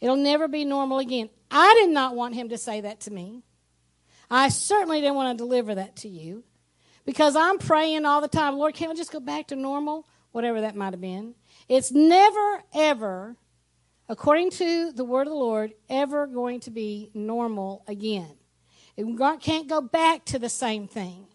It'll 0.00 0.16
never 0.16 0.48
be 0.48 0.64
normal 0.64 0.98
again. 0.98 1.30
I 1.50 1.74
did 1.80 1.90
not 1.90 2.16
want 2.16 2.34
him 2.34 2.48
to 2.48 2.58
say 2.58 2.80
that 2.80 3.00
to 3.00 3.12
me. 3.12 3.42
I 4.28 4.48
certainly 4.48 5.00
didn't 5.00 5.14
want 5.14 5.38
to 5.38 5.44
deliver 5.44 5.76
that 5.76 5.96
to 5.96 6.08
you 6.08 6.42
because 7.04 7.36
I'm 7.36 7.58
praying 7.58 8.04
all 8.04 8.20
the 8.20 8.28
time, 8.28 8.56
Lord, 8.56 8.74
can't 8.74 8.90
we 8.90 8.96
just 8.96 9.12
go 9.12 9.20
back 9.20 9.48
to 9.48 9.56
normal? 9.56 10.06
Whatever 10.32 10.62
that 10.62 10.76
might 10.76 10.92
have 10.92 11.00
been. 11.00 11.34
It's 11.68 11.92
never, 11.92 12.62
ever, 12.74 13.36
according 14.08 14.50
to 14.52 14.92
the 14.92 15.04
word 15.04 15.26
of 15.26 15.32
the 15.32 15.38
Lord, 15.38 15.74
ever 15.90 16.26
going 16.26 16.60
to 16.60 16.70
be 16.70 17.10
normal 17.12 17.84
again. 17.86 18.36
It 18.96 19.06
can't 19.40 19.68
go 19.68 19.80
back 19.80 20.24
to 20.26 20.38
the 20.38 20.48
same 20.48 20.86
thing. 20.86 21.26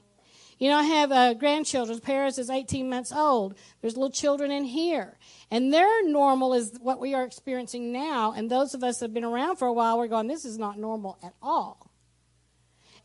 You 0.60 0.70
know, 0.70 0.78
I 0.78 0.84
have 0.84 1.12
uh, 1.12 1.34
grandchildren. 1.36 2.00
Paris 2.00 2.40
is 2.40 2.50
18 2.50 2.90
months 2.90 3.12
old. 3.12 3.56
There's 3.82 3.96
little 3.96 4.12
children 4.12 4.52
in 4.52 4.64
here. 4.64 5.18
And 5.52 5.72
their 5.72 6.04
normal 6.08 6.56
is 6.56 6.78
what 6.82 7.00
we 7.00 7.14
are 7.14 7.24
experiencing 7.24 7.92
now. 7.92 8.34
And 8.36 8.50
those 8.50 8.74
of 8.74 8.84
us 8.84 8.98
that 9.00 9.06
have 9.06 9.14
been 9.14 9.24
around 9.24 9.58
for 9.58 9.68
a 9.68 9.74
while, 9.74 10.00
we're 10.00 10.08
going, 10.08 10.28
this 10.28 10.46
is 10.46 10.58
not 10.58 10.80
normal 10.80 11.20
at 11.24 11.34
all. 11.44 11.87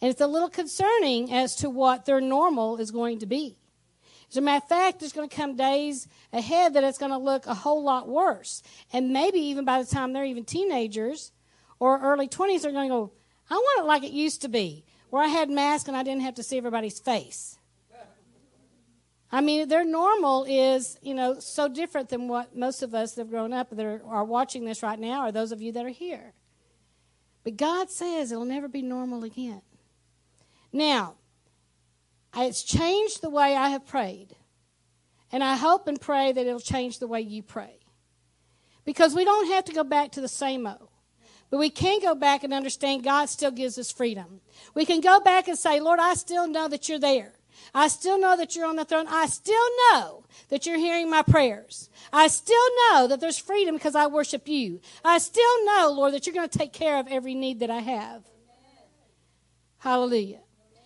And 0.02 0.10
it's 0.10 0.20
a 0.20 0.26
little 0.26 0.50
concerning 0.50 1.32
as 1.32 1.54
to 1.56 1.70
what 1.70 2.06
their 2.06 2.20
normal 2.20 2.78
is 2.78 2.90
going 2.90 3.20
to 3.20 3.26
be. 3.26 3.56
As 4.28 4.36
a 4.36 4.40
matter 4.40 4.64
of 4.64 4.68
fact, 4.68 4.98
there's 4.98 5.12
going 5.12 5.28
to 5.28 5.36
come 5.36 5.56
days 5.56 6.08
ahead 6.32 6.74
that 6.74 6.82
it's 6.82 6.98
going 6.98 7.12
to 7.12 7.18
look 7.18 7.46
a 7.46 7.54
whole 7.54 7.84
lot 7.84 8.08
worse. 8.08 8.64
And 8.92 9.12
maybe 9.12 9.38
even 9.38 9.64
by 9.64 9.80
the 9.80 9.88
time 9.88 10.12
they're 10.12 10.24
even 10.24 10.44
teenagers 10.44 11.30
or 11.78 12.00
early 12.00 12.26
20s, 12.28 12.62
they're 12.62 12.72
going 12.72 12.88
to 12.88 12.94
go, 12.94 13.12
I 13.48 13.54
want 13.54 13.84
it 13.84 13.86
like 13.86 14.02
it 14.02 14.10
used 14.10 14.42
to 14.42 14.48
be, 14.48 14.84
where 15.10 15.22
I 15.22 15.28
had 15.28 15.50
masks 15.50 15.86
and 15.86 15.96
I 15.96 16.02
didn't 16.02 16.22
have 16.22 16.34
to 16.34 16.42
see 16.42 16.58
everybody's 16.58 16.98
face. 16.98 17.58
I 19.30 19.40
mean, 19.40 19.68
their 19.68 19.84
normal 19.84 20.44
is, 20.48 20.98
you 21.00 21.14
know, 21.14 21.38
so 21.38 21.68
different 21.68 22.08
than 22.08 22.26
what 22.26 22.56
most 22.56 22.82
of 22.82 22.92
us 22.92 23.12
that 23.12 23.22
have 23.22 23.30
grown 23.30 23.52
up 23.52 23.70
that 23.70 23.86
are, 23.86 24.02
are 24.06 24.24
watching 24.24 24.64
this 24.64 24.82
right 24.82 24.98
now, 24.98 25.26
or 25.26 25.32
those 25.32 25.52
of 25.52 25.62
you 25.62 25.72
that 25.72 25.86
are 25.86 25.90
here. 25.90 26.34
But 27.44 27.56
God 27.56 27.90
says 27.90 28.32
it'll 28.32 28.44
never 28.44 28.68
be 28.68 28.82
normal 28.82 29.24
again. 29.24 29.62
Now, 30.72 31.14
it's 32.36 32.62
changed 32.62 33.20
the 33.20 33.30
way 33.30 33.54
I 33.54 33.68
have 33.68 33.86
prayed. 33.86 34.36
And 35.30 35.42
I 35.42 35.56
hope 35.56 35.86
and 35.88 36.00
pray 36.00 36.32
that 36.32 36.46
it'll 36.46 36.60
change 36.60 36.98
the 36.98 37.06
way 37.06 37.20
you 37.20 37.42
pray. 37.42 37.78
Because 38.84 39.14
we 39.14 39.24
don't 39.24 39.50
have 39.52 39.64
to 39.66 39.72
go 39.72 39.84
back 39.84 40.12
to 40.12 40.20
the 40.20 40.28
same 40.28 40.66
old. 40.66 40.88
But 41.50 41.58
we 41.58 41.70
can 41.70 42.00
go 42.00 42.14
back 42.14 42.44
and 42.44 42.52
understand 42.52 43.04
God 43.04 43.28
still 43.28 43.50
gives 43.50 43.78
us 43.78 43.92
freedom. 43.92 44.40
We 44.74 44.86
can 44.86 45.00
go 45.00 45.20
back 45.20 45.48
and 45.48 45.58
say, 45.58 45.80
Lord, 45.80 46.00
I 46.00 46.14
still 46.14 46.46
know 46.48 46.68
that 46.68 46.88
you're 46.88 46.98
there. 46.98 47.34
I 47.74 47.88
still 47.88 48.18
know 48.18 48.36
that 48.36 48.56
you're 48.56 48.66
on 48.66 48.76
the 48.76 48.84
throne. 48.84 49.06
I 49.08 49.26
still 49.26 49.68
know 49.90 50.24
that 50.48 50.66
you're 50.66 50.78
hearing 50.78 51.10
my 51.10 51.22
prayers. 51.22 51.90
I 52.12 52.28
still 52.28 52.56
know 52.90 53.06
that 53.06 53.20
there's 53.20 53.38
freedom 53.38 53.76
because 53.76 53.94
I 53.94 54.06
worship 54.06 54.48
you. 54.48 54.80
I 55.04 55.18
still 55.18 55.64
know, 55.64 55.92
Lord, 55.94 56.14
that 56.14 56.26
you're 56.26 56.34
going 56.34 56.48
to 56.48 56.58
take 56.58 56.72
care 56.72 56.98
of 56.98 57.06
every 57.08 57.34
need 57.34 57.60
that 57.60 57.70
I 57.70 57.80
have. 57.80 58.24
Hallelujah. 59.78 60.41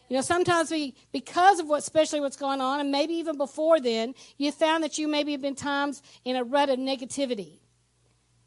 You 0.08 0.16
know, 0.16 0.22
sometimes 0.22 0.70
we, 0.70 0.94
because 1.12 1.58
of 1.58 1.68
what, 1.68 1.78
especially 1.78 2.20
what's 2.20 2.36
going 2.36 2.60
on, 2.60 2.80
and 2.80 2.92
maybe 2.92 3.14
even 3.14 3.36
before 3.36 3.80
then, 3.80 4.14
you 4.36 4.52
found 4.52 4.84
that 4.84 4.98
you 4.98 5.08
maybe 5.08 5.32
have 5.32 5.42
been 5.42 5.56
times 5.56 6.02
in 6.24 6.36
a 6.36 6.44
rut 6.44 6.68
of 6.68 6.78
negativity. 6.78 7.58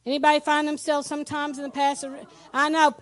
Anybody 0.05 0.39
find 0.39 0.67
themselves 0.67 1.07
sometimes 1.07 1.57
in 1.57 1.63
the 1.63 1.69
past? 1.69 2.05
I 2.53 2.69
know, 2.69 2.95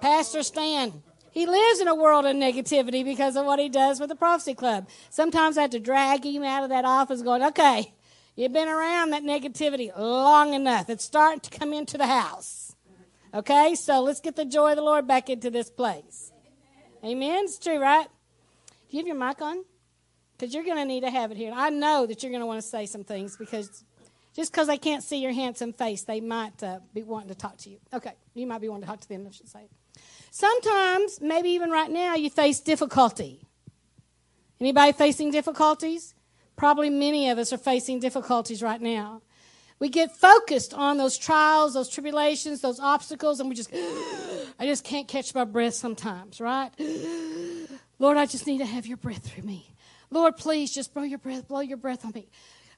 Pastor 0.00 0.42
Stan. 0.42 1.02
He 1.30 1.46
lives 1.46 1.80
in 1.80 1.88
a 1.88 1.94
world 1.94 2.26
of 2.26 2.36
negativity 2.36 3.02
because 3.02 3.36
of 3.36 3.46
what 3.46 3.58
he 3.58 3.70
does 3.70 3.98
with 3.98 4.10
the 4.10 4.16
Prophecy 4.16 4.52
Club. 4.52 4.86
Sometimes 5.08 5.56
I 5.56 5.62
have 5.62 5.70
to 5.70 5.80
drag 5.80 6.26
him 6.26 6.44
out 6.44 6.64
of 6.64 6.68
that 6.68 6.84
office 6.84 7.22
going, 7.22 7.42
okay, 7.42 7.94
you've 8.36 8.52
been 8.52 8.68
around 8.68 9.10
that 9.10 9.22
negativity 9.22 9.96
long 9.96 10.52
enough. 10.52 10.90
It's 10.90 11.04
starting 11.04 11.40
to 11.40 11.58
come 11.58 11.72
into 11.72 11.96
the 11.96 12.06
house. 12.06 12.76
Okay, 13.32 13.74
so 13.74 14.02
let's 14.02 14.20
get 14.20 14.36
the 14.36 14.44
joy 14.44 14.72
of 14.72 14.76
the 14.76 14.82
Lord 14.82 15.06
back 15.06 15.30
into 15.30 15.48
this 15.50 15.70
place. 15.70 16.31
Amen. 17.04 17.44
It's 17.44 17.58
true, 17.58 17.80
right? 17.80 18.06
Do 18.88 18.96
you 18.96 19.00
have 19.00 19.06
your 19.06 19.16
mic 19.16 19.42
on? 19.42 19.64
Because 20.32 20.54
you're 20.54 20.64
going 20.64 20.76
to 20.76 20.84
need 20.84 21.00
to 21.00 21.10
have 21.10 21.30
it 21.32 21.36
here. 21.36 21.52
I 21.54 21.70
know 21.70 22.06
that 22.06 22.22
you're 22.22 22.30
going 22.30 22.42
to 22.42 22.46
want 22.46 22.60
to 22.60 22.66
say 22.66 22.86
some 22.86 23.02
things 23.02 23.36
because 23.36 23.84
just 24.34 24.52
because 24.52 24.68
they 24.68 24.78
can't 24.78 25.02
see 25.02 25.18
your 25.18 25.32
handsome 25.32 25.72
face, 25.72 26.02
they 26.02 26.20
might 26.20 26.62
uh, 26.62 26.78
be 26.94 27.02
wanting 27.02 27.28
to 27.28 27.34
talk 27.34 27.56
to 27.58 27.70
you. 27.70 27.78
Okay, 27.92 28.12
you 28.34 28.46
might 28.46 28.60
be 28.60 28.68
wanting 28.68 28.82
to 28.82 28.88
talk 28.88 29.00
to 29.00 29.08
them, 29.08 29.26
I 29.28 29.32
should 29.32 29.48
say. 29.48 29.68
Sometimes, 30.30 31.20
maybe 31.20 31.50
even 31.50 31.70
right 31.70 31.90
now, 31.90 32.14
you 32.14 32.30
face 32.30 32.60
difficulty. 32.60 33.46
Anybody 34.60 34.92
facing 34.92 35.30
difficulties? 35.30 36.14
Probably 36.56 36.88
many 36.88 37.28
of 37.30 37.38
us 37.38 37.52
are 37.52 37.58
facing 37.58 37.98
difficulties 37.98 38.62
right 38.62 38.80
now. 38.80 39.22
We 39.82 39.88
get 39.88 40.14
focused 40.16 40.74
on 40.74 40.96
those 40.96 41.18
trials, 41.18 41.74
those 41.74 41.88
tribulations, 41.88 42.60
those 42.60 42.78
obstacles, 42.78 43.40
and 43.40 43.48
we 43.48 43.56
just, 43.56 43.68
I 44.60 44.64
just 44.64 44.84
can't 44.84 45.08
catch 45.08 45.34
my 45.34 45.42
breath 45.42 45.74
sometimes, 45.74 46.40
right? 46.40 46.70
Lord, 47.98 48.16
I 48.16 48.26
just 48.26 48.46
need 48.46 48.58
to 48.58 48.64
have 48.64 48.86
your 48.86 48.96
breath 48.96 49.24
through 49.26 49.42
me. 49.42 49.74
Lord, 50.08 50.36
please 50.36 50.72
just 50.72 50.94
blow 50.94 51.02
your 51.02 51.18
breath, 51.18 51.48
blow 51.48 51.58
your 51.58 51.78
breath 51.78 52.04
on 52.04 52.12
me, 52.14 52.28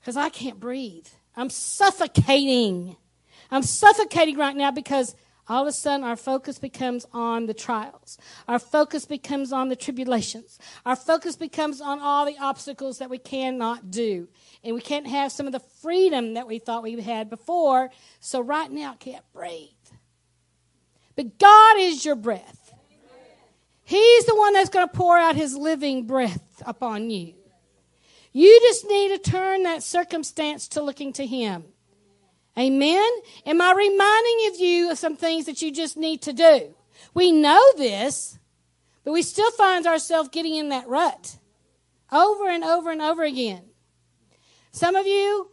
because 0.00 0.16
I 0.16 0.30
can't 0.30 0.58
breathe. 0.58 1.06
I'm 1.36 1.50
suffocating. 1.50 2.96
I'm 3.50 3.64
suffocating 3.64 4.38
right 4.38 4.56
now 4.56 4.70
because 4.70 5.14
all 5.48 5.62
of 5.62 5.68
a 5.68 5.72
sudden 5.72 6.04
our 6.04 6.16
focus 6.16 6.58
becomes 6.58 7.06
on 7.12 7.46
the 7.46 7.54
trials. 7.54 8.18
Our 8.48 8.58
focus 8.58 9.04
becomes 9.04 9.52
on 9.52 9.68
the 9.68 9.76
tribulations. 9.76 10.58
Our 10.86 10.96
focus 10.96 11.36
becomes 11.36 11.80
on 11.80 12.00
all 12.00 12.24
the 12.24 12.38
obstacles 12.40 12.98
that 12.98 13.10
we 13.10 13.18
cannot 13.18 13.90
do. 13.90 14.28
And 14.62 14.74
we 14.74 14.80
can't 14.80 15.06
have 15.06 15.32
some 15.32 15.46
of 15.46 15.52
the 15.52 15.60
freedom 15.60 16.34
that 16.34 16.46
we 16.46 16.58
thought 16.58 16.82
we 16.82 17.00
had 17.00 17.28
before. 17.28 17.90
So 18.20 18.40
right 18.40 18.70
now 18.70 18.92
I 18.92 18.96
can't 18.96 19.24
breathe. 19.34 19.68
But 21.16 21.38
God 21.38 21.78
is 21.78 22.04
your 22.04 22.16
breath. 22.16 22.72
He's 23.84 24.24
the 24.24 24.34
one 24.34 24.54
that's 24.54 24.70
going 24.70 24.88
to 24.88 24.94
pour 24.94 25.18
out 25.18 25.36
his 25.36 25.54
living 25.54 26.06
breath 26.06 26.62
upon 26.64 27.10
you. 27.10 27.34
You 28.32 28.58
just 28.62 28.88
need 28.88 29.08
to 29.10 29.30
turn 29.30 29.62
that 29.64 29.82
circumstance 29.82 30.66
to 30.68 30.82
looking 30.82 31.12
to 31.12 31.26
him. 31.26 31.64
Amen? 32.58 33.10
Am 33.46 33.60
I 33.60 33.72
reminding 33.72 34.48
of 34.48 34.60
you 34.60 34.90
of 34.90 34.98
some 34.98 35.16
things 35.16 35.46
that 35.46 35.60
you 35.60 35.72
just 35.72 35.96
need 35.96 36.22
to 36.22 36.32
do? 36.32 36.74
We 37.12 37.32
know 37.32 37.62
this, 37.76 38.38
but 39.02 39.12
we 39.12 39.22
still 39.22 39.50
find 39.52 39.86
ourselves 39.86 40.28
getting 40.28 40.54
in 40.54 40.68
that 40.68 40.88
rut 40.88 41.38
over 42.12 42.48
and 42.48 42.62
over 42.62 42.90
and 42.90 43.02
over 43.02 43.24
again. 43.24 43.62
Some 44.70 44.94
of 44.94 45.06
you, 45.06 45.50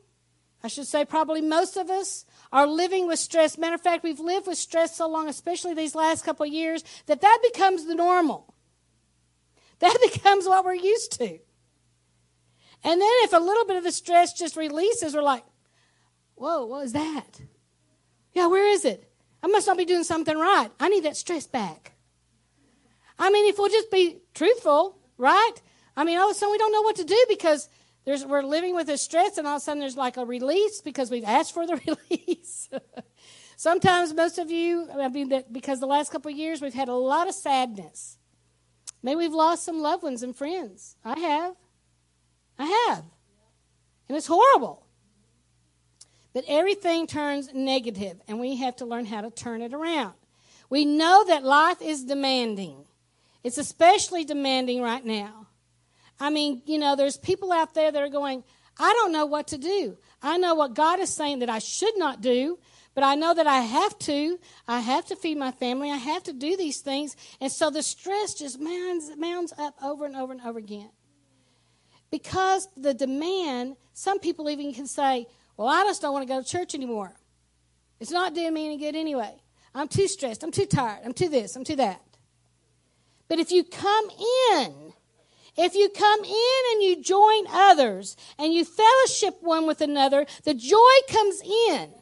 I 0.64 0.68
should 0.68 0.88
say 0.88 1.06
probably 1.06 1.42
most 1.42 1.76
of 1.76 1.90
us, 1.90 2.26
are 2.52 2.68
living 2.68 3.08
with 3.08 3.18
stress. 3.18 3.58
Matter 3.58 3.76
of 3.76 3.82
fact, 3.82 4.04
we've 4.04 4.20
lived 4.20 4.48
with 4.48 4.58
stress 4.58 4.96
so 4.96 5.08
long, 5.08 5.28
especially 5.28 5.74
these 5.74 5.96
last 5.96 6.24
couple 6.24 6.46
of 6.46 6.52
years, 6.52 6.84
that 7.08 7.22
that 7.22 7.40
becomes 7.52 7.86
the 7.86 7.96
normal. 7.96 8.54
That 9.80 9.98
becomes 10.14 10.48
what 10.48 10.66
we're 10.66 10.76
used 10.76 11.14
to. 11.20 11.40
And 12.84 13.00
then 13.00 13.12
if 13.24 13.34
a 13.34 13.38
little 13.38 13.66
bit 13.66 13.78
of 13.78 13.84
the 13.84 13.92
stress 13.92 14.34
just 14.34 14.56
releases, 14.56 15.14
we're 15.14 15.22
like, 15.22 15.44
Whoa, 16.42 16.66
what 16.66 16.82
was 16.82 16.94
that? 16.94 17.40
Yeah, 18.34 18.48
where 18.48 18.68
is 18.68 18.84
it? 18.84 19.08
I 19.44 19.48
must 19.48 19.68
not 19.68 19.78
be 19.78 19.86
doing 19.86 20.04
something 20.04 20.36
right. 20.36 20.70
I 20.80 20.90
need 20.90 21.04
that 21.04 21.16
stress 21.16 21.46
back. 21.46 21.92
I 23.20 23.30
mean, 23.30 23.46
if 23.48 23.60
we'll 23.60 23.70
just 23.70 23.92
be 23.92 24.18
truthful, 24.34 24.98
right? 25.20 25.54
I 25.96 26.04
mean, 26.04 26.18
all 26.18 26.32
of 26.32 26.36
a 26.36 26.40
sudden 26.40 26.52
we 26.52 26.58
don't 26.58 26.72
know 26.72 26.82
what 26.82 26.96
to 26.96 27.04
do 27.04 27.26
because 27.30 27.70
there's, 28.06 28.26
we're 28.26 28.42
living 28.42 28.74
with 28.74 28.88
this 28.88 29.04
stress, 29.04 29.38
and 29.38 29.46
all 29.46 29.58
of 29.58 29.62
a 29.62 29.64
sudden 29.64 29.82
there's 29.82 29.98
like 29.98 30.18
a 30.18 30.26
release 30.26 30.82
because 30.82 31.12
we've 31.12 31.24
asked 31.24 31.54
for 31.54 31.68
the 31.68 31.80
release. 32.10 32.70
Sometimes, 33.56 34.12
most 34.12 34.40
of 34.40 34.50
you, 34.50 34.90
I 34.92 35.10
mean, 35.10 35.44
because 35.52 35.80
the 35.80 35.86
last 35.86 36.12
couple 36.12 36.32
of 36.32 36.38
years 36.40 36.60
we've 36.60 36.74
had 36.74 36.90
a 36.90 36.96
lot 36.96 37.28
of 37.28 37.36
sadness. 37.36 38.18
Maybe 39.04 39.18
we've 39.18 39.32
lost 39.32 39.64
some 39.64 39.80
loved 39.80 40.02
ones 40.02 40.24
and 40.24 40.36
friends. 40.36 40.96
I 41.06 41.20
have. 41.20 41.56
I 42.58 42.88
have. 42.88 43.04
And 44.10 44.18
it's 44.18 44.26
horrible. 44.26 44.88
But 46.34 46.46
everything 46.48 47.08
turns 47.08 47.54
negative, 47.54 48.22
and 48.28 48.40
we 48.40 48.58
have 48.58 48.78
to 48.78 48.86
learn 48.86 49.06
how 49.06 49.22
to 49.22 49.30
turn 49.30 49.62
it 49.62 49.74
around. 49.74 50.14
We 50.70 50.86
know 50.86 51.26
that 51.28 51.44
life 51.44 51.82
is 51.82 52.06
demanding. 52.06 52.86
It's 53.44 53.58
especially 53.58 54.24
demanding 54.24 54.82
right 54.82 55.04
now. 55.04 55.48
I 56.20 56.30
mean, 56.30 56.62
you 56.66 56.78
know, 56.78 56.96
there's 56.96 57.18
people 57.18 57.52
out 57.52 57.74
there 57.74 57.92
that 57.92 58.02
are 58.02 58.10
going, 58.10 58.44
I 58.80 58.94
don't 58.94 59.12
know 59.12 59.26
what 59.26 59.48
to 59.48 59.58
do. 59.58 59.98
I 60.22 60.38
know 60.38 60.56
what 60.56 60.76
God 60.76 61.00
is 61.00 61.14
saying 61.14 61.40
that 61.40 61.50
I 61.50 61.60
should 61.60 61.98
not 61.98 62.22
do, 62.22 62.60
but 62.94 63.04
I 63.04 63.16
know 63.16 63.34
that 63.34 63.48
I 63.48 63.60
have 63.60 63.98
to. 64.00 64.40
I 64.68 64.80
have 64.80 65.06
to 65.08 65.16
feed 65.16 65.38
my 65.38 65.52
family. 65.52 65.92
I 65.92 65.98
have 65.98 66.24
to 66.24 66.34
do 66.34 66.56
these 66.56 66.80
things. 66.80 67.16
And 67.40 67.52
so 67.52 67.70
the 67.70 67.84
stress 67.84 68.36
just 68.36 68.60
mounds, 68.60 69.12
mounds 69.18 69.54
up 69.58 69.76
over 69.84 70.06
and 70.06 70.16
over 70.16 70.32
and 70.32 70.42
over 70.42 70.60
again. 70.60 70.92
Because 72.12 72.68
the 72.76 72.94
demand, 72.94 73.78
some 73.94 74.20
people 74.20 74.50
even 74.50 74.74
can 74.74 74.88
say, 74.88 75.28
well, 75.62 75.70
I 75.72 75.84
just 75.84 76.02
don't 76.02 76.14
want 76.14 76.28
to 76.28 76.34
go 76.34 76.42
to 76.42 76.48
church 76.48 76.74
anymore. 76.74 77.14
It's 78.00 78.12
not 78.12 78.34
doing 78.34 78.54
me 78.54 78.66
any 78.66 78.78
good 78.78 78.96
anyway. 78.96 79.36
I'm 79.76 79.88
too 79.88 80.08
stressed. 80.08 80.44
I'm 80.44 80.52
too 80.52 80.66
tired. 80.66 81.02
I'm 81.06 81.14
too 81.14 81.30
this. 81.30 81.56
I'm 81.56 81.64
too 81.64 81.76
that. 81.76 82.02
But 83.28 83.40
if 83.40 83.52
you 83.52 83.64
come 83.64 84.10
in, 84.54 84.94
if 85.56 85.76
you 85.76 85.90
come 85.90 86.24
in 86.24 86.62
and 86.74 86.82
you 86.82 87.02
join 87.02 87.46
others 87.50 88.18
and 88.40 88.54
you 88.54 88.66
fellowship 88.66 89.38
one 89.42 89.68
with 89.68 89.82
another, 89.82 90.26
the 90.44 90.54
joy 90.54 90.78
comes 91.08 91.42
in. 91.70 91.94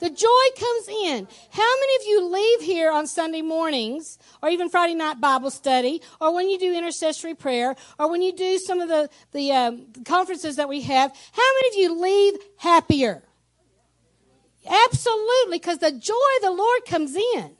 The 0.00 0.10
joy 0.10 0.28
comes 0.58 0.88
in. 0.88 1.28
How 1.50 1.72
many 1.80 1.96
of 1.96 2.02
you 2.06 2.32
leave 2.32 2.60
here 2.60 2.90
on 2.90 3.06
Sunday 3.06 3.42
mornings 3.42 4.18
or 4.42 4.48
even 4.48 4.68
Friday 4.68 4.94
night 4.94 5.20
Bible 5.20 5.50
study 5.50 6.02
or 6.20 6.34
when 6.34 6.50
you 6.50 6.58
do 6.58 6.74
intercessory 6.74 7.34
prayer 7.34 7.76
or 7.98 8.10
when 8.10 8.22
you 8.22 8.34
do 8.34 8.58
some 8.58 8.80
of 8.80 8.88
the, 8.88 9.08
the 9.32 9.52
um, 9.52 9.86
conferences 10.04 10.56
that 10.56 10.68
we 10.68 10.82
have? 10.82 11.10
How 11.32 11.42
many 11.56 11.68
of 11.68 11.74
you 11.76 12.00
leave 12.00 12.34
happier? 12.58 13.22
Absolutely, 14.66 15.58
because 15.58 15.78
the 15.78 15.92
joy 15.92 16.14
of 16.36 16.42
the 16.42 16.50
Lord 16.50 16.84
comes 16.86 17.14
in. 17.14 17.56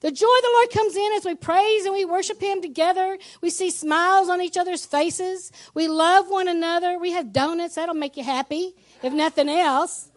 The 0.00 0.12
joy 0.12 0.26
of 0.26 0.42
the 0.42 0.50
Lord 0.52 0.70
comes 0.70 0.96
in 0.96 1.12
as 1.14 1.24
we 1.24 1.34
praise 1.34 1.86
and 1.86 1.94
we 1.94 2.04
worship 2.04 2.40
Him 2.40 2.60
together. 2.60 3.16
We 3.40 3.48
see 3.48 3.70
smiles 3.70 4.28
on 4.28 4.42
each 4.42 4.58
other's 4.58 4.84
faces. 4.84 5.50
We 5.72 5.88
love 5.88 6.28
one 6.28 6.46
another. 6.46 6.98
We 6.98 7.12
have 7.12 7.32
donuts. 7.32 7.76
That'll 7.76 7.94
make 7.94 8.16
you 8.16 8.22
happy, 8.22 8.74
if 9.02 9.12
nothing 9.12 9.48
else. 9.48 10.10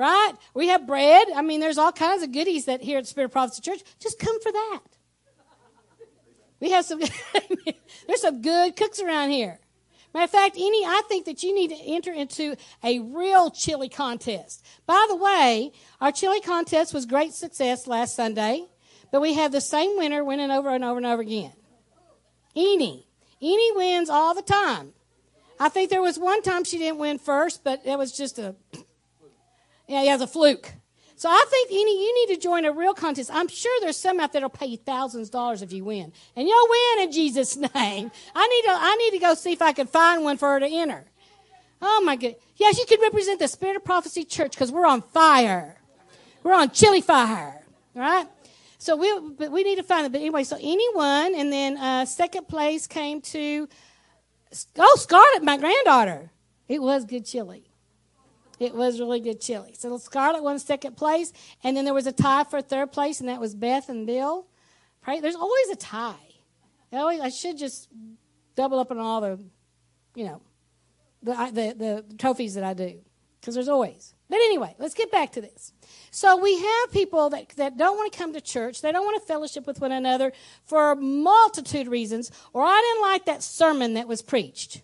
Right? 0.00 0.32
We 0.54 0.68
have 0.68 0.86
bread. 0.86 1.28
I 1.36 1.42
mean, 1.42 1.60
there's 1.60 1.76
all 1.76 1.92
kinds 1.92 2.22
of 2.22 2.32
goodies 2.32 2.64
that 2.64 2.80
here 2.80 2.96
at 2.96 3.06
Spirit 3.06 3.26
of 3.26 3.32
Prophecy 3.32 3.60
Church. 3.60 3.82
Just 3.98 4.18
come 4.18 4.40
for 4.40 4.50
that. 4.50 4.80
We 6.58 6.70
have 6.70 6.86
some, 6.86 7.00
there's 8.06 8.22
some 8.22 8.40
good 8.40 8.76
cooks 8.76 8.98
around 8.98 9.28
here. 9.28 9.58
Matter 10.14 10.24
of 10.24 10.30
fact, 10.30 10.56
any, 10.56 10.86
I 10.86 11.02
think 11.06 11.26
that 11.26 11.42
you 11.42 11.54
need 11.54 11.68
to 11.68 11.76
enter 11.76 12.14
into 12.14 12.56
a 12.82 13.00
real 13.00 13.50
chili 13.50 13.90
contest. 13.90 14.64
By 14.86 15.04
the 15.10 15.16
way, 15.16 15.70
our 16.00 16.12
chili 16.12 16.40
contest 16.40 16.94
was 16.94 17.04
great 17.04 17.34
success 17.34 17.86
last 17.86 18.16
Sunday, 18.16 18.68
but 19.12 19.20
we 19.20 19.34
have 19.34 19.52
the 19.52 19.60
same 19.60 19.98
winner 19.98 20.24
winning 20.24 20.50
over 20.50 20.70
and 20.70 20.82
over 20.82 20.96
and 20.96 21.06
over 21.06 21.20
again. 21.20 21.52
Eni. 22.56 23.04
Eni 23.42 23.76
wins 23.76 24.08
all 24.08 24.34
the 24.34 24.40
time. 24.40 24.94
I 25.58 25.68
think 25.68 25.90
there 25.90 26.00
was 26.00 26.18
one 26.18 26.40
time 26.40 26.64
she 26.64 26.78
didn't 26.78 27.00
win 27.00 27.18
first, 27.18 27.62
but 27.62 27.82
it 27.84 27.98
was 27.98 28.16
just 28.16 28.38
a, 28.38 28.54
yeah, 29.90 30.02
he 30.02 30.06
has 30.06 30.20
a 30.20 30.26
fluke. 30.26 30.72
So 31.16 31.28
I 31.28 31.44
think 31.50 31.70
you 31.70 31.84
need, 31.84 32.02
you 32.02 32.14
need 32.14 32.34
to 32.34 32.40
join 32.40 32.64
a 32.64 32.72
real 32.72 32.94
contest. 32.94 33.28
I'm 33.32 33.48
sure 33.48 33.78
there's 33.80 33.96
some 33.96 34.20
out 34.20 34.32
there 34.32 34.40
that'll 34.40 34.48
pay 34.48 34.66
you 34.66 34.76
thousands 34.78 35.28
of 35.28 35.32
dollars 35.32 35.62
if 35.62 35.72
you 35.72 35.84
win. 35.84 36.12
And 36.36 36.48
you'll 36.48 36.68
win 36.68 37.04
in 37.04 37.12
Jesus' 37.12 37.56
name. 37.74 38.10
I 38.34 38.48
need 38.48 38.62
to, 38.62 38.70
I 38.70 38.96
need 38.96 39.10
to 39.10 39.18
go 39.18 39.34
see 39.34 39.52
if 39.52 39.60
I 39.60 39.72
can 39.72 39.88
find 39.88 40.22
one 40.22 40.38
for 40.38 40.48
her 40.48 40.60
to 40.60 40.66
enter. 40.66 41.04
Oh 41.82 42.02
my 42.04 42.14
God. 42.14 42.36
Yes, 42.56 42.78
you 42.78 42.86
can 42.86 43.00
represent 43.00 43.40
the 43.40 43.48
Spirit 43.48 43.76
of 43.76 43.84
Prophecy 43.84 44.24
Church 44.24 44.52
because 44.52 44.70
we're 44.70 44.86
on 44.86 45.02
fire. 45.02 45.76
We're 46.44 46.54
on 46.54 46.70
chili 46.70 47.00
fire. 47.00 47.60
Right? 47.94 48.26
So 48.78 48.96
we, 48.96 49.12
but 49.36 49.50
we 49.50 49.64
need 49.64 49.76
to 49.76 49.82
find 49.82 50.06
it. 50.06 50.12
But 50.12 50.20
anyway, 50.20 50.44
so 50.44 50.56
anyone, 50.60 51.34
and 51.34 51.52
then 51.52 51.76
uh, 51.76 52.06
second 52.06 52.46
place 52.48 52.86
came 52.86 53.20
to, 53.22 53.68
oh, 54.78 54.96
Scarlett, 54.96 55.42
my 55.42 55.58
granddaughter. 55.58 56.30
It 56.68 56.80
was 56.80 57.04
good 57.04 57.26
chili. 57.26 57.69
It 58.60 58.74
was 58.74 59.00
really 59.00 59.20
good 59.20 59.40
chili. 59.40 59.74
So 59.76 59.96
Scarlett 59.96 60.42
won 60.42 60.58
second 60.58 60.96
place, 60.96 61.32
and 61.64 61.76
then 61.76 61.86
there 61.86 61.94
was 61.94 62.06
a 62.06 62.12
tie 62.12 62.44
for 62.44 62.60
third 62.60 62.92
place, 62.92 63.18
and 63.18 63.28
that 63.28 63.40
was 63.40 63.54
Beth 63.54 63.88
and 63.88 64.06
Bill. 64.06 64.46
Right? 65.08 65.22
There's 65.22 65.34
always 65.34 65.70
a 65.70 65.76
tie. 65.76 66.14
I, 66.92 66.98
always, 66.98 67.20
I 67.20 67.30
should 67.30 67.56
just 67.56 67.88
double 68.54 68.78
up 68.78 68.90
on 68.90 68.98
all 68.98 69.22
the, 69.22 69.40
you 70.14 70.24
know, 70.26 70.42
the 71.22 71.32
the, 71.32 71.74
the 72.08 72.16
trophies 72.18 72.54
that 72.54 72.64
I 72.64 72.74
do, 72.74 73.00
because 73.40 73.54
there's 73.54 73.68
always. 73.68 74.14
But 74.28 74.36
anyway, 74.36 74.76
let's 74.78 74.94
get 74.94 75.10
back 75.10 75.32
to 75.32 75.40
this. 75.40 75.72
So 76.10 76.36
we 76.36 76.56
have 76.56 76.92
people 76.92 77.30
that, 77.30 77.48
that 77.56 77.76
don't 77.76 77.96
want 77.96 78.12
to 78.12 78.18
come 78.18 78.32
to 78.34 78.40
church. 78.40 78.80
They 78.80 78.92
don't 78.92 79.04
want 79.04 79.20
to 79.20 79.26
fellowship 79.26 79.66
with 79.66 79.80
one 79.80 79.90
another 79.90 80.32
for 80.64 80.92
a 80.92 80.96
multitude 80.96 81.86
of 81.86 81.92
reasons. 81.92 82.30
Or 82.52 82.62
I 82.62 82.80
didn't 82.80 83.10
like 83.10 83.24
that 83.24 83.42
sermon 83.42 83.94
that 83.94 84.06
was 84.06 84.22
preached. 84.22 84.82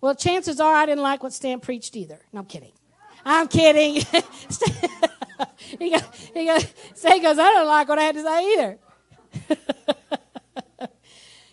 Well, 0.00 0.14
chances 0.14 0.60
are 0.60 0.74
I 0.74 0.86
didn't 0.86 1.02
like 1.02 1.22
what 1.22 1.32
Stan 1.32 1.60
preached 1.60 1.96
either. 1.96 2.20
No, 2.32 2.40
I'm 2.40 2.46
kidding. 2.46 2.72
I'm 3.24 3.48
kidding. 3.48 3.94
he 5.78 5.90
goes, 5.90 6.02
he 6.34 6.46
goes, 6.46 6.66
Stan 6.94 7.20
goes, 7.22 7.38
I 7.38 7.50
don't 7.50 7.66
like 7.66 7.88
what 7.88 7.98
I 7.98 8.02
had 8.02 8.14
to 8.14 8.22
say 8.22 8.52
either. 8.54 8.78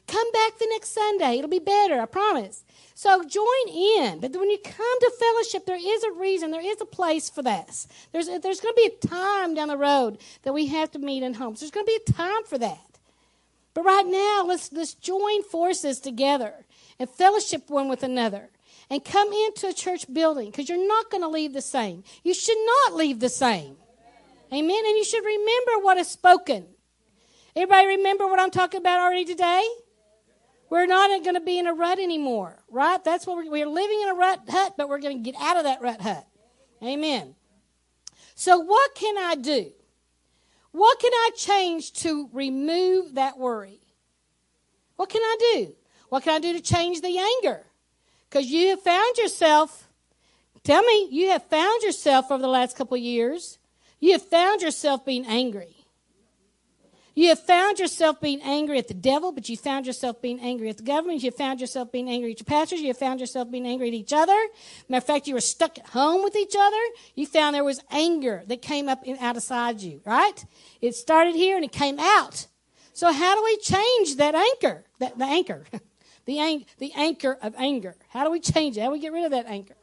come 0.07 0.31
back 0.31 0.57
the 0.59 0.67
next 0.69 0.89
Sunday. 0.89 1.37
It'll 1.37 1.49
be 1.49 1.59
better, 1.59 1.99
I 1.99 2.05
promise. 2.05 2.63
So 2.93 3.23
join 3.23 3.67
in. 3.67 4.19
But 4.21 4.31
when 4.33 4.49
you 4.49 4.57
come 4.63 4.99
to 4.99 5.11
fellowship, 5.19 5.65
there 5.65 5.75
is 5.75 6.03
a 6.03 6.11
reason, 6.13 6.51
there 6.51 6.65
is 6.65 6.79
a 6.79 6.85
place 6.85 7.29
for 7.29 7.41
this. 7.41 7.87
There's, 8.13 8.27
there's 8.27 8.61
going 8.61 8.73
to 8.73 8.81
be 8.89 8.91
a 8.93 9.07
time 9.07 9.53
down 9.53 9.67
the 9.67 9.77
road 9.77 10.19
that 10.43 10.53
we 10.53 10.67
have 10.67 10.91
to 10.91 10.99
meet 10.99 11.23
in 11.23 11.33
homes. 11.33 11.59
There's 11.59 11.71
going 11.71 11.85
to 11.85 11.91
be 11.91 11.99
a 12.07 12.13
time 12.13 12.45
for 12.45 12.57
that. 12.59 12.79
But 13.73 13.83
right 13.83 14.05
now, 14.05 14.45
let's, 14.47 14.71
let's 14.71 14.93
join 14.93 15.43
forces 15.43 15.99
together 15.99 16.53
and 16.99 17.09
fellowship 17.09 17.69
one 17.69 17.89
with 17.89 18.03
another 18.03 18.49
and 18.89 19.03
come 19.03 19.31
into 19.31 19.67
a 19.67 19.73
church 19.73 20.11
building 20.11 20.51
because 20.51 20.69
you're 20.69 20.87
not 20.87 21.09
going 21.09 21.23
to 21.23 21.29
leave 21.29 21.53
the 21.53 21.61
same. 21.61 22.03
You 22.23 22.33
should 22.33 22.57
not 22.65 22.95
leave 22.95 23.19
the 23.19 23.29
same. 23.29 23.77
Amen. 24.53 24.83
And 24.85 24.97
you 24.97 25.03
should 25.03 25.23
remember 25.23 25.83
what 25.83 25.97
is 25.97 26.07
spoken. 26.07 26.65
Everybody 27.55 27.87
remember 27.87 28.27
what 28.27 28.39
I'm 28.39 28.51
talking 28.51 28.79
about 28.79 28.99
already 28.99 29.25
today? 29.25 29.65
We're 30.69 30.85
not 30.87 31.23
going 31.23 31.35
to 31.35 31.41
be 31.41 31.59
in 31.59 31.67
a 31.67 31.73
rut 31.73 31.99
anymore, 31.99 32.63
right? 32.69 33.03
That's 33.03 33.25
what 33.25 33.37
we're, 33.37 33.49
we're 33.49 33.67
living 33.67 34.01
in 34.01 34.09
a 34.09 34.13
rut 34.13 34.41
hut, 34.49 34.73
but 34.77 34.89
we're 34.89 34.99
going 34.99 35.23
to 35.23 35.31
get 35.31 35.39
out 35.39 35.57
of 35.57 35.63
that 35.63 35.81
rut 35.81 36.01
hut. 36.01 36.27
Amen. 36.83 37.35
So, 38.35 38.59
what 38.59 38.95
can 38.95 39.17
I 39.17 39.35
do? 39.35 39.71
What 40.71 40.99
can 40.99 41.11
I 41.13 41.29
change 41.37 41.93
to 41.93 42.29
remove 42.33 43.15
that 43.15 43.37
worry? 43.37 43.79
What 44.97 45.09
can 45.09 45.21
I 45.21 45.37
do? 45.53 45.75
What 46.09 46.23
can 46.23 46.33
I 46.35 46.39
do 46.39 46.53
to 46.53 46.61
change 46.61 47.01
the 47.01 47.17
anger? 47.17 47.63
Because 48.29 48.47
you 48.47 48.69
have 48.69 48.81
found 48.81 49.17
yourself, 49.17 49.89
tell 50.63 50.83
me, 50.83 51.07
you 51.11 51.29
have 51.29 51.43
found 51.43 51.83
yourself 51.83 52.31
over 52.31 52.41
the 52.41 52.47
last 52.47 52.77
couple 52.77 52.97
years, 52.97 53.57
you 53.99 54.11
have 54.11 54.23
found 54.23 54.61
yourself 54.61 55.05
being 55.05 55.25
angry. 55.25 55.75
You 57.15 57.29
have 57.29 57.39
found 57.39 57.79
yourself 57.79 58.19
being 58.19 58.41
angry 58.41 58.77
at 58.77 58.89
the 58.89 58.93
devil, 58.93 59.31
but 59.31 59.47
you 59.47 59.55
found 59.55 59.87
yourself 59.87 60.21
being 60.21 60.41
angry 60.41 60.69
at 60.69 60.75
the 60.75 60.83
government. 60.83 61.23
You 61.23 61.31
found 61.31 61.61
yourself 61.61 61.89
being 61.89 62.09
angry 62.09 62.33
at 62.33 62.39
your 62.39 62.45
pastors. 62.45 62.81
You 62.81 62.93
found 62.93 63.21
yourself 63.21 63.49
being 63.49 63.65
angry 63.65 63.87
at 63.87 63.93
each 63.93 64.11
other. 64.11 64.37
Matter 64.89 64.97
of 64.97 65.05
fact, 65.05 65.25
you 65.25 65.33
were 65.33 65.39
stuck 65.39 65.79
at 65.79 65.87
home 65.87 66.23
with 66.23 66.35
each 66.35 66.55
other. 66.59 66.81
You 67.15 67.25
found 67.25 67.55
there 67.55 67.63
was 67.63 67.79
anger 67.89 68.43
that 68.47 68.61
came 68.61 68.89
up 68.89 69.05
in, 69.05 69.17
out 69.19 69.35
inside 69.35 69.79
you, 69.79 70.01
right? 70.05 70.43
It 70.81 70.93
started 70.93 71.35
here 71.35 71.55
and 71.55 71.63
it 71.63 71.71
came 71.71 71.99
out. 71.99 72.47
So 72.91 73.13
how 73.13 73.35
do 73.35 73.43
we 73.45 73.57
change 73.57 74.17
that 74.17 74.35
anchor? 74.35 74.83
That, 74.99 75.17
the 75.17 75.25
anchor. 75.25 75.65
the, 76.25 76.65
the 76.79 76.91
anchor 76.95 77.37
of 77.41 77.53
anger. 77.57 77.95
How 78.09 78.23
do 78.23 78.31
we 78.31 78.39
change 78.39 78.77
it? 78.77 78.81
How 78.81 78.87
do 78.87 78.93
we 78.93 78.99
get 78.99 79.13
rid 79.13 79.25
of 79.25 79.31
that 79.31 79.45
anchor? 79.45 79.75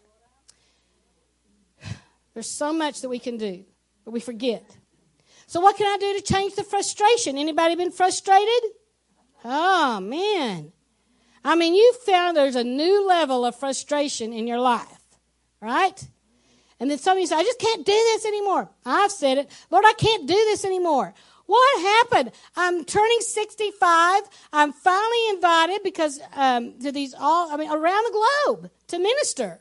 There's 2.34 2.50
so 2.50 2.72
much 2.72 3.00
that 3.00 3.08
we 3.08 3.18
can 3.18 3.36
do, 3.36 3.64
but 4.04 4.12
we 4.12 4.20
forget. 4.20 4.76
So 5.46 5.60
what 5.60 5.76
can 5.76 5.86
I 5.86 5.98
do 5.98 6.18
to 6.18 6.22
change 6.22 6.54
the 6.54 6.64
frustration? 6.64 7.38
Anybody 7.38 7.74
been 7.74 7.92
frustrated? 7.92 8.62
Oh 9.44 10.00
man. 10.00 10.72
I 11.44 11.56
mean, 11.56 11.74
you 11.74 11.92
found 12.06 12.36
there's 12.36 12.56
a 12.56 12.64
new 12.64 13.06
level 13.06 13.44
of 13.44 13.56
frustration 13.56 14.32
in 14.32 14.46
your 14.46 14.60
life, 14.60 15.02
right? 15.60 16.06
And 16.78 16.90
then 16.90 16.98
somebody 16.98 17.26
says, 17.26 17.38
I 17.38 17.42
just 17.42 17.58
can't 17.58 17.84
do 17.84 17.92
this 17.92 18.24
anymore. 18.26 18.70
I've 18.84 19.12
said 19.12 19.38
it. 19.38 19.50
Lord, 19.70 19.84
I 19.86 19.92
can't 19.92 20.26
do 20.26 20.34
this 20.34 20.64
anymore. 20.64 21.14
What 21.46 21.80
happened? 21.80 22.32
I'm 22.56 22.84
turning 22.84 23.20
65. 23.20 24.22
I'm 24.52 24.72
finally 24.72 25.28
invited 25.30 25.82
because 25.82 26.20
um, 26.34 26.78
to 26.80 26.92
these 26.92 27.14
all, 27.18 27.50
I 27.50 27.56
mean, 27.56 27.70
around 27.70 28.04
the 28.04 28.18
globe 28.46 28.70
to 28.88 28.98
minister. 28.98 29.60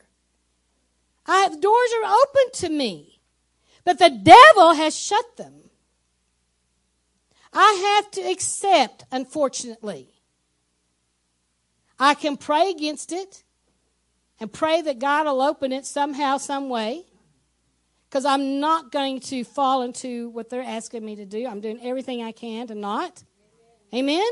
I, 1.26 1.48
doors 1.48 1.90
are 2.02 2.12
open 2.12 2.52
to 2.54 2.68
me, 2.68 3.20
but 3.84 3.98
the 3.98 4.10
devil 4.10 4.74
has 4.74 4.98
shut 4.98 5.36
them. 5.36 5.54
I 7.52 8.00
have 8.00 8.10
to 8.12 8.20
accept, 8.22 9.04
unfortunately. 9.12 10.08
I 11.98 12.14
can 12.14 12.36
pray 12.36 12.70
against 12.70 13.12
it 13.12 13.44
and 14.40 14.52
pray 14.52 14.82
that 14.82 14.98
God 14.98 15.26
will 15.26 15.42
open 15.42 15.70
it 15.70 15.86
somehow, 15.86 16.38
some 16.38 16.68
way. 16.68 17.04
Because 18.12 18.26
I'm 18.26 18.60
not 18.60 18.92
going 18.92 19.20
to 19.20 19.42
fall 19.42 19.80
into 19.80 20.28
what 20.28 20.50
they're 20.50 20.60
asking 20.60 21.02
me 21.02 21.16
to 21.16 21.24
do. 21.24 21.46
I'm 21.46 21.62
doing 21.62 21.80
everything 21.82 22.22
I 22.22 22.32
can 22.32 22.66
to 22.66 22.74
not. 22.74 23.24
Amen. 23.94 24.28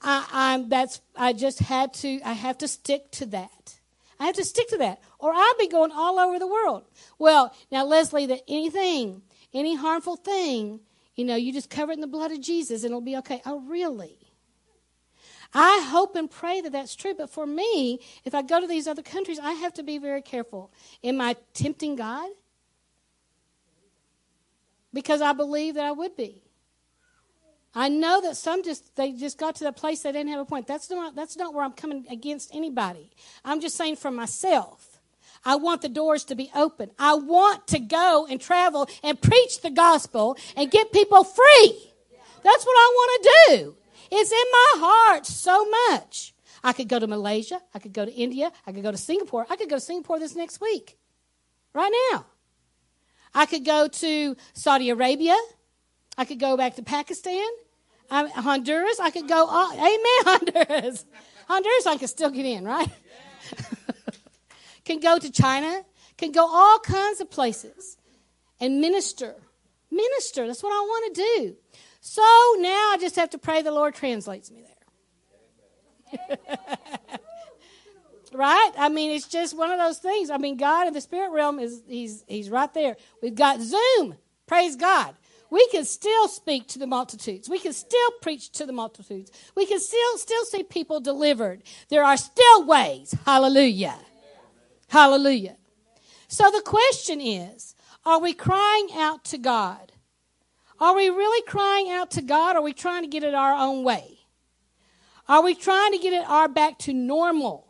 I, 0.00 0.24
I'm 0.30 0.68
that's 0.68 1.00
I 1.16 1.32
just 1.32 1.58
had 1.58 1.92
to 1.94 2.20
I 2.24 2.32
have 2.32 2.58
to 2.58 2.68
stick 2.68 3.10
to 3.12 3.26
that. 3.26 3.80
I 4.20 4.26
have 4.26 4.36
to 4.36 4.44
stick 4.44 4.68
to 4.68 4.78
that. 4.78 5.02
Or 5.18 5.32
I'll 5.34 5.58
be 5.58 5.66
going 5.66 5.90
all 5.90 6.20
over 6.20 6.38
the 6.38 6.46
world. 6.46 6.84
Well, 7.18 7.52
now 7.72 7.84
Leslie, 7.84 8.26
that 8.26 8.42
anything, 8.46 9.22
any 9.52 9.74
harmful 9.74 10.14
thing 10.14 10.78
you 11.16 11.24
know, 11.24 11.36
you 11.36 11.52
just 11.52 11.68
cover 11.68 11.90
it 11.90 11.96
in 11.96 12.00
the 12.00 12.06
blood 12.06 12.30
of 12.30 12.40
Jesus 12.40 12.82
and 12.82 12.92
it'll 12.92 13.00
be 13.00 13.16
okay. 13.18 13.42
Oh, 13.44 13.60
really? 13.60 14.16
I 15.52 15.86
hope 15.90 16.14
and 16.14 16.30
pray 16.30 16.60
that 16.60 16.72
that's 16.72 16.94
true. 16.94 17.14
But 17.14 17.28
for 17.30 17.46
me, 17.46 18.00
if 18.24 18.34
I 18.34 18.42
go 18.42 18.60
to 18.60 18.66
these 18.66 18.86
other 18.86 19.02
countries, 19.02 19.38
I 19.38 19.52
have 19.52 19.74
to 19.74 19.82
be 19.82 19.98
very 19.98 20.22
careful. 20.22 20.72
Am 21.02 21.20
I 21.20 21.36
tempting 21.52 21.96
God? 21.96 22.30
Because 24.92 25.22
I 25.22 25.32
believe 25.32 25.74
that 25.74 25.84
I 25.84 25.92
would 25.92 26.16
be. 26.16 26.42
I 27.74 27.88
know 27.88 28.20
that 28.22 28.36
some 28.36 28.64
just 28.64 28.96
they 28.96 29.12
just 29.12 29.38
got 29.38 29.54
to 29.56 29.64
the 29.64 29.72
place 29.72 30.02
they 30.02 30.10
didn't 30.10 30.30
have 30.30 30.40
a 30.40 30.44
point. 30.44 30.66
That's 30.66 30.90
not 30.90 31.14
that's 31.14 31.36
not 31.36 31.54
where 31.54 31.64
I'm 31.64 31.72
coming 31.72 32.04
against 32.10 32.54
anybody. 32.54 33.10
I'm 33.44 33.60
just 33.60 33.76
saying 33.76 33.96
for 33.96 34.10
myself. 34.10 35.00
I 35.44 35.56
want 35.56 35.80
the 35.80 35.88
doors 35.88 36.24
to 36.24 36.34
be 36.34 36.50
open. 36.54 36.90
I 36.98 37.14
want 37.14 37.66
to 37.68 37.78
go 37.78 38.26
and 38.28 38.40
travel 38.40 38.88
and 39.02 39.20
preach 39.20 39.62
the 39.62 39.70
gospel 39.70 40.36
and 40.54 40.70
get 40.70 40.92
people 40.92 41.24
free. 41.24 41.92
That's 42.42 42.66
what 42.66 42.74
I 42.76 42.92
want 42.94 43.22
to 43.22 43.30
do. 43.56 43.76
It's 44.10 44.32
in 44.32 44.38
my 44.52 44.86
heart 44.86 45.24
so 45.24 45.66
much. 45.90 46.34
I 46.62 46.72
could 46.72 46.88
go 46.88 46.98
to 46.98 47.06
Malaysia. 47.06 47.62
I 47.74 47.78
could 47.78 47.92
go 47.92 48.04
to 48.04 48.12
India. 48.12 48.52
I 48.66 48.72
could 48.72 48.82
go 48.82 48.90
to 48.90 48.98
Singapore. 48.98 49.46
I 49.48 49.56
could 49.56 49.70
go 49.70 49.76
to 49.76 49.80
Singapore 49.80 50.18
this 50.18 50.36
next 50.36 50.60
week. 50.60 50.98
Right 51.72 51.92
now. 52.12 52.26
I 53.34 53.46
could 53.46 53.64
go 53.64 53.88
to 53.88 54.36
Saudi 54.54 54.90
Arabia. 54.90 55.36
I 56.18 56.24
could 56.24 56.40
go 56.40 56.56
back 56.56 56.76
to 56.76 56.82
Pakistan, 56.82 57.48
I, 58.10 58.26
Honduras. 58.28 59.00
I 59.00 59.10
could 59.10 59.28
go, 59.28 59.46
all, 59.46 59.72
amen, 59.72 60.00
Honduras. 60.24 61.06
Honduras, 61.48 61.86
I 61.86 61.96
can 61.96 62.08
still 62.08 62.30
get 62.30 62.44
in, 62.44 62.64
right? 62.64 62.88
can 64.84 65.00
go 65.00 65.18
to 65.18 65.30
China, 65.30 65.82
can 66.16 66.32
go 66.32 66.46
all 66.46 66.78
kinds 66.80 67.20
of 67.20 67.30
places 67.30 67.96
and 68.60 68.80
minister. 68.80 69.34
Minister, 69.90 70.46
that's 70.46 70.62
what 70.62 70.72
I 70.72 70.80
want 70.80 71.14
to 71.14 71.22
do. 71.22 71.56
So 72.00 72.22
now 72.58 72.92
I 72.92 72.96
just 73.00 73.16
have 73.16 73.30
to 73.30 73.38
pray 73.38 73.62
the 73.62 73.72
Lord 73.72 73.94
translates 73.94 74.50
me 74.50 74.64
there. 76.10 76.38
right? 78.32 78.70
I 78.78 78.88
mean, 78.88 79.10
it's 79.10 79.28
just 79.28 79.56
one 79.56 79.70
of 79.70 79.78
those 79.78 79.98
things. 79.98 80.30
I 80.30 80.38
mean, 80.38 80.56
God 80.56 80.86
in 80.86 80.94
the 80.94 81.00
spirit 81.00 81.30
realm 81.32 81.58
is 81.58 81.82
he's 81.86 82.24
he's 82.26 82.50
right 82.50 82.72
there. 82.74 82.96
We've 83.22 83.34
got 83.34 83.60
Zoom. 83.60 84.16
Praise 84.46 84.76
God. 84.76 85.14
We 85.50 85.66
can 85.68 85.84
still 85.84 86.28
speak 86.28 86.68
to 86.68 86.78
the 86.78 86.86
multitudes. 86.86 87.48
We 87.48 87.58
can 87.58 87.72
still 87.72 88.10
preach 88.22 88.50
to 88.52 88.66
the 88.66 88.72
multitudes. 88.72 89.32
We 89.56 89.66
can 89.66 89.80
still 89.80 90.18
still 90.18 90.44
see 90.44 90.62
people 90.62 91.00
delivered. 91.00 91.62
There 91.88 92.04
are 92.04 92.16
still 92.16 92.64
ways. 92.64 93.14
Hallelujah. 93.24 93.98
Hallelujah. 94.88 95.56
So 96.28 96.50
the 96.50 96.62
question 96.62 97.20
is, 97.20 97.74
are 98.04 98.20
we 98.20 98.32
crying 98.32 98.88
out 98.96 99.24
to 99.26 99.38
God? 99.38 99.92
Are 100.78 100.94
we 100.96 101.08
really 101.08 101.42
crying 101.42 101.90
out 101.90 102.10
to 102.12 102.22
God? 102.22 102.56
Are 102.56 102.62
we 102.62 102.72
trying 102.72 103.02
to 103.02 103.08
get 103.08 103.22
it 103.22 103.34
our 103.34 103.52
own 103.52 103.84
way? 103.84 104.18
Are 105.28 105.42
we 105.42 105.54
trying 105.54 105.92
to 105.92 105.98
get 105.98 106.12
it 106.12 106.28
our 106.28 106.48
back 106.48 106.78
to 106.80 106.92
normal 106.92 107.69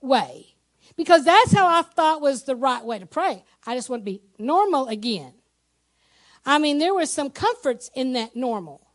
way? 0.00 0.54
Because 0.96 1.24
that's 1.24 1.52
how 1.52 1.66
I 1.66 1.82
thought 1.82 2.20
was 2.20 2.44
the 2.44 2.56
right 2.56 2.84
way 2.84 2.98
to 2.98 3.06
pray. 3.06 3.44
I 3.66 3.74
just 3.74 3.88
want 3.88 4.02
to 4.02 4.04
be 4.04 4.22
normal 4.38 4.88
again. 4.88 5.32
I 6.44 6.58
mean, 6.58 6.78
there 6.78 6.94
were 6.94 7.06
some 7.06 7.30
comforts 7.30 7.90
in 7.94 8.14
that 8.14 8.34
normal, 8.34 8.86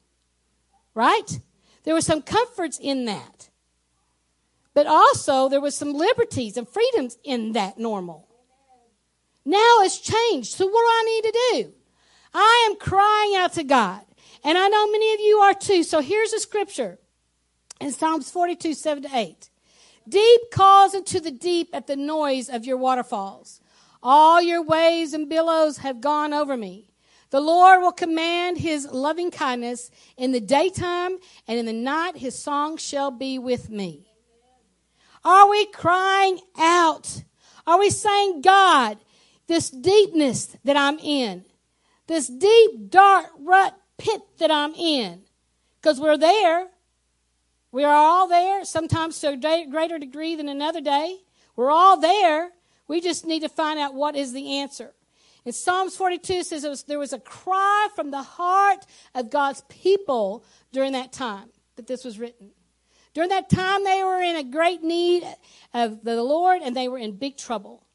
right? 0.96 1.40
There 1.84 1.94
were 1.94 2.02
some 2.02 2.22
comforts 2.22 2.80
in 2.80 3.06
that. 3.06 3.50
But 4.74 4.88
also, 4.88 5.50
there 5.50 5.62
was 5.62 5.76
some 5.76 5.94
liberties 5.94 6.58
and 6.58 6.68
freedoms 6.68 7.18
in 7.24 7.52
that 7.54 7.78
normal. 7.78 8.28
Now 9.46 9.82
it's 9.82 10.00
changed. 10.00 10.54
So, 10.54 10.66
what 10.66 10.72
do 10.72 10.88
I 10.88 11.04
need 11.06 11.24
to 11.32 11.40
do? 11.52 11.74
I 12.34 12.68
am 12.70 12.78
crying 12.78 13.36
out 13.36 13.54
to 13.54 13.64
God. 13.64 14.02
And 14.44 14.58
I 14.58 14.68
know 14.68 14.92
many 14.92 15.14
of 15.14 15.20
you 15.20 15.38
are 15.38 15.54
too. 15.54 15.84
So, 15.84 16.02
here's 16.02 16.34
a 16.34 16.40
scripture 16.40 16.98
in 17.80 17.92
Psalms 17.92 18.32
42 18.32 18.74
7 18.74 19.04
to 19.04 19.10
8. 19.14 19.50
Deep 20.08 20.42
calls 20.52 20.94
into 20.94 21.20
the 21.20 21.32
deep 21.32 21.70
at 21.74 21.88
the 21.88 21.96
noise 21.96 22.50
of 22.50 22.66
your 22.66 22.78
waterfalls. 22.78 23.62
All 24.02 24.42
your 24.42 24.62
waves 24.62 25.14
and 25.14 25.30
billows 25.30 25.78
have 25.78 26.02
gone 26.02 26.34
over 26.34 26.58
me. 26.58 26.90
The 27.30 27.40
Lord 27.40 27.82
will 27.82 27.92
command 27.92 28.58
his 28.58 28.86
loving 28.92 29.32
kindness 29.32 29.90
in 30.18 30.34
the 30.34 30.40
daytime, 30.40 31.18
and 31.48 31.58
in 31.58 31.66
the 31.66 31.74
night 31.74 32.18
his 32.18 32.38
song 32.38 32.78
shall 32.78 33.10
be 33.10 33.40
with 33.40 33.70
me. 33.70 34.06
Are 35.24 35.50
we 35.50 35.66
crying 35.68 36.40
out? 36.60 37.24
Are 37.66 37.80
we 37.80 37.90
saying, 37.90 38.42
God, 38.42 38.98
this 39.48 39.70
deepness 39.70 40.58
that 40.66 40.78
I'm 40.78 41.00
in, 41.00 41.46
this 42.08 42.28
deep, 42.28 42.90
dark 42.90 43.28
rut 43.40 43.76
pit 43.98 44.22
that 44.40 44.52
I'm 44.52 44.76
in? 44.76 45.22
Because 45.82 46.00
we're 46.00 46.18
there. 46.18 46.68
We 47.74 47.84
are 47.86 47.94
all 47.94 48.28
there, 48.28 48.64
sometimes 48.66 49.20
to 49.22 49.30
a 49.30 49.66
greater 49.66 49.98
degree 49.98 50.36
than 50.36 50.48
another 50.48 50.80
day. 50.80 51.18
We're 51.56 51.72
all 51.72 52.00
there. 52.00 52.52
We 52.88 53.02
just 53.02 53.26
need 53.26 53.40
to 53.40 53.50
find 53.50 53.80
out 53.80 53.96
what 53.96 54.16
is 54.16 54.32
the 54.32 54.60
answer. 54.60 54.94
In 55.44 55.54
Psalms 55.54 55.96
42 55.96 56.44
says 56.44 56.64
was, 56.66 56.84
there 56.84 57.00
was 57.00 57.14
a 57.14 57.20
cry 57.20 57.88
from 57.96 58.12
the 58.12 58.22
heart 58.22 58.86
of 59.16 59.32
God's 59.32 59.64
people 59.70 60.46
during 60.72 60.92
that 60.92 61.12
time 61.12 61.50
that 61.76 61.88
this 61.88 62.06
was 62.06 62.20
written. 62.20 62.52
During 63.16 63.30
that 63.30 63.50
time, 63.50 63.84
they 63.84 64.04
were 64.04 64.22
in 64.22 64.36
a 64.36 64.44
great 64.44 64.84
need 64.84 65.24
of 65.74 66.04
the 66.04 66.22
Lord 66.22 66.62
and 66.62 66.78
they 66.78 66.88
were 66.88 67.00
in 67.00 67.14
big 67.14 67.38
trouble. 67.38 67.88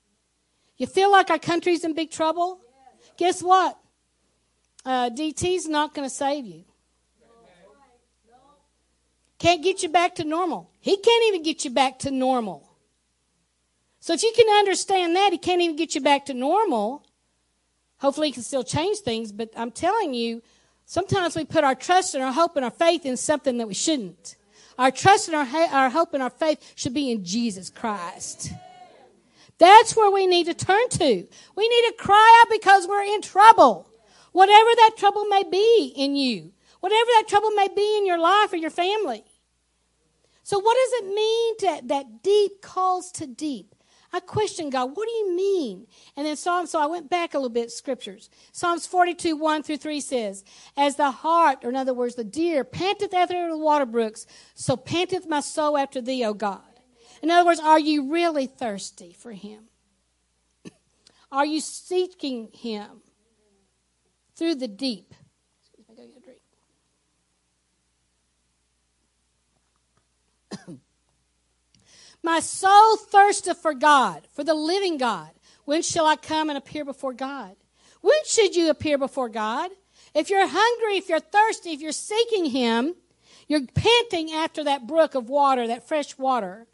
You 0.76 0.88
feel 0.88 1.12
like 1.12 1.30
our 1.30 1.38
country's 1.38 1.84
in 1.84 1.94
big 1.94 2.10
trouble? 2.10 2.59
Guess 3.16 3.44
what? 3.44 3.78
Uh, 4.84 5.10
DT's 5.10 5.68
not 5.68 5.94
going 5.94 6.09
to 6.09 6.12
save 6.12 6.46
you. 6.46 6.64
Can't 9.39 9.62
get 9.62 9.82
you 9.82 9.89
back 9.89 10.16
to 10.16 10.24
normal. 10.24 10.70
He 10.81 10.97
can't 10.97 11.24
even 11.28 11.43
get 11.43 11.65
you 11.65 11.70
back 11.70 12.01
to 12.01 12.10
normal. 12.10 12.69
So 14.01 14.12
if 14.12 14.23
you 14.23 14.32
can 14.35 14.48
understand 14.59 15.16
that, 15.16 15.32
he 15.32 15.39
can't 15.39 15.60
even 15.60 15.77
get 15.77 15.94
you 15.94 16.01
back 16.01 16.27
to 16.27 16.35
normal. 16.35 17.05
Hopefully, 17.98 18.28
he 18.28 18.32
can 18.32 18.43
still 18.43 18.65
change 18.65 18.98
things, 18.98 19.32
but 19.32 19.51
I'm 19.56 19.70
telling 19.70 20.15
you, 20.15 20.43
sometimes 20.86 21.36
we 21.36 21.44
put 21.44 21.65
our 21.65 21.74
trust 21.74 22.15
and 22.15 22.23
our 22.23 22.32
hope 22.32 22.56
and 22.56 22.65
our 22.65 22.70
faith 22.70 23.05
in 23.05 23.16
something 23.16 23.59
that 23.59 23.66
we 23.66 23.74
shouldn't. 23.74 24.36
Our 24.78 24.93
trust 24.93 25.28
and 25.28 25.36
our, 25.36 25.47
our 25.73 25.90
hope 25.90 26.15
and 26.15 26.23
our 26.23 26.31
faith 26.31 26.73
should 26.77 26.94
be 26.94 27.10
in 27.10 27.24
Jesus 27.24 27.70
Christ. 27.70 28.52
That's 29.59 29.97
where 29.97 30.10
we 30.10 30.28
need 30.28 30.47
to 30.47 30.55
turn 30.55 30.89
to. 30.90 31.27
We 31.56 31.69
need 31.69 31.89
to 31.89 31.94
cry 31.98 32.43
out 32.44 32.51
because 32.51 32.86
we're 32.86 33.02
in 33.02 33.23
trouble. 33.23 33.89
Whatever 34.31 34.70
that 34.77 34.93
trouble 34.97 35.24
may 35.24 35.43
be 35.43 35.93
in 35.97 36.15
you, 36.15 36.52
whatever 36.78 37.10
that 37.16 37.24
trouble 37.28 37.51
may 37.51 37.66
be 37.69 37.98
in 37.98 38.06
your 38.06 38.19
life 38.19 38.52
or 38.52 38.56
your 38.56 38.70
family. 38.70 39.24
So, 40.49 40.59
what 40.59 40.79
does 40.83 41.03
it 41.03 41.15
mean 41.15 41.89
that 41.89 42.23
deep 42.23 42.62
calls 42.62 43.12
to 43.12 43.27
deep? 43.27 43.75
I 44.15 44.20
questioned 44.20 44.73
God, 44.73 44.97
what 44.97 45.07
do 45.07 45.12
you 45.12 45.37
mean? 45.37 45.87
And 46.16 46.27
then 46.27 46.37
Psalms, 46.37 46.70
so 46.70 46.81
I 46.81 46.87
went 46.87 47.11
back 47.11 47.35
a 47.35 47.37
little 47.37 47.51
bit, 47.51 47.70
scriptures. 47.70 48.31
Psalms 48.53 48.87
42, 48.87 49.37
1 49.37 49.62
through 49.62 49.77
3 49.77 50.01
says, 50.01 50.45
As 50.75 50.97
the 50.97 51.11
hart, 51.11 51.59
or 51.65 51.69
in 51.69 51.77
other 51.77 51.93
words, 51.93 52.15
the 52.15 52.25
deer, 52.25 52.65
panteth 52.65 53.12
after 53.12 53.51
the 53.51 53.59
water 53.59 53.85
brooks, 53.85 54.27
so 54.55 54.75
panteth 54.75 55.29
my 55.29 55.41
soul 55.41 55.77
after 55.77 56.01
thee, 56.01 56.25
O 56.25 56.33
God. 56.33 56.62
In 57.23 57.31
other 57.31 57.45
words, 57.45 57.61
are 57.61 57.79
you 57.79 58.11
really 58.11 58.47
thirsty 58.47 59.12
for 59.12 59.33
him? 59.33 59.65
Are 61.31 61.45
you 61.45 61.61
seeking 61.61 62.49
him 62.55 63.03
through 64.35 64.55
the 64.55 64.69
deep? 64.69 65.12
My 72.23 72.41
soul 72.41 72.97
thirsteth 72.97 73.59
for 73.59 73.75
God, 73.75 74.27
for 74.33 74.45
the 74.45 74.55
living 74.55 74.99
God. 74.99 75.31
When 75.65 75.83
shall 75.83 76.07
I 76.07 76.16
come 76.16 76.49
and 76.49 76.59
appear 76.59 76.85
before 76.85 77.12
God? 77.12 77.55
When 78.01 78.19
should 78.25 78.57
you 78.57 78.70
appear 78.70 78.99
before 78.99 79.29
God? 79.29 79.70
If 80.15 80.31
you're 80.31 80.47
hungry, 80.47 80.97
if 80.97 81.09
you're 81.09 81.20
thirsty, 81.20 81.73
if 81.73 81.81
you're 81.81 81.93
seeking 81.93 82.47
Him, 82.47 82.95
you're 83.47 83.66
panting 83.66 84.33
after 84.33 84.65
that 84.65 84.87
brook 84.87 85.15
of 85.15 85.29
water, 85.29 85.66
that 85.66 85.87
fresh 85.87 86.16
water, 86.19 86.66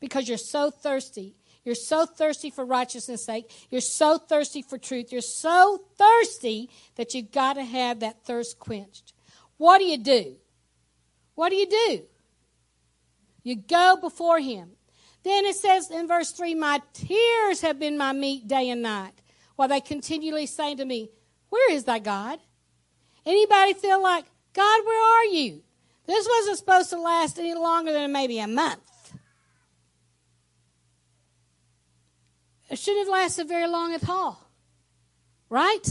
because 0.00 0.28
you're 0.28 0.38
so 0.38 0.70
thirsty. 0.70 1.36
You're 1.64 1.74
so 1.74 2.06
thirsty 2.06 2.50
for 2.50 2.64
righteousness' 2.64 3.24
sake. 3.24 3.50
You're 3.70 3.80
so 3.80 4.18
thirsty 4.18 4.62
for 4.62 4.78
truth. 4.78 5.10
You're 5.10 5.20
so 5.20 5.80
thirsty 5.98 6.70
that 6.94 7.12
you've 7.12 7.32
got 7.32 7.54
to 7.54 7.64
have 7.64 8.00
that 8.00 8.24
thirst 8.24 8.60
quenched. 8.60 9.12
What 9.56 9.78
do 9.78 9.84
you 9.84 9.98
do? 9.98 10.36
What 11.34 11.48
do 11.50 11.56
you 11.56 11.66
do? 11.66 12.02
You 13.46 13.54
go 13.54 13.96
before 14.00 14.40
him. 14.40 14.70
Then 15.22 15.44
it 15.44 15.54
says 15.54 15.88
in 15.92 16.08
verse 16.08 16.32
3 16.32 16.56
My 16.56 16.82
tears 16.92 17.60
have 17.60 17.78
been 17.78 17.96
my 17.96 18.12
meat 18.12 18.48
day 18.48 18.70
and 18.70 18.82
night, 18.82 19.12
while 19.54 19.68
they 19.68 19.78
continually 19.78 20.46
say 20.46 20.74
to 20.74 20.84
me, 20.84 21.10
Where 21.48 21.70
is 21.70 21.84
thy 21.84 22.00
God? 22.00 22.40
Anybody 23.24 23.74
feel 23.74 24.02
like, 24.02 24.24
God, 24.52 24.84
where 24.84 25.20
are 25.20 25.24
you? 25.26 25.62
This 26.08 26.26
wasn't 26.28 26.58
supposed 26.58 26.90
to 26.90 26.98
last 26.98 27.38
any 27.38 27.54
longer 27.54 27.92
than 27.92 28.10
maybe 28.10 28.40
a 28.40 28.48
month. 28.48 29.12
It 32.68 32.80
shouldn't 32.80 33.06
have 33.06 33.12
lasted 33.12 33.46
very 33.46 33.68
long 33.68 33.94
at 33.94 34.08
all. 34.08 34.44
Right? 35.48 35.86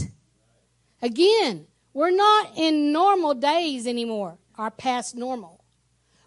Again, 1.00 1.68
we're 1.94 2.10
not 2.10 2.58
in 2.58 2.92
normal 2.92 3.32
days 3.32 3.86
anymore, 3.86 4.36
our 4.58 4.70
past 4.70 5.16
normal. 5.16 5.55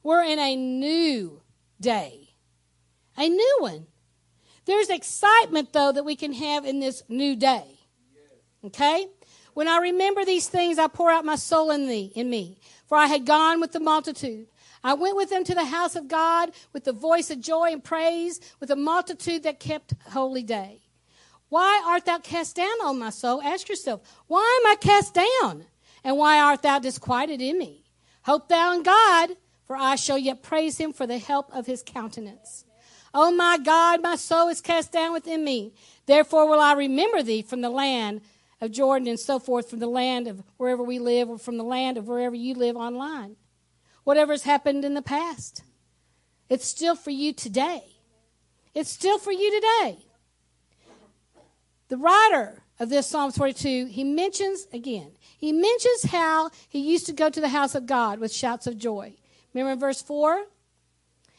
We're 0.10 0.24
in 0.24 0.40
a 0.40 0.56
new 0.56 1.40
day, 1.80 2.30
a 3.16 3.30
new 3.30 3.58
one. 3.60 3.86
There's 4.66 4.90
excitement, 4.90 5.72
though, 5.72 5.92
that 5.92 6.04
we 6.04 6.16
can 6.16 6.34
have 6.34 6.66
in 6.66 6.80
this 6.80 7.04
new 7.10 7.36
day. 7.36 7.78
Okay? 8.66 9.06
When 9.54 9.68
I 9.68 9.78
remember 9.78 10.26
these 10.26 10.48
things, 10.48 10.80
I 10.80 10.88
pour 10.88 11.12
out 11.12 11.26
my 11.26 11.36
soul 11.36 11.70
in 11.70 11.88
thee, 11.88 12.12
in 12.16 12.28
me. 12.28 12.58
For 12.88 12.98
I 12.98 13.06
had 13.06 13.28
gone 13.28 13.62
with 13.62 13.72
the 13.72 13.80
multitude. 13.80 14.48
I 14.84 14.96
went 14.96 15.16
with 15.16 15.30
them 15.30 15.44
to 15.44 15.54
the 15.54 15.66
house 15.66 15.96
of 15.96 16.08
God 16.08 16.54
with 16.74 16.86
the 16.86 16.92
voice 16.92 17.30
of 17.30 17.40
joy 17.40 17.72
and 17.72 17.84
praise, 17.84 18.40
with 18.60 18.72
a 18.72 18.76
multitude 18.76 19.44
that 19.44 19.60
kept 19.60 19.94
holy 20.10 20.42
day. 20.42 20.82
Why 21.50 21.84
art 21.86 22.06
thou 22.06 22.18
cast 22.18 22.56
down, 22.56 22.74
O 22.82 22.94
my 22.94 23.12
soul? 23.12 23.44
Ask 23.44 23.70
yourself, 23.70 24.02
why 24.26 24.60
am 24.60 24.72
I 24.72 24.76
cast 24.76 25.14
down? 25.14 25.66
And 26.04 26.18
why 26.18 26.40
art 26.40 26.64
thou 26.64 26.80
disquieted 26.80 27.44
in 27.44 27.60
me? 27.60 27.84
Hope 28.24 28.50
thou 28.50 28.74
in 28.74 28.82
God, 28.82 29.36
for 29.70 29.78
I 29.78 29.98
shall 29.98 30.18
yet 30.18 30.42
praise 30.42 30.80
him 30.80 30.94
for 30.94 31.06
the 31.06 31.20
help 31.20 31.56
of 31.56 31.68
his 31.68 31.84
countenance. 31.86 32.66
O 33.14 33.28
oh 33.28 33.32
my 33.32 33.60
God, 33.60 34.02
my 34.02 34.16
soul 34.16 34.48
is 34.48 34.62
cast 34.62 34.92
down 34.92 35.14
within 35.14 35.44
me. 35.44 35.76
Therefore 36.08 36.50
will 36.50 36.60
I 36.60 36.74
remember 36.74 37.22
thee 37.22 37.44
from 37.44 37.62
the 37.62 37.70
land 37.70 38.22
of 38.62 38.72
Jordan 38.72 39.08
and 39.08 39.20
so 39.20 39.38
forth 39.38 39.70
from 39.70 39.78
the 39.78 39.86
land 39.86 40.26
of 40.26 40.42
wherever 40.58 40.82
we 40.82 40.98
live 40.98 41.30
or 41.30 41.38
from 41.38 41.58
the 41.58 41.64
land 41.64 42.00
of 42.00 42.08
wherever 42.08 42.34
you 42.34 42.56
live 42.56 42.76
online. 42.76 43.36
Whatever's 44.06 44.42
happened 44.42 44.84
in 44.84 44.96
the 44.96 45.04
past, 45.04 45.62
it's 46.50 46.66
still 46.66 46.96
for 46.96 47.12
you 47.12 47.32
today. 47.32 47.84
It's 48.74 48.90
still 48.90 49.20
for 49.20 49.32
you 49.32 49.52
today. 49.52 50.00
The 51.90 51.98
writer 51.98 52.64
of 52.80 52.90
this 52.90 53.06
Psalm 53.06 53.32
42, 53.32 53.86
he 53.86 54.04
mentions 54.04 54.66
again, 54.74 55.12
he 55.38 55.52
mentions 55.52 56.06
how 56.10 56.50
he 56.68 56.80
used 56.80 57.06
to 57.06 57.14
go 57.14 57.30
to 57.30 57.40
the 57.40 57.50
house 57.50 57.76
of 57.76 57.86
God 57.86 58.18
with 58.18 58.34
shouts 58.34 58.66
of 58.66 58.76
joy. 58.76 59.14
Remember 59.54 59.74
in 59.74 59.80
verse 59.80 60.02
4? 60.02 60.46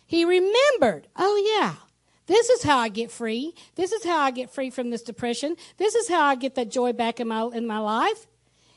He 0.06 0.24
remembered, 0.24 1.06
oh 1.16 1.40
yeah, 1.56 1.76
this 2.26 2.48
is 2.48 2.62
how 2.62 2.78
I 2.78 2.88
get 2.88 3.10
free. 3.10 3.54
This 3.74 3.92
is 3.92 4.04
how 4.04 4.18
I 4.18 4.30
get 4.30 4.50
free 4.50 4.70
from 4.70 4.90
this 4.90 5.02
depression. 5.02 5.56
This 5.76 5.94
is 5.94 6.08
how 6.08 6.24
I 6.24 6.34
get 6.34 6.54
that 6.56 6.70
joy 6.70 6.92
back 6.92 7.20
in 7.20 7.28
my, 7.28 7.48
in 7.52 7.66
my 7.66 7.78
life. 7.78 8.26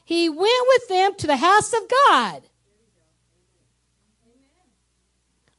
He 0.06 0.30
went 0.30 0.68
with 0.68 0.88
them 0.90 1.16
to 1.16 1.28
the 1.28 1.38
house 1.38 1.74
of 1.74 1.82
God. 2.10 2.44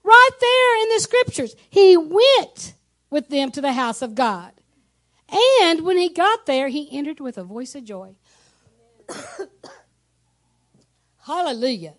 Right 0.02 0.30
there 0.40 0.82
in 0.82 0.88
the 0.90 1.01
scriptures. 1.01 1.56
He 1.70 1.96
went 1.96 2.74
with 3.10 3.28
them 3.28 3.51
to 3.52 3.60
the 3.60 3.72
house 3.72 4.02
of 4.02 4.14
God. 4.14 4.52
And 5.62 5.80
when 5.82 5.96
he 5.96 6.09
got 6.09 6.46
there, 6.46 6.68
he 6.68 6.88
entered 6.96 7.20
with 7.20 7.38
a 7.38 7.44
voice 7.44 7.74
of 7.74 7.84
joy. 7.84 8.16
Hallelujah. 11.26 11.94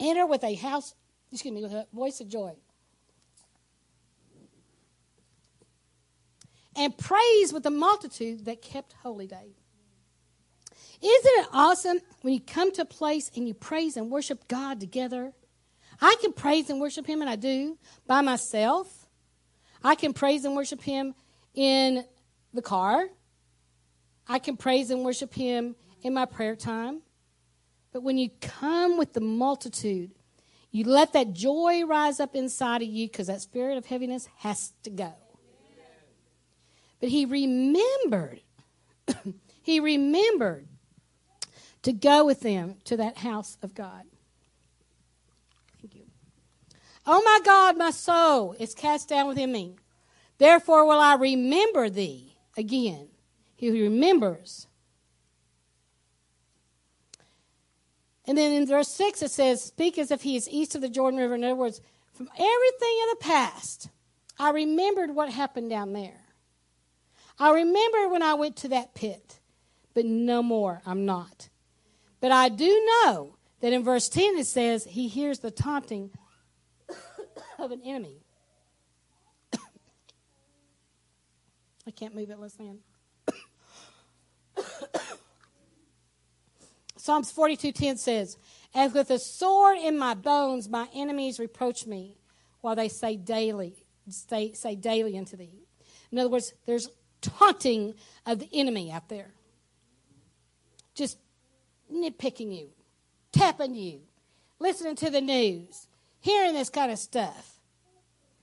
Enter 0.00 0.26
with 0.26 0.42
a 0.42 0.54
house, 0.54 0.94
excuse 1.30 1.54
me, 1.54 1.62
with 1.62 1.72
a 1.72 1.86
voice 1.92 2.20
of 2.20 2.28
joy. 2.28 2.56
and 6.76 6.96
praise 6.96 7.52
with 7.52 7.62
the 7.62 7.70
multitude 7.70 8.44
that 8.46 8.62
kept 8.62 8.94
holy 9.02 9.26
day. 9.26 9.54
Isn't 11.02 11.32
it 11.40 11.46
awesome 11.52 11.98
when 12.22 12.34
you 12.34 12.40
come 12.40 12.72
to 12.72 12.82
a 12.82 12.86
place 12.86 13.30
and 13.36 13.46
you 13.46 13.54
praise 13.54 13.96
and 13.96 14.10
worship 14.10 14.48
God 14.48 14.80
together? 14.80 15.32
I 16.00 16.16
can 16.20 16.32
praise 16.32 16.70
and 16.70 16.80
worship 16.80 17.06
Him, 17.06 17.20
and 17.20 17.28
I 17.28 17.36
do 17.36 17.78
by 18.06 18.20
myself. 18.22 19.08
I 19.82 19.94
can 19.94 20.12
praise 20.12 20.44
and 20.44 20.54
worship 20.56 20.82
Him 20.82 21.14
in 21.54 22.04
the 22.54 22.62
car. 22.62 23.08
I 24.28 24.38
can 24.38 24.56
praise 24.56 24.90
and 24.90 25.04
worship 25.04 25.34
Him 25.34 25.76
in 26.02 26.14
my 26.14 26.24
prayer 26.24 26.56
time. 26.56 27.02
But 27.92 28.02
when 28.02 28.18
you 28.18 28.30
come 28.40 28.96
with 28.98 29.12
the 29.12 29.20
multitude, 29.20 30.12
you 30.70 30.84
let 30.84 31.12
that 31.14 31.32
joy 31.32 31.84
rise 31.84 32.20
up 32.20 32.36
inside 32.36 32.82
of 32.82 32.88
you 32.88 33.08
because 33.08 33.26
that 33.26 33.40
spirit 33.40 33.76
of 33.76 33.86
heaviness 33.86 34.28
has 34.38 34.72
to 34.84 34.90
go. 34.90 35.12
But 37.00 37.08
he 37.08 37.24
remembered, 37.24 38.40
he 39.62 39.80
remembered 39.80 40.68
to 41.82 41.92
go 41.92 42.24
with 42.24 42.40
them 42.40 42.76
to 42.84 42.96
that 42.98 43.18
house 43.18 43.56
of 43.62 43.74
God. 43.74 44.04
Thank 45.80 45.94
you. 45.94 46.02
Oh 47.06 47.22
my 47.24 47.40
God, 47.44 47.78
my 47.78 47.90
soul 47.90 48.54
is 48.58 48.74
cast 48.74 49.08
down 49.08 49.26
within 49.28 49.50
me. 49.50 49.76
Therefore 50.38 50.86
will 50.86 51.00
I 51.00 51.14
remember 51.14 51.88
thee 51.88 52.36
again. 52.56 53.08
He 53.56 53.70
remembers. 53.70 54.66
And 58.30 58.38
then 58.38 58.52
in 58.52 58.64
verse 58.64 58.86
6 58.86 59.22
it 59.22 59.32
says, 59.32 59.60
Speak 59.60 59.98
as 59.98 60.12
if 60.12 60.22
he 60.22 60.36
is 60.36 60.48
east 60.48 60.76
of 60.76 60.82
the 60.82 60.88
Jordan 60.88 61.18
River. 61.18 61.34
In 61.34 61.42
other 61.42 61.56
words, 61.56 61.80
from 62.12 62.28
everything 62.28 62.98
in 63.02 63.08
the 63.10 63.16
past, 63.18 63.88
I 64.38 64.50
remembered 64.50 65.16
what 65.16 65.32
happened 65.32 65.68
down 65.68 65.94
there. 65.94 66.20
I 67.40 67.52
remember 67.52 68.08
when 68.08 68.22
I 68.22 68.34
went 68.34 68.54
to 68.58 68.68
that 68.68 68.94
pit, 68.94 69.40
but 69.94 70.04
no 70.04 70.44
more, 70.44 70.80
I'm 70.86 71.04
not. 71.06 71.48
But 72.20 72.30
I 72.30 72.50
do 72.50 72.68
know 73.02 73.34
that 73.62 73.72
in 73.72 73.82
verse 73.82 74.08
10 74.08 74.38
it 74.38 74.46
says, 74.46 74.84
He 74.84 75.08
hears 75.08 75.40
the 75.40 75.50
taunting 75.50 76.12
of 77.58 77.72
an 77.72 77.80
enemy. 77.84 78.22
I 81.84 81.90
can't 81.90 82.14
move 82.14 82.30
it, 82.30 82.38
let's. 82.38 82.56
Psalms 87.00 87.32
42:10 87.32 87.96
says, 87.96 88.36
"As 88.74 88.92
with 88.92 89.10
a 89.10 89.18
sword 89.18 89.78
in 89.78 89.96
my 89.96 90.12
bones, 90.12 90.68
my 90.68 90.88
enemies 90.92 91.38
reproach 91.38 91.86
me, 91.86 92.18
while 92.60 92.76
they 92.76 92.88
say 92.88 93.16
daily, 93.16 93.86
say, 94.08 94.52
say 94.52 94.74
daily 94.74 95.16
unto 95.16 95.34
thee." 95.34 95.66
In 96.12 96.18
other 96.18 96.28
words, 96.28 96.52
there's 96.66 96.90
taunting 97.22 97.94
of 98.26 98.38
the 98.38 98.50
enemy 98.52 98.92
out 98.92 99.08
there. 99.08 99.32
Just 100.94 101.16
nitpicking 101.90 102.54
you, 102.54 102.70
tapping 103.32 103.74
you, 103.74 104.06
listening 104.58 104.96
to 104.96 105.08
the 105.08 105.22
news, 105.22 105.86
hearing 106.20 106.52
this 106.52 106.68
kind 106.68 106.92
of 106.92 106.98
stuff. 106.98 107.60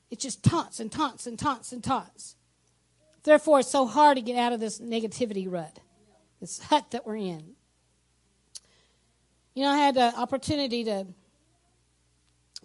It 0.09 0.19
just 0.19 0.41
taunts 0.41 0.79
and 0.79 0.91
taunts 0.91 1.27
and 1.27 1.37
taunts 1.37 1.71
and 1.71 1.83
taunts. 1.83 2.35
Therefore, 3.21 3.59
it's 3.59 3.69
so 3.69 3.85
hard 3.85 4.17
to 4.17 4.21
get 4.21 4.37
out 4.37 4.53
of 4.53 4.59
this 4.59 4.79
negativity 4.79 5.51
rut, 5.51 5.79
this 6.39 6.59
hut 6.59 6.89
that 6.89 7.05
we're 7.05 7.17
in. 7.17 7.56
You 9.57 9.63
know, 9.63 9.71
I 9.71 9.77
had 9.79 9.95
the 9.95 10.15
opportunity 10.15 10.83
to 10.83 11.07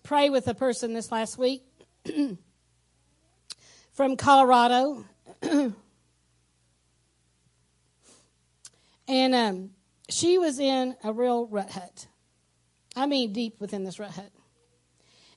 pray 0.02 0.28
with 0.28 0.47
a 0.47 0.52
person 0.52 0.93
this 0.93 1.10
last 1.10 1.39
week 1.39 1.62
from 3.94 4.16
Colorado. 4.19 5.06
And 9.09 9.35
um, 9.35 9.70
she 10.10 10.36
was 10.39 10.59
in 10.60 10.94
a 11.02 11.12
real 11.14 11.47
rut 11.47 11.70
hut. 11.70 12.06
I 12.94 13.06
mean, 13.06 13.32
deep 13.32 13.59
within 13.59 13.85
this 13.85 13.98
rut 13.98 14.10
hut. 14.10 14.31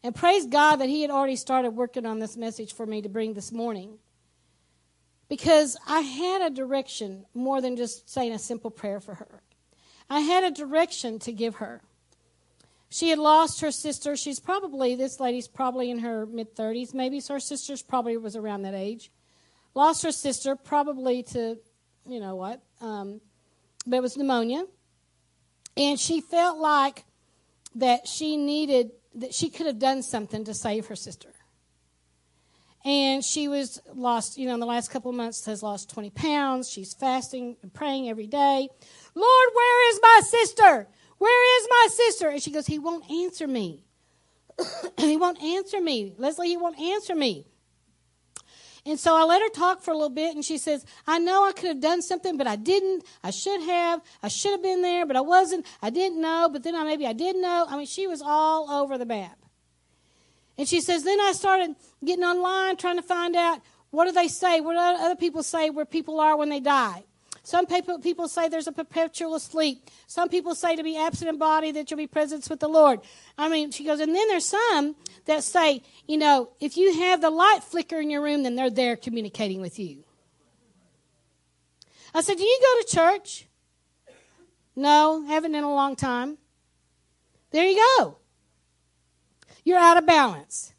And 0.03 0.14
praise 0.14 0.45
God 0.45 0.77
that 0.77 0.90
He 0.90 1.02
had 1.02 1.10
already 1.10 1.36
started 1.38 1.72
working 1.72 2.06
on 2.06 2.19
this 2.19 2.36
message 2.36 2.73
for 2.73 2.86
me 2.86 3.02
to 3.02 3.10
bring 3.10 3.34
this 3.34 3.52
morning. 3.53 3.98
Because 5.30 5.77
I 5.88 6.02
had 6.02 6.41
a 6.41 6.49
direction 6.53 7.26
more 7.34 7.61
than 7.61 7.76
just 7.77 8.10
saying 8.10 8.34
a 8.34 8.40
simple 8.40 8.72
prayer 8.72 8.99
for 8.99 9.15
her. 9.15 9.41
I 10.10 10.22
had 10.22 10.44
a 10.44 10.52
direction 10.52 11.19
to 11.19 11.32
give 11.32 11.56
her. 11.56 11.82
She 12.90 13.10
had 13.10 13.19
lost 13.19 13.61
her 13.61 13.72
sister. 13.72 14.15
She's 14.15 14.40
probably, 14.40 14.95
this 14.95 15.19
lady's 15.19 15.48
probably 15.48 15.90
in 15.90 15.99
her 15.99 16.26
mid 16.26 16.56
30s, 16.56 16.94
maybe. 16.94 17.19
So 17.19 17.34
her 17.34 17.40
sister's 17.40 17.82
probably 17.82 18.15
was 18.18 18.36
around 18.36 18.61
that 18.61 18.73
age. 18.73 19.11
Lost 19.73 20.03
her 20.03 20.11
sister, 20.11 20.56
probably 20.56 21.23
to, 21.23 21.57
you 22.07 22.19
know 22.19 22.36
what, 22.36 22.61
um, 22.80 23.19
but 23.86 23.98
it 23.98 24.02
was 24.02 24.15
pneumonia. 24.15 24.65
And 25.76 25.99
she 25.99 26.22
felt 26.22 26.57
like 26.57 27.03
that 27.76 28.07
she 28.07 28.38
needed, 28.38 28.91
that 29.15 29.34
she 29.34 29.49
could 29.49 29.65
have 29.65 29.80
done 29.80 30.02
something 30.02 30.45
to 30.45 30.53
save 30.53 30.88
her 30.88 30.95
sister. 30.95 31.34
And 32.85 33.25
she 33.25 33.47
was 33.47 33.81
lost, 33.95 34.37
you 34.37 34.47
know, 34.47 34.53
in 34.53 34.59
the 34.59 34.67
last 34.67 34.91
couple 34.91 35.09
of 35.09 35.17
months 35.17 35.43
has 35.47 35.63
lost 35.63 35.89
20 35.89 36.11
pounds. 36.11 36.69
She's 36.69 36.93
fasting 36.93 37.57
and 37.63 37.73
praying 37.73 38.09
every 38.09 38.27
day. 38.27 38.69
Lord, 39.15 39.49
where 39.55 39.91
is 39.91 39.99
my 40.03 40.21
sister? 40.23 40.87
Where 41.17 41.61
is 41.61 41.67
my 41.67 41.87
sister? 41.91 42.29
And 42.29 42.41
she 42.41 42.51
goes, 42.51 42.67
He 42.67 42.77
won't 42.77 43.09
answer 43.09 43.47
me. 43.47 43.83
he 44.99 45.17
won't 45.17 45.41
answer 45.41 45.81
me. 45.81 46.13
Leslie, 46.17 46.49
he 46.49 46.57
won't 46.57 46.79
answer 46.79 47.15
me. 47.15 47.47
And 48.85 48.99
so 48.99 49.15
I 49.15 49.23
let 49.23 49.41
her 49.41 49.49
talk 49.49 49.81
for 49.81 49.89
a 49.89 49.95
little 49.95 50.11
bit, 50.11 50.35
and 50.35 50.45
she 50.45 50.59
says, 50.59 50.85
I 51.07 51.17
know 51.17 51.43
I 51.43 51.53
could 51.53 51.69
have 51.69 51.79
done 51.79 52.03
something, 52.03 52.37
but 52.37 52.45
I 52.45 52.55
didn't. 52.55 53.03
I 53.23 53.31
should 53.31 53.61
have. 53.63 54.01
I 54.21 54.27
should 54.27 54.51
have 54.51 54.61
been 54.61 54.83
there, 54.83 55.07
but 55.07 55.15
I 55.15 55.21
wasn't. 55.21 55.65
I 55.81 55.89
didn't 55.89 56.21
know, 56.21 56.49
but 56.51 56.61
then 56.61 56.75
I, 56.75 56.83
maybe 56.83 57.07
I 57.07 57.13
did 57.13 57.35
know. 57.35 57.65
I 57.67 57.77
mean, 57.77 57.87
she 57.87 58.05
was 58.05 58.21
all 58.23 58.69
over 58.69 58.99
the 58.99 59.05
map. 59.07 59.39
And 60.57 60.68
she 60.68 60.82
says, 60.82 61.03
then 61.03 61.19
I 61.19 61.34
started 61.34 61.76
getting 62.03 62.23
online 62.23 62.77
trying 62.77 62.95
to 62.95 63.02
find 63.02 63.36
out 63.36 63.61
what 63.91 64.06
do 64.06 64.11
they 64.11 64.27
say? 64.27 64.61
What 64.61 64.73
do 64.73 64.80
other 64.80 65.15
people 65.15 65.44
say 65.44 65.69
where 65.69 65.86
people 65.86 66.19
are 66.19 66.38
when 66.38 66.49
they 66.49 66.60
die? 66.60 67.03
Some 67.44 67.68
people, 67.68 67.99
people 67.99 68.27
say 68.27 68.49
there's 68.49 68.68
a 68.68 68.72
perpetual 68.72 69.40
sleep. 69.40 69.90
Some 70.07 70.30
people 70.30 70.56
say 70.56 70.76
to 70.76 70.84
be 70.84 70.98
absent 70.98 71.30
in 71.30 71.38
body 71.38 71.72
that 71.73 71.91
you'll 71.91 71.99
be 71.99 72.07
present 72.07 72.49
with 72.49 72.60
the 72.60 72.68
Lord. 72.68 73.02
I 73.38 73.49
mean, 73.49 73.69
she 73.69 73.86
goes, 73.86 73.99
and 73.99 74.15
then 74.15 74.27
there's 74.27 74.48
some 74.48 74.95
that 75.26 75.44
say, 75.44 75.84
you 76.07 76.18
know, 76.18 76.49
if 76.60 76.76
you 76.76 76.94
have 77.02 77.22
the 77.22 77.30
light 77.30 77.60
flicker 77.61 77.99
in 77.99 78.10
your 78.10 78.23
room, 78.23 78.44
then 78.44 78.56
they're 78.56 78.72
there 78.72 78.95
communicating 78.95 79.61
with 79.61 79.77
you. 79.77 80.03
I 82.15 82.22
said, 82.22 82.38
do 82.38 82.44
you 82.44 82.60
go 82.61 82.82
to 82.82 82.95
church? 82.95 83.48
No, 84.76 85.26
haven't 85.27 85.53
in 85.53 85.64
a 85.64 85.73
long 85.73 85.95
time. 85.95 86.40
There 87.52 87.65
you 87.65 87.82
go. 87.99 88.18
You're 89.65 89.79
out 89.79 89.97
of 89.97 90.05
balance. 90.05 90.73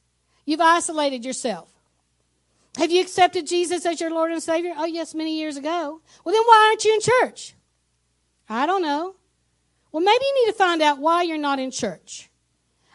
You've 0.47 0.61
isolated 0.61 1.25
yourself. 1.25 1.69
Have 2.79 2.91
you 2.91 3.03
accepted 3.03 3.47
Jesus 3.47 3.85
as 3.85 4.01
your 4.01 4.11
Lord 4.11 4.31
and 4.31 4.43
Savior? 4.43 4.73
Oh, 4.77 4.85
yes, 4.85 5.15
many 5.15 5.39
years 5.39 5.57
ago. 5.57 6.01
Well, 6.25 6.35
then 6.35 6.43
why 6.45 6.69
aren't 6.69 6.85
you 6.85 6.95
in 6.95 7.01
church? 7.01 7.55
I 8.49 8.65
don't 8.65 8.83
know. 8.83 9.17
Well, 9.93 10.05
maybe 10.05 10.25
you 10.25 10.45
need 10.45 10.53
to 10.53 10.59
find 10.59 10.83
out 10.83 10.99
why 10.99 11.23
you're 11.23 11.39
not 11.39 11.59
in 11.59 11.71
church. 11.71 12.31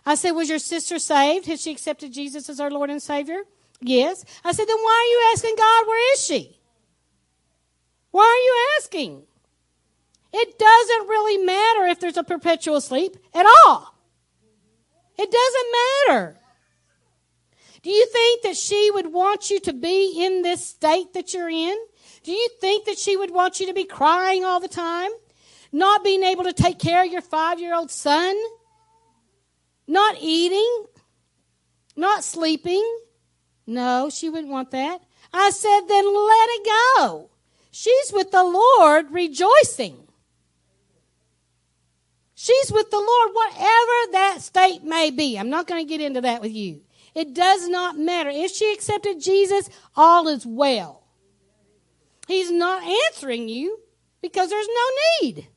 I 0.06 0.16
said, 0.16 0.32
Was 0.32 0.50
your 0.50 0.60
sister 0.60 0.98
saved? 0.98 1.48
Has 1.48 1.62
she 1.62 1.72
accepted 1.72 2.14
Jesus 2.14 2.50
as 2.50 2.60
our 2.60 2.72
Lord 2.72 2.90
and 2.90 3.02
Savior? 3.02 3.42
Yes. 3.82 4.24
I 4.46 4.52
said, 4.52 4.68
Then 4.68 4.78
why 4.78 5.06
are 5.06 5.12
you 5.12 5.32
asking 5.34 5.56
God, 5.58 5.88
where 5.88 6.14
is 6.14 6.24
she? 6.24 6.58
Why 8.12 8.24
are 8.24 8.46
you 8.46 8.78
asking? 8.78 9.24
It 10.34 10.60
doesn't 10.60 11.08
really 11.08 11.44
matter 11.44 11.88
if 11.88 12.00
there's 12.00 12.18
a 12.18 12.24
perpetual 12.24 12.80
sleep 12.80 13.18
at 13.34 13.46
all. 13.66 13.96
It 15.18 15.32
doesn't 15.32 16.16
matter. 16.18 16.38
Do 17.84 17.90
you 17.90 18.06
think 18.08 18.44
that 18.44 18.58
she 18.58 18.92
would 18.92 19.12
want 19.12 19.50
you 19.50 19.60
to 19.62 19.74
be 19.74 20.24
in 20.24 20.44
this 20.44 20.66
state 20.66 21.14
that 21.14 21.34
you're 21.34 21.50
in? 21.50 21.78
Do 22.24 22.32
you 22.32 22.50
think 22.60 22.86
that 22.86 23.00
she 23.00 23.18
would 23.18 23.32
want 23.32 23.60
you 23.60 23.66
to 23.68 23.74
be 23.74 23.86
crying 23.86 24.46
all 24.46 24.60
the 24.60 24.68
time? 24.68 25.10
Not 25.72 26.04
being 26.04 26.24
able 26.24 26.44
to 26.44 26.54
take 26.54 26.78
care 26.78 27.04
of 27.04 27.12
your 27.12 27.22
five 27.22 27.60
year 27.60 27.74
old 27.74 27.90
son? 27.90 28.36
Not 29.88 30.18
eating? 30.20 30.86
Not 31.96 32.24
sleeping? 32.24 32.86
No, 33.66 34.10
she 34.10 34.30
wouldn't 34.30 34.52
want 34.52 34.72
that. 34.72 35.02
I 35.34 35.50
said, 35.50 35.82
then 35.88 36.06
let 36.06 36.50
it 36.50 36.66
go. 36.98 37.30
She's 37.72 38.12
with 38.12 38.32
the 38.32 38.44
Lord 38.44 39.12
rejoicing. 39.12 40.08
She's 42.44 42.72
with 42.72 42.90
the 42.90 42.98
Lord, 42.98 43.30
whatever 43.34 44.12
that 44.14 44.38
state 44.40 44.84
may 44.84 45.12
be. 45.12 45.38
I'm 45.38 45.52
not 45.52 45.68
going 45.68 45.86
to 45.86 45.88
get 45.88 46.02
into 46.02 46.22
that 46.22 46.42
with 46.42 46.52
you. 46.52 46.82
It 47.14 47.36
does 47.36 47.70
not 47.70 48.00
matter. 48.00 48.32
If 48.32 48.52
she 48.52 48.74
accepted 48.74 49.22
Jesus, 49.22 49.70
all 49.96 50.28
is 50.28 50.44
well. 50.44 51.04
He's 52.28 52.50
not 52.50 52.82
answering 52.82 53.48
you 53.48 53.78
because 54.24 54.50
there's 54.50 54.68
no 54.68 55.28
need. 55.28 55.50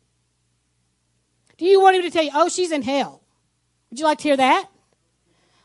Do 1.56 1.64
you 1.64 1.80
want 1.80 1.96
him 1.96 2.02
to 2.02 2.10
tell 2.10 2.24
you, 2.24 2.32
oh, 2.34 2.50
she's 2.50 2.70
in 2.70 2.82
hell? 2.82 3.22
Would 3.88 4.00
you 4.00 4.04
like 4.04 4.18
to 4.18 4.24
hear 4.24 4.36
that? 4.36 4.66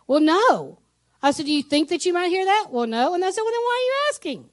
Well, 0.07 0.21
no. 0.21 0.79
I 1.21 1.31
said, 1.31 1.47
do 1.47 1.51
you 1.51 1.63
think 1.63 1.89
that 1.89 2.05
you 2.05 2.13
might 2.13 2.29
hear 2.29 2.45
that? 2.45 2.67
Well, 2.69 2.87
no. 2.87 3.13
And 3.13 3.25
I 3.25 3.31
said, 3.31 3.41
well, 3.41 3.51
then 3.51 3.61
why 3.61 3.77
are 3.77 3.87
you 3.87 3.95
asking? 4.09 4.49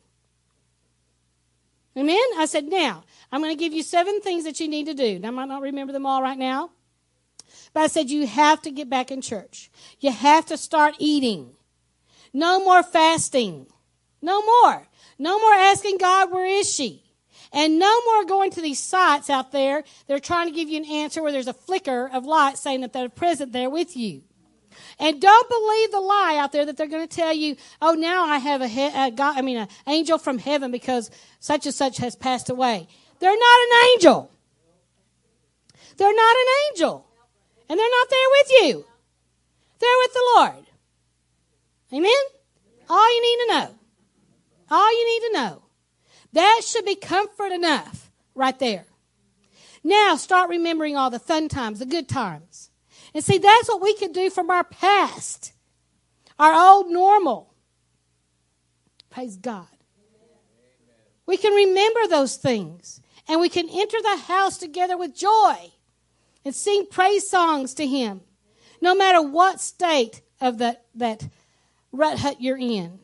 Amen? 1.96 2.18
I 2.36 2.46
said, 2.46 2.64
now, 2.64 3.04
I'm 3.32 3.40
going 3.40 3.56
to 3.56 3.58
give 3.58 3.72
you 3.72 3.82
seven 3.82 4.20
things 4.20 4.44
that 4.44 4.60
you 4.60 4.68
need 4.68 4.86
to 4.86 4.94
do. 4.94 5.18
Now, 5.18 5.28
I 5.28 5.30
might 5.30 5.48
not 5.48 5.62
remember 5.62 5.92
them 5.92 6.06
all 6.06 6.22
right 6.22 6.38
now. 6.38 6.70
But 7.72 7.84
I 7.84 7.86
said, 7.86 8.10
you 8.10 8.26
have 8.26 8.60
to 8.62 8.70
get 8.70 8.90
back 8.90 9.10
in 9.10 9.22
church. 9.22 9.70
You 10.00 10.10
have 10.12 10.46
to 10.46 10.56
start 10.56 10.94
eating. 10.98 11.52
No 12.32 12.62
more 12.62 12.82
fasting. 12.82 13.66
No 14.20 14.42
more. 14.42 14.86
No 15.18 15.38
more 15.38 15.54
asking 15.54 15.98
God, 15.98 16.30
where 16.30 16.46
is 16.46 16.70
she? 16.70 17.02
And 17.52 17.78
no 17.78 18.00
more 18.04 18.24
going 18.24 18.50
to 18.52 18.60
these 18.60 18.78
sites 18.78 19.30
out 19.30 19.52
there. 19.52 19.84
They're 20.06 20.18
trying 20.18 20.48
to 20.48 20.54
give 20.54 20.68
you 20.68 20.78
an 20.78 20.90
answer 20.90 21.22
where 21.22 21.32
there's 21.32 21.48
a 21.48 21.54
flicker 21.54 22.10
of 22.12 22.26
light 22.26 22.58
saying 22.58 22.82
that 22.82 22.92
they're 22.92 23.08
present 23.08 23.52
there 23.52 23.70
with 23.70 23.96
you. 23.96 24.22
And 24.98 25.20
don't 25.20 25.48
believe 25.48 25.90
the 25.90 26.00
lie 26.00 26.36
out 26.38 26.52
there 26.52 26.64
that 26.64 26.76
they're 26.76 26.86
going 26.86 27.06
to 27.06 27.16
tell 27.16 27.32
you, 27.32 27.56
oh, 27.82 27.92
now 27.92 28.24
I 28.24 28.38
have 28.38 28.62
a, 28.62 28.68
he- 28.68 28.86
a 28.86 29.10
God, 29.10 29.36
I 29.36 29.42
mean, 29.42 29.58
an 29.58 29.68
angel 29.86 30.16
from 30.16 30.38
heaven 30.38 30.70
because 30.70 31.10
such 31.38 31.66
and 31.66 31.74
such 31.74 31.98
has 31.98 32.16
passed 32.16 32.48
away. 32.48 32.88
They're 33.18 33.30
not 33.30 33.60
an 33.60 33.90
angel. 33.92 34.30
They're 35.98 36.14
not 36.14 36.36
an 36.36 36.46
angel. 36.70 37.06
And 37.68 37.78
they're 37.78 37.90
not 37.90 38.10
there 38.10 38.28
with 38.30 38.50
you. 38.50 38.86
They're 39.78 39.98
with 40.02 40.12
the 40.14 40.32
Lord. 40.36 40.66
Amen? 41.92 42.12
All 42.88 43.14
you 43.14 43.22
need 43.22 43.46
to 43.46 43.58
know. 43.58 43.74
All 44.70 44.90
you 44.92 45.06
need 45.06 45.28
to 45.28 45.32
know. 45.34 45.62
That 46.32 46.62
should 46.64 46.84
be 46.84 46.96
comfort 46.96 47.52
enough 47.52 48.10
right 48.34 48.58
there. 48.58 48.86
Now 49.84 50.16
start 50.16 50.48
remembering 50.48 50.96
all 50.96 51.10
the 51.10 51.18
fun 51.18 51.48
times, 51.48 51.78
the 51.78 51.86
good 51.86 52.08
times. 52.08 52.70
And 53.16 53.24
see, 53.24 53.38
that's 53.38 53.66
what 53.70 53.80
we 53.80 53.94
can 53.94 54.12
do 54.12 54.28
from 54.28 54.50
our 54.50 54.62
past, 54.62 55.54
our 56.38 56.52
old 56.52 56.90
normal. 56.90 57.54
Praise 59.08 59.36
God. 59.36 59.66
We 61.24 61.38
can 61.38 61.54
remember 61.54 62.08
those 62.08 62.36
things 62.36 63.00
and 63.26 63.40
we 63.40 63.48
can 63.48 63.70
enter 63.70 63.96
the 64.02 64.18
house 64.18 64.58
together 64.58 64.98
with 64.98 65.16
joy 65.16 65.72
and 66.44 66.54
sing 66.54 66.88
praise 66.90 67.26
songs 67.26 67.72
to 67.76 67.86
Him, 67.86 68.20
no 68.82 68.94
matter 68.94 69.22
what 69.22 69.62
state 69.62 70.20
of 70.38 70.58
the, 70.58 70.78
that 70.96 71.26
rut 71.92 72.18
hut 72.18 72.42
you're 72.42 72.58
in. 72.58 72.98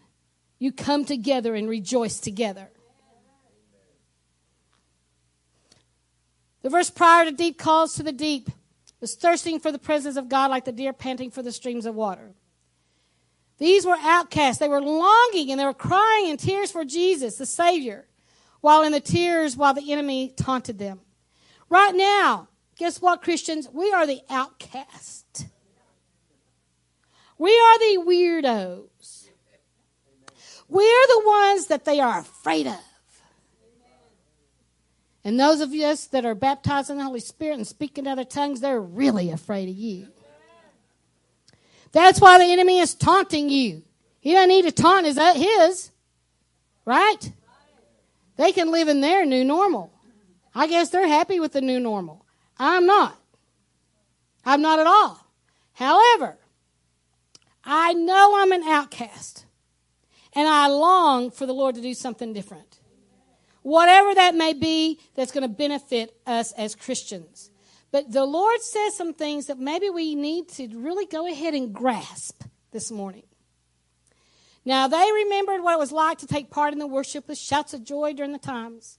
You 0.58 0.72
come 0.72 1.06
together 1.06 1.54
and 1.54 1.70
rejoice 1.70 2.20
together. 2.20 2.68
The 6.60 6.68
verse 6.68 6.90
prior 6.90 7.24
to 7.24 7.32
deep 7.32 7.56
calls 7.56 7.94
to 7.94 8.02
the 8.02 8.12
deep 8.12 8.50
was 9.02 9.14
thirsting 9.14 9.60
for 9.60 9.70
the 9.70 9.78
presence 9.78 10.16
of 10.16 10.30
God 10.30 10.50
like 10.50 10.64
the 10.64 10.72
deer 10.72 10.94
panting 10.94 11.30
for 11.30 11.42
the 11.42 11.52
streams 11.52 11.84
of 11.84 11.94
water. 11.94 12.32
These 13.58 13.84
were 13.84 13.98
outcasts. 14.00 14.58
They 14.58 14.68
were 14.68 14.80
longing 14.80 15.50
and 15.50 15.60
they 15.60 15.66
were 15.66 15.74
crying 15.74 16.28
in 16.28 16.38
tears 16.38 16.72
for 16.72 16.86
Jesus, 16.86 17.36
the 17.36 17.44
Savior, 17.44 18.06
while 18.62 18.82
in 18.82 18.92
the 18.92 19.00
tears 19.00 19.58
while 19.58 19.74
the 19.74 19.92
enemy 19.92 20.32
taunted 20.34 20.78
them. 20.78 21.00
Right 21.68 21.94
now, 21.94 22.48
Guess 22.82 23.00
what, 23.00 23.22
Christians? 23.22 23.68
We 23.72 23.92
are 23.92 24.06
the 24.06 24.20
outcast. 24.30 25.46
We 27.38 27.50
are 27.50 27.78
the 27.78 28.04
weirdos. 28.04 29.28
We're 30.68 31.06
the 31.06 31.22
ones 31.24 31.66
that 31.66 31.84
they 31.84 32.00
are 32.00 32.18
afraid 32.18 32.66
of. 32.66 32.80
And 35.24 35.38
those 35.38 35.60
of 35.60 35.72
us 35.72 36.06
that 36.06 36.24
are 36.24 36.34
baptized 36.34 36.90
in 36.90 36.98
the 36.98 37.04
Holy 37.04 37.20
Spirit 37.20 37.54
and 37.54 37.66
speak 37.66 37.96
in 37.96 38.06
other 38.06 38.24
tongues, 38.24 38.60
they're 38.60 38.80
really 38.80 39.30
afraid 39.30 39.68
of 39.68 39.76
you. 39.76 40.08
That's 41.92 42.20
why 42.20 42.38
the 42.38 42.50
enemy 42.52 42.78
is 42.78 42.94
taunting 42.94 43.48
you. 43.48 43.82
He 44.20 44.32
doesn't 44.32 44.48
need 44.48 44.62
to 44.62 44.72
taunt 44.72 45.06
his, 45.06 45.18
his 45.18 45.90
right? 46.84 47.32
They 48.36 48.52
can 48.52 48.72
live 48.72 48.88
in 48.88 49.00
their 49.00 49.24
new 49.24 49.44
normal. 49.44 49.92
I 50.54 50.66
guess 50.66 50.90
they're 50.90 51.06
happy 51.06 51.40
with 51.40 51.52
the 51.52 51.60
new 51.60 51.78
normal. 51.78 52.24
I'm 52.58 52.86
not. 52.86 53.18
I'm 54.44 54.62
not 54.62 54.80
at 54.80 54.86
all. 54.86 55.26
However, 55.74 56.36
I 57.64 57.92
know 57.92 58.34
I'm 58.36 58.52
an 58.52 58.62
outcast, 58.64 59.46
and 60.34 60.48
I 60.48 60.66
long 60.66 61.30
for 61.30 61.46
the 61.46 61.54
Lord 61.54 61.76
to 61.76 61.80
do 61.80 61.94
something 61.94 62.32
different. 62.32 62.71
Whatever 63.62 64.14
that 64.14 64.34
may 64.34 64.52
be, 64.52 64.98
that's 65.14 65.32
going 65.32 65.42
to 65.42 65.48
benefit 65.48 66.14
us 66.26 66.52
as 66.52 66.74
Christians. 66.74 67.50
But 67.90 68.10
the 68.10 68.24
Lord 68.24 68.60
says 68.60 68.96
some 68.96 69.14
things 69.14 69.46
that 69.46 69.58
maybe 69.58 69.90
we 69.90 70.14
need 70.14 70.48
to 70.50 70.68
really 70.78 71.06
go 71.06 71.26
ahead 71.26 71.54
and 71.54 71.72
grasp 71.72 72.42
this 72.72 72.90
morning. 72.90 73.24
Now, 74.64 74.88
they 74.88 75.10
remembered 75.12 75.62
what 75.62 75.74
it 75.74 75.78
was 75.78 75.92
like 75.92 76.18
to 76.18 76.26
take 76.26 76.50
part 76.50 76.72
in 76.72 76.78
the 76.78 76.86
worship 76.86 77.28
with 77.28 77.38
shouts 77.38 77.74
of 77.74 77.84
joy 77.84 78.12
during 78.14 78.32
the 78.32 78.38
times. 78.38 78.98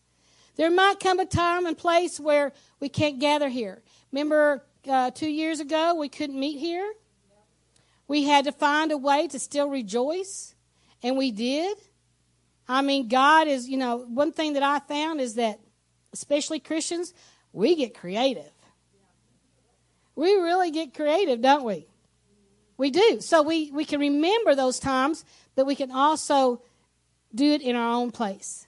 There 0.55 0.69
might 0.69 0.99
come 0.99 1.19
a 1.19 1.25
time 1.25 1.65
and 1.65 1.77
place 1.77 2.19
where 2.19 2.53
we 2.79 2.89
can't 2.89 3.19
gather 3.19 3.49
here. 3.49 3.81
Remember 4.11 4.63
uh, 4.87 5.11
two 5.11 5.29
years 5.29 5.59
ago 5.59 5.95
we 5.95 6.09
couldn't 6.09 6.39
meet 6.39 6.59
here? 6.59 6.93
We 8.07 8.23
had 8.23 8.45
to 8.45 8.51
find 8.51 8.91
a 8.91 8.97
way 8.97 9.27
to 9.29 9.39
still 9.39 9.69
rejoice, 9.69 10.53
and 11.01 11.17
we 11.17 11.31
did. 11.31 11.77
I 12.67 12.81
mean, 12.81 13.07
God 13.07 13.47
is, 13.47 13.67
you 13.67 13.77
know, 13.77 13.97
one 13.97 14.31
thing 14.31 14.53
that 14.53 14.63
I 14.63 14.79
found 14.79 15.19
is 15.19 15.35
that, 15.35 15.59
especially 16.13 16.59
Christians, 16.59 17.13
we 17.51 17.75
get 17.75 17.93
creative. 17.93 18.51
We 20.15 20.33
really 20.35 20.71
get 20.71 20.93
creative, 20.93 21.41
don't 21.41 21.63
we? 21.63 21.87
We 22.77 22.89
do. 22.89 23.19
So 23.19 23.41
we, 23.41 23.71
we 23.71 23.85
can 23.85 23.99
remember 23.99 24.55
those 24.55 24.79
times, 24.79 25.25
but 25.55 25.65
we 25.65 25.75
can 25.75 25.91
also 25.91 26.61
do 27.33 27.51
it 27.51 27.61
in 27.61 27.75
our 27.75 27.91
own 27.91 28.11
place. 28.11 28.67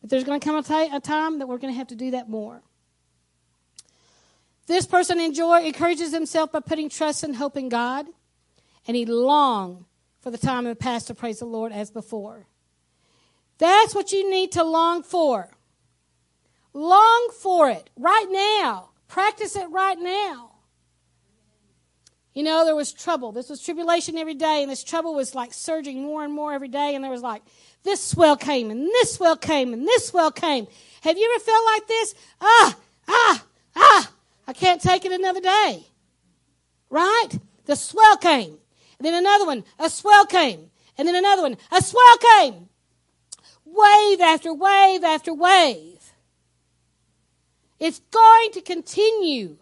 But 0.00 0.10
there's 0.10 0.24
going 0.24 0.40
to 0.40 0.44
come 0.44 0.56
a, 0.56 0.62
t- 0.62 0.94
a 0.94 1.00
time 1.00 1.38
that 1.38 1.48
we're 1.48 1.58
going 1.58 1.72
to 1.72 1.78
have 1.78 1.88
to 1.88 1.96
do 1.96 2.12
that 2.12 2.28
more. 2.28 2.62
This 4.66 4.86
person 4.86 5.18
enjoy 5.18 5.64
encourages 5.64 6.12
himself 6.12 6.52
by 6.52 6.60
putting 6.60 6.88
trust 6.88 7.24
and 7.24 7.34
hope 7.34 7.56
in 7.56 7.68
God, 7.68 8.06
and 8.86 8.96
he 8.96 9.04
long 9.04 9.86
for 10.20 10.30
the 10.30 10.38
time 10.38 10.64
of 10.64 10.70
the 10.70 10.80
past 10.80 11.08
to 11.08 11.14
praise 11.14 11.40
the 11.40 11.44
Lord 11.44 11.72
as 11.72 11.90
before. 11.90 12.46
That's 13.60 13.94
what 13.94 14.10
you 14.10 14.28
need 14.28 14.52
to 14.52 14.64
long 14.64 15.02
for. 15.02 15.50
Long 16.72 17.30
for 17.38 17.68
it 17.68 17.90
right 17.94 18.26
now. 18.30 18.88
Practice 19.06 19.54
it 19.54 19.68
right 19.70 19.98
now. 19.98 20.52
You 22.32 22.42
know, 22.42 22.64
there 22.64 22.74
was 22.74 22.90
trouble. 22.90 23.32
This 23.32 23.50
was 23.50 23.60
tribulation 23.60 24.16
every 24.16 24.34
day, 24.34 24.62
and 24.62 24.70
this 24.70 24.82
trouble 24.82 25.14
was 25.14 25.34
like 25.34 25.52
surging 25.52 26.00
more 26.00 26.24
and 26.24 26.32
more 26.32 26.54
every 26.54 26.68
day, 26.68 26.94
and 26.94 27.04
there 27.04 27.10
was 27.10 27.20
like 27.20 27.42
this 27.82 28.02
swell 28.02 28.36
came 28.36 28.70
and 28.70 28.86
this 28.86 29.14
swell 29.14 29.36
came 29.36 29.74
and 29.74 29.86
this 29.86 30.06
swell 30.06 30.30
came. 30.30 30.66
Have 31.02 31.18
you 31.18 31.30
ever 31.34 31.44
felt 31.44 31.64
like 31.66 31.86
this? 31.86 32.14
Ah, 32.40 32.76
ah, 33.08 33.44
ah, 33.76 34.12
I 34.46 34.54
can't 34.54 34.80
take 34.80 35.04
it 35.04 35.12
another 35.12 35.40
day. 35.42 35.84
Right? 36.88 37.28
The 37.66 37.76
swell 37.76 38.16
came. 38.16 38.56
And 38.98 39.06
then 39.06 39.14
another 39.14 39.44
one, 39.44 39.64
a 39.78 39.90
swell 39.90 40.24
came. 40.24 40.70
And 40.96 41.06
then 41.06 41.14
another 41.14 41.42
one, 41.42 41.58
a 41.70 41.82
swell 41.82 42.16
came. 42.38 42.69
Wave 43.72 44.20
after 44.20 44.52
wave 44.52 45.04
after 45.04 45.32
wave. 45.32 46.12
It's 47.78 48.00
going 48.10 48.50
to 48.52 48.60
continue. 48.60 49.56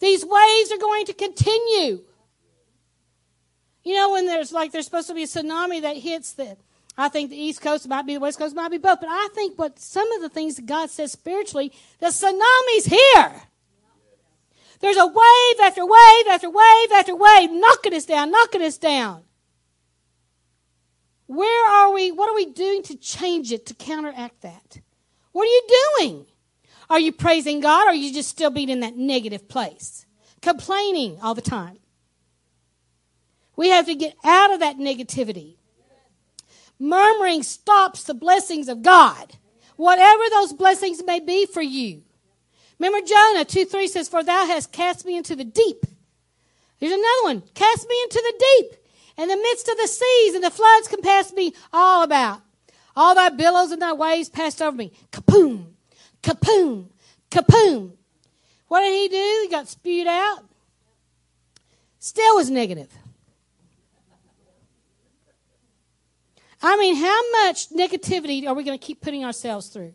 These 0.00 0.24
waves 0.24 0.72
are 0.72 0.78
going 0.78 1.04
to 1.06 1.12
continue. 1.12 2.00
You 3.84 3.94
know, 3.94 4.12
when 4.12 4.26
there's 4.26 4.52
like 4.52 4.72
there's 4.72 4.86
supposed 4.86 5.08
to 5.08 5.14
be 5.14 5.24
a 5.24 5.26
tsunami 5.26 5.82
that 5.82 5.96
hits 5.96 6.32
the 6.32 6.56
I 6.96 7.08
think 7.08 7.30
the 7.30 7.36
East 7.36 7.60
Coast 7.62 7.88
might 7.88 8.06
be 8.06 8.14
the 8.14 8.20
West 8.20 8.38
Coast, 8.38 8.54
might 8.54 8.70
be 8.70 8.78
both. 8.78 9.00
But 9.00 9.08
I 9.10 9.28
think 9.34 9.58
what 9.58 9.78
some 9.78 10.10
of 10.12 10.22
the 10.22 10.28
things 10.28 10.56
that 10.56 10.66
God 10.66 10.90
says 10.90 11.12
spiritually, 11.12 11.72
the 11.98 12.08
tsunami's 12.08 12.86
here. 12.86 13.42
There's 14.80 14.96
a 14.96 15.06
wave 15.06 15.60
after 15.62 15.84
wave 15.84 16.26
after 16.30 16.50
wave 16.50 16.92
after 16.92 17.14
wave 17.14 17.50
knocking 17.52 17.94
us 17.94 18.06
down, 18.06 18.30
knocking 18.30 18.62
us 18.62 18.78
down. 18.78 19.24
Where 21.30 21.70
are 21.70 21.92
we? 21.92 22.10
What 22.10 22.28
are 22.28 22.34
we 22.34 22.46
doing 22.46 22.82
to 22.82 22.96
change 22.96 23.52
it, 23.52 23.64
to 23.66 23.74
counteract 23.74 24.40
that? 24.40 24.80
What 25.30 25.44
are 25.44 25.46
you 25.46 25.62
doing? 25.96 26.26
Are 26.90 26.98
you 26.98 27.12
praising 27.12 27.60
God 27.60 27.86
or 27.86 27.90
are 27.90 27.94
you 27.94 28.12
just 28.12 28.30
still 28.30 28.50
being 28.50 28.68
in 28.68 28.80
that 28.80 28.96
negative 28.96 29.48
place? 29.48 30.06
Complaining 30.42 31.20
all 31.22 31.34
the 31.34 31.40
time. 31.40 31.78
We 33.54 33.68
have 33.68 33.86
to 33.86 33.94
get 33.94 34.16
out 34.24 34.52
of 34.52 34.58
that 34.58 34.78
negativity. 34.78 35.54
Murmuring 36.80 37.44
stops 37.44 38.02
the 38.02 38.14
blessings 38.14 38.68
of 38.68 38.82
God, 38.82 39.36
whatever 39.76 40.24
those 40.30 40.52
blessings 40.52 41.00
may 41.06 41.20
be 41.20 41.46
for 41.46 41.62
you. 41.62 42.02
Remember 42.80 43.06
Jonah 43.06 43.44
2 43.44 43.66
3 43.66 43.86
says, 43.86 44.08
For 44.08 44.24
thou 44.24 44.46
hast 44.46 44.72
cast 44.72 45.06
me 45.06 45.16
into 45.16 45.36
the 45.36 45.44
deep. 45.44 45.86
Here's 46.78 46.90
another 46.90 47.22
one 47.22 47.42
cast 47.54 47.88
me 47.88 47.96
into 48.02 48.20
the 48.20 48.44
deep. 48.58 48.79
In 49.20 49.28
the 49.28 49.36
midst 49.36 49.68
of 49.68 49.76
the 49.76 49.86
seas, 49.86 50.34
and 50.34 50.42
the 50.42 50.50
floods 50.50 50.88
compassed 50.88 51.34
me 51.34 51.52
all 51.74 52.02
about. 52.02 52.40
All 52.96 53.14
thy 53.14 53.28
billows 53.28 53.70
and 53.70 53.82
thy 53.82 53.92
waves 53.92 54.30
passed 54.30 54.62
over 54.62 54.74
me. 54.74 54.92
Kapoom, 55.12 55.66
kapoom, 56.22 56.86
kapoom. 57.30 57.92
What 58.68 58.80
did 58.80 58.94
he 58.94 59.08
do? 59.08 59.40
He 59.42 59.48
got 59.50 59.68
spewed 59.68 60.06
out. 60.06 60.44
Still 61.98 62.36
was 62.36 62.48
negative. 62.48 62.88
I 66.62 66.78
mean, 66.78 66.96
how 66.96 67.30
much 67.44 67.68
negativity 67.68 68.46
are 68.46 68.54
we 68.54 68.64
going 68.64 68.78
to 68.78 68.84
keep 68.84 69.02
putting 69.02 69.22
ourselves 69.22 69.68
through 69.68 69.92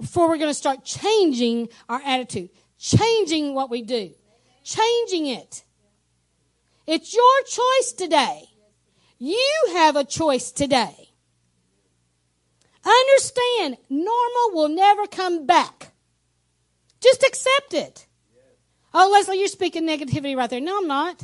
before 0.00 0.30
we're 0.30 0.38
going 0.38 0.48
to 0.50 0.54
start 0.54 0.82
changing 0.82 1.68
our 1.90 2.00
attitude, 2.06 2.48
changing 2.78 3.52
what 3.52 3.68
we 3.68 3.82
do, 3.82 4.12
changing 4.64 5.26
it? 5.26 5.62
It's 6.86 7.14
your 7.14 7.42
choice 7.46 7.92
today. 7.92 8.48
You 9.18 9.68
have 9.74 9.96
a 9.96 10.04
choice 10.04 10.50
today. 10.50 11.10
Understand, 12.84 13.76
normal 13.88 14.50
will 14.52 14.68
never 14.68 15.06
come 15.06 15.46
back. 15.46 15.92
Just 17.00 17.22
accept 17.22 17.74
it. 17.74 18.06
Oh, 18.92 19.10
Leslie, 19.12 19.38
you're 19.38 19.48
speaking 19.48 19.86
negativity 19.86 20.36
right 20.36 20.50
there. 20.50 20.60
No, 20.60 20.78
I'm 20.78 20.88
not. 20.88 21.22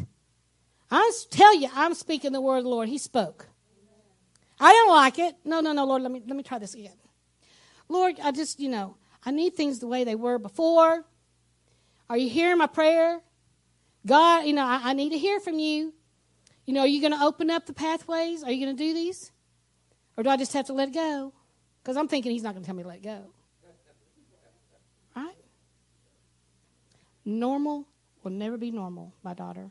I 0.91 1.11
tell 1.31 1.55
you, 1.57 1.69
I'm 1.75 1.95
speaking 1.95 2.33
the 2.33 2.41
word 2.41 2.59
of 2.59 2.65
the 2.65 2.71
Lord. 2.71 2.89
He 2.89 2.99
spoke. 2.99 3.49
I 4.61 4.73
don't 4.73 4.95
like 4.95 5.19
it. 5.19 5.35
No, 5.45 5.61
no, 5.61 5.73
no, 5.73 5.85
Lord, 5.85 6.03
let 6.03 6.13
me 6.13 6.23
let 6.27 6.37
me 6.37 6.43
try 6.43 6.59
this 6.59 6.75
again. 6.75 6.97
Lord, 7.89 8.17
I 8.23 8.31
just, 8.31 8.61
you 8.61 8.69
know, 8.69 8.97
I 9.25 9.31
need 9.31 9.55
things 9.55 9.79
the 9.79 9.87
way 9.87 10.05
they 10.05 10.15
were 10.15 10.39
before. 10.39 11.05
Are 12.09 12.17
you 12.17 12.29
hearing 12.29 12.59
my 12.59 12.67
prayer? 12.67 13.21
God, 14.07 14.47
you 14.47 14.53
know, 14.53 14.65
I, 14.65 14.81
I 14.85 14.93
need 14.93 15.11
to 15.11 15.19
hear 15.19 15.41
from 15.41 15.59
you. 15.59 15.93
You 16.65 16.75
know, 16.75 16.81
are 16.81 16.87
you 16.87 17.01
going 17.01 17.13
to 17.13 17.25
open 17.25 17.51
up 17.51 17.67
the 17.67 17.73
pathways? 17.73 18.45
Are 18.45 18.51
you 18.51 18.65
going 18.65 18.77
to 18.77 18.83
do 18.83 18.95
these? 18.95 19.33
Or 20.17 20.23
do 20.23 20.31
I 20.31 20.37
just 20.37 20.53
have 20.53 20.67
to 20.67 20.73
let 20.73 20.95
go? 20.95 21.33
Because 21.83 21.97
I'm 21.97 22.09
thinking 22.09 22.33
he's 22.33 22.43
not 22.43 22.55
going 22.55 22.63
to 22.63 22.67
tell 22.67 22.77
me 22.77 22.83
to 22.85 22.89
let 22.89 23.03
go. 23.03 23.27
Right? 25.15 25.35
Normal 27.25 27.87
will 28.23 28.31
never 28.31 28.57
be 28.57 28.71
normal, 28.71 29.13
my 29.23 29.35
daughter. 29.35 29.71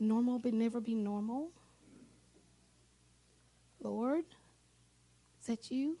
normal 0.00 0.38
will 0.38 0.52
never 0.52 0.80
be 0.80 0.94
normal? 0.94 1.50
Lord, 3.82 4.24
that 5.50 5.70
you? 5.70 5.98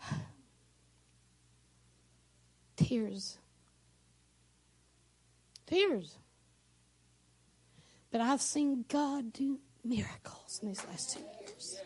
Tears. 2.76 3.38
Tears. 5.66 6.18
But 8.10 8.20
I've 8.20 8.42
seen 8.42 8.84
God 8.88 9.32
do 9.32 9.58
miracles 9.82 10.60
in 10.60 10.68
these 10.68 10.84
last 10.84 11.14
two 11.14 11.20
years. 11.40 11.80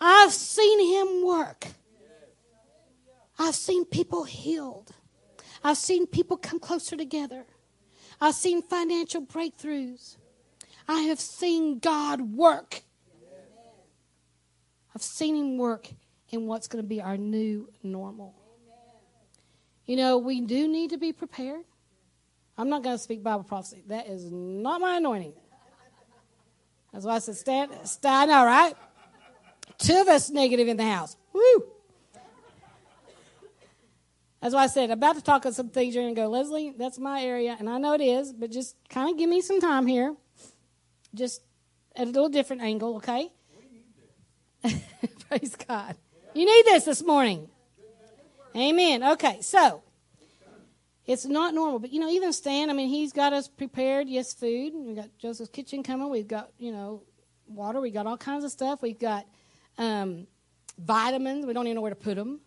I've 0.00 0.32
seen 0.32 0.80
Him 0.92 1.24
work. 1.24 1.68
I've 3.38 3.54
seen 3.54 3.84
people 3.84 4.24
healed. 4.24 4.90
I've 5.62 5.76
seen 5.76 6.08
people 6.08 6.36
come 6.36 6.58
closer 6.58 6.96
together. 6.96 7.44
I've 8.20 8.34
seen 8.34 8.62
financial 8.62 9.22
breakthroughs. 9.24 10.16
I 10.90 11.02
have 11.02 11.20
seen 11.20 11.78
God 11.78 12.20
work. 12.20 12.82
I've 14.92 15.02
seen 15.02 15.36
Him 15.36 15.56
work 15.56 15.88
in 16.30 16.48
what's 16.48 16.66
going 16.66 16.82
to 16.82 16.88
be 16.88 17.00
our 17.00 17.16
new 17.16 17.68
normal. 17.84 18.34
You 19.86 19.94
know, 19.94 20.18
we 20.18 20.40
do 20.40 20.66
need 20.66 20.90
to 20.90 20.98
be 20.98 21.12
prepared. 21.12 21.62
I'm 22.58 22.68
not 22.68 22.82
going 22.82 22.96
to 22.96 23.02
speak 23.02 23.22
Bible 23.22 23.44
prophecy. 23.44 23.84
That 23.86 24.08
is 24.08 24.32
not 24.32 24.80
my 24.80 24.96
anointing. 24.96 25.32
That's 26.92 27.04
why 27.04 27.14
I 27.14 27.18
said, 27.20 27.36
stand, 27.36 27.70
stand, 27.84 28.32
all 28.32 28.44
right? 28.44 28.74
Two 29.78 30.00
of 30.00 30.08
us 30.08 30.28
negative 30.28 30.66
in 30.66 30.76
the 30.76 30.84
house. 30.84 31.16
Woo! 31.32 31.66
That's 34.42 34.54
why 34.54 34.64
I 34.64 34.66
said, 34.66 34.90
about 34.90 35.14
to 35.14 35.22
talk 35.22 35.46
on 35.46 35.52
some 35.52 35.68
things, 35.68 35.94
you're 35.94 36.02
going 36.02 36.16
to 36.16 36.20
go, 36.20 36.26
Leslie, 36.28 36.74
that's 36.76 36.98
my 36.98 37.22
area. 37.22 37.54
And 37.60 37.70
I 37.70 37.78
know 37.78 37.94
it 37.94 38.00
is, 38.00 38.32
but 38.32 38.50
just 38.50 38.74
kind 38.88 39.08
of 39.08 39.16
give 39.16 39.30
me 39.30 39.40
some 39.40 39.60
time 39.60 39.86
here. 39.86 40.16
Just 41.14 41.42
at 41.96 42.06
a 42.06 42.10
little 42.10 42.28
different 42.28 42.62
angle, 42.62 42.96
okay? 42.96 43.30
Praise 45.28 45.56
God. 45.56 45.96
You 46.34 46.44
need 46.44 46.64
this 46.66 46.84
this 46.84 47.02
morning. 47.02 47.48
Amen. 48.54 49.02
Okay, 49.02 49.40
so 49.40 49.82
it's 51.06 51.26
not 51.26 51.54
normal, 51.54 51.78
but 51.78 51.92
you 51.92 52.00
know, 52.00 52.08
even 52.08 52.32
Stan, 52.32 52.70
I 52.70 52.72
mean, 52.72 52.88
he's 52.88 53.12
got 53.12 53.32
us 53.32 53.48
prepared. 53.48 54.08
Yes, 54.08 54.32
food. 54.32 54.72
We've 54.74 54.96
got 54.96 55.08
Joseph's 55.18 55.50
Kitchen 55.50 55.82
coming. 55.82 56.08
We've 56.08 56.28
got, 56.28 56.50
you 56.58 56.72
know, 56.72 57.02
water. 57.48 57.80
We've 57.80 57.94
got 57.94 58.06
all 58.06 58.16
kinds 58.16 58.44
of 58.44 58.50
stuff. 58.50 58.82
We've 58.82 58.98
got 58.98 59.26
um, 59.78 60.26
vitamins. 60.78 61.46
We 61.46 61.52
don't 61.52 61.66
even 61.66 61.76
know 61.76 61.82
where 61.82 61.90
to 61.90 61.96
put 61.96 62.16
them, 62.16 62.40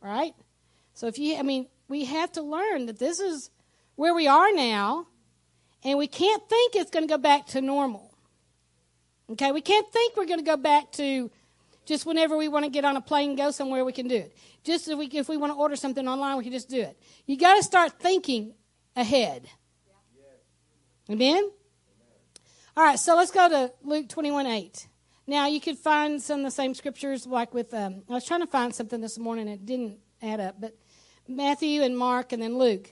right? 0.00 0.34
So 0.94 1.06
if 1.06 1.18
you, 1.18 1.36
I 1.36 1.42
mean, 1.42 1.68
we 1.88 2.04
have 2.04 2.32
to 2.32 2.42
learn 2.42 2.86
that 2.86 2.98
this 2.98 3.20
is 3.20 3.50
where 3.96 4.14
we 4.14 4.26
are 4.26 4.52
now, 4.52 5.06
and 5.84 5.98
we 5.98 6.06
can't 6.06 6.48
think 6.48 6.76
it's 6.76 6.90
going 6.90 7.06
to 7.06 7.12
go 7.12 7.18
back 7.18 7.46
to 7.48 7.60
normal. 7.60 8.12
Okay, 9.30 9.52
we 9.52 9.60
can't 9.60 9.90
think 9.92 10.16
we're 10.16 10.26
going 10.26 10.40
to 10.40 10.44
go 10.44 10.56
back 10.56 10.92
to 10.92 11.30
just 11.84 12.06
whenever 12.06 12.36
we 12.36 12.48
want 12.48 12.64
to 12.64 12.70
get 12.70 12.84
on 12.84 12.96
a 12.96 13.00
plane 13.00 13.30
and 13.30 13.38
go 13.38 13.50
somewhere, 13.50 13.84
we 13.84 13.92
can 13.92 14.06
do 14.06 14.16
it. 14.16 14.36
Just 14.62 14.88
if 14.88 14.98
we, 14.98 15.06
if 15.06 15.28
we 15.28 15.36
want 15.36 15.52
to 15.52 15.56
order 15.56 15.74
something 15.74 16.06
online, 16.06 16.36
we 16.36 16.44
can 16.44 16.52
just 16.52 16.68
do 16.68 16.80
it. 16.80 16.96
You 17.26 17.36
got 17.36 17.56
to 17.56 17.62
start 17.62 17.98
thinking 17.98 18.54
ahead. 18.94 19.48
Amen? 21.10 21.50
All 22.76 22.84
right, 22.84 22.98
so 22.98 23.16
let's 23.16 23.30
go 23.30 23.48
to 23.48 23.72
Luke 23.82 24.08
21 24.08 24.46
8. 24.46 24.88
Now, 25.26 25.46
you 25.46 25.60
could 25.60 25.78
find 25.78 26.20
some 26.20 26.40
of 26.40 26.44
the 26.44 26.50
same 26.50 26.74
scriptures, 26.74 27.26
like 27.26 27.54
with, 27.54 27.72
um, 27.74 28.02
I 28.08 28.14
was 28.14 28.24
trying 28.24 28.40
to 28.40 28.46
find 28.46 28.74
something 28.74 29.00
this 29.00 29.18
morning, 29.18 29.48
it 29.48 29.64
didn't 29.66 29.98
add 30.20 30.40
up, 30.40 30.60
but 30.60 30.76
Matthew 31.28 31.82
and 31.82 31.96
Mark 31.96 32.32
and 32.32 32.42
then 32.42 32.58
Luke. 32.58 32.90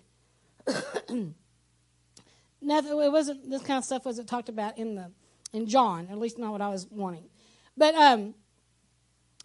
Nothing, 2.62 3.00
it 3.00 3.12
wasn't 3.12 3.48
this 3.48 3.62
kind 3.62 3.78
of 3.78 3.84
stuff 3.84 4.04
wasn't 4.04 4.28
talked 4.28 4.48
about 4.48 4.78
in 4.78 4.94
the 4.94 5.10
in 5.52 5.66
John, 5.66 6.08
at 6.10 6.18
least 6.18 6.38
not 6.38 6.52
what 6.52 6.60
I 6.60 6.68
was 6.68 6.86
wanting. 6.90 7.24
But 7.76 7.94
um, 7.94 8.34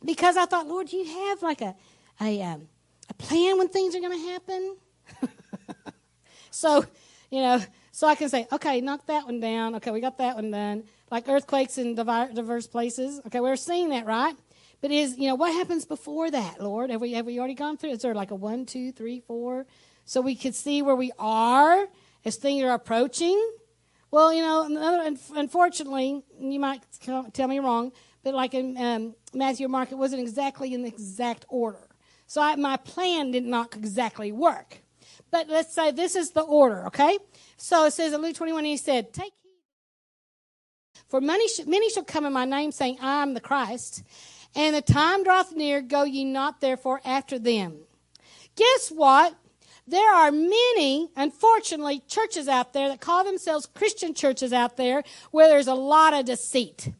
because 0.03 0.37
I 0.37 0.45
thought, 0.45 0.67
Lord, 0.67 0.91
you 0.91 1.05
have 1.05 1.41
like 1.41 1.61
a 1.61 1.75
a 2.21 2.41
um, 2.41 2.67
a 3.09 3.13
plan 3.13 3.57
when 3.57 3.69
things 3.69 3.95
are 3.95 3.99
going 3.99 4.19
to 4.19 4.31
happen. 4.31 4.77
so, 6.51 6.85
you 7.29 7.41
know, 7.41 7.61
so 7.91 8.07
I 8.07 8.15
can 8.15 8.29
say, 8.29 8.47
okay, 8.51 8.81
knock 8.81 9.05
that 9.07 9.25
one 9.25 9.39
down. 9.39 9.75
Okay, 9.75 9.91
we 9.91 10.01
got 10.01 10.17
that 10.17 10.35
one 10.35 10.51
done. 10.51 10.83
Like 11.11 11.29
earthquakes 11.29 11.77
in 11.77 11.95
diverse 11.95 12.67
places. 12.67 13.21
Okay, 13.27 13.39
we're 13.39 13.55
seeing 13.55 13.89
that, 13.89 14.05
right? 14.05 14.35
But 14.81 14.91
is, 14.91 15.17
you 15.17 15.27
know, 15.27 15.35
what 15.35 15.53
happens 15.53 15.85
before 15.85 16.29
that, 16.31 16.61
Lord? 16.61 16.89
Have 16.89 17.01
we, 17.01 17.13
have 17.13 17.25
we 17.25 17.39
already 17.39 17.53
gone 17.53 17.77
through? 17.77 17.91
Is 17.91 18.01
there 18.01 18.13
like 18.13 18.31
a 18.31 18.35
one, 18.35 18.65
two, 18.65 18.91
three, 18.91 19.21
four? 19.21 19.65
So 20.03 20.21
we 20.21 20.35
could 20.35 20.53
see 20.53 20.81
where 20.81 20.95
we 20.95 21.11
are 21.17 21.87
as 22.25 22.35
things 22.35 22.63
are 22.63 22.73
approaching? 22.73 23.39
Well, 24.11 24.33
you 24.33 24.41
know, 24.41 25.15
unfortunately, 25.35 26.23
you 26.39 26.59
might 26.59 26.81
tell 27.33 27.47
me 27.47 27.59
wrong, 27.59 27.91
but 28.23 28.33
like 28.33 28.53
in 28.53 28.77
um, 28.77 29.15
Matthew 29.33 29.67
Mark, 29.67 29.91
it 29.91 29.95
wasn't 29.95 30.21
exactly 30.21 30.73
in 30.73 30.81
the 30.81 30.87
exact 30.87 31.45
order. 31.49 31.87
So 32.27 32.41
I, 32.41 32.55
my 32.55 32.77
plan 32.77 33.31
did 33.31 33.43
not 33.43 33.75
exactly 33.75 34.31
work. 34.31 34.79
But 35.31 35.49
let's 35.49 35.73
say 35.73 35.91
this 35.91 36.15
is 36.15 36.31
the 36.31 36.41
order, 36.41 36.87
okay? 36.87 37.17
So 37.57 37.85
it 37.85 37.91
says 37.91 38.13
in 38.13 38.21
Luke 38.21 38.35
21, 38.35 38.65
he 38.65 38.77
said, 38.77 39.13
Take 39.13 39.33
heed. 39.43 41.01
For 41.07 41.21
many, 41.21 41.47
sh- 41.47 41.65
many 41.67 41.89
shall 41.89 42.03
come 42.03 42.25
in 42.25 42.33
my 42.33 42.45
name 42.45 42.71
saying, 42.71 42.97
I 43.01 43.21
am 43.21 43.33
the 43.33 43.41
Christ 43.41 44.03
and 44.55 44.75
the 44.75 44.81
time 44.81 45.23
draweth 45.23 45.53
near, 45.53 45.81
go 45.81 46.03
ye 46.03 46.23
not 46.23 46.61
therefore 46.61 47.01
after 47.03 47.37
them. 47.37 47.79
Guess 48.55 48.89
what? 48.89 49.35
There 49.87 50.13
are 50.15 50.31
many, 50.31 51.09
unfortunately, 51.15 52.01
churches 52.07 52.47
out 52.47 52.73
there 52.73 52.89
that 52.89 53.01
call 53.01 53.23
themselves 53.23 53.67
Christian 53.67 54.15
churches 54.15 54.51
out 54.51 54.77
there 54.77 55.03
where 55.31 55.47
there's 55.47 55.67
a 55.67 55.75
lot 55.75 56.13
of 56.13 56.25
deceit, 56.25 56.91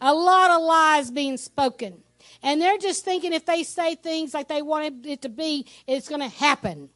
a 0.00 0.14
lot 0.14 0.50
of 0.50 0.62
lies 0.62 1.10
being 1.10 1.36
spoken. 1.36 2.02
And 2.42 2.60
they're 2.60 2.78
just 2.78 3.04
thinking 3.04 3.32
if 3.32 3.44
they 3.44 3.64
say 3.64 3.96
things 3.96 4.34
like 4.34 4.48
they 4.48 4.62
want 4.62 5.06
it 5.06 5.22
to 5.22 5.28
be, 5.28 5.66
it's 5.86 6.08
going 6.08 6.20
to 6.20 6.28
happen. 6.28 6.90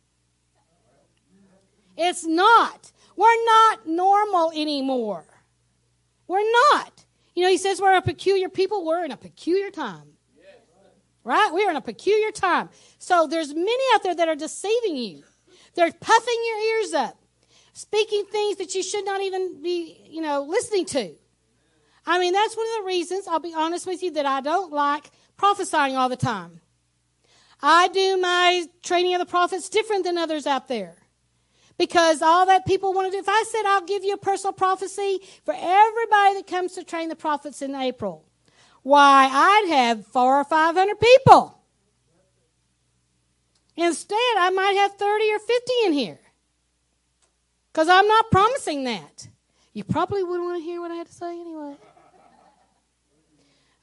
It's 1.96 2.24
not. 2.24 2.92
We're 3.16 3.44
not 3.44 3.86
normal 3.86 4.52
anymore. 4.52 5.24
We're 6.28 6.50
not. 6.72 7.04
You 7.34 7.44
know, 7.44 7.50
he 7.50 7.58
says 7.58 7.80
we're 7.80 7.96
a 7.96 8.02
peculiar 8.02 8.48
people. 8.48 8.84
We're 8.84 9.04
in 9.04 9.12
a 9.12 9.16
peculiar 9.16 9.70
time. 9.70 10.15
Right? 11.26 11.50
We're 11.52 11.70
in 11.70 11.74
a 11.74 11.80
peculiar 11.80 12.30
time. 12.30 12.68
So 12.98 13.26
there's 13.26 13.52
many 13.52 13.82
out 13.94 14.04
there 14.04 14.14
that 14.14 14.28
are 14.28 14.36
deceiving 14.36 14.96
you. 14.96 15.24
They're 15.74 15.90
puffing 15.90 16.42
your 16.46 16.78
ears 16.78 16.94
up, 16.94 17.18
speaking 17.72 18.26
things 18.30 18.58
that 18.58 18.76
you 18.76 18.82
should 18.84 19.04
not 19.04 19.20
even 19.20 19.60
be, 19.60 20.06
you 20.08 20.22
know, 20.22 20.44
listening 20.48 20.84
to. 20.86 21.16
I 22.06 22.20
mean, 22.20 22.32
that's 22.32 22.56
one 22.56 22.66
of 22.78 22.84
the 22.84 22.86
reasons, 22.86 23.26
I'll 23.26 23.40
be 23.40 23.52
honest 23.52 23.88
with 23.88 24.04
you, 24.04 24.12
that 24.12 24.24
I 24.24 24.40
don't 24.40 24.72
like 24.72 25.10
prophesying 25.36 25.96
all 25.96 26.08
the 26.08 26.16
time. 26.16 26.60
I 27.60 27.88
do 27.88 28.18
my 28.18 28.66
training 28.84 29.14
of 29.14 29.18
the 29.18 29.26
prophets 29.26 29.68
different 29.68 30.04
than 30.04 30.16
others 30.16 30.46
out 30.46 30.68
there. 30.68 30.94
Because 31.76 32.22
all 32.22 32.46
that 32.46 32.66
people 32.66 32.92
want 32.92 33.10
to 33.10 33.10
do, 33.10 33.18
if 33.18 33.28
I 33.28 33.44
said 33.50 33.62
I'll 33.66 33.84
give 33.84 34.04
you 34.04 34.14
a 34.14 34.18
personal 34.18 34.52
prophecy 34.52 35.18
for 35.44 35.54
everybody 35.56 36.34
that 36.34 36.46
comes 36.46 36.74
to 36.74 36.84
train 36.84 37.08
the 37.08 37.16
prophets 37.16 37.62
in 37.62 37.74
April, 37.74 38.25
why, 38.86 39.28
I'd 39.28 39.68
have 39.68 40.06
four 40.06 40.38
or 40.38 40.44
five 40.44 40.76
hundred 40.76 41.00
people. 41.00 41.58
Instead, 43.76 44.16
I 44.38 44.50
might 44.50 44.76
have 44.76 44.92
30 44.92 45.32
or 45.32 45.38
50 45.40 45.72
in 45.86 45.92
here. 45.92 46.20
Because 47.72 47.88
I'm 47.88 48.06
not 48.06 48.30
promising 48.30 48.84
that. 48.84 49.26
You 49.72 49.82
probably 49.82 50.22
wouldn't 50.22 50.44
want 50.44 50.60
to 50.60 50.64
hear 50.64 50.80
what 50.80 50.92
I 50.92 50.94
had 50.94 51.08
to 51.08 51.12
say 51.12 51.32
anyway. 51.32 51.74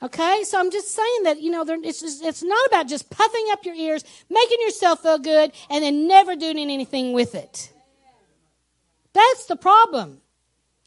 Okay, 0.02 0.44
so 0.46 0.58
I'm 0.58 0.72
just 0.72 0.96
saying 0.96 1.24
that, 1.24 1.42
you 1.42 1.52
know, 1.52 1.66
it's, 1.68 2.00
just, 2.00 2.24
it's 2.24 2.42
not 2.42 2.66
about 2.68 2.88
just 2.88 3.10
puffing 3.10 3.46
up 3.52 3.66
your 3.66 3.76
ears, 3.76 4.06
making 4.30 4.58
yourself 4.62 5.02
feel 5.02 5.20
good, 5.20 5.52
and 5.70 5.84
then 5.84 6.08
never 6.08 6.38
doing 6.38 6.58
anything 6.58 7.12
with 7.12 7.36
it. 7.36 7.74
That's 9.12 9.48
the 9.48 9.58
problem. 9.58 10.23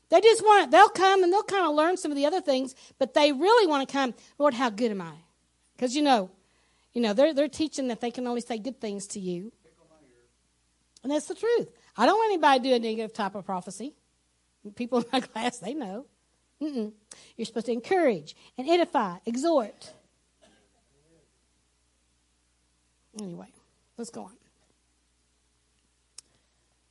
They 0.09 0.21
just 0.21 0.43
want, 0.43 0.71
they'll 0.71 0.89
come 0.89 1.23
and 1.25 1.33
they'll 1.33 1.43
kind 1.43 1.67
of 1.67 1.75
learn 1.75 1.97
some 1.97 2.13
of 2.13 2.17
the 2.17 2.27
other 2.27 2.41
things, 2.41 2.75
but 2.99 3.15
they 3.15 3.33
really 3.33 3.67
want 3.67 3.89
to 3.89 3.93
come, 3.93 4.15
Lord, 4.39 4.55
how 4.55 4.71
good 4.71 4.93
am 4.93 5.03
I? 5.03 5.15
Because, 5.75 5.97
you 5.97 6.03
know, 6.03 6.31
you 6.95 7.03
know, 7.03 7.13
they're, 7.13 7.35
they're 7.35 7.49
teaching 7.49 7.89
that 7.89 8.01
they 8.01 8.11
can 8.11 8.27
only 8.27 8.41
say 8.41 8.59
good 8.59 8.81
things 8.81 9.07
to 9.09 9.21
you. 9.21 9.53
And 11.03 11.13
that's 11.13 11.27
the 11.27 11.35
truth. 11.35 11.69
I 11.97 12.07
don't 12.07 12.17
want 12.17 12.33
anybody 12.33 12.59
to 12.61 12.69
do 12.69 12.75
a 12.75 12.79
negative 12.79 13.13
type 13.13 13.35
of 13.35 13.45
prophecy. 13.45 13.95
People 14.75 14.99
in 15.03 15.05
my 15.13 15.21
class, 15.21 15.59
they 15.59 15.75
know. 15.75 16.07
Mm-mm. 16.61 16.93
You're 17.37 17.45
supposed 17.45 17.67
to 17.67 17.73
encourage 17.73 18.35
and 18.57 18.69
edify, 18.69 19.19
exhort. 19.27 19.93
Anyway, 23.21 23.49
let's 23.99 24.11
go 24.11 24.23
on. 24.23 24.33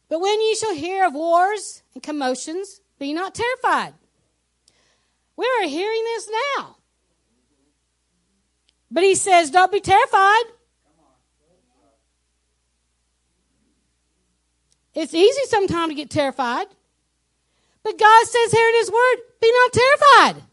But 0.07 0.21
when 0.21 0.39
ye 0.39 0.55
shall 0.55 0.75
hear 0.75 1.05
of 1.05 1.13
wars 1.13 1.81
and 1.93 2.03
commotions, 2.03 2.81
be 2.99 3.13
not 3.13 3.35
terrified. 3.35 3.93
We 5.35 5.45
are 5.59 5.67
hearing 5.67 6.03
this 6.03 6.29
now. 6.57 6.77
But 8.89 9.03
he 9.03 9.15
says, 9.15 9.51
don't 9.51 9.71
be 9.71 9.81
terrified. 9.81 10.43
It's 14.93 15.13
easy 15.13 15.41
sometimes 15.47 15.89
to 15.89 15.95
get 15.95 16.09
terrified. 16.09 16.67
But 17.83 17.99
God 17.99 18.25
says 18.25 18.51
here 18.51 18.69
in 18.69 18.75
his 18.75 18.89
word, 18.89 19.15
be 19.41 19.51
not 19.51 19.73
terrified. 19.73 20.43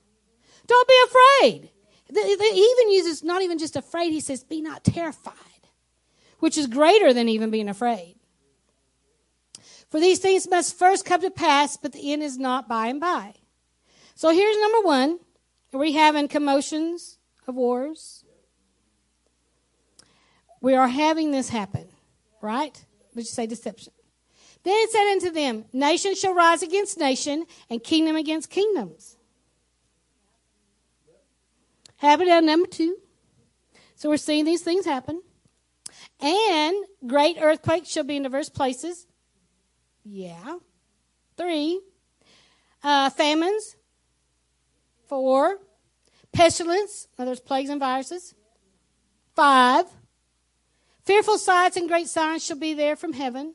Don't 0.66 0.89
be 0.89 1.02
afraid. 1.06 1.70
He 2.12 2.77
even 2.78 2.93
uses 2.93 3.23
not 3.23 3.43
even 3.43 3.59
just 3.59 3.77
afraid, 3.77 4.12
he 4.12 4.20
says, 4.20 4.43
be 4.43 4.60
not 4.60 4.85
terrified, 4.85 5.35
which 6.40 6.59
is 6.59 6.66
greater 6.66 7.14
than 7.14 7.28
even 7.28 7.51
being 7.51 7.69
afraid. 7.69 8.16
For 9.93 10.01
these 10.01 10.20
things 10.20 10.48
must 10.48 10.78
first 10.78 11.05
come 11.05 11.20
to 11.20 11.31
pass, 11.31 11.77
but 11.77 11.93
the 11.93 12.14
end 12.14 12.23
is 12.23 12.39
not 12.39 12.66
by 12.66 12.86
and 12.86 12.98
by. 12.98 13.35
So 14.14 14.31
here's 14.31 14.59
number 14.59 14.81
one. 14.81 15.19
Are 15.74 15.78
we 15.78 15.93
having 15.93 16.28
commotions 16.28 17.19
of 17.47 17.56
wars? 17.56 18.24
We 20.62 20.74
are 20.74 20.89
having 20.89 21.31
this 21.31 21.51
happen, 21.51 21.89
right? 22.40 22.82
Would 23.14 23.27
you 23.27 23.31
say 23.31 23.47
deception? 23.47 23.93
Then 24.62 24.73
it 24.77 24.90
said 24.90 25.12
unto 25.12 25.31
them, 25.31 25.66
Nation 25.74 26.14
shall 26.14 26.32
rise 26.32 26.62
against 26.62 26.98
nation, 26.98 27.44
and 27.69 27.85
kingdom 27.85 28.16
against 28.16 28.48
kingdoms. 28.48 29.19
Habit 31.97 32.28
at 32.28 32.44
number 32.44 32.66
two. 32.66 32.97
So 33.97 34.09
we're 34.09 34.16
seeing 34.16 34.47
these 34.47 34.62
things 34.62 34.86
happen. 34.86 35.20
And 36.19 36.77
great 37.06 37.36
earthquakes 37.39 37.90
shall 37.90 38.05
be 38.05 38.16
in 38.16 38.23
diverse 38.23 38.48
places, 38.48 39.06
yeah. 40.05 40.59
Three. 41.37 41.81
Uh, 42.83 43.11
famines. 43.11 43.77
Four. 45.07 45.59
Pestilence. 46.33 47.09
Now 47.19 47.35
plagues 47.35 47.70
and 47.70 47.81
viruses. 47.81 48.35
Five. 49.35 49.87
Fearful 51.05 51.39
sights 51.39 51.77
and 51.77 51.89
great 51.89 52.09
signs 52.09 52.45
shall 52.45 52.59
be 52.59 52.74
there 52.74 52.97
from 52.97 53.12
heaven. 53.12 53.55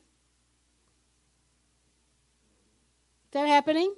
That 3.32 3.46
happening? 3.46 3.94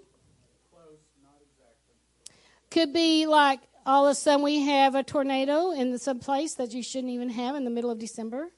Could 2.71 2.93
be 2.93 3.27
like 3.27 3.61
all 3.85 4.07
of 4.07 4.13
a 4.13 4.15
sudden 4.15 4.43
we 4.43 4.61
have 4.61 4.95
a 4.95 5.03
tornado 5.03 5.73
in 5.73 5.99
some 5.99 6.21
place 6.21 6.55
that 6.55 6.73
you 6.73 6.83
shouldn't 6.83 7.13
even 7.13 7.31
have 7.31 7.57
in 7.57 7.65
the 7.65 7.71
middle 7.71 7.91
of 7.91 7.99
December. 7.99 8.51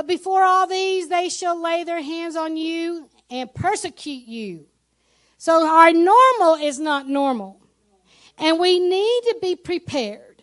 But 0.00 0.06
before 0.06 0.42
all 0.42 0.66
these, 0.66 1.08
they 1.08 1.28
shall 1.28 1.60
lay 1.60 1.84
their 1.84 2.00
hands 2.00 2.34
on 2.34 2.56
you 2.56 3.10
and 3.28 3.52
persecute 3.52 4.26
you. 4.26 4.64
So 5.36 5.68
our 5.68 5.92
normal 5.92 6.54
is 6.54 6.80
not 6.80 7.06
normal. 7.06 7.60
And 8.38 8.58
we 8.58 8.78
need 8.78 9.20
to 9.24 9.36
be 9.42 9.56
prepared. 9.56 10.42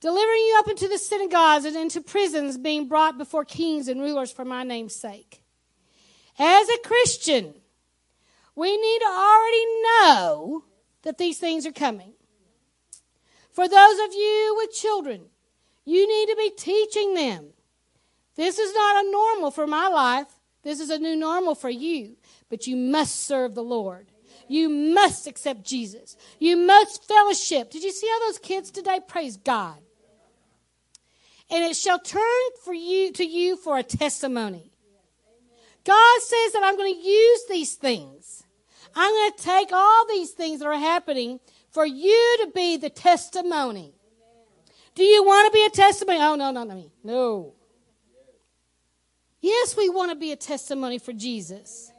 Delivering 0.00 0.40
you 0.40 0.56
up 0.58 0.68
into 0.68 0.88
the 0.88 0.98
synagogues 0.98 1.66
and 1.66 1.76
into 1.76 2.00
prisons, 2.00 2.58
being 2.58 2.88
brought 2.88 3.16
before 3.16 3.44
kings 3.44 3.86
and 3.86 4.00
rulers 4.00 4.32
for 4.32 4.44
my 4.44 4.64
name's 4.64 4.96
sake. 4.96 5.40
As 6.36 6.68
a 6.68 6.78
Christian, 6.78 7.54
we 8.56 8.76
need 8.76 8.98
to 9.02 9.06
already 9.06 9.66
know 9.84 10.64
that 11.02 11.18
these 11.18 11.38
things 11.38 11.64
are 11.64 11.70
coming. 11.70 12.14
For 13.52 13.68
those 13.68 13.98
of 14.00 14.12
you 14.12 14.54
with 14.56 14.72
children, 14.72 15.26
you 15.84 16.08
need 16.08 16.32
to 16.32 16.36
be 16.36 16.50
teaching 16.50 17.14
them 17.14 17.53
this 18.36 18.58
is 18.58 18.74
not 18.74 19.04
a 19.04 19.10
normal 19.10 19.50
for 19.50 19.66
my 19.66 19.88
life. 19.88 20.28
This 20.62 20.80
is 20.80 20.90
a 20.90 20.98
new 20.98 21.14
normal 21.14 21.54
for 21.54 21.70
you. 21.70 22.16
But 22.48 22.66
you 22.66 22.76
must 22.76 23.26
serve 23.26 23.54
the 23.54 23.62
Lord. 23.62 24.10
You 24.48 24.68
must 24.68 25.26
accept 25.26 25.64
Jesus. 25.64 26.16
You 26.38 26.56
must 26.56 27.06
fellowship. 27.06 27.70
Did 27.70 27.82
you 27.82 27.92
see 27.92 28.08
all 28.12 28.28
those 28.28 28.38
kids 28.38 28.70
today? 28.70 29.00
Praise 29.06 29.36
God. 29.36 29.78
And 31.50 31.64
it 31.64 31.76
shall 31.76 31.98
turn 31.98 32.22
for 32.64 32.74
you 32.74 33.12
to 33.12 33.24
you 33.24 33.56
for 33.56 33.78
a 33.78 33.82
testimony. 33.82 34.70
God 35.84 36.20
says 36.20 36.52
that 36.52 36.62
I'm 36.64 36.76
going 36.76 36.94
to 36.94 37.00
use 37.00 37.40
these 37.48 37.74
things. 37.74 38.42
I'm 38.96 39.12
going 39.12 39.32
to 39.32 39.42
take 39.42 39.72
all 39.72 40.06
these 40.08 40.30
things 40.30 40.60
that 40.60 40.66
are 40.66 40.78
happening 40.78 41.40
for 41.70 41.84
you 41.84 42.38
to 42.42 42.50
be 42.54 42.76
the 42.76 42.90
testimony. 42.90 43.92
Do 44.94 45.02
you 45.02 45.24
want 45.24 45.52
to 45.52 45.56
be 45.56 45.64
a 45.64 45.70
testimony? 45.70 46.18
Oh, 46.20 46.36
no, 46.36 46.52
no, 46.52 46.64
no, 46.64 46.90
no. 47.02 47.52
Yes, 49.44 49.76
we 49.76 49.90
want 49.90 50.10
to 50.10 50.16
be 50.16 50.32
a 50.32 50.36
testimony 50.36 50.96
for 50.96 51.12
Jesus. 51.12 51.92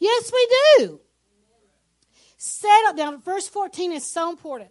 Yes, 0.00 0.32
we 0.32 0.48
do. 0.76 1.00
Settle 2.36 2.94
down. 2.94 3.22
Verse 3.22 3.46
14 3.46 3.92
is 3.92 4.04
so 4.04 4.28
important. 4.28 4.70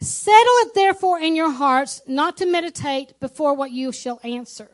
Settle 0.00 0.58
it 0.64 0.74
therefore 0.74 1.20
in 1.20 1.36
your 1.36 1.52
hearts 1.52 2.02
not 2.04 2.36
to 2.38 2.46
meditate 2.46 3.20
before 3.20 3.54
what 3.54 3.70
you 3.70 3.92
shall 3.92 4.18
answer. 4.24 4.70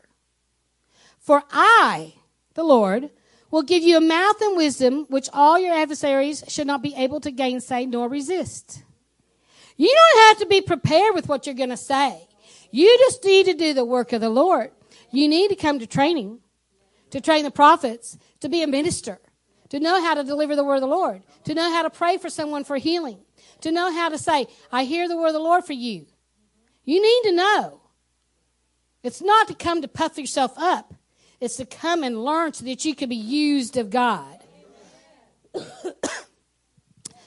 For 1.19 1.43
I, 1.51 2.15
the 2.55 2.65
Lord, 2.65 3.11
will 3.51 3.63
give 3.63 3.83
you 3.83 3.99
a 3.99 4.01
mouth 4.01 4.41
and 4.41 4.57
wisdom 4.57 5.05
which 5.11 5.29
all 5.35 5.59
your 5.59 5.75
adversaries 5.75 6.43
should 6.49 6.67
not 6.67 6.81
be 6.81 6.95
able 6.95 7.21
to 7.21 7.31
gainsay 7.31 7.85
nor 7.85 8.09
resist. 8.09 8.83
You 9.77 9.95
don't 9.95 10.29
have 10.29 10.39
to 10.39 10.47
be 10.47 10.63
prepared 10.63 11.15
with 11.15 11.29
what 11.29 11.45
you're 11.45 11.55
going 11.55 11.69
to 11.69 11.77
say. 11.77 12.27
You 12.71 12.97
just 13.01 13.23
need 13.27 13.45
to 13.45 13.53
do 13.53 13.75
the 13.75 13.85
work 13.85 14.15
of 14.15 14.23
the 14.23 14.31
Lord. 14.31 14.71
You 15.11 15.29
need 15.29 15.49
to 15.49 15.57
come 15.57 15.79
to 15.79 15.87
training, 15.87 16.41
to 17.11 17.21
train 17.21 17.45
the 17.45 17.51
prophets, 17.51 18.19
to 18.41 18.49
be 18.49 18.63
a 18.63 18.67
minister, 18.67 19.21
to 19.71 19.81
know 19.81 20.01
how 20.03 20.15
to 20.15 20.25
deliver 20.25 20.57
the 20.57 20.65
word 20.65 20.77
of 20.77 20.81
the 20.83 20.87
Lord, 20.87 21.23
to 21.45 21.55
know 21.55 21.71
how 21.71 21.83
to 21.83 21.91
pray 21.91 22.19
for 22.19 22.31
someone 22.31 22.65
for 22.65 22.77
healing, 22.77 23.19
to 23.61 23.71
know 23.71 23.93
how 23.93 24.09
to 24.09 24.19
say, 24.19 24.47
I 24.71 24.85
hear 24.85 25.09
the 25.09 25.17
word 25.17 25.29
of 25.29 25.35
the 25.35 25.41
Lord 25.41 25.65
for 25.65 25.73
you. 25.73 26.07
You 26.85 27.03
need 27.03 27.31
to 27.31 27.37
know. 27.37 27.81
It's 29.03 29.23
not 29.23 29.49
to 29.49 29.55
come 29.55 29.83
to 29.83 29.89
puff 29.89 30.19
yourself 30.19 30.53
up, 30.57 30.95
it's 31.41 31.57
to 31.57 31.67
come 31.67 32.03
and 32.03 32.25
learn 32.25 32.53
so 32.53 32.65
that 32.65 32.85
you 32.85 32.95
can 32.95 33.09
be 33.09 33.17
used 33.17 33.77
of 33.77 33.91
God. 33.91 34.39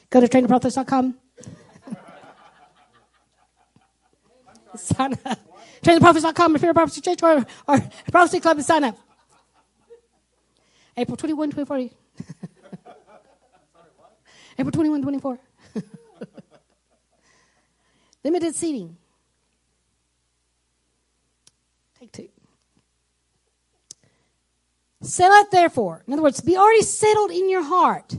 Go 0.10 0.20
to 0.20 0.28
traintheprophets.com. 0.28 1.16
sign 4.76 5.18
up. 5.26 5.49
Traintheprophets.com, 5.82 6.58
Spirit 6.58 6.74
Prophecy 6.74 7.02
Church, 7.02 7.24
or, 7.24 7.46
or 7.68 7.80
Prophecy 8.12 8.40
Club 8.40 8.58
and 8.58 8.66
sign 8.66 8.84
up. 8.84 8.98
April 10.98 11.16
21, 11.16 11.52
24. 11.52 11.78
April 14.58 14.72
21, 14.72 15.02
24. 15.02 15.40
Limited 18.24 18.56
seating. 18.56 18.98
Take 22.00 22.12
two. 22.12 22.30
Settle 25.02 25.38
it 25.38 25.52
therefore. 25.52 26.04
In 26.08 26.14
other 26.14 26.22
words, 26.22 26.42
be 26.42 26.58
already 26.58 26.82
settled 26.82 27.32
in 27.32 27.50
your 27.50 27.64
heart. 27.64 28.18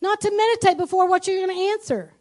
Not 0.00 0.20
to 0.22 0.36
meditate 0.36 0.78
before 0.78 1.08
what 1.08 1.28
you're 1.28 1.46
going 1.46 1.56
to 1.56 1.62
answer. 1.72 2.12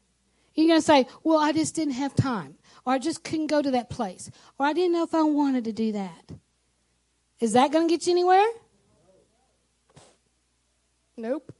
You're 0.54 0.68
going 0.68 0.80
to 0.80 0.86
say, 0.86 1.08
Well, 1.24 1.40
I 1.40 1.52
just 1.52 1.74
didn't 1.74 1.96
have 1.96 2.14
time. 2.14 2.56
Or 2.86 2.94
I 2.94 2.98
just 2.98 3.24
couldn't 3.24 3.48
go 3.48 3.62
to 3.62 3.72
that 3.72 3.90
place. 3.90 4.32
Or 4.58 4.66
I 4.66 4.74
didn't 4.74 4.94
know 4.94 5.04
if 5.04 5.14
I 5.14 5.24
wanted 5.24 5.66
to 5.66 5.72
do 5.72 5.92
that. 5.92 6.32
Is 7.40 7.54
that 7.54 7.72
going 7.72 7.88
to 7.88 7.94
get 7.94 8.06
you 8.06 8.14
anywhere? 8.14 8.48
Nope. 11.18 11.54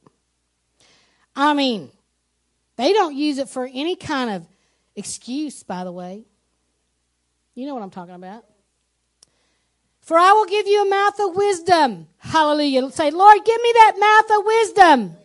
I 1.34 1.54
mean, 1.54 1.90
they 2.76 2.92
don't 2.92 3.14
use 3.14 3.38
it 3.38 3.48
for 3.48 3.68
any 3.72 3.96
kind 3.96 4.30
of 4.30 4.46
excuse, 4.96 5.62
by 5.62 5.84
the 5.84 5.92
way. 5.92 6.24
You 7.54 7.66
know 7.66 7.74
what 7.74 7.82
I'm 7.82 7.90
talking 7.90 8.14
about. 8.14 8.44
For 10.00 10.18
I 10.18 10.32
will 10.32 10.46
give 10.46 10.66
you 10.66 10.82
a 10.82 10.88
mouth 10.88 11.20
of 11.20 11.36
wisdom. 11.36 12.08
Hallelujah. 12.18 12.90
Say, 12.90 13.10
Lord, 13.10 13.38
give 13.44 13.62
me 13.62 13.72
that 13.74 13.92
mouth 13.98 14.38
of 14.38 14.44
wisdom. 14.44 15.16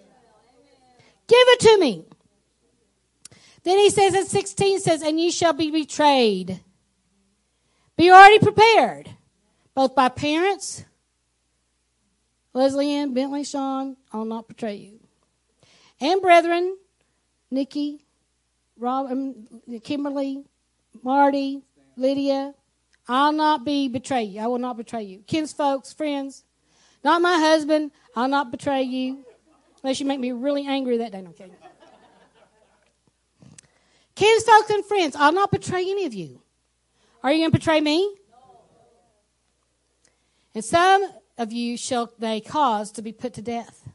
Give 1.28 1.38
it 1.40 1.60
to 1.61 1.78
me. 1.80 2.06
Then 3.68 3.80
he 3.80 3.89
says 3.89 4.15
in 4.15 4.26
16 4.26 4.80
says, 4.80 5.02
and 5.02 5.19
you 5.19 5.30
shall 5.30 5.52
be 5.52 5.69
betrayed. 5.69 6.61
Be 7.98 8.10
already 8.10 8.39
prepared, 8.39 9.10
both 9.76 9.94
by 9.94 10.07
parents, 10.07 10.85
Leslie 12.53 12.89
Ann, 12.94 13.14
Bentley, 13.14 13.44
Sean, 13.44 13.98
I'll 14.14 14.23
not 14.23 14.48
betray 14.48 14.76
you. 14.76 14.99
And 15.99 16.22
brethren, 16.22 16.77
Nikki, 17.52 18.06
Rob, 18.77 19.11
um, 19.11 19.35
Kimberly, 19.84 20.45
Marty, 21.03 21.61
Lydia, 21.98 22.53
I'll 23.06 23.34
not 23.34 23.65
be 23.65 23.89
betray 23.89 24.23
you. 24.23 24.39
I 24.39 24.48
will 24.48 24.60
not 24.60 24.77
betray 24.77 25.03
you. 25.03 25.23
Kinsfolks, 25.27 25.91
friends, 25.91 26.45
not 27.03 27.22
my 27.22 27.38
husband, 27.38 27.91
I'll 28.15 28.30
not 28.30 28.49
betray 28.49 28.84
you. 28.84 29.26
Unless 29.84 29.99
you 29.99 30.06
make 30.06 30.22
me 30.22 30.31
really 30.31 30.65
angry 30.65 30.95
that 30.99 31.11
day. 31.11 31.22
No, 31.22 31.31
okay. 31.31 31.52
Kinsfolks 34.18 34.72
and 34.72 34.84
friends, 34.84 35.15
I'll 35.15 35.31
not 35.31 35.52
betray 35.52 35.81
any 35.91 36.06
of 36.06 36.14
you. 36.15 36.41
Are 37.22 37.31
you 37.31 37.38
going 37.38 37.52
to 37.52 37.57
betray 37.60 37.80
me? 37.80 38.15
And 40.56 40.65
some 40.65 41.07
of 41.38 41.53
you 41.53 41.77
shall 41.77 42.11
they 42.18 42.41
cause 42.41 42.91
to 42.94 43.03
be 43.03 43.11
put 43.11 43.35
to 43.35 43.44
death. 43.44 43.88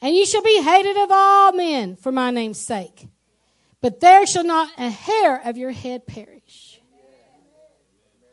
And 0.00 0.14
you 0.14 0.26
shall 0.26 0.42
be 0.42 0.62
hated 0.62 0.96
of 0.96 1.10
all 1.10 1.50
men 1.50 1.96
for 1.96 2.12
my 2.12 2.30
name's 2.30 2.60
sake. 2.60 3.08
But 3.80 3.98
there 3.98 4.26
shall 4.26 4.44
not 4.44 4.70
a 4.78 4.90
hair 4.90 5.42
of 5.44 5.56
your 5.56 5.72
head 5.72 6.06
perish. 6.06 6.80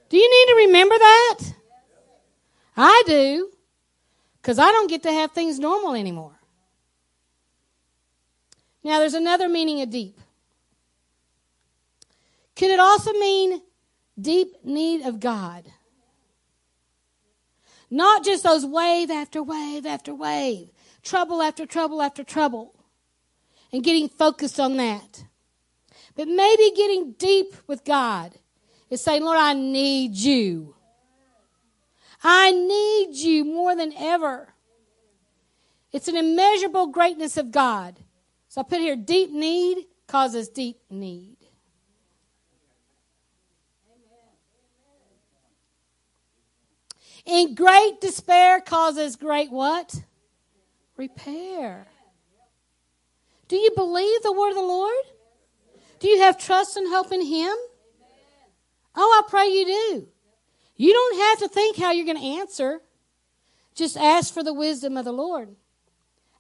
Do 0.09 0.17
you 0.17 0.29
need 0.29 0.53
to 0.53 0.67
remember 0.67 0.95
that? 0.95 1.39
I 2.77 3.01
do. 3.07 3.49
Because 4.39 4.59
I 4.59 4.69
don't 4.69 4.91
get 4.91 5.01
to 5.03 5.11
have 5.11 5.31
things 5.31 5.57
normal 5.57 5.95
anymore. 5.95 6.39
Now, 8.83 8.99
there's 8.99 9.15
another 9.15 9.49
meaning 9.49 9.81
of 9.81 9.89
deep. 9.89 10.19
Could 12.55 12.71
it 12.71 12.79
also 12.79 13.13
mean 13.13 13.61
deep 14.19 14.63
need 14.63 15.05
of 15.05 15.19
God? 15.19 15.65
Not 17.89 18.23
just 18.23 18.43
those 18.43 18.65
wave 18.65 19.11
after 19.11 19.43
wave 19.43 19.85
after 19.85 20.15
wave, 20.15 20.69
trouble 21.03 21.41
after 21.41 21.65
trouble 21.65 22.01
after 22.01 22.23
trouble, 22.23 22.73
and 23.71 23.83
getting 23.83 24.09
focused 24.09 24.59
on 24.59 24.77
that. 24.77 25.25
But 26.15 26.27
maybe 26.27 26.71
getting 26.75 27.13
deep 27.13 27.55
with 27.67 27.83
God 27.83 28.33
is 28.89 29.01
saying, 29.01 29.23
Lord, 29.23 29.37
I 29.39 29.53
need 29.53 30.15
you. 30.15 30.75
I 32.23 32.51
need 32.51 33.15
you 33.15 33.43
more 33.43 33.75
than 33.75 33.93
ever. 33.97 34.53
It's 35.91 36.07
an 36.07 36.15
immeasurable 36.15 36.87
greatness 36.87 37.37
of 37.37 37.51
God. 37.51 37.99
So 38.47 38.61
I 38.61 38.63
put 38.63 38.79
here 38.79 38.95
deep 38.95 39.31
need 39.31 39.85
causes 40.07 40.49
deep 40.49 40.77
need. 40.89 41.32
In 47.25 47.55
great 47.55 48.01
despair 48.01 48.59
causes 48.59 49.15
great 49.15 49.51
what? 49.51 50.03
Repair. 50.97 51.87
Do 53.47 53.55
you 53.55 53.71
believe 53.75 54.21
the 54.21 54.33
word 54.33 54.49
of 54.49 54.55
the 54.55 54.61
Lord? 54.61 54.93
Do 55.99 56.09
you 56.09 56.19
have 56.19 56.37
trust 56.37 56.75
and 56.75 56.87
hope 56.87 57.11
in 57.11 57.21
Him? 57.21 57.55
Oh, 58.95 59.23
I 59.25 59.29
pray 59.29 59.47
you 59.47 59.65
do. 59.65 60.07
You 60.75 60.93
don't 60.93 61.19
have 61.19 61.39
to 61.39 61.47
think 61.47 61.77
how 61.77 61.91
you're 61.91 62.05
going 62.05 62.19
to 62.19 62.39
answer. 62.39 62.81
Just 63.75 63.97
ask 63.97 64.33
for 64.33 64.43
the 64.43 64.53
wisdom 64.53 64.97
of 64.97 65.05
the 65.05 65.13
Lord. 65.13 65.55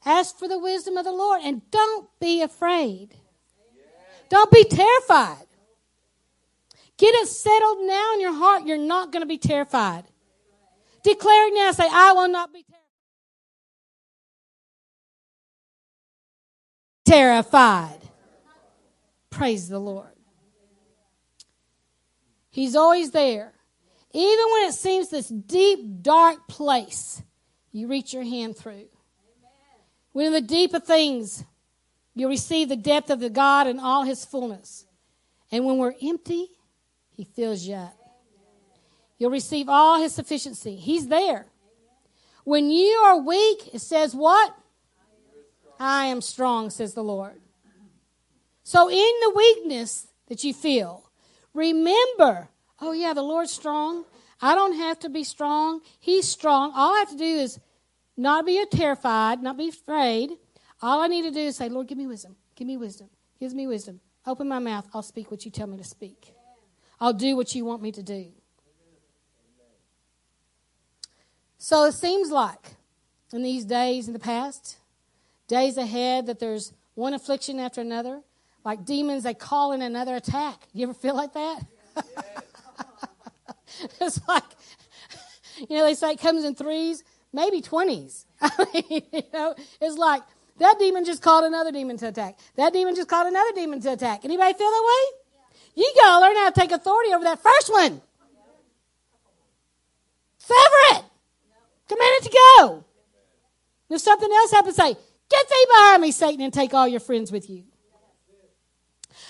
Ask 0.05 0.37
for 0.37 0.47
the 0.47 0.59
wisdom 0.59 0.97
of 0.97 1.05
the 1.05 1.13
Lord 1.13 1.41
and 1.43 1.61
don't 1.71 2.09
be 2.19 2.41
afraid. 2.41 3.15
Don't 4.29 4.51
be 4.51 4.65
terrified. 4.65 5.45
Get 6.97 7.15
it 7.15 7.27
settled 7.27 7.79
now 7.81 8.13
in 8.13 8.21
your 8.21 8.33
heart. 8.33 8.65
You're 8.65 8.77
not 8.77 9.11
going 9.11 9.21
to 9.21 9.27
be 9.27 9.37
terrified. 9.37 10.03
Declare 11.03 11.53
now, 11.53 11.71
say, 11.71 11.87
I 11.91 12.13
will 12.13 12.29
not 12.29 12.53
be 12.53 12.65
terrified. 17.05 17.99
Praise 19.29 19.67
the 19.67 19.79
Lord. 19.79 20.07
He's 22.49 22.75
always 22.75 23.11
there. 23.11 23.51
Even 24.13 24.45
when 24.51 24.69
it 24.69 24.73
seems 24.73 25.09
this 25.09 25.27
deep, 25.27 26.03
dark 26.03 26.47
place, 26.47 27.21
you 27.71 27.87
reach 27.87 28.13
your 28.13 28.23
hand 28.23 28.55
through. 28.55 28.85
When 30.11 30.27
in 30.27 30.33
the 30.33 30.41
deep 30.41 30.73
of 30.73 30.83
things, 30.83 31.43
you 32.13 32.29
receive 32.29 32.69
the 32.69 32.75
depth 32.75 33.09
of 33.09 33.19
the 33.19 33.31
God 33.31 33.65
and 33.65 33.79
all 33.79 34.03
his 34.03 34.23
fullness. 34.23 34.85
And 35.51 35.65
when 35.65 35.79
we're 35.79 35.95
empty, 36.01 36.47
he 37.11 37.23
fills 37.23 37.63
you 37.63 37.75
up. 37.75 38.02
You'll 39.23 39.31
receive 39.31 39.69
all 39.69 40.01
his 40.01 40.13
sufficiency. 40.13 40.75
He's 40.75 41.07
there. 41.07 41.45
When 42.43 42.69
you 42.69 42.89
are 43.05 43.17
weak, 43.17 43.73
it 43.73 43.79
says 43.79 44.13
what? 44.13 44.53
I 45.79 46.07
am 46.07 46.19
strong, 46.19 46.69
says 46.69 46.93
the 46.93 47.05
Lord. 47.05 47.39
So 48.63 48.89
in 48.89 48.97
the 48.97 49.31
weakness 49.33 50.07
that 50.27 50.43
you 50.43 50.53
feel, 50.53 51.09
remember, 51.53 52.49
oh 52.81 52.91
yeah, 52.91 53.13
the 53.13 53.21
Lord's 53.21 53.53
strong. 53.53 54.03
I 54.41 54.55
don't 54.55 54.75
have 54.75 54.99
to 54.99 55.09
be 55.09 55.23
strong. 55.23 55.79
He's 56.01 56.27
strong. 56.27 56.73
All 56.75 56.93
I 56.93 56.99
have 56.99 57.11
to 57.11 57.15
do 57.15 57.23
is 57.23 57.61
not 58.17 58.45
be 58.45 58.61
terrified, 58.69 59.41
not 59.41 59.55
be 59.55 59.69
afraid. 59.69 60.31
All 60.81 60.99
I 60.99 61.07
need 61.07 61.21
to 61.21 61.31
do 61.31 61.39
is 61.39 61.55
say, 61.55 61.69
Lord, 61.69 61.87
give 61.87 61.97
me 61.97 62.07
wisdom. 62.07 62.35
Give 62.57 62.67
me 62.67 62.75
wisdom. 62.75 63.09
Give 63.39 63.53
me 63.53 63.67
wisdom. 63.67 64.01
Open 64.27 64.49
my 64.49 64.59
mouth. 64.59 64.85
I'll 64.93 65.01
speak 65.01 65.31
what 65.31 65.45
you 65.45 65.51
tell 65.51 65.67
me 65.67 65.77
to 65.77 65.85
speak. 65.85 66.33
I'll 66.99 67.13
do 67.13 67.37
what 67.37 67.55
you 67.55 67.63
want 67.63 67.81
me 67.81 67.93
to 67.93 68.03
do. 68.03 68.33
So 71.63 71.85
it 71.85 71.93
seems 71.93 72.29
like 72.29 72.75
in 73.31 73.41
these 73.41 73.63
days 73.63 74.07
in 74.07 74.13
the 74.13 74.19
past, 74.19 74.79
days 75.47 75.77
ahead, 75.77 76.25
that 76.25 76.37
there's 76.37 76.73
one 76.93 77.13
affliction 77.13 77.57
after 77.57 77.79
another. 77.79 78.19
Like 78.65 78.83
demons, 78.83 79.23
they 79.23 79.33
call 79.33 79.71
in 79.71 79.81
another 79.81 80.17
attack. 80.17 80.67
You 80.73 80.83
ever 80.83 80.93
feel 80.93 81.15
like 81.15 81.31
that? 81.31 81.61
it's 84.01 84.19
like, 84.27 84.43
you 85.69 85.77
know, 85.77 85.85
they 85.85 85.93
say 85.93 86.11
it 86.11 86.19
comes 86.19 86.43
in 86.43 86.53
threes 86.53 87.05
maybe 87.31 87.61
20s. 87.61 88.25
I 88.41 88.65
mean, 88.73 89.01
you 89.13 89.21
know, 89.31 89.55
it's 89.79 89.97
like 89.97 90.23
that 90.59 90.75
demon 90.79 91.05
just 91.05 91.21
called 91.21 91.45
another 91.45 91.71
demon 91.71 91.95
to 91.95 92.09
attack. 92.09 92.39
That 92.57 92.73
demon 92.73 92.93
just 92.93 93.07
called 93.07 93.27
another 93.27 93.53
demon 93.55 93.79
to 93.83 93.93
attack. 93.93 94.25
Anybody 94.25 94.53
feel 94.57 94.69
that 94.69 94.83
way? 94.85 95.81
You 95.81 95.93
got 95.95 96.19
to 96.19 96.25
learn 96.25 96.35
how 96.35 96.49
to 96.49 96.59
take 96.59 96.73
authority 96.73 97.13
over 97.13 97.23
that 97.23 97.41
first 97.41 97.71
one. 97.71 98.01
Sever 100.39 100.97
it. 100.97 101.03
Command 101.87 102.11
it 102.17 102.23
to 102.23 102.37
go. 102.57 102.85
If 103.89 104.01
something 104.01 104.31
else 104.31 104.51
happens, 104.51 104.75
say, 104.75 104.95
Get 105.29 105.49
thee 105.49 105.65
behind 105.69 106.01
me, 106.01 106.11
Satan, 106.11 106.41
and 106.41 106.53
take 106.53 106.73
all 106.73 106.87
your 106.87 106.99
friends 106.99 107.31
with 107.31 107.49
you. 107.49 107.63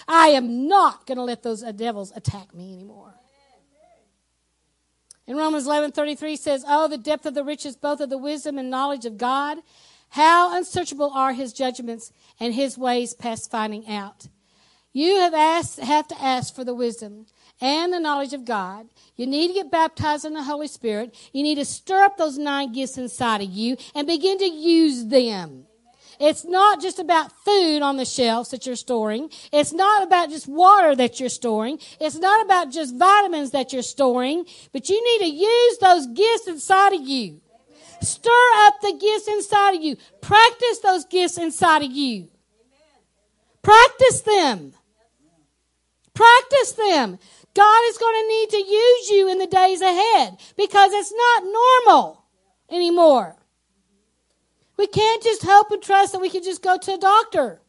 I 0.07 0.29
am 0.29 0.67
not 0.67 1.05
going 1.05 1.17
to 1.17 1.23
let 1.23 1.43
those 1.43 1.63
uh, 1.63 1.71
devils 1.71 2.11
attack 2.15 2.53
me 2.53 2.73
anymore. 2.73 3.13
In 5.25 5.37
Romans 5.37 5.65
11:33 5.65 6.37
says, 6.37 6.65
"Oh, 6.67 6.89
the 6.89 6.97
depth 6.97 7.25
of 7.25 7.33
the 7.33 7.43
riches 7.43 7.77
both 7.77 8.01
of 8.01 8.09
the 8.09 8.17
wisdom 8.17 8.57
and 8.57 8.69
knowledge 8.69 9.05
of 9.05 9.17
God, 9.17 9.59
how 10.09 10.55
unsearchable 10.55 11.11
are 11.11 11.31
his 11.31 11.53
judgments 11.53 12.11
and 12.39 12.53
his 12.53 12.77
ways 12.77 13.13
past 13.13 13.49
finding 13.49 13.87
out." 13.87 14.27
You 14.91 15.15
have 15.17 15.33
asked 15.33 15.79
have 15.79 16.07
to 16.09 16.21
ask 16.21 16.53
for 16.53 16.65
the 16.65 16.75
wisdom 16.75 17.27
and 17.63 17.93
the 17.93 17.99
knowledge 17.99 18.33
of 18.33 18.43
God. 18.43 18.87
You 19.15 19.25
need 19.25 19.47
to 19.47 19.53
get 19.53 19.71
baptized 19.71 20.25
in 20.25 20.33
the 20.33 20.43
Holy 20.43 20.67
Spirit. 20.67 21.15
You 21.31 21.43
need 21.43 21.55
to 21.55 21.65
stir 21.65 22.03
up 22.03 22.17
those 22.17 22.37
nine 22.37 22.73
gifts 22.73 22.97
inside 22.97 23.41
of 23.41 23.49
you 23.49 23.77
and 23.95 24.05
begin 24.05 24.37
to 24.39 24.45
use 24.45 25.05
them. 25.05 25.65
It's 26.19 26.43
not 26.45 26.81
just 26.81 26.99
about 26.99 27.31
food 27.43 27.81
on 27.81 27.95
the 27.97 28.05
shelves 28.05 28.51
that 28.51 28.65
you're 28.65 28.75
storing. 28.75 29.29
It's 29.51 29.71
not 29.71 30.03
about 30.03 30.29
just 30.29 30.47
water 30.47 30.93
that 30.95 31.19
you're 31.19 31.29
storing. 31.29 31.79
It's 31.99 32.17
not 32.17 32.45
about 32.45 32.69
just 32.69 32.95
vitamins 32.95 33.51
that 33.51 33.71
you're 33.71 33.81
storing, 33.81 34.45
but 34.73 34.89
you 34.89 35.01
need 35.03 35.25
to 35.25 35.33
use 35.33 35.77
those 35.79 36.07
gifts 36.07 36.47
inside 36.47 36.93
of 36.93 37.01
you. 37.01 37.39
Stir 38.01 38.49
up 38.57 38.75
the 38.81 38.97
gifts 38.99 39.27
inside 39.29 39.75
of 39.75 39.81
you. 39.81 39.95
Practice 40.21 40.79
those 40.79 41.05
gifts 41.05 41.37
inside 41.37 41.81
of 41.83 41.91
you. 41.91 42.27
Practice 43.61 44.21
them. 44.21 44.73
Practice 46.13 46.73
them. 46.73 47.17
God 47.55 47.81
is 47.89 47.97
going 47.97 48.15
to 48.15 48.27
need 48.27 48.49
to 48.49 48.71
use 48.71 49.09
you 49.09 49.29
in 49.29 49.37
the 49.37 49.47
days 49.47 49.81
ahead 49.81 50.37
because 50.57 50.91
it's 50.93 51.13
not 51.13 51.43
normal 51.43 52.23
anymore. 52.69 53.35
We 54.77 54.87
can't 54.87 55.21
just 55.21 55.43
hope 55.43 55.69
and 55.71 55.81
trust 55.81 56.13
that 56.13 56.19
we 56.19 56.29
can 56.29 56.43
just 56.43 56.63
go 56.63 56.77
to 56.77 56.93
a 56.93 56.97
doctor. 56.97 57.61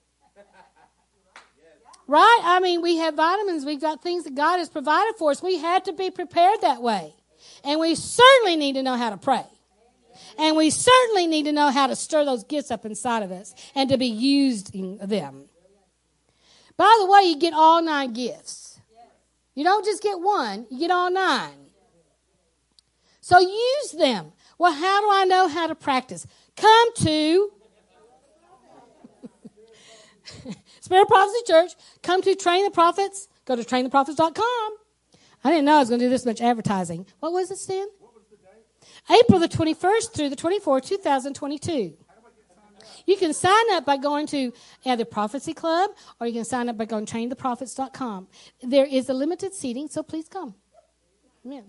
Right? 2.07 2.41
I 2.43 2.61
mean, 2.61 2.83
we 2.83 2.97
have 2.97 3.15
vitamins, 3.15 3.65
we've 3.65 3.81
got 3.81 4.03
things 4.03 4.25
that 4.25 4.35
God 4.35 4.59
has 4.59 4.69
provided 4.69 5.15
for 5.19 5.31
us. 5.31 5.43
We 5.43 5.59
had 5.59 5.85
to 5.87 5.93
be 5.93 6.11
prepared 6.11 6.61
that 6.61 6.83
way. 6.83 7.15
And 7.63 7.81
we 7.81 7.95
certainly 7.95 8.57
need 8.57 8.75
to 8.75 8.83
know 8.83 8.97
how 8.97 9.11
to 9.11 9.17
pray. 9.17 9.45
And 10.39 10.57
we 10.57 10.71
certainly 10.71 11.27
need 11.27 11.45
to 11.45 11.53
know 11.53 11.71
how 11.71 11.87
to 11.87 11.97
stir 11.97 12.25
those 12.25 12.45
gifts 12.45 12.71
up 12.71 12.85
inside 12.85 13.23
of 13.23 13.31
us 13.31 13.55
and 13.75 13.89
to 13.91 13.97
be 13.97 14.07
using 14.07 14.99
them. 14.99 15.45
By 16.77 16.95
the 17.01 17.07
way, 17.07 17.23
you 17.23 17.39
get 17.39 17.55
all 17.55 17.83
nine 17.83 18.13
gifts. 18.13 18.64
You 19.55 19.65
don't 19.65 19.85
just 19.85 20.03
get 20.03 20.21
one, 20.21 20.67
you 20.71 20.79
get 20.79 20.91
all 20.91 21.11
nine. 21.11 21.53
So 23.21 23.39
use 23.39 23.93
them. 23.93 24.33
Well, 24.59 24.73
how 24.73 25.01
do 25.01 25.11
I 25.11 25.25
know 25.25 25.49
how 25.49 25.67
to 25.67 25.75
practice? 25.75 26.27
Come 26.57 26.95
to 26.97 27.51
Spirit 30.81 31.09
Prophecy 31.09 31.41
Church. 31.47 31.73
Come 32.03 32.23
to 32.23 32.35
Train 32.35 32.65
the 32.65 32.71
Prophets. 32.71 33.29
Go 33.45 33.57
to 33.57 33.63
traintheprophets.com. 33.63 34.77
I 35.43 35.51
didn't 35.51 35.65
know 35.65 35.77
I 35.77 35.81
was 35.81 35.89
going 35.89 36.01
to 36.01 36.07
do 36.07 36.11
this 36.11 36.25
much 36.25 36.41
advertising. 36.41 37.07
What 37.21 37.33
was 37.33 37.51
it, 37.51 37.59
Stan? 37.59 37.87
April 39.11 39.39
the 39.39 39.49
21st 39.49 40.15
through 40.15 40.31
the 40.31 40.37
24th, 40.37 40.87
2022. 40.87 41.95
You 43.07 43.17
can 43.17 43.33
sign 43.35 43.71
up 43.73 43.85
by 43.85 43.97
going 43.97 44.27
to 44.29 44.53
either 44.85 45.05
Prophecy 45.05 45.53
Club 45.53 45.91
or 46.21 46.27
you 46.27 46.33
can 46.33 46.45
sign 46.45 46.69
up 46.69 46.77
by 46.77 46.85
going 46.85 47.07
to 47.07 47.15
traintheprophets.com. 47.15 48.29
There 48.63 48.87
is 48.87 49.09
a 49.09 49.15
limited 49.15 49.55
seating, 49.55 49.89
so 49.89 50.03
please 50.03 50.29
come. 50.29 50.55
Amen. 51.45 51.65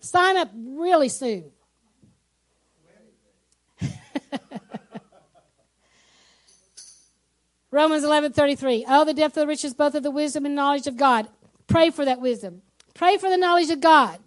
Sign 0.00 0.36
up 0.36 0.50
really 0.54 1.08
soon. 1.08 1.50
Romans 7.70 8.04
11:33. 8.04 8.84
Oh, 8.88 9.04
the 9.04 9.12
depth 9.12 9.36
of 9.36 9.42
the 9.42 9.46
riches 9.46 9.74
both 9.74 9.94
of 9.94 10.02
the 10.02 10.10
wisdom 10.10 10.46
and 10.46 10.54
knowledge 10.54 10.86
of 10.86 10.96
God. 10.96 11.28
Pray 11.66 11.90
for 11.90 12.04
that 12.04 12.20
wisdom. 12.20 12.62
Pray 12.94 13.18
for 13.18 13.28
the 13.28 13.36
knowledge 13.36 13.70
of 13.70 13.80
God. 13.80 14.20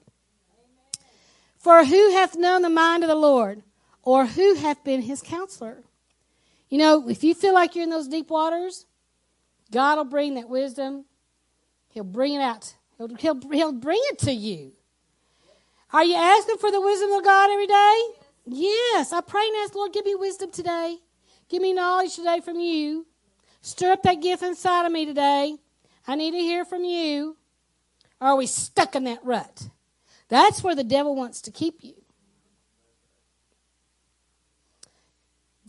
For 1.57 1.85
who 1.85 2.11
hath 2.11 2.35
known 2.35 2.61
the 2.61 2.69
mind 2.69 3.03
of 3.03 3.07
the 3.07 3.15
Lord, 3.15 3.63
or 4.03 4.27
who 4.27 4.55
hath 4.55 4.83
been 4.83 5.01
his 5.01 5.21
counselor? 5.21 5.83
You 6.69 6.77
know, 6.77 7.09
if 7.09 7.23
you 7.23 7.33
feel 7.33 7.53
like 7.53 7.75
you're 7.75 7.83
in 7.83 7.89
those 7.89 8.07
deep 8.07 8.30
waters, 8.30 8.85
God 9.72 9.98
will 9.98 10.06
bring 10.06 10.35
that 10.35 10.49
wisdom. 10.49 11.06
He'll 11.89 12.03
bring 12.03 12.33
it 12.33 12.41
out. 12.41 12.75
He'll, 12.98 13.15
he'll, 13.15 13.39
he'll 13.51 13.73
bring 13.73 14.01
it 14.11 14.19
to 14.19 14.31
you. 14.31 14.73
Are 15.91 16.03
you 16.03 16.15
asking 16.15 16.57
for 16.57 16.72
the 16.72 16.81
wisdom 16.81 17.11
of 17.11 17.23
God 17.23 17.49
every 17.49 17.67
day? 17.67 18.01
Yes. 18.45 19.11
I 19.11 19.22
pray 19.22 19.45
and 19.48 19.56
ask, 19.64 19.73
Lord, 19.73 19.93
give 19.93 20.06
me 20.06 20.15
wisdom 20.15 20.51
today. 20.51 20.98
Give 21.49 21.61
me 21.61 21.73
knowledge 21.73 22.15
today 22.15 22.41
from 22.41 22.59
you. 22.59 23.07
Stir 23.61 23.93
up 23.93 24.03
that 24.03 24.22
gift 24.22 24.43
inside 24.43 24.85
of 24.85 24.91
me 24.91 25.06
today. 25.06 25.57
I 26.07 26.15
need 26.15 26.31
to 26.31 26.38
hear 26.38 26.64
from 26.64 26.83
you. 26.83 27.38
Or 28.22 28.30
are 28.30 28.35
we 28.35 28.45
stuck 28.45 28.95
in 28.95 29.06
that 29.06 29.23
rut? 29.23 29.69
That's 30.27 30.64
where 30.64 30.75
the 30.75 30.83
devil 30.83 31.15
wants 31.15 31.41
to 31.41 31.51
keep 31.51 31.83
you. 31.83 31.95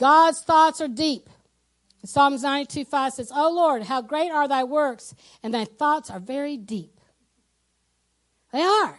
God's 0.00 0.40
thoughts 0.40 0.80
are 0.80 0.88
deep. 0.88 1.28
Psalms 2.06 2.42
92 2.42 2.86
5 2.86 3.12
says, 3.12 3.30
Oh 3.34 3.52
Lord, 3.52 3.82
how 3.82 4.00
great 4.00 4.30
are 4.30 4.48
thy 4.48 4.64
works, 4.64 5.14
and 5.42 5.52
thy 5.52 5.66
thoughts 5.66 6.08
are 6.08 6.18
very 6.18 6.56
deep. 6.56 6.98
They 8.50 8.62
are. 8.62 8.98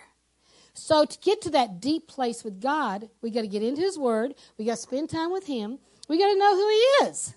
So 0.75 1.05
to 1.05 1.17
get 1.19 1.41
to 1.41 1.49
that 1.49 1.81
deep 1.81 2.07
place 2.07 2.43
with 2.43 2.61
God, 2.61 3.09
we 3.23 3.31
got 3.31 3.41
to 3.41 3.47
get 3.47 3.63
into 3.63 3.81
his 3.81 3.97
word, 3.97 4.35
we 4.59 4.65
got 4.65 4.75
to 4.75 4.81
spend 4.81 5.09
time 5.09 5.31
with 5.31 5.47
him, 5.47 5.79
we 6.07 6.19
got 6.19 6.31
to 6.31 6.37
know 6.37 6.55
who 6.55 6.69
he 6.69 7.09
is. 7.09 7.33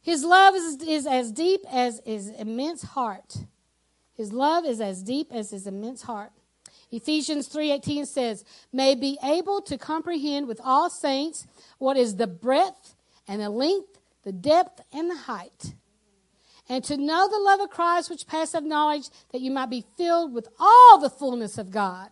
His 0.00 0.24
love 0.24 0.54
is, 0.54 0.76
is 0.82 1.06
as 1.06 1.30
deep 1.30 1.60
as 1.70 2.00
his 2.06 2.30
immense 2.30 2.82
heart. 2.82 3.36
His 4.16 4.32
love 4.32 4.64
is 4.64 4.80
as 4.80 5.02
deep 5.02 5.30
as 5.30 5.50
his 5.50 5.66
immense 5.66 6.00
heart. 6.02 6.32
Ephesians 6.90 7.48
3:18 7.48 8.04
says, 8.06 8.44
"May 8.72 8.94
be 8.94 9.18
able 9.22 9.60
to 9.62 9.78
comprehend 9.78 10.48
with 10.48 10.60
all 10.64 10.90
saints 10.90 11.46
what 11.78 11.96
is 11.96 12.16
the 12.16 12.26
breadth 12.26 12.96
and 13.28 13.40
the 13.40 13.50
length, 13.50 14.00
the 14.22 14.32
depth 14.32 14.80
and 14.92 15.10
the 15.10 15.16
height, 15.16 15.74
and 16.68 16.82
to 16.84 16.96
know 16.96 17.28
the 17.28 17.38
love 17.38 17.60
of 17.60 17.70
Christ 17.70 18.10
which 18.10 18.26
passeth 18.26 18.64
knowledge, 18.64 19.08
that 19.30 19.40
you 19.40 19.50
might 19.50 19.70
be 19.70 19.86
filled 19.96 20.32
with 20.32 20.48
all 20.58 20.98
the 20.98 21.10
fullness 21.10 21.58
of 21.58 21.70
God." 21.70 22.10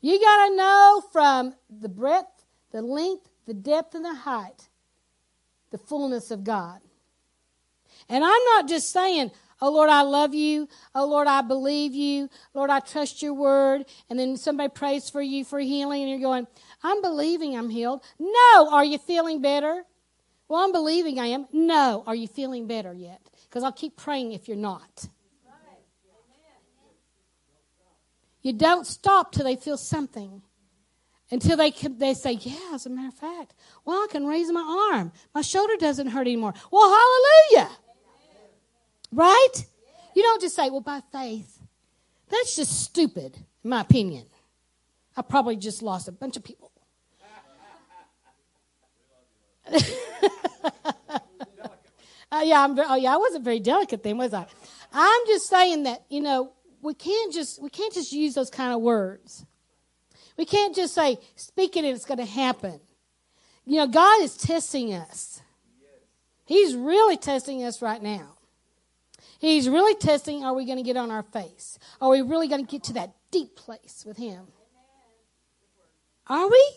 You 0.00 0.20
got 0.20 0.48
to 0.48 0.56
know 0.56 1.02
from 1.10 1.56
the 1.68 1.88
breadth, 1.88 2.44
the 2.70 2.82
length, 2.82 3.28
the 3.46 3.54
depth 3.54 3.94
and 3.94 4.04
the 4.04 4.14
height, 4.14 4.68
the 5.70 5.78
fullness 5.78 6.30
of 6.30 6.44
God. 6.44 6.80
And 8.08 8.24
I'm 8.24 8.44
not 8.44 8.68
just 8.68 8.90
saying, 8.90 9.32
Oh 9.60 9.72
Lord, 9.72 9.88
I 9.88 10.02
love 10.02 10.34
you. 10.34 10.68
Oh 10.94 11.06
Lord, 11.06 11.26
I 11.26 11.40
believe 11.40 11.94
you. 11.94 12.28
Lord, 12.52 12.70
I 12.70 12.80
trust 12.80 13.22
your 13.22 13.34
word. 13.34 13.86
And 14.10 14.18
then 14.18 14.36
somebody 14.36 14.68
prays 14.68 15.08
for 15.08 15.22
you 15.22 15.44
for 15.44 15.58
healing, 15.58 16.02
and 16.02 16.10
you're 16.10 16.20
going, 16.20 16.46
I'm 16.82 17.00
believing 17.00 17.56
I'm 17.56 17.70
healed. 17.70 18.02
No, 18.18 18.68
are 18.70 18.84
you 18.84 18.98
feeling 18.98 19.40
better? 19.40 19.84
Well, 20.48 20.62
I'm 20.62 20.72
believing 20.72 21.18
I 21.18 21.26
am. 21.26 21.46
No, 21.52 22.04
are 22.06 22.14
you 22.14 22.28
feeling 22.28 22.66
better 22.66 22.92
yet? 22.92 23.20
Because 23.48 23.64
I'll 23.64 23.72
keep 23.72 23.96
praying 23.96 24.32
if 24.32 24.46
you're 24.46 24.56
not. 24.56 25.08
You 28.42 28.52
don't 28.52 28.86
stop 28.86 29.32
till 29.32 29.44
they 29.44 29.56
feel 29.56 29.76
something. 29.76 30.42
Until 31.32 31.56
they, 31.56 31.70
they 31.72 32.14
say, 32.14 32.32
Yeah, 32.34 32.74
as 32.74 32.86
a 32.86 32.90
matter 32.90 33.08
of 33.08 33.14
fact, 33.14 33.54
well, 33.84 33.96
I 33.96 34.06
can 34.08 34.24
raise 34.24 34.48
my 34.52 34.90
arm. 34.92 35.10
My 35.34 35.40
shoulder 35.40 35.74
doesn't 35.76 36.06
hurt 36.08 36.28
anymore. 36.28 36.54
Well, 36.70 36.88
hallelujah. 36.88 37.76
Right? 39.12 39.52
You 40.14 40.22
don't 40.22 40.40
just 40.40 40.56
say, 40.56 40.70
well, 40.70 40.80
by 40.80 41.02
faith. 41.12 41.58
That's 42.28 42.56
just 42.56 42.82
stupid, 42.82 43.36
in 43.62 43.70
my 43.70 43.82
opinion. 43.82 44.26
I 45.16 45.22
probably 45.22 45.56
just 45.56 45.82
lost 45.82 46.08
a 46.08 46.12
bunch 46.12 46.36
of 46.36 46.44
people. 46.44 46.70
uh, 49.72 49.78
yeah, 52.44 52.62
I'm 52.62 52.78
oh 52.78 52.94
yeah, 52.94 53.14
I 53.14 53.16
wasn't 53.16 53.44
very 53.44 53.58
delicate 53.58 54.04
then, 54.04 54.16
was 54.16 54.32
I? 54.32 54.46
I'm 54.92 55.26
just 55.26 55.48
saying 55.48 55.82
that 55.84 56.04
you 56.08 56.20
know 56.20 56.52
we 56.82 56.94
can't 56.94 57.32
just 57.32 57.60
we 57.60 57.68
can't 57.68 57.92
just 57.92 58.12
use 58.12 58.34
those 58.34 58.50
kind 58.50 58.72
of 58.72 58.80
words. 58.80 59.44
We 60.36 60.44
can't 60.44 60.74
just 60.74 60.94
say 60.94 61.18
speak 61.34 61.76
it 61.76 61.84
and 61.84 61.96
it's 61.96 62.04
going 62.04 62.18
to 62.18 62.24
happen. 62.24 62.80
You 63.64 63.78
know, 63.78 63.88
God 63.88 64.22
is 64.22 64.36
testing 64.36 64.94
us. 64.94 65.40
He's 66.44 66.76
really 66.76 67.16
testing 67.16 67.64
us 67.64 67.82
right 67.82 68.00
now. 68.00 68.35
He's 69.46 69.68
really 69.68 69.94
testing 69.94 70.44
are 70.44 70.52
we 70.54 70.64
going 70.64 70.78
to 70.78 70.82
get 70.82 70.96
on 70.96 71.12
our 71.12 71.22
face? 71.22 71.78
Are 72.00 72.10
we 72.10 72.20
really 72.20 72.48
going 72.48 72.66
to 72.66 72.68
get 72.68 72.82
to 72.84 72.94
that 72.94 73.14
deep 73.30 73.54
place 73.54 74.02
with 74.04 74.16
Him? 74.16 74.48
Are 76.26 76.50
we? 76.50 76.70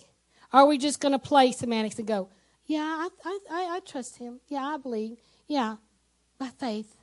Are 0.54 0.68
we 0.68 0.78
just 0.78 1.00
going 1.00 1.14
to 1.14 1.20
play 1.20 1.52
semantics 1.52 1.98
and 1.98 2.08
go, 2.08 2.30
yeah, 2.68 3.08
I, 3.08 3.10
I, 3.26 3.68
I, 3.72 3.80
trust 3.80 4.18
Him. 4.18 4.40
Yeah, 4.50 4.64
I 4.64 4.78
believe. 4.78 5.18
Yeah, 5.48 5.78
by 6.38 6.50
faith. 6.50 6.96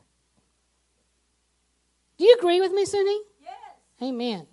Do 2.17 2.25
you 2.25 2.37
agree 2.39 2.61
with 2.61 2.71
me, 2.71 2.85
Sunhee? 2.85 3.19
Yes. 3.43 3.53
Amen. 4.03 4.47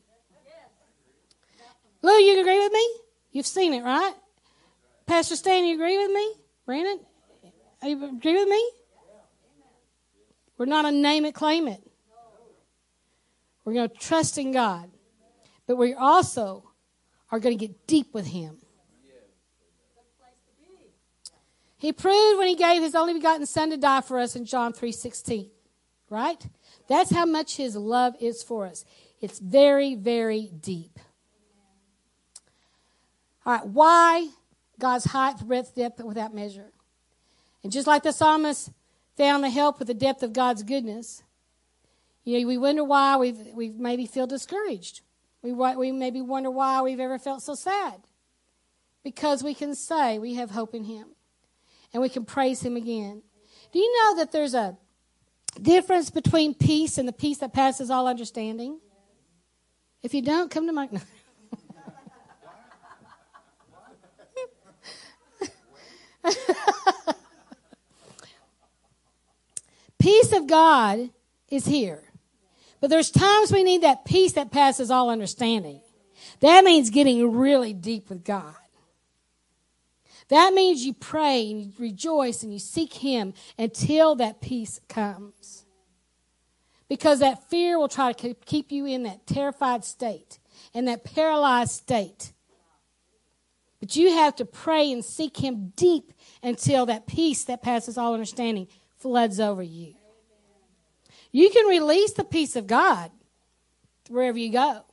Yes. 0.45 1.65
Lou, 2.01 2.11
you 2.13 2.41
agree 2.41 2.57
with 2.57 2.71
me? 2.71 2.89
You've 3.31 3.45
seen 3.45 3.75
it, 3.75 3.83
right? 3.83 4.15
Pastor 5.05 5.35
Stan, 5.35 5.63
you 5.63 5.75
agree 5.75 5.99
with 5.99 6.11
me? 6.11 6.33
Brandon, 6.65 6.99
you 7.83 8.03
agree 8.03 8.33
with 8.33 8.49
me? 8.49 8.71
We're 10.63 10.69
not 10.69 10.85
a 10.85 10.93
name 10.93 11.25
it, 11.25 11.35
claim 11.35 11.67
it. 11.67 11.83
We're 13.65 13.73
going 13.73 13.89
to 13.89 13.95
trust 13.97 14.37
in 14.37 14.53
God. 14.53 14.89
But 15.67 15.75
we 15.75 15.93
also 15.93 16.63
are 17.29 17.39
going 17.41 17.57
to 17.57 17.67
get 17.67 17.85
deep 17.85 18.13
with 18.13 18.27
Him. 18.27 18.59
He 21.77 21.91
proved 21.91 22.37
when 22.37 22.47
He 22.47 22.55
gave 22.55 22.81
His 22.81 22.95
only 22.95 23.13
begotten 23.13 23.45
Son 23.45 23.71
to 23.71 23.77
die 23.77 23.99
for 23.99 24.17
us 24.17 24.37
in 24.37 24.45
John 24.45 24.71
3.16. 24.71 25.49
Right? 26.09 26.47
That's 26.87 27.11
how 27.11 27.25
much 27.25 27.57
His 27.57 27.75
love 27.75 28.13
is 28.21 28.41
for 28.41 28.65
us. 28.65 28.85
It's 29.19 29.39
very, 29.39 29.95
very 29.95 30.49
deep. 30.61 30.97
All 33.45 33.53
right, 33.55 33.67
why 33.67 34.29
God's 34.79 35.03
height, 35.03 35.45
breadth, 35.45 35.75
depth 35.75 36.01
without 36.01 36.33
measure? 36.33 36.71
And 37.63 37.69
just 37.69 37.85
like 37.85 38.03
the 38.03 38.13
psalmist 38.13 38.69
found 39.17 39.43
the 39.43 39.49
help 39.49 39.79
with 39.79 39.87
the 39.87 39.93
depth 39.93 40.23
of 40.23 40.33
God's 40.33 40.63
goodness, 40.63 41.23
you 42.23 42.39
know, 42.39 42.47
we 42.47 42.57
wonder 42.57 42.83
why 42.83 43.17
we've, 43.17 43.37
we 43.53 43.69
maybe 43.69 44.05
feel 44.05 44.27
discouraged. 44.27 45.01
We, 45.41 45.51
we 45.51 45.91
maybe 45.91 46.21
wonder 46.21 46.49
why 46.49 46.81
we've 46.81 46.99
ever 46.99 47.19
felt 47.19 47.41
so 47.41 47.53
sad. 47.53 48.01
Because 49.03 49.43
we 49.43 49.53
can 49.53 49.75
say 49.75 50.17
we 50.17 50.35
have 50.35 50.51
hope 50.51 50.73
in 50.73 50.85
Him 50.85 51.07
and 51.91 52.01
we 52.01 52.07
can 52.07 52.23
praise 52.23 52.61
Him 52.61 52.77
again. 52.77 53.21
Do 53.73 53.79
you 53.79 54.03
know 54.03 54.15
that 54.17 54.31
there's 54.31 54.53
a 54.53 54.77
difference 55.61 56.09
between 56.09 56.53
peace 56.53 56.97
and 56.97 57.07
the 57.07 57.13
peace 57.13 57.39
that 57.39 57.53
passes 57.53 57.91
all 57.91 58.07
understanding? 58.07 58.79
If 60.01 60.13
you 60.13 60.21
don't, 60.21 60.49
come 60.49 60.67
to 60.67 60.73
my. 60.73 60.87
No. 60.91 61.01
peace 70.03 70.33
of 70.33 70.47
God 70.47 71.11
is 71.49 71.65
here. 71.65 72.03
But 72.81 72.89
there's 72.89 73.09
times 73.09 73.53
we 73.53 73.63
need 73.63 73.83
that 73.83 74.03
peace 74.03 74.33
that 74.33 74.51
passes 74.51 74.91
all 74.91 75.09
understanding. 75.09 75.79
That 76.41 76.65
means 76.65 76.89
getting 76.89 77.31
really 77.31 77.73
deep 77.73 78.09
with 78.09 78.25
God. 78.25 78.53
That 80.27 80.53
means 80.53 80.85
you 80.85 80.93
pray 80.93 81.49
and 81.49 81.61
you 81.61 81.71
rejoice 81.79 82.43
and 82.43 82.51
you 82.51 82.59
seek 82.59 82.95
Him 82.95 83.33
until 83.57 84.15
that 84.15 84.41
peace 84.41 84.81
comes. 84.89 85.63
Because 86.89 87.19
that 87.19 87.49
fear 87.49 87.79
will 87.79 87.87
try 87.87 88.11
to 88.11 88.33
keep 88.33 88.73
you 88.73 88.85
in 88.85 89.03
that 89.03 89.25
terrified 89.25 89.85
state 89.85 90.39
and 90.73 90.85
that 90.89 91.05
paralyzed 91.05 91.71
state. 91.71 92.33
But 93.79 93.95
you 93.95 94.09
have 94.09 94.35
to 94.35 94.45
pray 94.45 94.91
and 94.91 95.03
seek 95.03 95.37
Him 95.37 95.71
deep 95.77 96.11
until 96.41 96.85
that 96.87 97.07
peace 97.07 97.45
that 97.45 97.61
passes 97.61 97.97
all 97.97 98.13
understanding 98.13 98.67
floods 99.03 99.39
over 99.39 99.61
you. 99.61 99.93
You 101.33 101.49
can 101.49 101.67
release 101.67 102.13
the 102.13 102.23
peace 102.23 102.55
of 102.55 102.67
God 102.67 103.11
wherever 104.09 104.37
you 104.37 104.51
go. 104.51 104.85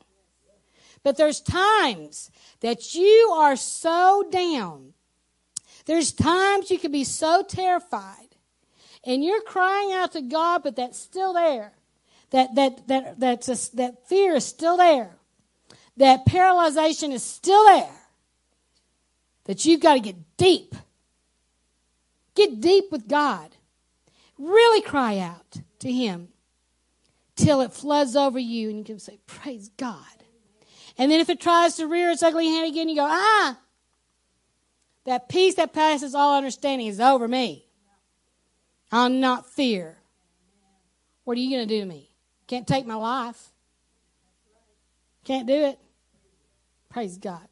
But 1.05 1.16
there's 1.16 1.40
times 1.40 2.30
that 2.60 2.94
you 2.94 3.32
are 3.34 3.55
so 3.55 4.24
down. 4.30 4.94
There's 5.86 6.12
times 6.12 6.70
you 6.70 6.78
can 6.78 6.92
be 6.92 7.05
so 7.05 7.44
terrified 7.48 8.34
and 9.05 9.24
you're 9.24 9.42
crying 9.42 9.92
out 9.92 10.12
to 10.12 10.22
God, 10.22 10.62
but 10.64 10.76
that's 10.76 10.98
still 10.98 11.32
there. 11.32 11.72
That, 12.30 12.55
that, 12.56 12.89
that, 12.89 13.20
that's 13.20 13.48
a, 13.48 13.76
that 13.76 14.08
fear 14.08 14.34
is 14.34 14.44
still 14.44 14.76
there. 14.76 15.16
That 15.97 16.26
paralyzation 16.26 17.12
is 17.12 17.22
still 17.22 17.64
there. 17.64 17.97
That 19.44 19.64
you've 19.64 19.80
got 19.80 19.94
to 19.94 20.00
get 20.00 20.16
deep. 20.36 20.74
Get 22.34 22.60
deep 22.60 22.90
with 22.90 23.08
God. 23.08 23.55
Really 24.41 24.81
cry 24.81 25.19
out 25.19 25.60
to 25.81 25.93
Him 25.93 26.28
till 27.36 27.60
it 27.60 27.73
floods 27.73 28.17
over 28.17 28.39
you 28.39 28.70
and 28.70 28.78
you 28.78 28.85
can 28.85 28.99
say, 28.99 29.19
Praise 29.27 29.69
God. 29.77 30.05
And 30.97 31.12
then 31.12 31.20
if 31.20 31.28
it 31.28 31.41
tries 31.41 31.77
to 31.77 31.86
rear 31.86 32.10
its 32.10 32.23
ugly 32.23 32.49
head 32.49 32.67
again, 32.67 32.89
you 32.89 32.97
go, 32.97 33.07
Ah, 33.07 33.59
that 35.05 35.28
peace 35.28 35.57
that 35.57 35.75
passes 35.75 36.15
all 36.15 36.39
understanding 36.39 36.86
is 36.86 37.01
over 37.01 37.28
me. 37.28 37.67
I'll 38.91 39.10
not 39.10 39.47
fear. 39.47 39.99
What 41.25 41.36
are 41.36 41.41
you 41.41 41.55
going 41.55 41.69
to 41.69 41.75
do 41.75 41.81
to 41.81 41.86
me? 41.86 42.10
Can't 42.47 42.67
take 42.67 42.86
my 42.86 42.94
life. 42.94 43.51
Can't 45.25 45.47
do 45.47 45.67
it. 45.67 45.78
Praise 46.89 47.19
God. 47.19 47.47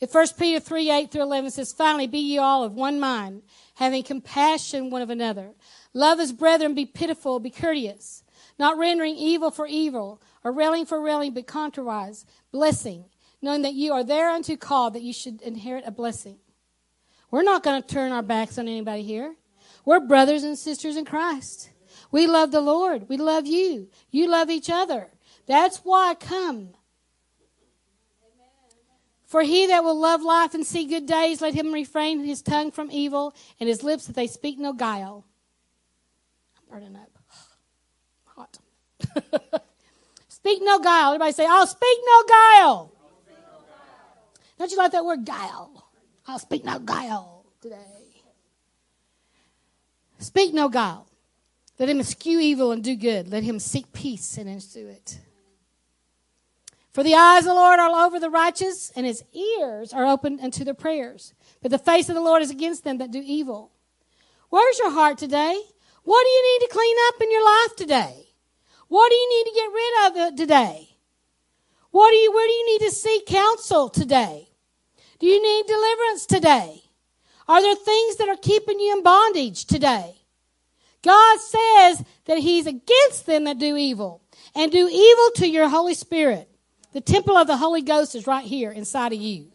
If 0.00 0.14
1 0.14 0.26
Peter 0.38 0.60
3 0.60 0.90
8 0.90 1.10
through 1.10 1.22
11 1.22 1.50
says, 1.52 1.72
Finally, 1.72 2.08
be 2.08 2.18
ye 2.18 2.38
all 2.38 2.64
of 2.64 2.74
one 2.74 3.00
mind, 3.00 3.42
having 3.76 4.02
compassion 4.02 4.90
one 4.90 5.02
of 5.02 5.10
another. 5.10 5.52
Love 5.92 6.18
as 6.18 6.32
brethren, 6.32 6.74
be 6.74 6.86
pitiful, 6.86 7.38
be 7.38 7.50
courteous, 7.50 8.24
not 8.58 8.78
rendering 8.78 9.14
evil 9.14 9.50
for 9.50 9.66
evil, 9.66 10.20
or 10.42 10.50
railing 10.50 10.86
for 10.86 11.00
railing, 11.00 11.32
but 11.34 11.46
contrariwise, 11.46 12.24
blessing, 12.52 13.04
knowing 13.42 13.62
that 13.62 13.74
you 13.74 13.92
are 13.92 14.02
thereunto 14.02 14.56
called, 14.56 14.94
that 14.94 15.02
you 15.02 15.12
should 15.12 15.42
inherit 15.42 15.84
a 15.86 15.90
blessing. 15.90 16.38
We're 17.30 17.42
not 17.42 17.62
going 17.62 17.82
to 17.82 17.86
turn 17.86 18.12
our 18.12 18.22
backs 18.22 18.58
on 18.58 18.66
anybody 18.66 19.02
here. 19.02 19.36
We're 19.84 20.00
brothers 20.00 20.42
and 20.42 20.58
sisters 20.58 20.96
in 20.96 21.04
Christ. 21.04 21.70
We 22.10 22.26
love 22.26 22.52
the 22.52 22.62
Lord. 22.62 23.08
We 23.10 23.18
love 23.18 23.46
you. 23.46 23.88
You 24.10 24.28
love 24.28 24.48
each 24.48 24.70
other. 24.70 25.10
That's 25.46 25.78
why 25.78 26.10
I 26.10 26.14
come. 26.14 26.70
For 29.26 29.42
he 29.42 29.66
that 29.66 29.82
will 29.82 29.98
love 29.98 30.22
life 30.22 30.54
and 30.54 30.64
see 30.64 30.86
good 30.86 31.06
days, 31.06 31.40
let 31.40 31.54
him 31.54 31.72
refrain 31.72 32.24
his 32.24 32.42
tongue 32.42 32.70
from 32.70 32.90
evil 32.92 33.34
and 33.58 33.68
his 33.68 33.82
lips 33.82 34.06
that 34.06 34.14
they 34.14 34.28
speak 34.28 34.58
no 34.58 34.72
guile 34.72 35.24
I'm 36.56 36.78
burning 36.78 36.96
up. 36.96 37.10
Hot. 38.36 38.58
speak 40.28 40.60
no 40.62 40.78
guile. 40.78 41.08
Everybody 41.08 41.32
say, 41.32 41.46
I'll 41.46 41.66
speak 41.66 41.98
no 42.06 42.22
guile. 42.28 42.92
Don't 44.58 44.70
you 44.70 44.76
like 44.78 44.92
that 44.92 45.04
word 45.04 45.24
guile? 45.24 45.90
I'll 46.26 46.38
speak 46.38 46.64
no 46.64 46.78
guile 46.78 47.44
today. 47.60 47.76
Speak 50.18 50.54
no 50.54 50.68
guile. 50.68 51.06
Let 51.78 51.90
him 51.90 52.00
eschew 52.00 52.40
evil 52.40 52.72
and 52.72 52.82
do 52.82 52.96
good. 52.96 53.30
Let 53.30 53.42
him 53.42 53.58
seek 53.58 53.92
peace 53.92 54.38
and 54.38 54.48
ensue 54.48 54.88
it. 54.88 55.18
For 56.96 57.02
the 57.02 57.14
eyes 57.14 57.42
of 57.42 57.48
the 57.48 57.54
Lord 57.54 57.78
are 57.78 58.06
over 58.06 58.18
the 58.18 58.30
righteous, 58.30 58.90
and 58.96 59.04
his 59.04 59.22
ears 59.34 59.92
are 59.92 60.06
open 60.06 60.40
unto 60.40 60.64
their 60.64 60.72
prayers. 60.72 61.34
But 61.60 61.70
the 61.70 61.76
face 61.76 62.08
of 62.08 62.14
the 62.14 62.22
Lord 62.22 62.40
is 62.40 62.50
against 62.50 62.84
them 62.84 62.96
that 62.96 63.10
do 63.10 63.22
evil. 63.22 63.70
Where's 64.48 64.78
your 64.78 64.90
heart 64.90 65.18
today? 65.18 65.60
What 66.04 66.24
do 66.24 66.30
you 66.30 66.58
need 66.58 66.66
to 66.66 66.72
clean 66.72 66.96
up 67.08 67.20
in 67.20 67.30
your 67.30 67.44
life 67.44 67.76
today? 67.76 68.28
What 68.88 69.10
do 69.10 69.14
you 69.14 69.28
need 69.28 69.44
to 69.44 69.54
get 69.54 69.72
rid 69.74 70.30
of 70.30 70.36
today? 70.36 70.88
What 71.90 72.12
do 72.12 72.16
you, 72.16 72.32
where 72.32 72.48
do 72.48 72.52
you 72.54 72.66
need 72.72 72.86
to 72.86 72.90
seek 72.90 73.26
counsel 73.26 73.90
today? 73.90 74.48
Do 75.18 75.26
you 75.26 75.42
need 75.42 75.66
deliverance 75.66 76.24
today? 76.24 76.82
Are 77.46 77.60
there 77.60 77.76
things 77.76 78.16
that 78.16 78.30
are 78.30 78.38
keeping 78.38 78.80
you 78.80 78.96
in 78.96 79.02
bondage 79.02 79.66
today? 79.66 80.14
God 81.02 81.40
says 81.40 82.02
that 82.24 82.38
He's 82.38 82.66
against 82.66 83.26
them 83.26 83.44
that 83.44 83.58
do 83.58 83.76
evil 83.76 84.22
and 84.54 84.72
do 84.72 84.88
evil 84.90 85.30
to 85.34 85.46
your 85.46 85.68
Holy 85.68 85.92
Spirit. 85.92 86.48
The 86.96 87.02
temple 87.02 87.36
of 87.36 87.46
the 87.46 87.58
Holy 87.58 87.82
Ghost 87.82 88.14
is 88.14 88.26
right 88.26 88.42
here 88.42 88.72
inside 88.72 89.12
of 89.12 89.20
you. 89.20 89.48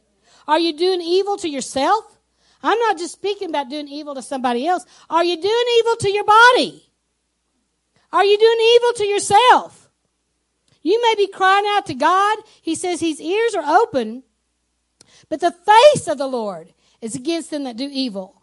Are 0.47 0.59
you 0.59 0.77
doing 0.77 1.01
evil 1.01 1.37
to 1.37 1.49
yourself? 1.49 2.19
I'm 2.61 2.77
not 2.77 2.99
just 2.99 3.13
speaking 3.13 3.49
about 3.49 3.67
doing 3.67 3.87
evil 3.87 4.13
to 4.13 4.21
somebody 4.21 4.67
else. 4.67 4.85
Are 5.09 5.23
you 5.23 5.41
doing 5.41 5.65
evil 5.79 5.95
to 5.95 6.11
your 6.11 6.23
body? 6.23 6.87
Are 8.13 8.23
you 8.23 8.37
doing 8.37 8.75
evil 8.75 8.93
to 8.93 9.05
yourself? 9.07 9.89
You 10.83 11.01
may 11.01 11.15
be 11.17 11.25
crying 11.25 11.65
out 11.69 11.87
to 11.87 11.95
God. 11.95 12.37
He 12.61 12.75
says 12.75 12.99
his 12.99 13.19
ears 13.19 13.55
are 13.55 13.65
open, 13.65 14.21
but 15.27 15.39
the 15.39 15.49
face 15.49 16.07
of 16.07 16.19
the 16.19 16.27
Lord 16.27 16.71
is 17.01 17.15
against 17.15 17.49
them 17.49 17.63
that 17.63 17.75
do 17.75 17.89
evil. 17.91 18.39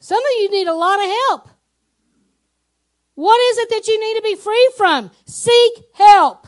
Some 0.00 0.18
of 0.18 0.32
you 0.42 0.50
need 0.50 0.66
a 0.66 0.74
lot 0.74 0.98
of 0.98 1.06
help. 1.06 1.48
What 3.14 3.40
is 3.52 3.56
it 3.56 3.70
that 3.70 3.88
you 3.88 3.98
need 3.98 4.16
to 4.16 4.22
be 4.22 4.34
free 4.34 4.70
from? 4.76 5.10
Seek 5.24 5.72
help. 5.94 6.46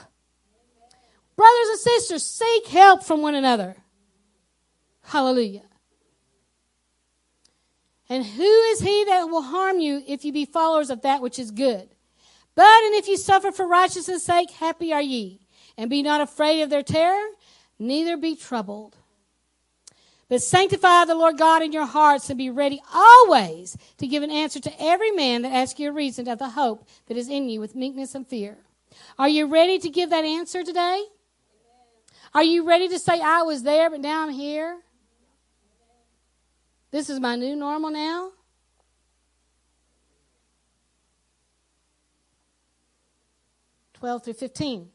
Brothers 1.37 1.69
and 1.69 1.79
sisters, 1.79 2.23
seek 2.23 2.67
help 2.69 3.05
from 3.05 3.23
one 3.23 3.35
another. 3.35 3.77
Hallelujah. 5.03 5.63
And 8.09 8.25
who 8.25 8.43
is 8.43 8.81
he 8.81 9.05
that 9.05 9.25
will 9.25 9.43
harm 9.43 9.79
you 9.79 10.03
if 10.07 10.25
you 10.25 10.33
be 10.33 10.45
followers 10.45 10.91
of 10.91 11.03
that 11.03 11.21
which 11.21 11.39
is 11.39 11.51
good? 11.51 11.89
But 12.55 12.85
and 12.85 12.95
if 12.95 13.07
you 13.07 13.17
suffer 13.17 13.53
for 13.53 13.67
righteousness' 13.67 14.25
sake, 14.25 14.51
happy 14.51 14.93
are 14.93 15.03
ye. 15.03 15.41
And 15.77 15.91
be 15.91 16.03
not 16.03 16.23
afraid 16.23 16.63
of 16.63 16.71
their 16.71 16.83
terror, 16.83 17.29
neither 17.79 18.17
be 18.17 18.35
troubled. 18.35 18.97
But 20.29 20.43
sanctify 20.43 21.05
the 21.05 21.15
Lord 21.15 21.39
God 21.39 21.63
in 21.63 21.73
your 21.73 21.87
hearts 21.87 22.31
and 22.31 22.39
be 22.39 22.51
ready 22.51 22.81
always 22.93 23.77
to 23.99 24.09
give 24.09 24.23
an 24.23 24.31
answer 24.31 24.59
to 24.61 24.73
every 24.83 25.13
man 25.13 25.43
that 25.43 25.53
asks 25.53 25.79
you 25.79 25.91
a 25.91 25.93
reason 25.93 26.27
of 26.29 26.39
the 26.39 26.51
hope 26.51 26.89
that 27.07 27.17
is 27.17 27.29
in 27.29 27.49
you 27.49 27.61
with 27.61 27.77
meekness 27.77 28.15
and 28.15 28.27
fear. 28.27 28.57
Are 29.19 29.29
you 29.29 29.47
ready 29.47 29.79
to 29.79 29.91
give 29.91 30.11
that 30.11 30.25
answer 30.25 30.65
today? 30.65 31.05
Are 32.37 32.45
you 32.45 32.65
ready 32.69 32.87
to 32.89 32.99
say, 32.99 33.19
I 33.19 33.41
was 33.45 33.63
there, 33.63 33.89
but 33.89 34.01
now 34.01 34.25
I'm 34.25 34.31
here? 34.31 34.77
This 36.91 37.09
is 37.09 37.19
my 37.19 37.35
new 37.35 37.57
normal 37.57 37.91
now? 37.91 38.33
Twelve 43.95 44.23
through 44.23 44.35
fifteen. 44.35 44.91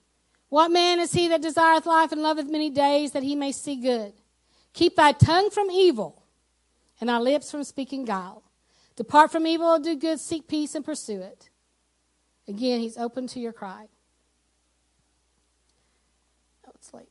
What 0.50 0.70
man 0.70 1.00
is 1.00 1.14
he 1.14 1.30
that 1.30 1.42
desireth 1.42 1.88
life 1.88 2.12
and 2.12 2.22
loveth 2.22 2.46
many 2.46 2.70
days 2.70 3.14
that 3.14 3.24
he 3.24 3.36
may 3.36 3.52
see 3.52 3.76
good? 3.76 4.14
Keep 4.74 4.96
thy 4.96 5.12
tongue 5.12 5.50
from 5.50 5.72
evil 5.72 6.22
and 7.00 7.10
thy 7.10 7.18
lips 7.18 7.50
from 7.50 7.64
speaking 7.64 8.06
guile. 8.06 8.44
Depart 8.96 9.32
from 9.32 9.48
evil, 9.48 9.80
do 9.80 9.96
good, 9.96 10.20
seek 10.20 10.48
peace, 10.48 10.76
and 10.76 10.86
pursue 10.86 11.22
it. 11.22 11.50
Again, 12.48 12.82
he's 12.82 12.98
open 12.98 13.26
to 13.30 13.40
your 13.40 13.52
cry. 13.52 13.88
Oh, 16.68 16.72
it's 16.76 16.94
late. 16.94 17.08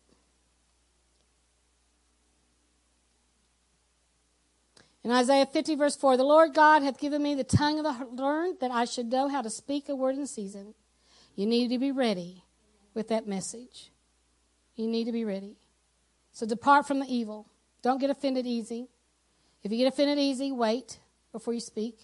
In 5.03 5.11
Isaiah 5.11 5.47
50, 5.47 5.77
verse 5.77 5.97
4, 5.97 6.17
the 6.17 6.25
Lord 6.25 6.53
God 6.53 6.83
hath 6.83 6.99
given 6.99 7.23
me 7.23 7.35
the 7.35 7.45
tongue 7.45 7.79
of 7.79 7.85
the 7.85 8.23
learned 8.23 8.59
that 8.61 8.71
I 8.71 8.85
should 8.85 9.07
know 9.07 9.29
how 9.29 9.41
to 9.41 9.49
speak 9.49 9.89
a 9.89 9.97
word 9.97 10.17
in 10.17 10.27
season. 10.27 10.75
You 11.37 11.47
need 11.47 11.69
to 11.69 11.79
be 11.79 11.91
ready 11.91 12.45
with 12.93 13.09
that 13.09 13.27
message. 13.27 13.91
You 14.77 14.87
need 14.87 15.05
to 15.05 15.13
be 15.13 15.25
ready. 15.25 15.57
So 16.33 16.47
depart 16.47 16.87
from 16.87 17.01
the 17.01 17.07
evil. 17.07 17.47
Don't 17.83 17.99
get 17.99 18.11
offended 18.11 18.47
easy. 18.47 18.89
If 19.63 19.73
you 19.73 19.79
get 19.79 19.87
offended 19.87 20.19
easy, 20.19 20.53
wait 20.53 20.99
before 21.33 21.55
you 21.55 21.61
speak. 21.61 21.99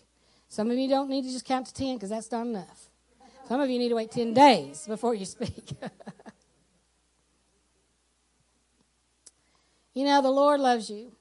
Some 0.49 0.71
of 0.71 0.79
you 0.79 0.89
don't 0.89 1.11
need 1.11 1.23
to 1.23 1.31
just 1.31 1.45
count 1.45 1.67
to 1.67 1.75
10 1.75 1.97
because 1.97 2.11
that's 2.11 2.31
not 2.31 2.47
enough. 2.47 2.89
Some 3.49 3.61
of 3.61 3.69
you 3.69 3.79
need 3.79 3.91
to 3.91 3.95
wait 3.95 4.11
10 4.11 4.33
days 4.35 4.87
before 4.87 5.15
you 5.15 5.25
speak. 5.25 5.71
you 9.95 10.05
know, 10.05 10.21
the 10.23 10.31
Lord 10.31 10.61
loves 10.61 10.91
you. 10.91 11.16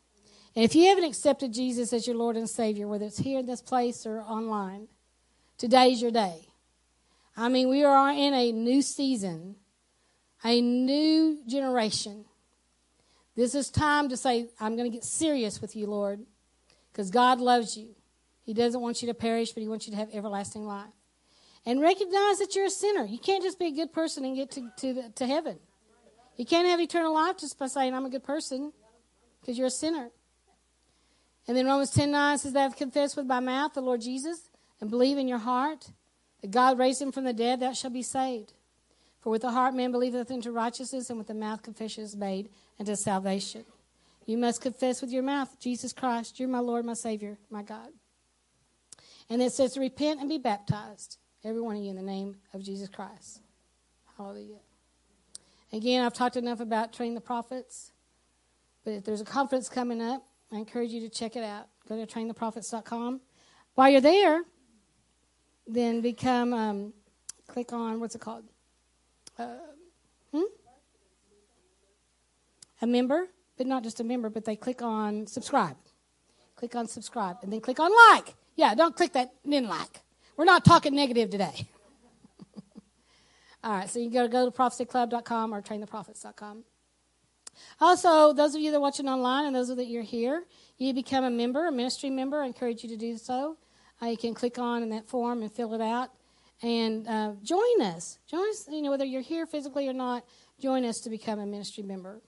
And 0.55 0.63
if 0.63 0.73
you 0.73 0.87
haven't 0.87 1.03
accepted 1.03 1.53
Jesus 1.53 1.91
as 1.91 2.07
your 2.07 2.15
Lord 2.15 2.37
and 2.37 2.49
Savior, 2.49 2.87
whether 2.87 3.05
it's 3.05 3.17
here 3.17 3.39
in 3.39 3.45
this 3.45 3.61
place 3.61 4.05
or 4.05 4.21
online, 4.21 4.87
today's 5.57 6.01
your 6.01 6.11
day. 6.11 6.47
I 7.35 7.49
mean, 7.49 7.67
we 7.67 7.83
are 7.83 8.11
in 8.11 8.33
a 8.33 8.53
new 8.53 8.81
season, 8.81 9.57
a 10.43 10.61
new 10.61 11.39
generation. 11.45 12.23
This 13.35 13.53
is 13.53 13.69
time 13.69 14.07
to 14.09 14.15
say, 14.15 14.47
I'm 14.57 14.77
going 14.77 14.89
to 14.89 14.95
get 14.95 15.03
serious 15.03 15.61
with 15.61 15.75
you, 15.75 15.87
Lord, 15.87 16.21
because 16.91 17.11
God 17.11 17.41
loves 17.41 17.75
you. 17.75 17.89
He 18.43 18.53
doesn't 18.53 18.79
want 18.79 19.01
you 19.01 19.09
to 19.09 19.13
perish, 19.13 19.51
but 19.51 19.61
He 19.61 19.67
wants 19.67 19.87
you 19.87 19.91
to 19.91 19.97
have 19.97 20.09
everlasting 20.13 20.65
life. 20.65 20.87
And 21.65 21.81
recognize 21.81 22.37
that 22.39 22.55
you're 22.55 22.67
a 22.67 22.69
sinner. 22.69 23.03
You 23.03 23.17
can't 23.17 23.43
just 23.43 23.59
be 23.59 23.65
a 23.65 23.71
good 23.71 23.91
person 23.91 24.23
and 24.23 24.35
get 24.37 24.51
to, 24.51 24.69
to, 24.77 25.09
to 25.09 25.27
heaven. 25.27 25.57
You 26.37 26.45
can't 26.45 26.67
have 26.67 26.79
eternal 26.79 27.13
life 27.13 27.39
just 27.39 27.59
by 27.59 27.67
saying, 27.67 27.93
I'm 27.93 28.05
a 28.05 28.09
good 28.09 28.23
person, 28.23 28.71
because 29.41 29.57
you're 29.57 29.67
a 29.67 29.71
sinner. 29.71 30.11
And 31.47 31.55
then 31.55 31.65
Romans 31.65 31.91
10 31.91 32.11
9 32.11 32.37
says, 32.37 32.53
That 32.53 32.61
have 32.61 32.75
confessed 32.75 33.15
with 33.15 33.25
my 33.25 33.39
mouth 33.39 33.73
the 33.73 33.81
Lord 33.81 34.01
Jesus 34.01 34.49
and 34.81 34.89
believe 34.89 35.17
in 35.17 35.27
your 35.27 35.37
heart 35.37 35.91
that 36.41 36.51
God 36.51 36.77
raised 36.77 37.01
him 37.01 37.11
from 37.11 37.23
the 37.23 37.33
dead, 37.33 37.59
thou 37.59 37.73
shalt 37.73 37.93
be 37.93 38.03
saved. 38.03 38.53
For 39.21 39.31
with 39.31 39.41
the 39.41 39.51
heart 39.51 39.73
man 39.73 39.91
believeth 39.91 40.29
unto 40.29 40.51
righteousness, 40.51 41.09
and 41.09 41.17
with 41.17 41.27
the 41.27 41.33
mouth 41.33 41.63
confession 41.63 42.03
is 42.03 42.15
made 42.15 42.49
unto 42.79 42.95
salvation. 42.95 43.65
You 44.27 44.37
must 44.37 44.61
confess 44.61 45.01
with 45.01 45.11
your 45.11 45.23
mouth, 45.23 45.59
Jesus 45.59 45.93
Christ, 45.93 46.39
you're 46.39 46.49
my 46.49 46.59
Lord, 46.59 46.85
my 46.85 46.93
Savior, 46.93 47.37
my 47.49 47.63
God. 47.63 47.89
And 49.29 49.41
it 49.41 49.51
says 49.51 49.77
repent 49.77 50.19
and 50.19 50.29
be 50.29 50.37
baptized, 50.37 51.17
every 51.43 51.61
one 51.61 51.75
of 51.75 51.81
you, 51.81 51.89
in 51.89 51.95
the 51.95 52.03
name 52.03 52.35
of 52.53 52.63
Jesus 52.63 52.89
Christ. 52.89 53.41
Hallelujah. 54.17 54.59
Again, 55.73 56.05
I've 56.05 56.13
talked 56.13 56.37
enough 56.37 56.59
about 56.59 56.93
training 56.93 57.15
the 57.15 57.21
prophets, 57.21 57.91
but 58.83 58.91
if 58.91 59.03
there's 59.03 59.21
a 59.21 59.25
conference 59.25 59.67
coming 59.67 60.01
up, 60.01 60.23
I 60.55 60.59
encourage 60.59 60.91
you 60.91 61.01
to 61.01 61.09
check 61.09 61.35
it 61.35 61.43
out. 61.43 61.67
Go 61.89 62.03
to 62.03 62.07
traintheprophets.com. 62.07 63.19
While 63.73 63.89
you're 63.89 63.99
there, 63.99 64.43
then 65.67 65.99
become, 65.99 66.53
um, 66.53 66.93
click 67.45 67.73
on, 67.73 67.99
what's 67.99 68.15
it 68.15 68.21
called? 68.21 68.45
Uh, 69.37 69.57
hmm? 70.31 70.43
A 72.81 72.87
member, 72.87 73.27
but 73.57 73.67
not 73.67 73.83
just 73.83 73.99
a 73.99 74.05
member, 74.05 74.29
but 74.29 74.45
they 74.45 74.55
click 74.55 74.81
on 74.81 75.27
subscribe. 75.27 75.75
Click 76.55 76.73
on 76.73 76.87
subscribe, 76.87 77.37
and 77.41 77.51
then 77.51 77.59
click 77.59 77.81
on 77.81 77.91
like. 78.13 78.33
Yeah, 78.55 78.73
don't 78.75 78.95
click 78.95 79.11
that 79.11 79.33
then 79.43 79.67
like. 79.67 80.03
We're 80.37 80.45
not 80.45 80.63
talking 80.63 80.95
negative 80.95 81.29
today. 81.29 81.67
All 83.63 83.73
right, 83.73 83.89
so 83.89 83.99
you 83.99 84.05
can 84.05 84.13
go 84.13 84.23
to, 84.23 84.29
go 84.29 84.49
to 84.49 84.51
prophecyclub.com 84.55 85.53
or 85.53 85.61
traintheprophets.com. 85.61 86.63
Also, 87.79 88.33
those 88.33 88.55
of 88.55 88.61
you 88.61 88.71
that 88.71 88.77
are 88.77 88.81
watching 88.81 89.07
online 89.07 89.45
and 89.45 89.55
those 89.55 89.69
of 89.69 89.77
that 89.77 89.85
you 89.85 89.99
that 89.99 90.07
are 90.07 90.09
here, 90.09 90.43
you 90.77 90.93
become 90.93 91.23
a 91.23 91.29
member, 91.29 91.67
a 91.67 91.71
ministry 91.71 92.09
member. 92.09 92.41
I 92.41 92.45
encourage 92.45 92.83
you 92.83 92.89
to 92.89 92.97
do 92.97 93.17
so. 93.17 93.57
Uh, 94.01 94.07
you 94.07 94.17
can 94.17 94.33
click 94.33 94.59
on 94.59 94.83
in 94.83 94.89
that 94.89 95.07
form 95.07 95.41
and 95.41 95.51
fill 95.51 95.73
it 95.73 95.81
out 95.81 96.09
and 96.61 97.07
uh, 97.07 97.33
join 97.43 97.81
us. 97.81 98.19
Join 98.29 98.47
us, 98.49 98.67
you 98.69 98.81
know, 98.81 98.91
whether 98.91 99.05
you're 99.05 99.21
here 99.21 99.45
physically 99.45 99.87
or 99.87 99.93
not, 99.93 100.25
join 100.59 100.85
us 100.85 100.99
to 101.01 101.09
become 101.09 101.39
a 101.39 101.45
ministry 101.45 101.83
member. 101.83 102.21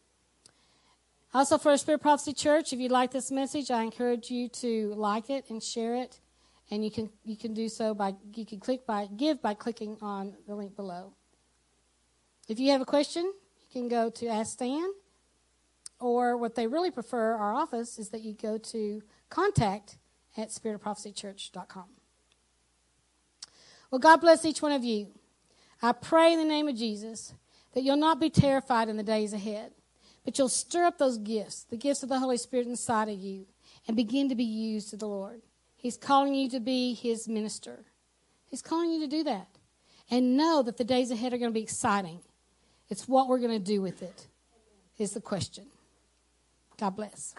Also, 1.33 1.57
for 1.57 1.75
Spirit 1.77 2.01
Prophecy 2.01 2.33
Church, 2.33 2.72
if 2.72 2.80
you 2.80 2.89
like 2.89 3.11
this 3.11 3.31
message, 3.31 3.69
I 3.69 3.83
encourage 3.83 4.31
you 4.31 4.47
to 4.49 4.93
like 4.95 5.30
it 5.30 5.49
and 5.49 5.61
share 5.61 5.95
it. 5.95 6.19
And 6.69 6.83
you 6.83 6.91
can 6.91 7.09
you 7.23 7.38
can 7.38 7.53
do 7.53 7.69
so 7.69 7.93
by 7.93 8.14
you 8.33 8.45
can 8.45 8.59
click 8.59 8.85
by 8.85 9.07
give 9.15 9.41
by 9.41 9.53
clicking 9.53 9.97
on 10.01 10.35
the 10.47 10.56
link 10.56 10.75
below. 10.75 11.14
If 12.49 12.59
you 12.59 12.72
have 12.72 12.81
a 12.81 12.85
question, 12.85 13.23
you 13.23 13.81
can 13.81 13.88
go 13.88 14.09
to 14.09 14.27
Ask 14.27 14.53
Stan, 14.53 14.89
or 16.00 16.38
what 16.38 16.56
they 16.56 16.67
really 16.67 16.92
prefer, 16.92 17.34
our 17.34 17.53
office, 17.53 17.98
is 17.98 18.09
that 18.09 18.22
you 18.22 18.34
go 18.34 18.58
to 18.58 19.01
contact 19.30 19.98
at 20.38 20.50
spiritofprophecychurch.com. 20.50 21.85
Well, 23.90 24.00
God 24.00 24.17
bless 24.17 24.45
each 24.45 24.61
one 24.61 24.72
of 24.72 24.84
you. 24.84 25.08
I 25.82 25.92
pray 25.93 26.34
in 26.34 26.40
the 26.40 26.45
name 26.45 26.67
of 26.67 26.76
Jesus 26.76 27.34
that 27.74 27.84
you'll 27.84 27.95
not 27.95 28.19
be 28.19 28.30
terrified 28.30 28.90
in 28.90 28.98
the 28.98 29.03
days 29.03 29.34
ahead, 29.34 29.72
but 30.26 30.38
you'll 30.38 30.50
stir 30.50 30.85
up 30.85 30.98
those 30.98 31.17
gifts, 31.17 31.64
the 31.64 31.77
gifts 31.77 32.03
of 32.03 32.09
the 32.09 32.19
Holy 32.19 32.38
Spirit 32.38 32.67
inside 32.67 33.08
of 33.09 33.17
you, 33.17 33.45
and 33.88 33.95
begin 33.95 34.30
to 34.30 34.35
be 34.35 34.43
used 34.43 34.90
to 34.90 34.98
the 34.98 35.08
Lord. 35.08 35.42
He's 35.76 35.95
calling 35.95 36.34
you 36.34 36.50
to 36.50 36.59
be 36.59 36.93
His 36.93 37.27
minister. 37.27 37.85
He's 38.50 38.61
calling 38.61 38.92
you 38.92 39.00
to 39.01 39.08
do 39.08 39.24
that. 39.24 39.48
And 40.09 40.38
know 40.38 40.64
that 40.64 40.77
the 40.77 40.84
days 40.84 41.11
ahead 41.11 41.34
are 41.34 41.38
going 41.38 41.51
to 41.51 41.58
be 41.58 41.64
exciting. 41.64 42.19
It's 42.90 43.08
what 43.08 43.27
we're 43.27 43.40
going 43.40 43.58
to 43.58 43.59
do 43.59 43.82
with 43.82 44.01
it, 44.01 44.27
is 44.98 45.11
the 45.11 45.22
question. 45.22 45.66
God 46.80 46.95
bless. 46.95 47.35